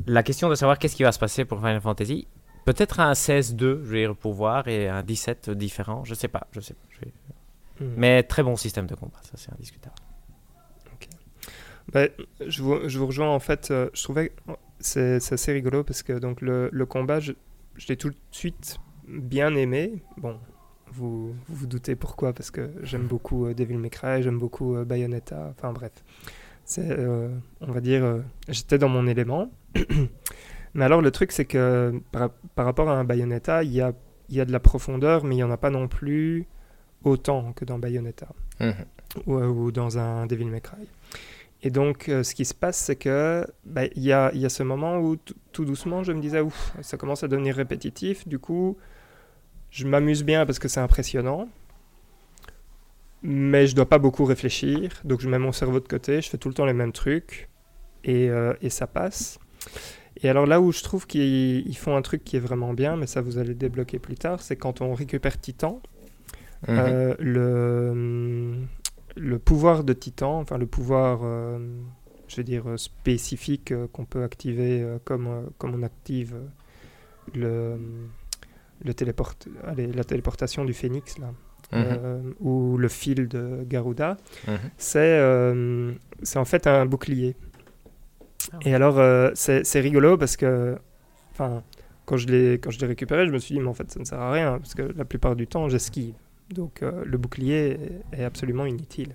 la 0.07 0.23
question 0.23 0.49
de 0.49 0.55
savoir 0.55 0.79
qu'est-ce 0.79 0.97
qui 0.97 1.03
va 1.03 1.13
se 1.13 1.19
passer 1.19 1.45
pour 1.45 1.59
Final 1.59 1.81
Fantasy, 1.81 2.27
peut-être 2.65 3.01
un 3.01 3.13
16-2, 3.13 3.57
je 3.57 3.91
vais 3.91 4.15
pour 4.15 4.35
voir, 4.35 4.69
et 4.69 4.89
un 4.89 5.03
17 5.03 5.51
différent, 5.51 6.05
je 6.05 6.15
sais 6.15 6.29
pas, 6.29 6.47
je 6.53 6.61
sais 6.61 6.75
pas. 6.75 6.81
Hmm. 7.81 7.95
Mais 7.97 8.23
très 8.23 8.43
bon 8.43 8.57
système 8.57 8.87
de 8.87 8.95
combat, 8.95 9.19
ça 9.23 9.33
c'est 9.35 9.53
indiscutable. 9.53 9.95
Bah, 11.93 12.07
je, 12.47 12.63
vous, 12.63 12.89
je, 12.89 12.99
vous, 12.99 13.07
rejoins 13.07 13.29
en 13.29 13.39
fait, 13.41 13.71
euh, 13.71 13.91
je 13.93 14.03
trouvais 14.03 14.33
c'est 14.81 15.17
assez 15.17 15.53
rigolo 15.53 15.85
parce 15.85 16.03
que 16.03 16.15
donc 16.15 16.41
le, 16.41 16.69
le 16.73 16.87
combat, 16.87 17.21
je, 17.21 17.33
je 17.77 17.89
l'ai 17.89 17.97
tout 17.97 18.11
de 18.11 18.17
suite 18.31 18.79
bien 19.07 19.55
aimé. 19.55 20.03
Bon, 20.17 20.39
vous, 20.93 21.35
vous, 21.49 21.67
doutez 21.67 21.95
pourquoi, 21.95 22.33
parce 22.33 22.51
que 22.51 22.71
j'aime 22.83 23.07
beaucoup 23.07 23.47
euh, 23.47 23.55
Devil 23.55 23.77
May 23.77 23.91
Cry, 23.91 24.23
j'aime 24.23 24.39
beaucoup 24.39 24.77
euh, 24.77 24.85
Bayonetta, 24.85 25.53
enfin 25.57 25.73
bref. 25.73 25.93
C'est, 26.67 26.97
on 27.61 27.73
va 27.73 27.81
dire, 27.83 28.23
j'étais 28.49 28.79
dans 28.79 28.89
mon 28.89 29.07
élément. 29.07 29.51
Mais 30.75 30.85
alors 30.85 31.01
le 31.01 31.11
truc, 31.11 31.33
c'est 31.33 31.45
que 31.45 32.01
par, 32.13 32.31
rapport 32.57 32.89
à 32.89 32.99
un 32.99 33.05
Bayonetta, 33.05 33.63
il 33.63 33.73
y 33.73 33.81
a, 33.81 33.93
y 34.29 34.41
a 34.41 34.45
de 34.45 34.53
la 34.53 34.61
profondeur, 34.61 35.25
mais 35.25 35.35
il 35.35 35.39
n'y 35.39 35.43
en 35.43 35.51
a 35.51 35.57
pas 35.57 35.71
non 35.71 35.89
plus 35.89 36.47
autant 37.05 37.53
que 37.53 37.65
dans 37.65 37.79
Bayonetta 37.79 38.29
mhm. 38.61 38.75
ou, 39.27 39.71
dans 39.71 39.99
un 39.99 40.27
Devil 40.27 40.47
May 40.47 40.61
Cry. 40.61 40.89
Et 41.63 41.71
donc, 41.71 42.09
euh, 42.09 42.23
ce 42.23 42.35
qui 42.35 42.45
se 42.45 42.53
passe, 42.53 42.77
c'est 42.77 42.97
que 42.97 43.47
bah, 43.65 43.87
il 43.87 44.03
y, 44.03 44.13
a, 44.13 44.35
y, 44.35 44.45
a, 44.45 44.49
ce 44.51 44.63
moment 44.63 44.99
où 44.99 45.17
tout 45.53 45.65
doucement, 45.65 46.03
je 46.03 46.13
me 46.13 46.21
disais, 46.21 46.41
ouf, 46.41 46.75
ça 46.83 46.99
commence 46.99 47.23
à 47.25 47.29
devenir 47.29 47.57
répétitif. 47.57 48.29
Du 48.29 48.39
coup, 48.39 48.77
je 49.71 49.87
m'amuse 49.87 50.25
bien 50.25 50.45
parce 50.45 50.59
que 50.59 50.69
c'est 50.69 50.81
impressionnant 50.81 51.49
mais 53.25 53.67
je 53.67 53.75
dois 53.75 53.89
pas 53.89 53.99
beaucoup 53.99 54.27
réfléchir, 54.27 55.01
donc 55.03 55.21
je 55.21 55.29
mets 55.29 55.39
mon 55.39 55.51
cerveau 55.51 55.81
de 55.81 55.89
côté, 55.89 56.21
je 56.21 56.29
fais 56.29 56.37
tout 56.37 56.49
le 56.49 56.55
temps 56.55 56.67
les 56.67 56.75
mêmes 56.75 56.93
trucs, 56.93 57.49
et, 58.05 58.29
euh, 58.29 58.53
et 58.61 58.69
ça 58.69 58.87
passe. 58.87 59.39
Et 60.23 60.29
alors 60.29 60.47
là 60.47 60.61
où 60.61 60.73
je 60.73 60.83
trouve 60.83 61.07
qu'ils 61.07 61.77
font 61.77 61.97
un 61.97 62.03
truc 62.03 62.25
qui 62.25 62.37
est 62.37 62.41
vraiment 62.41 62.73
bien, 62.73 62.97
mais 62.97 63.07
ça 63.07 63.21
vous 63.21 63.39
allez 63.39 63.55
débloquer 63.55 63.99
plus 63.99 64.15
tard, 64.15 64.41
c'est 64.41 64.57
quand 64.57 64.81
on 64.81 64.95
récupère 64.95 65.41
Titan, 65.41 65.81
mhm. 66.69 66.79
euh, 66.79 67.15
le, 67.19 68.55
le 69.17 69.39
pouvoir 69.39 69.85
de 69.85 69.93
Titan, 69.93 70.39
enfin 70.41 70.57
le 70.57 70.67
pouvoir, 70.67 71.21
euh, 71.25 71.59
je 72.29 72.37
vais 72.37 72.45
dire, 72.45 72.65
spécifique 72.77 73.75
qu'on 73.93 74.05
peut 74.05 74.23
activer 74.23 74.87
comme, 75.05 75.51
comme 75.59 75.75
on 75.75 75.83
active 75.83 76.35
le, 77.35 77.77
le 78.85 78.95
allez, 79.65 79.93
la 79.93 80.05
téléportation 80.05 80.65
du 80.65 80.75
phénix, 80.75 81.19
là. 81.19 81.33
Euh, 81.73 82.19
mhm. 82.19 82.35
ou 82.41 82.77
le 82.77 82.89
fil 82.89 83.27
de 83.27 83.65
Garuda, 83.67 84.17
euh, 84.97 85.93
c'est 86.23 86.39
en 86.39 86.45
fait 86.45 86.67
un 86.67 86.87
bouclier. 86.87 87.35
Ah 88.53 88.59
Et 88.63 88.75
alors, 88.75 88.99
euh, 88.99 89.31
c'est 89.35 89.81
rigolo 89.81 90.17
parce 90.17 90.37
que, 90.37 90.77
enfin, 91.33 91.63
quand 92.05 92.17
je 92.17 92.27
l'ai 92.29 92.61
récupéré, 92.83 93.27
je 93.27 93.33
me 93.33 93.39
suis 93.39 93.55
dit, 93.55 93.61
mais 93.61 93.69
en 93.69 93.75
fait, 93.75 93.91
ça 93.91 94.01
ne 94.01 94.05
sert 94.05 94.21
à 94.21 94.33
rien 94.33 94.59
parce 94.59 94.75
que 94.75 94.83
la 94.97 95.05
plupart 95.05 95.37
du 95.37 95.47
temps, 95.47 95.69
j'esquive. 95.69 96.15
Donc, 96.51 96.83
le 96.83 97.17
bouclier 97.17 97.79
est, 98.13 98.23
absolument 98.23 98.67
inutile. 98.67 99.15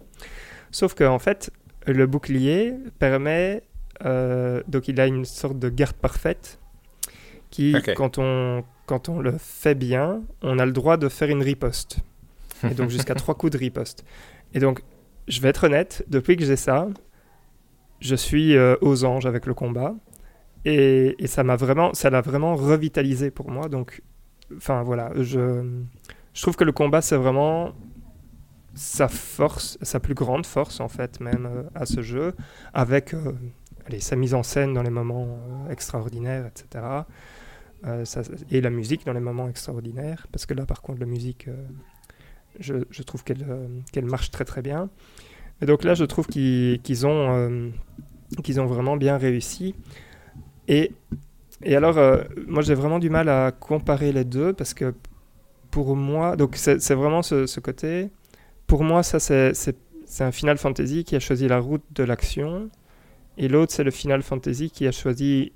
Sauf 0.72 0.96
qu'en 0.96 1.14
en 1.14 1.20
fait, 1.20 1.52
le 1.86 2.08
bouclier 2.08 2.74
permet, 2.98 3.62
donc, 4.04 4.88
il 4.88 5.00
a 5.00 5.06
une 5.06 5.26
sorte 5.26 5.60
de 5.60 5.70
garde 5.70 5.96
parfaite 5.96 6.60
qui, 7.52 7.76
quand, 7.96 8.18
on, 8.18 8.64
quand 8.88 9.10
on 9.10 9.20
le 9.20 9.36
fait 9.38 9.76
bien, 9.76 10.22
on 10.42 10.58
a 10.58 10.66
le 10.66 10.72
droit 10.72 10.98
de 10.98 11.08
faire 11.08 11.30
une 11.30 11.44
riposte 11.44 12.00
et 12.64 12.74
donc 12.74 12.90
jusqu'à 12.90 13.16
trois 13.16 13.36
coups 13.36 13.54
de 13.54 13.58
riposte. 13.58 14.04
Et 14.54 14.60
donc, 14.60 14.82
je 15.28 15.42
vais 15.42 15.50
être 15.50 15.66
honnête, 15.66 16.04
depuis 16.08 16.38
que 16.38 16.46
j'ai 16.46 16.56
ça, 16.56 16.88
je 18.00 18.16
suis 18.16 18.56
euh, 18.56 18.76
aux 18.82 19.04
anges 19.06 19.26
avec 19.26 19.46
le 19.46 19.54
combat. 19.54 19.96
Et, 20.66 21.16
ça 21.26 21.44
m'a 21.44 21.56
vraiment, 21.56 21.94
ça 21.94 22.10
l'a 22.10 22.22
vraiment 22.22 22.56
revitalisé 22.56 23.32
pour 23.32 23.50
moi. 23.50 23.70
Donc, 23.70 24.02
enfin 24.58 24.84
voilà, 24.84 25.12
je, 25.16 25.64
trouve 26.34 26.56
que 26.56 26.64
le 26.64 26.72
combat, 26.72 27.02
c'est 27.02 27.16
vraiment 27.16 27.74
sa 28.76 29.08
force, 29.08 29.78
sa 29.82 30.00
plus 30.00 30.14
grande 30.14 30.46
force 30.46 30.80
en 30.80 30.88
fait, 30.88 31.20
même 31.20 31.48
euh, 31.50 31.64
à 31.76 31.86
ce 31.86 32.02
jeu, 32.02 32.36
avec 32.74 33.14
euh, 33.14 33.34
allez, 33.86 34.00
sa 34.00 34.16
mise 34.16 34.34
en 34.34 34.44
scène 34.44 34.74
dans 34.74 34.84
les 34.84 34.90
moments 34.90 35.40
extraordinaires, 35.70 36.46
etc. 36.46 36.86
Et 38.52 38.60
la 38.60 38.70
musique 38.70 39.06
dans 39.06 39.14
les 39.14 39.22
moments 39.22 39.48
extraordinaires, 39.48 40.28
parce 40.34 40.46
que 40.46 40.54
là, 40.54 40.66
par 40.66 40.82
contre, 40.82 41.00
la 41.00 41.06
musique, 41.06 41.48
je, 42.60 43.04
trouve 43.04 43.24
qu'elle 43.24 43.46
qu'elle 43.94 44.04
marche 44.04 44.32
très 44.32 44.44
très 44.44 44.62
bien. 44.62 44.90
Et 45.62 45.66
donc 45.66 45.84
là, 45.84 45.94
je 45.94 46.06
trouve 46.06 46.28
qu'ils 46.28 47.08
ont, 47.08 47.72
qu'ils 48.44 48.62
ont 48.62 48.66
vraiment 48.66 48.98
bien 48.98 49.18
réussi. 49.18 49.76
Et, 50.68 50.92
alors, 51.66 51.98
moi, 52.48 52.62
j'ai 52.62 52.76
vraiment 52.76 53.00
du 53.00 53.10
mal 53.10 53.28
à 53.28 53.52
comparer 53.52 54.12
les 54.12 54.24
deux, 54.24 54.54
parce 54.54 54.74
que 54.74 54.94
pour 55.72 55.96
moi, 55.96 56.36
donc 56.36 56.56
c'est 56.56 56.94
vraiment 56.94 57.22
ce, 57.22 57.60
côté. 57.60 58.10
Pour 58.68 58.84
moi, 58.84 59.04
ça, 59.04 59.20
c'est 59.20 59.54
un 60.20 60.32
Final 60.32 60.58
Fantasy 60.58 61.04
qui 61.04 61.16
a 61.16 61.20
choisi 61.20 61.48
la 61.48 61.60
route 61.60 61.84
de 61.94 62.04
l'action. 62.04 62.70
Et 63.38 63.48
l'autre, 63.48 63.74
c'est 63.74 63.84
le 63.84 63.92
Final 63.92 64.22
Fantasy 64.22 64.70
qui 64.70 64.88
a 64.88 64.92
choisi 64.92 65.52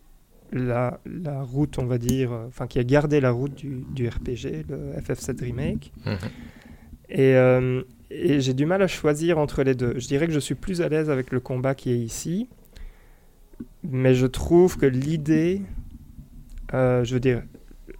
la, 0.51 0.99
route, 1.41 1.79
on 1.79 1.85
va 1.85 1.97
dire, 1.97 2.31
enfin, 2.47 2.67
qui 2.67 2.79
a 2.79 2.83
gardé 2.83 3.21
la 3.21 3.31
route 3.31 3.55
du, 3.55 3.83
du 3.93 4.07
RPG, 4.07 4.65
le 4.69 4.93
FF7 4.99 5.43
Remake. 5.43 5.91
Mhm. 6.05 6.17
Et, 7.13 7.35
euh, 7.35 7.83
et 8.09 8.41
j'ai 8.41 8.53
du 8.53 8.65
mal 8.65 8.81
à 8.81 8.87
choisir 8.87 9.37
entre 9.37 9.63
les 9.63 9.75
deux. 9.75 9.93
Je 9.97 10.07
dirais 10.07 10.27
que 10.27 10.33
je 10.33 10.39
suis 10.39 10.55
plus 10.55 10.81
à 10.81 10.89
l'aise 10.89 11.09
avec 11.09 11.31
le 11.31 11.39
combat 11.39 11.75
qui 11.75 11.91
est 11.91 11.97
ici. 11.97 12.49
Mais 13.83 14.15
je 14.15 14.25
trouve 14.25 14.77
que 14.77 14.87
l'idée, 14.87 15.61
euh, 16.73 17.03
je 17.03 17.13
veux 17.13 17.19
dire, 17.19 17.43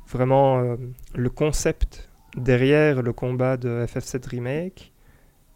vraiment 0.07 0.59
euh, 0.59 0.75
le 1.13 1.29
concept 1.29 2.09
derrière 2.35 3.03
le 3.03 3.13
combat 3.13 3.57
de 3.57 3.85
FF7 3.85 4.27
Remake 4.29 4.91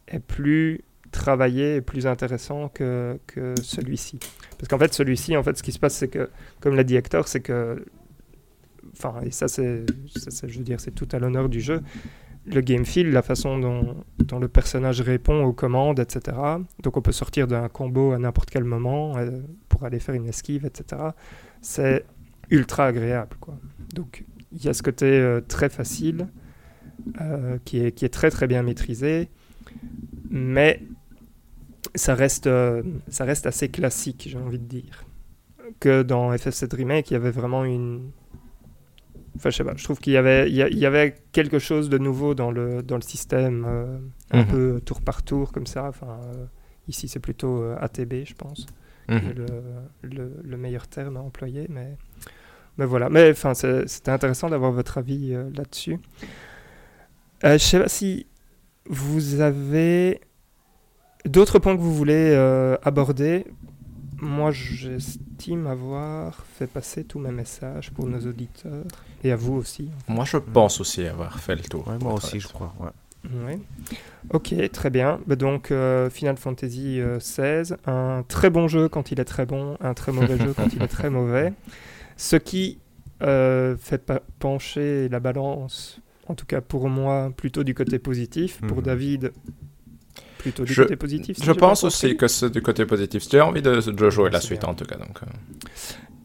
est 0.08 0.20
plus 0.20 0.82
travaillé 1.12 1.78
et 1.78 1.82
plus 1.82 2.06
intéressant 2.06 2.70
que, 2.70 3.20
que 3.26 3.56
celui-ci. 3.62 4.20
Parce 4.60 4.68
qu'en 4.70 4.78
fait, 4.78 4.94
celui-ci, 4.94 5.36
en 5.36 5.42
fait, 5.42 5.58
ce 5.58 5.64
qui 5.64 5.72
se 5.72 5.80
passe, 5.80 5.96
c'est 5.96 6.10
que, 6.10 6.30
comme 6.60 6.76
l'a 6.76 6.84
dit 6.84 6.96
Hector, 6.96 7.28
c'est 7.28 7.40
que, 7.40 7.84
enfin, 8.92 9.22
et 9.24 9.32
ça, 9.32 9.48
c'est, 9.48 9.86
je 10.44 10.58
veux 10.58 10.64
dire, 10.64 10.80
c'est 10.80 10.92
tout 10.92 11.08
à 11.12 11.20
l'honneur 11.20 11.50
du 11.50 11.62
jeu, 11.62 11.82
le 12.48 12.62
game 12.62 12.86
feel, 12.86 13.12
la 13.12 13.22
façon 13.22 13.60
dont, 13.60 14.04
le 14.40 14.48
personnage 14.48 15.02
répond 15.02 15.44
aux 15.44 15.54
commandes, 15.54 16.00
etc. 16.00 16.38
Donc 16.82 16.98
on 16.98 17.02
peut 17.02 17.12
sortir 17.12 17.48
d'un 17.48 17.68
combo 17.70 18.14
à 18.14 18.18
n'importe 18.18 18.50
quel 18.50 18.64
moment 18.64 19.18
euh, 19.18 19.42
pour 19.70 19.84
aller 19.84 20.00
faire 20.00 20.16
une 20.16 20.28
esquive, 20.28 20.66
etc. 20.66 21.02
C'est 21.62 22.06
ultra 22.50 22.86
agréable, 22.88 23.36
quoi. 23.40 23.58
Donc 23.94 24.24
il 24.54 24.64
y 24.64 24.70
a 24.70 24.74
ce 24.74 24.82
côté 24.82 25.06
euh, 25.06 25.42
très 25.42 25.70
facile 25.70 26.28
euh, 27.22 27.58
qui, 27.66 27.80
est, 27.80 28.14
très 28.14 28.32
très 28.32 28.48
bien 28.48 28.64
maîtrisé, 28.64 29.30
mais 30.30 30.82
ça 31.96 32.16
reste, 32.16 32.50
ça 33.10 33.26
reste 33.26 33.46
assez 33.46 33.70
classique, 33.70 34.28
j'ai 34.30 34.38
envie 34.38 34.60
de 34.60 34.66
dire. 34.66 35.04
Que 35.80 36.02
dans 36.02 36.32
FF7 36.34 36.74
Remake, 36.76 37.12
il 37.12 37.16
y 37.16 37.18
avait 37.18 37.32
vraiment 37.32 37.66
une. 37.66 38.12
Enfin, 39.38 39.50
je 39.50 39.58
sais 39.58 39.64
pas, 39.64 39.74
je 39.76 39.84
trouve 39.84 40.00
qu'il 40.00 40.14
y 40.14 40.18
avait, 40.18 40.50
il 40.50 40.56
y, 40.56 40.86
avait 40.86 41.16
quelque 41.32 41.60
chose 41.60 41.90
de 41.90 41.98
nouveau 41.98 42.36
dans 42.36 42.52
le, 42.52 42.84
dans 42.84 42.96
le 42.96 43.02
système, 43.02 43.66
un 44.32 44.42
mhm. 44.42 44.48
peu 44.48 44.82
tour 44.86 45.02
par 45.02 45.24
tour, 45.24 45.52
comme 45.52 45.68
ça. 45.68 45.86
Enfin, 45.88 46.20
ici, 46.88 47.08
c'est 47.08 47.20
plutôt 47.20 47.64
ATB, 47.80 48.26
je 48.26 48.34
pense, 48.34 48.66
mhm. 49.08 49.34
le, 49.36 49.46
le, 50.02 50.32
le, 50.44 50.58
meilleur 50.58 50.88
terme 50.88 51.18
à 51.18 51.22
employer, 51.22 51.68
mais 51.70 51.96
mais 52.78 52.86
voilà, 52.86 53.10
mais 53.10 53.32
enfin, 53.32 53.54
c'était 53.54 54.12
intéressant 54.12 54.50
d'avoir 54.50 54.72
votre 54.72 55.00
avis 55.00 55.34
euh, 55.34 55.50
là-dessus. 55.56 56.00
Euh, 57.44 57.54
je 57.54 57.64
sais 57.64 57.80
pas 57.80 57.90
si 57.90 58.28
vous 58.88 59.42
avez 59.42 60.22
d'autres 61.26 61.60
points 61.60 61.76
que 61.76 61.82
vous 61.82 61.94
voulez 61.94 62.32
euh, 62.36 62.78
aborder. 62.84 63.46
Moi, 64.20 64.52
j'estime 64.52 65.68
avoir 65.68 66.44
fait 66.58 66.68
passer 66.68 67.04
tous 67.04 67.20
mes 67.20 67.32
messages 67.32 67.92
pour 67.92 68.08
nos 68.08 68.20
auditeurs 68.20 68.86
et 69.24 69.32
à 69.32 69.36
vous 69.36 69.54
aussi. 69.54 69.90
Moi, 70.08 70.26
je 70.26 70.38
pense 70.38 70.82
aussi 70.82 71.06
avoir 71.06 71.40
fait 71.40 71.56
le 71.56 71.62
tour. 71.62 71.92
moi 72.02 72.14
aussi, 72.14 72.40
je 72.40 72.48
crois. 72.48 72.74
Ouais. 72.80 73.60
Ok, 74.32 74.54
très 74.72 74.90
bien. 74.90 75.20
Bah, 75.28 75.36
donc, 75.36 75.74
Final 76.12 76.38
Fantasy 76.38 77.00
XVI, 77.00 77.76
un 77.86 78.24
très 78.28 78.50
bon 78.50 78.68
jeu 78.68 78.90
quand 78.90 79.12
il 79.12 79.20
est 79.20 79.26
très 79.26 79.46
bon, 79.46 79.78
un 79.82 79.94
très 79.94 80.12
mauvais 80.12 80.38
jeu 80.38 80.54
quand 80.56 80.74
il 80.74 80.82
est 80.82 80.88
très 80.88 81.10
mauvais. 81.12 81.54
Ce 82.18 82.36
qui 82.36 82.80
euh, 83.24 83.76
fait 83.78 84.12
pencher 84.38 85.10
la 85.10 85.20
balance, 85.20 86.00
en 86.28 86.36
tout 86.36 86.46
cas 86.46 86.62
pour 86.62 86.88
moi, 86.88 87.32
plutôt 87.36 87.64
du 87.64 87.74
côté 87.74 87.98
positif. 87.98 88.60
Pour 88.68 88.78
mhm. 88.78 88.84
David, 88.84 89.32
plutôt 90.52 90.64
du 90.64 90.76
côté 90.76 90.96
positif. 90.96 91.38
je 91.44 91.52
pense 91.52 91.84
aussi 91.84 92.16
que 92.16 92.28
c'est 92.28 92.50
du 92.50 92.62
côté 92.62 92.86
positif. 92.86 93.24
J'ai 93.30 93.42
envie 93.42 93.62
de, 93.62 94.10
jouer 94.10 94.30
la 94.30 94.42
suite 94.42 94.64
en 94.64 94.74
tout 94.74 94.86
cas. 94.86 94.98
Donc, 94.98 95.20
euh. 95.24 95.26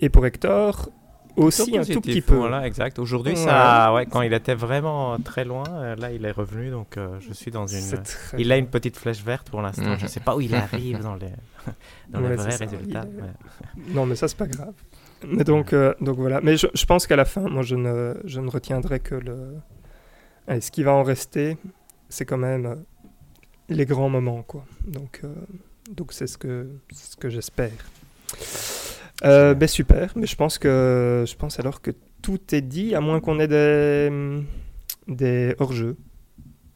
Et 0.01 0.09
pour 0.09 0.25
Hector, 0.27 0.89
aussi 1.37 1.77
un 1.77 1.85
tout 1.85 2.01
petit 2.01 2.21
peu. 2.21 2.37
Voilà, 2.37 2.67
exact. 2.67 2.99
Aujourd'hui, 2.99 3.37
ça, 3.37 3.93
ouais, 3.95 4.07
quand 4.07 4.23
il 4.23 4.33
était 4.33 4.55
vraiment 4.55 5.19
très 5.19 5.45
loin, 5.45 5.65
euh, 5.71 5.97
là, 5.97 6.13
il 6.13 6.25
est 6.25 6.31
revenu. 6.31 6.71
Donc, 6.71 6.99
je 7.21 7.33
suis 7.33 7.51
dans 7.51 7.67
une. 7.67 8.03
Il 8.39 8.51
a 8.53 8.57
une 8.57 8.69
petite 8.69 8.97
flèche 8.97 9.23
verte 9.23 9.51
pour 9.51 9.63
l'instant. 9.63 9.83
Je 9.83 9.89
ne 9.91 10.03
mhm. 10.03 10.09
sais 10.09 10.21
pas 10.21 10.37
où 10.37 10.41
il 10.41 10.55
arrive 10.55 11.01
dans 11.03 11.15
les, 11.15 11.33
dans 12.11 12.21
les 12.21 12.37
vrais 12.37 12.57
résultats. 12.57 13.05
Non, 13.89 14.07
mais 14.07 14.17
ça, 14.17 14.29
c'est 14.29 14.37
pas 14.37 14.47
grave. 14.47 14.75
Mais 15.27 15.45
donc, 15.45 15.73
euh, 15.73 15.95
donc 16.01 16.17
voilà. 16.17 16.41
Mais 16.43 16.57
je, 16.57 16.67
je 16.75 16.85
pense 16.85 17.07
qu'à 17.07 17.17
la 17.17 17.25
fin, 17.25 17.43
moi, 17.43 17.63
je 17.63 17.77
ne, 17.77 18.15
je 18.25 18.41
ne 18.41 18.51
retiendrai 18.51 19.01
que 19.01 19.15
le. 19.15 19.57
Allez, 20.47 20.61
ce 20.61 20.71
qui 20.71 20.83
va 20.83 20.93
en 20.93 21.03
rester, 21.03 21.57
c'est 22.09 22.25
quand 22.25 22.39
même 22.39 22.67
euh, 22.67 22.75
les 23.69 23.87
grands 23.87 24.09
moments, 24.09 24.43
quoi. 24.43 24.65
Donc, 24.87 25.21
euh, 25.25 25.29
donc 25.91 26.13
c'est 26.13 26.27
ce 26.27 26.39
que, 26.39 26.69
ce 26.93 27.17
que 27.17 27.29
j'espère. 27.29 27.71
ben 29.23 29.67
super. 29.67 30.13
Mais 30.17 30.27
je 30.27 30.37
pense 30.37 30.59
que, 30.59 31.25
je 31.27 31.35
pense 31.37 31.59
alors 31.59 31.81
que 31.81 31.93
tout 32.23 32.41
est 32.53 32.63
dit, 32.63 32.95
à 32.95 33.01
moins 33.01 33.21
qu'on 33.21 33.39
ait 33.41 33.49
des, 33.49 34.11
des 35.09 35.55
hors-jeux. 35.59 35.97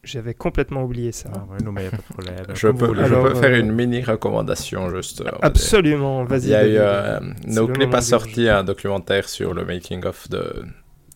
J'avais 0.03 0.33
complètement 0.33 0.83
oublié 0.83 1.11
ça. 1.11 1.29
Ah 1.35 1.61
non, 1.63 1.73
mais 1.73 1.81
il 1.81 1.83
n'y 1.83 1.87
a 1.87 1.91
pas 1.91 1.97
de 1.97 2.13
problème. 2.13 2.45
je, 2.53 2.67
peux, 2.69 2.95
je 2.95 3.13
peux, 3.13 3.35
faire 3.35 3.53
une 3.55 3.73
mini 3.73 4.01
recommandation 4.01 4.89
juste. 4.89 5.21
Absolument, 5.41 6.23
vas-y. 6.23 6.43
Il 6.43 6.49
y 6.49 6.55
a 6.55 6.67
eu, 6.67 6.77
euh, 6.77 7.19
Noclip 7.45 7.93
a 7.93 8.01
sorti 8.01 8.47
un 8.47 8.63
documentaire 8.63 9.27
sur 9.27 9.53
le 9.53 9.65
making 9.65 10.05
of 10.05 10.29
de 10.29 10.63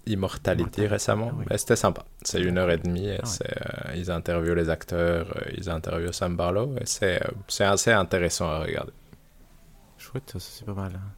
Immortality 0.07 0.88
récemment. 0.88 1.32
Ah 1.49 1.57
c'était 1.57 1.76
sympa. 1.76 2.03
C'est 2.23 2.41
une 2.41 2.57
heure 2.57 2.72
et 2.72 2.78
demie. 2.78 3.07
Et 3.07 3.19
ah 3.22 3.28
euh, 3.28 3.95
ils 3.95 4.10
interviewent 4.10 4.56
les 4.56 4.69
acteurs, 4.69 5.28
euh, 5.38 5.52
ils 5.56 5.69
interviewent 5.69 6.14
Sam 6.14 6.36
Barlow 6.36 6.76
et 6.80 6.86
c'est 6.86 7.19
assez 7.60 7.91
intéressant 7.91 8.49
à 8.49 8.60
regarder. 8.60 8.94
Chouette, 9.98 10.32
ça 10.34 10.40
c'est 10.40 10.65
pas 10.65 10.73
mal. 10.73 10.94
Hein. 10.95 11.14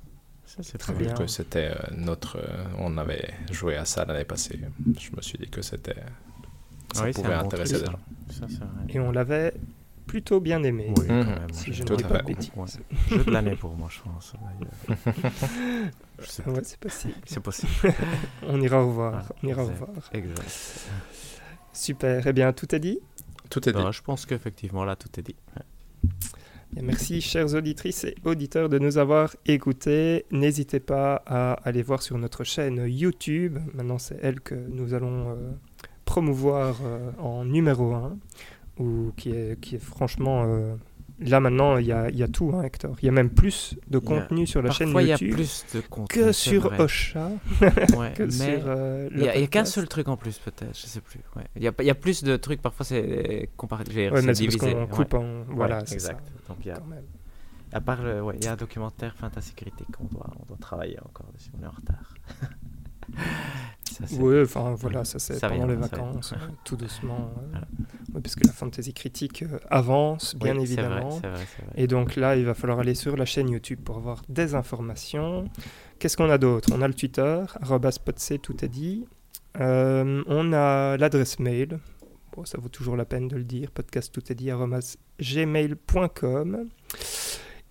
Ça, 0.45 0.61
c'est 0.61 0.77
très 0.77 0.93
bien. 0.93 1.13
que 1.13 1.25
c'était 1.25 1.71
notre. 1.91 2.37
on 2.77 2.97
avait 2.97 3.33
joué 3.51 3.75
à 3.75 3.85
ça 3.85 4.05
l'année 4.05 4.25
passée. 4.25 4.59
Je 4.99 5.15
me 5.15 5.21
suis 5.21 5.37
dit 5.39 5.49
que 5.49 5.61
c'était 5.63 5.95
ça 6.93 7.05
pouvait 7.11 7.33
intéresser 7.33 7.79
des 7.79 7.85
gens. 7.85 7.99
Et 8.89 8.99
on 8.99 9.11
l'avait 9.11 9.53
plutôt 10.05 10.39
bien 10.39 10.63
aimé. 10.63 10.93
Oui, 10.97 11.07
quand 11.07 11.13
mmh. 11.13 11.25
même. 11.25 11.53
Si 11.53 11.73
je 11.73 11.83
ne 11.83 11.95
dis 11.95 12.03
pas 12.03 12.19
de 12.19 12.25
bêtises. 12.25 12.51
Jeu 13.09 13.23
de 13.23 13.31
l'année 13.31 13.55
pour 13.55 13.75
moi, 13.75 13.89
je 13.91 13.99
pense. 14.01 14.33
ouais, 16.47 16.61
c'est 16.63 16.79
possible. 16.79 17.15
C'est 17.25 17.39
possible. 17.39 17.71
on 18.47 18.61
ira 18.61 18.81
revoir. 18.81 19.31
on 19.41 19.47
ira 19.47 19.63
revoir. 19.63 19.89
Exact. 20.13 20.87
Super. 21.73 22.27
Eh 22.27 22.33
bien, 22.33 22.53
tout 22.53 22.73
est 22.75 22.79
dit? 22.79 22.99
Tout 23.49 23.67
est 23.67 23.73
dit. 23.73 23.79
je 23.91 24.01
pense 24.01 24.25
qu'effectivement, 24.25 24.85
là, 24.85 24.95
tout 24.95 25.09
est 25.19 25.23
dit. 25.23 25.35
Merci, 26.81 27.21
chères 27.21 27.53
auditrices 27.53 28.03
et 28.03 28.15
auditeurs, 28.25 28.67
de 28.67 28.79
nous 28.79 28.97
avoir 28.97 29.35
écoutés. 29.45 30.25
N'hésitez 30.31 30.79
pas 30.79 31.21
à 31.25 31.53
aller 31.67 31.83
voir 31.83 32.01
sur 32.01 32.17
notre 32.17 32.43
chaîne 32.43 32.85
YouTube. 32.87 33.59
Maintenant, 33.73 33.99
c'est 33.99 34.17
elle 34.21 34.39
que 34.39 34.55
nous 34.55 34.93
allons 34.93 35.29
euh, 35.29 35.51
promouvoir 36.05 36.79
euh, 36.83 37.11
en 37.19 37.45
numéro 37.45 37.93
1, 37.93 38.17
ou 38.79 39.11
qui 39.15 39.31
est, 39.31 39.59
qui 39.59 39.75
est 39.75 39.83
franchement... 39.83 40.45
Euh, 40.47 40.75
là 41.19 41.39
maintenant, 41.39 41.77
il 41.77 41.85
y 41.85 41.91
a, 41.91 42.09
y 42.09 42.23
a, 42.23 42.27
tout, 42.27 42.51
hein, 42.53 42.63
Hector. 42.63 42.95
Il 43.01 43.05
y 43.05 43.09
a 43.09 43.11
même 43.11 43.29
plus 43.29 43.75
de 43.87 43.99
contenu 43.99 44.47
sur 44.47 44.61
la 44.61 44.71
chaîne 44.71 44.89
YouTube. 44.89 45.01
il 45.01 45.07
y 45.07 45.13
a 45.13 45.35
plus 45.35 45.65
de 45.73 45.81
contenu, 45.81 46.21
que 46.21 46.31
sur 46.31 46.79
Ocha. 46.79 47.29
ouais, 47.97 48.13
que 48.13 48.29
sur, 48.29 48.45
euh, 48.47 49.09
il 49.13 49.21
n'y 49.21 49.27
a, 49.27 49.47
qu'un 49.47 49.65
seul 49.65 49.87
truc 49.87 50.07
en 50.07 50.17
plus, 50.17 50.37
peut-être. 50.39 50.77
Je 50.77 50.87
sais 50.87 51.01
plus. 51.01 51.19
Ouais. 51.35 51.43
Il, 51.55 51.63
y 51.63 51.71
il 51.79 51.85
y 51.85 51.89
a 51.89 51.95
plus 51.95 52.23
de 52.23 52.35
trucs. 52.37 52.61
Parfois, 52.61 52.85
c'est 52.85 53.49
comparé. 53.57 53.83
Ouais, 54.09 54.21
mais 54.21 54.33
c'est 54.33 54.45
parce 54.45 54.57
qu'on 54.57 54.87
coupe 54.87 55.13
en. 55.13 55.43
Voilà, 55.49 55.79
exact. 55.81 56.27
Ça. 56.27 56.53
Donc, 56.53 56.57
il 56.65 56.67
y 56.67 56.71
a. 56.71 56.81
À 57.71 57.81
part, 57.81 57.99
il 58.35 58.43
y 58.43 58.47
a 58.47 58.53
un 58.53 58.55
documentaire 58.55 59.15
fantasy 59.15 59.53
critique. 59.53 59.87
On 59.99 60.05
doit, 60.05 60.29
on 60.39 60.45
doit 60.45 60.57
travailler 60.59 60.99
encore 61.03 61.31
dessus. 61.33 61.49
On 61.59 61.63
est 61.63 61.67
en 61.67 61.71
retard. 61.71 62.13
oui, 64.19 64.41
enfin 64.41 64.75
voilà, 64.77 65.03
ça 65.03 65.19
c'est 65.19 65.39
pendant 65.39 65.67
les 65.67 65.75
vacances, 65.75 66.33
euh, 66.33 66.47
tout 66.63 66.75
doucement. 66.75 67.31
Euh, 68.15 68.19
parce 68.21 68.35
que 68.35 68.45
la 68.45 68.53
fantasy 68.53 68.93
critique 68.93 69.41
euh, 69.41 69.57
avance, 69.71 70.35
bien 70.35 70.59
évidemment. 70.59 71.19
Et 71.75 71.87
donc 71.87 72.15
là, 72.15 72.35
il 72.35 72.45
va 72.45 72.53
falloir 72.53 72.77
aller 72.79 72.93
sur 72.93 73.17
la 73.17 73.25
chaîne 73.25 73.49
YouTube 73.49 73.79
pour 73.83 73.97
avoir 73.97 74.21
des 74.29 74.53
informations. 74.53 75.45
Qu'est-ce 75.97 76.17
qu'on 76.17 76.29
a 76.29 76.37
d'autre? 76.37 76.69
On 76.73 76.81
a 76.83 76.87
le 76.87 76.93
Twitter, 76.93 77.43
@spotc, 77.63 78.41
tout 78.41 78.63
est 78.63 78.69
dit. 78.69 79.07
on 79.55 80.53
a 80.53 80.97
l'adresse 80.97 81.39
mail. 81.39 81.79
ça 82.43 82.59
vaut 82.59 82.69
toujours 82.69 82.95
la 82.95 83.05
peine 83.05 83.27
de 83.27 83.35
le 83.35 83.45
dire. 83.45 83.71
Podcast 83.71 84.13
tout 84.13 84.31
est 84.31 84.35
dit 84.35 84.51
gmail.com. 85.19 86.69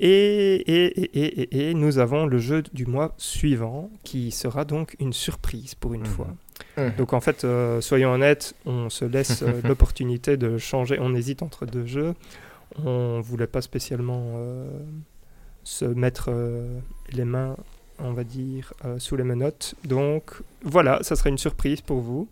Et, 0.00 0.08
et, 0.56 1.00
et, 1.04 1.20
et, 1.20 1.70
et 1.70 1.74
nous 1.74 1.98
avons 1.98 2.26
le 2.26 2.38
jeu 2.38 2.62
du 2.72 2.86
mois 2.86 3.14
suivant 3.18 3.90
qui 4.02 4.30
sera 4.32 4.64
donc 4.64 4.96
une 4.98 5.12
surprise 5.12 5.74
pour 5.74 5.94
une 5.94 6.00
Mhm. 6.00 6.06
fois. 6.06 6.28
Mhm. 6.76 6.92
Donc 6.96 7.12
en 7.12 7.20
fait, 7.20 7.44
euh, 7.44 7.80
soyons 7.80 8.12
honnêtes, 8.12 8.54
on 8.66 8.88
se 8.90 9.04
laisse 9.04 9.42
euh, 9.42 9.60
l'opportunité 9.64 10.36
de 10.36 10.58
changer, 10.58 10.98
on 11.00 11.14
hésite 11.14 11.42
entre 11.42 11.66
deux 11.66 11.86
jeux. 11.86 12.14
On 12.84 13.20
voulait 13.20 13.46
pas 13.46 13.60
spécialement 13.60 14.32
euh, 14.36 14.66
se 15.62 15.84
mettre 15.84 16.30
euh, 16.30 16.78
les 17.12 17.24
mains, 17.26 17.56
on 17.98 18.12
va 18.12 18.24
dire, 18.24 18.72
euh, 18.84 18.98
sous 18.98 19.14
les 19.16 19.24
menottes. 19.24 19.74
Donc 19.84 20.32
voilà, 20.64 21.02
ça 21.02 21.14
sera 21.14 21.28
une 21.28 21.38
surprise 21.38 21.80
pour 21.82 22.00
vous. 22.00 22.28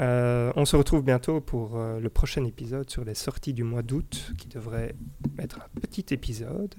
Euh, 0.00 0.52
on 0.56 0.64
se 0.64 0.74
retrouve 0.76 1.02
bientôt 1.02 1.40
pour 1.40 1.76
euh, 1.76 2.00
le 2.00 2.08
prochain 2.08 2.44
épisode 2.44 2.88
sur 2.88 3.04
les 3.04 3.14
sorties 3.14 3.52
du 3.52 3.62
mois 3.62 3.82
d'août, 3.82 4.32
qui 4.38 4.48
devrait 4.48 4.94
être 5.38 5.58
un 5.60 5.80
petit 5.80 6.06
épisode. 6.14 6.74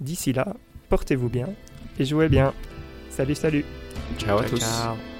D'ici 0.00 0.32
là, 0.32 0.54
portez-vous 0.88 1.28
bien 1.28 1.48
et 1.98 2.04
jouez 2.04 2.28
bien. 2.28 2.52
Salut, 3.10 3.34
salut 3.34 3.64
Ciao 4.18 4.38
à 4.38 4.44
tous. 4.44 4.58
ciao. 4.60 5.15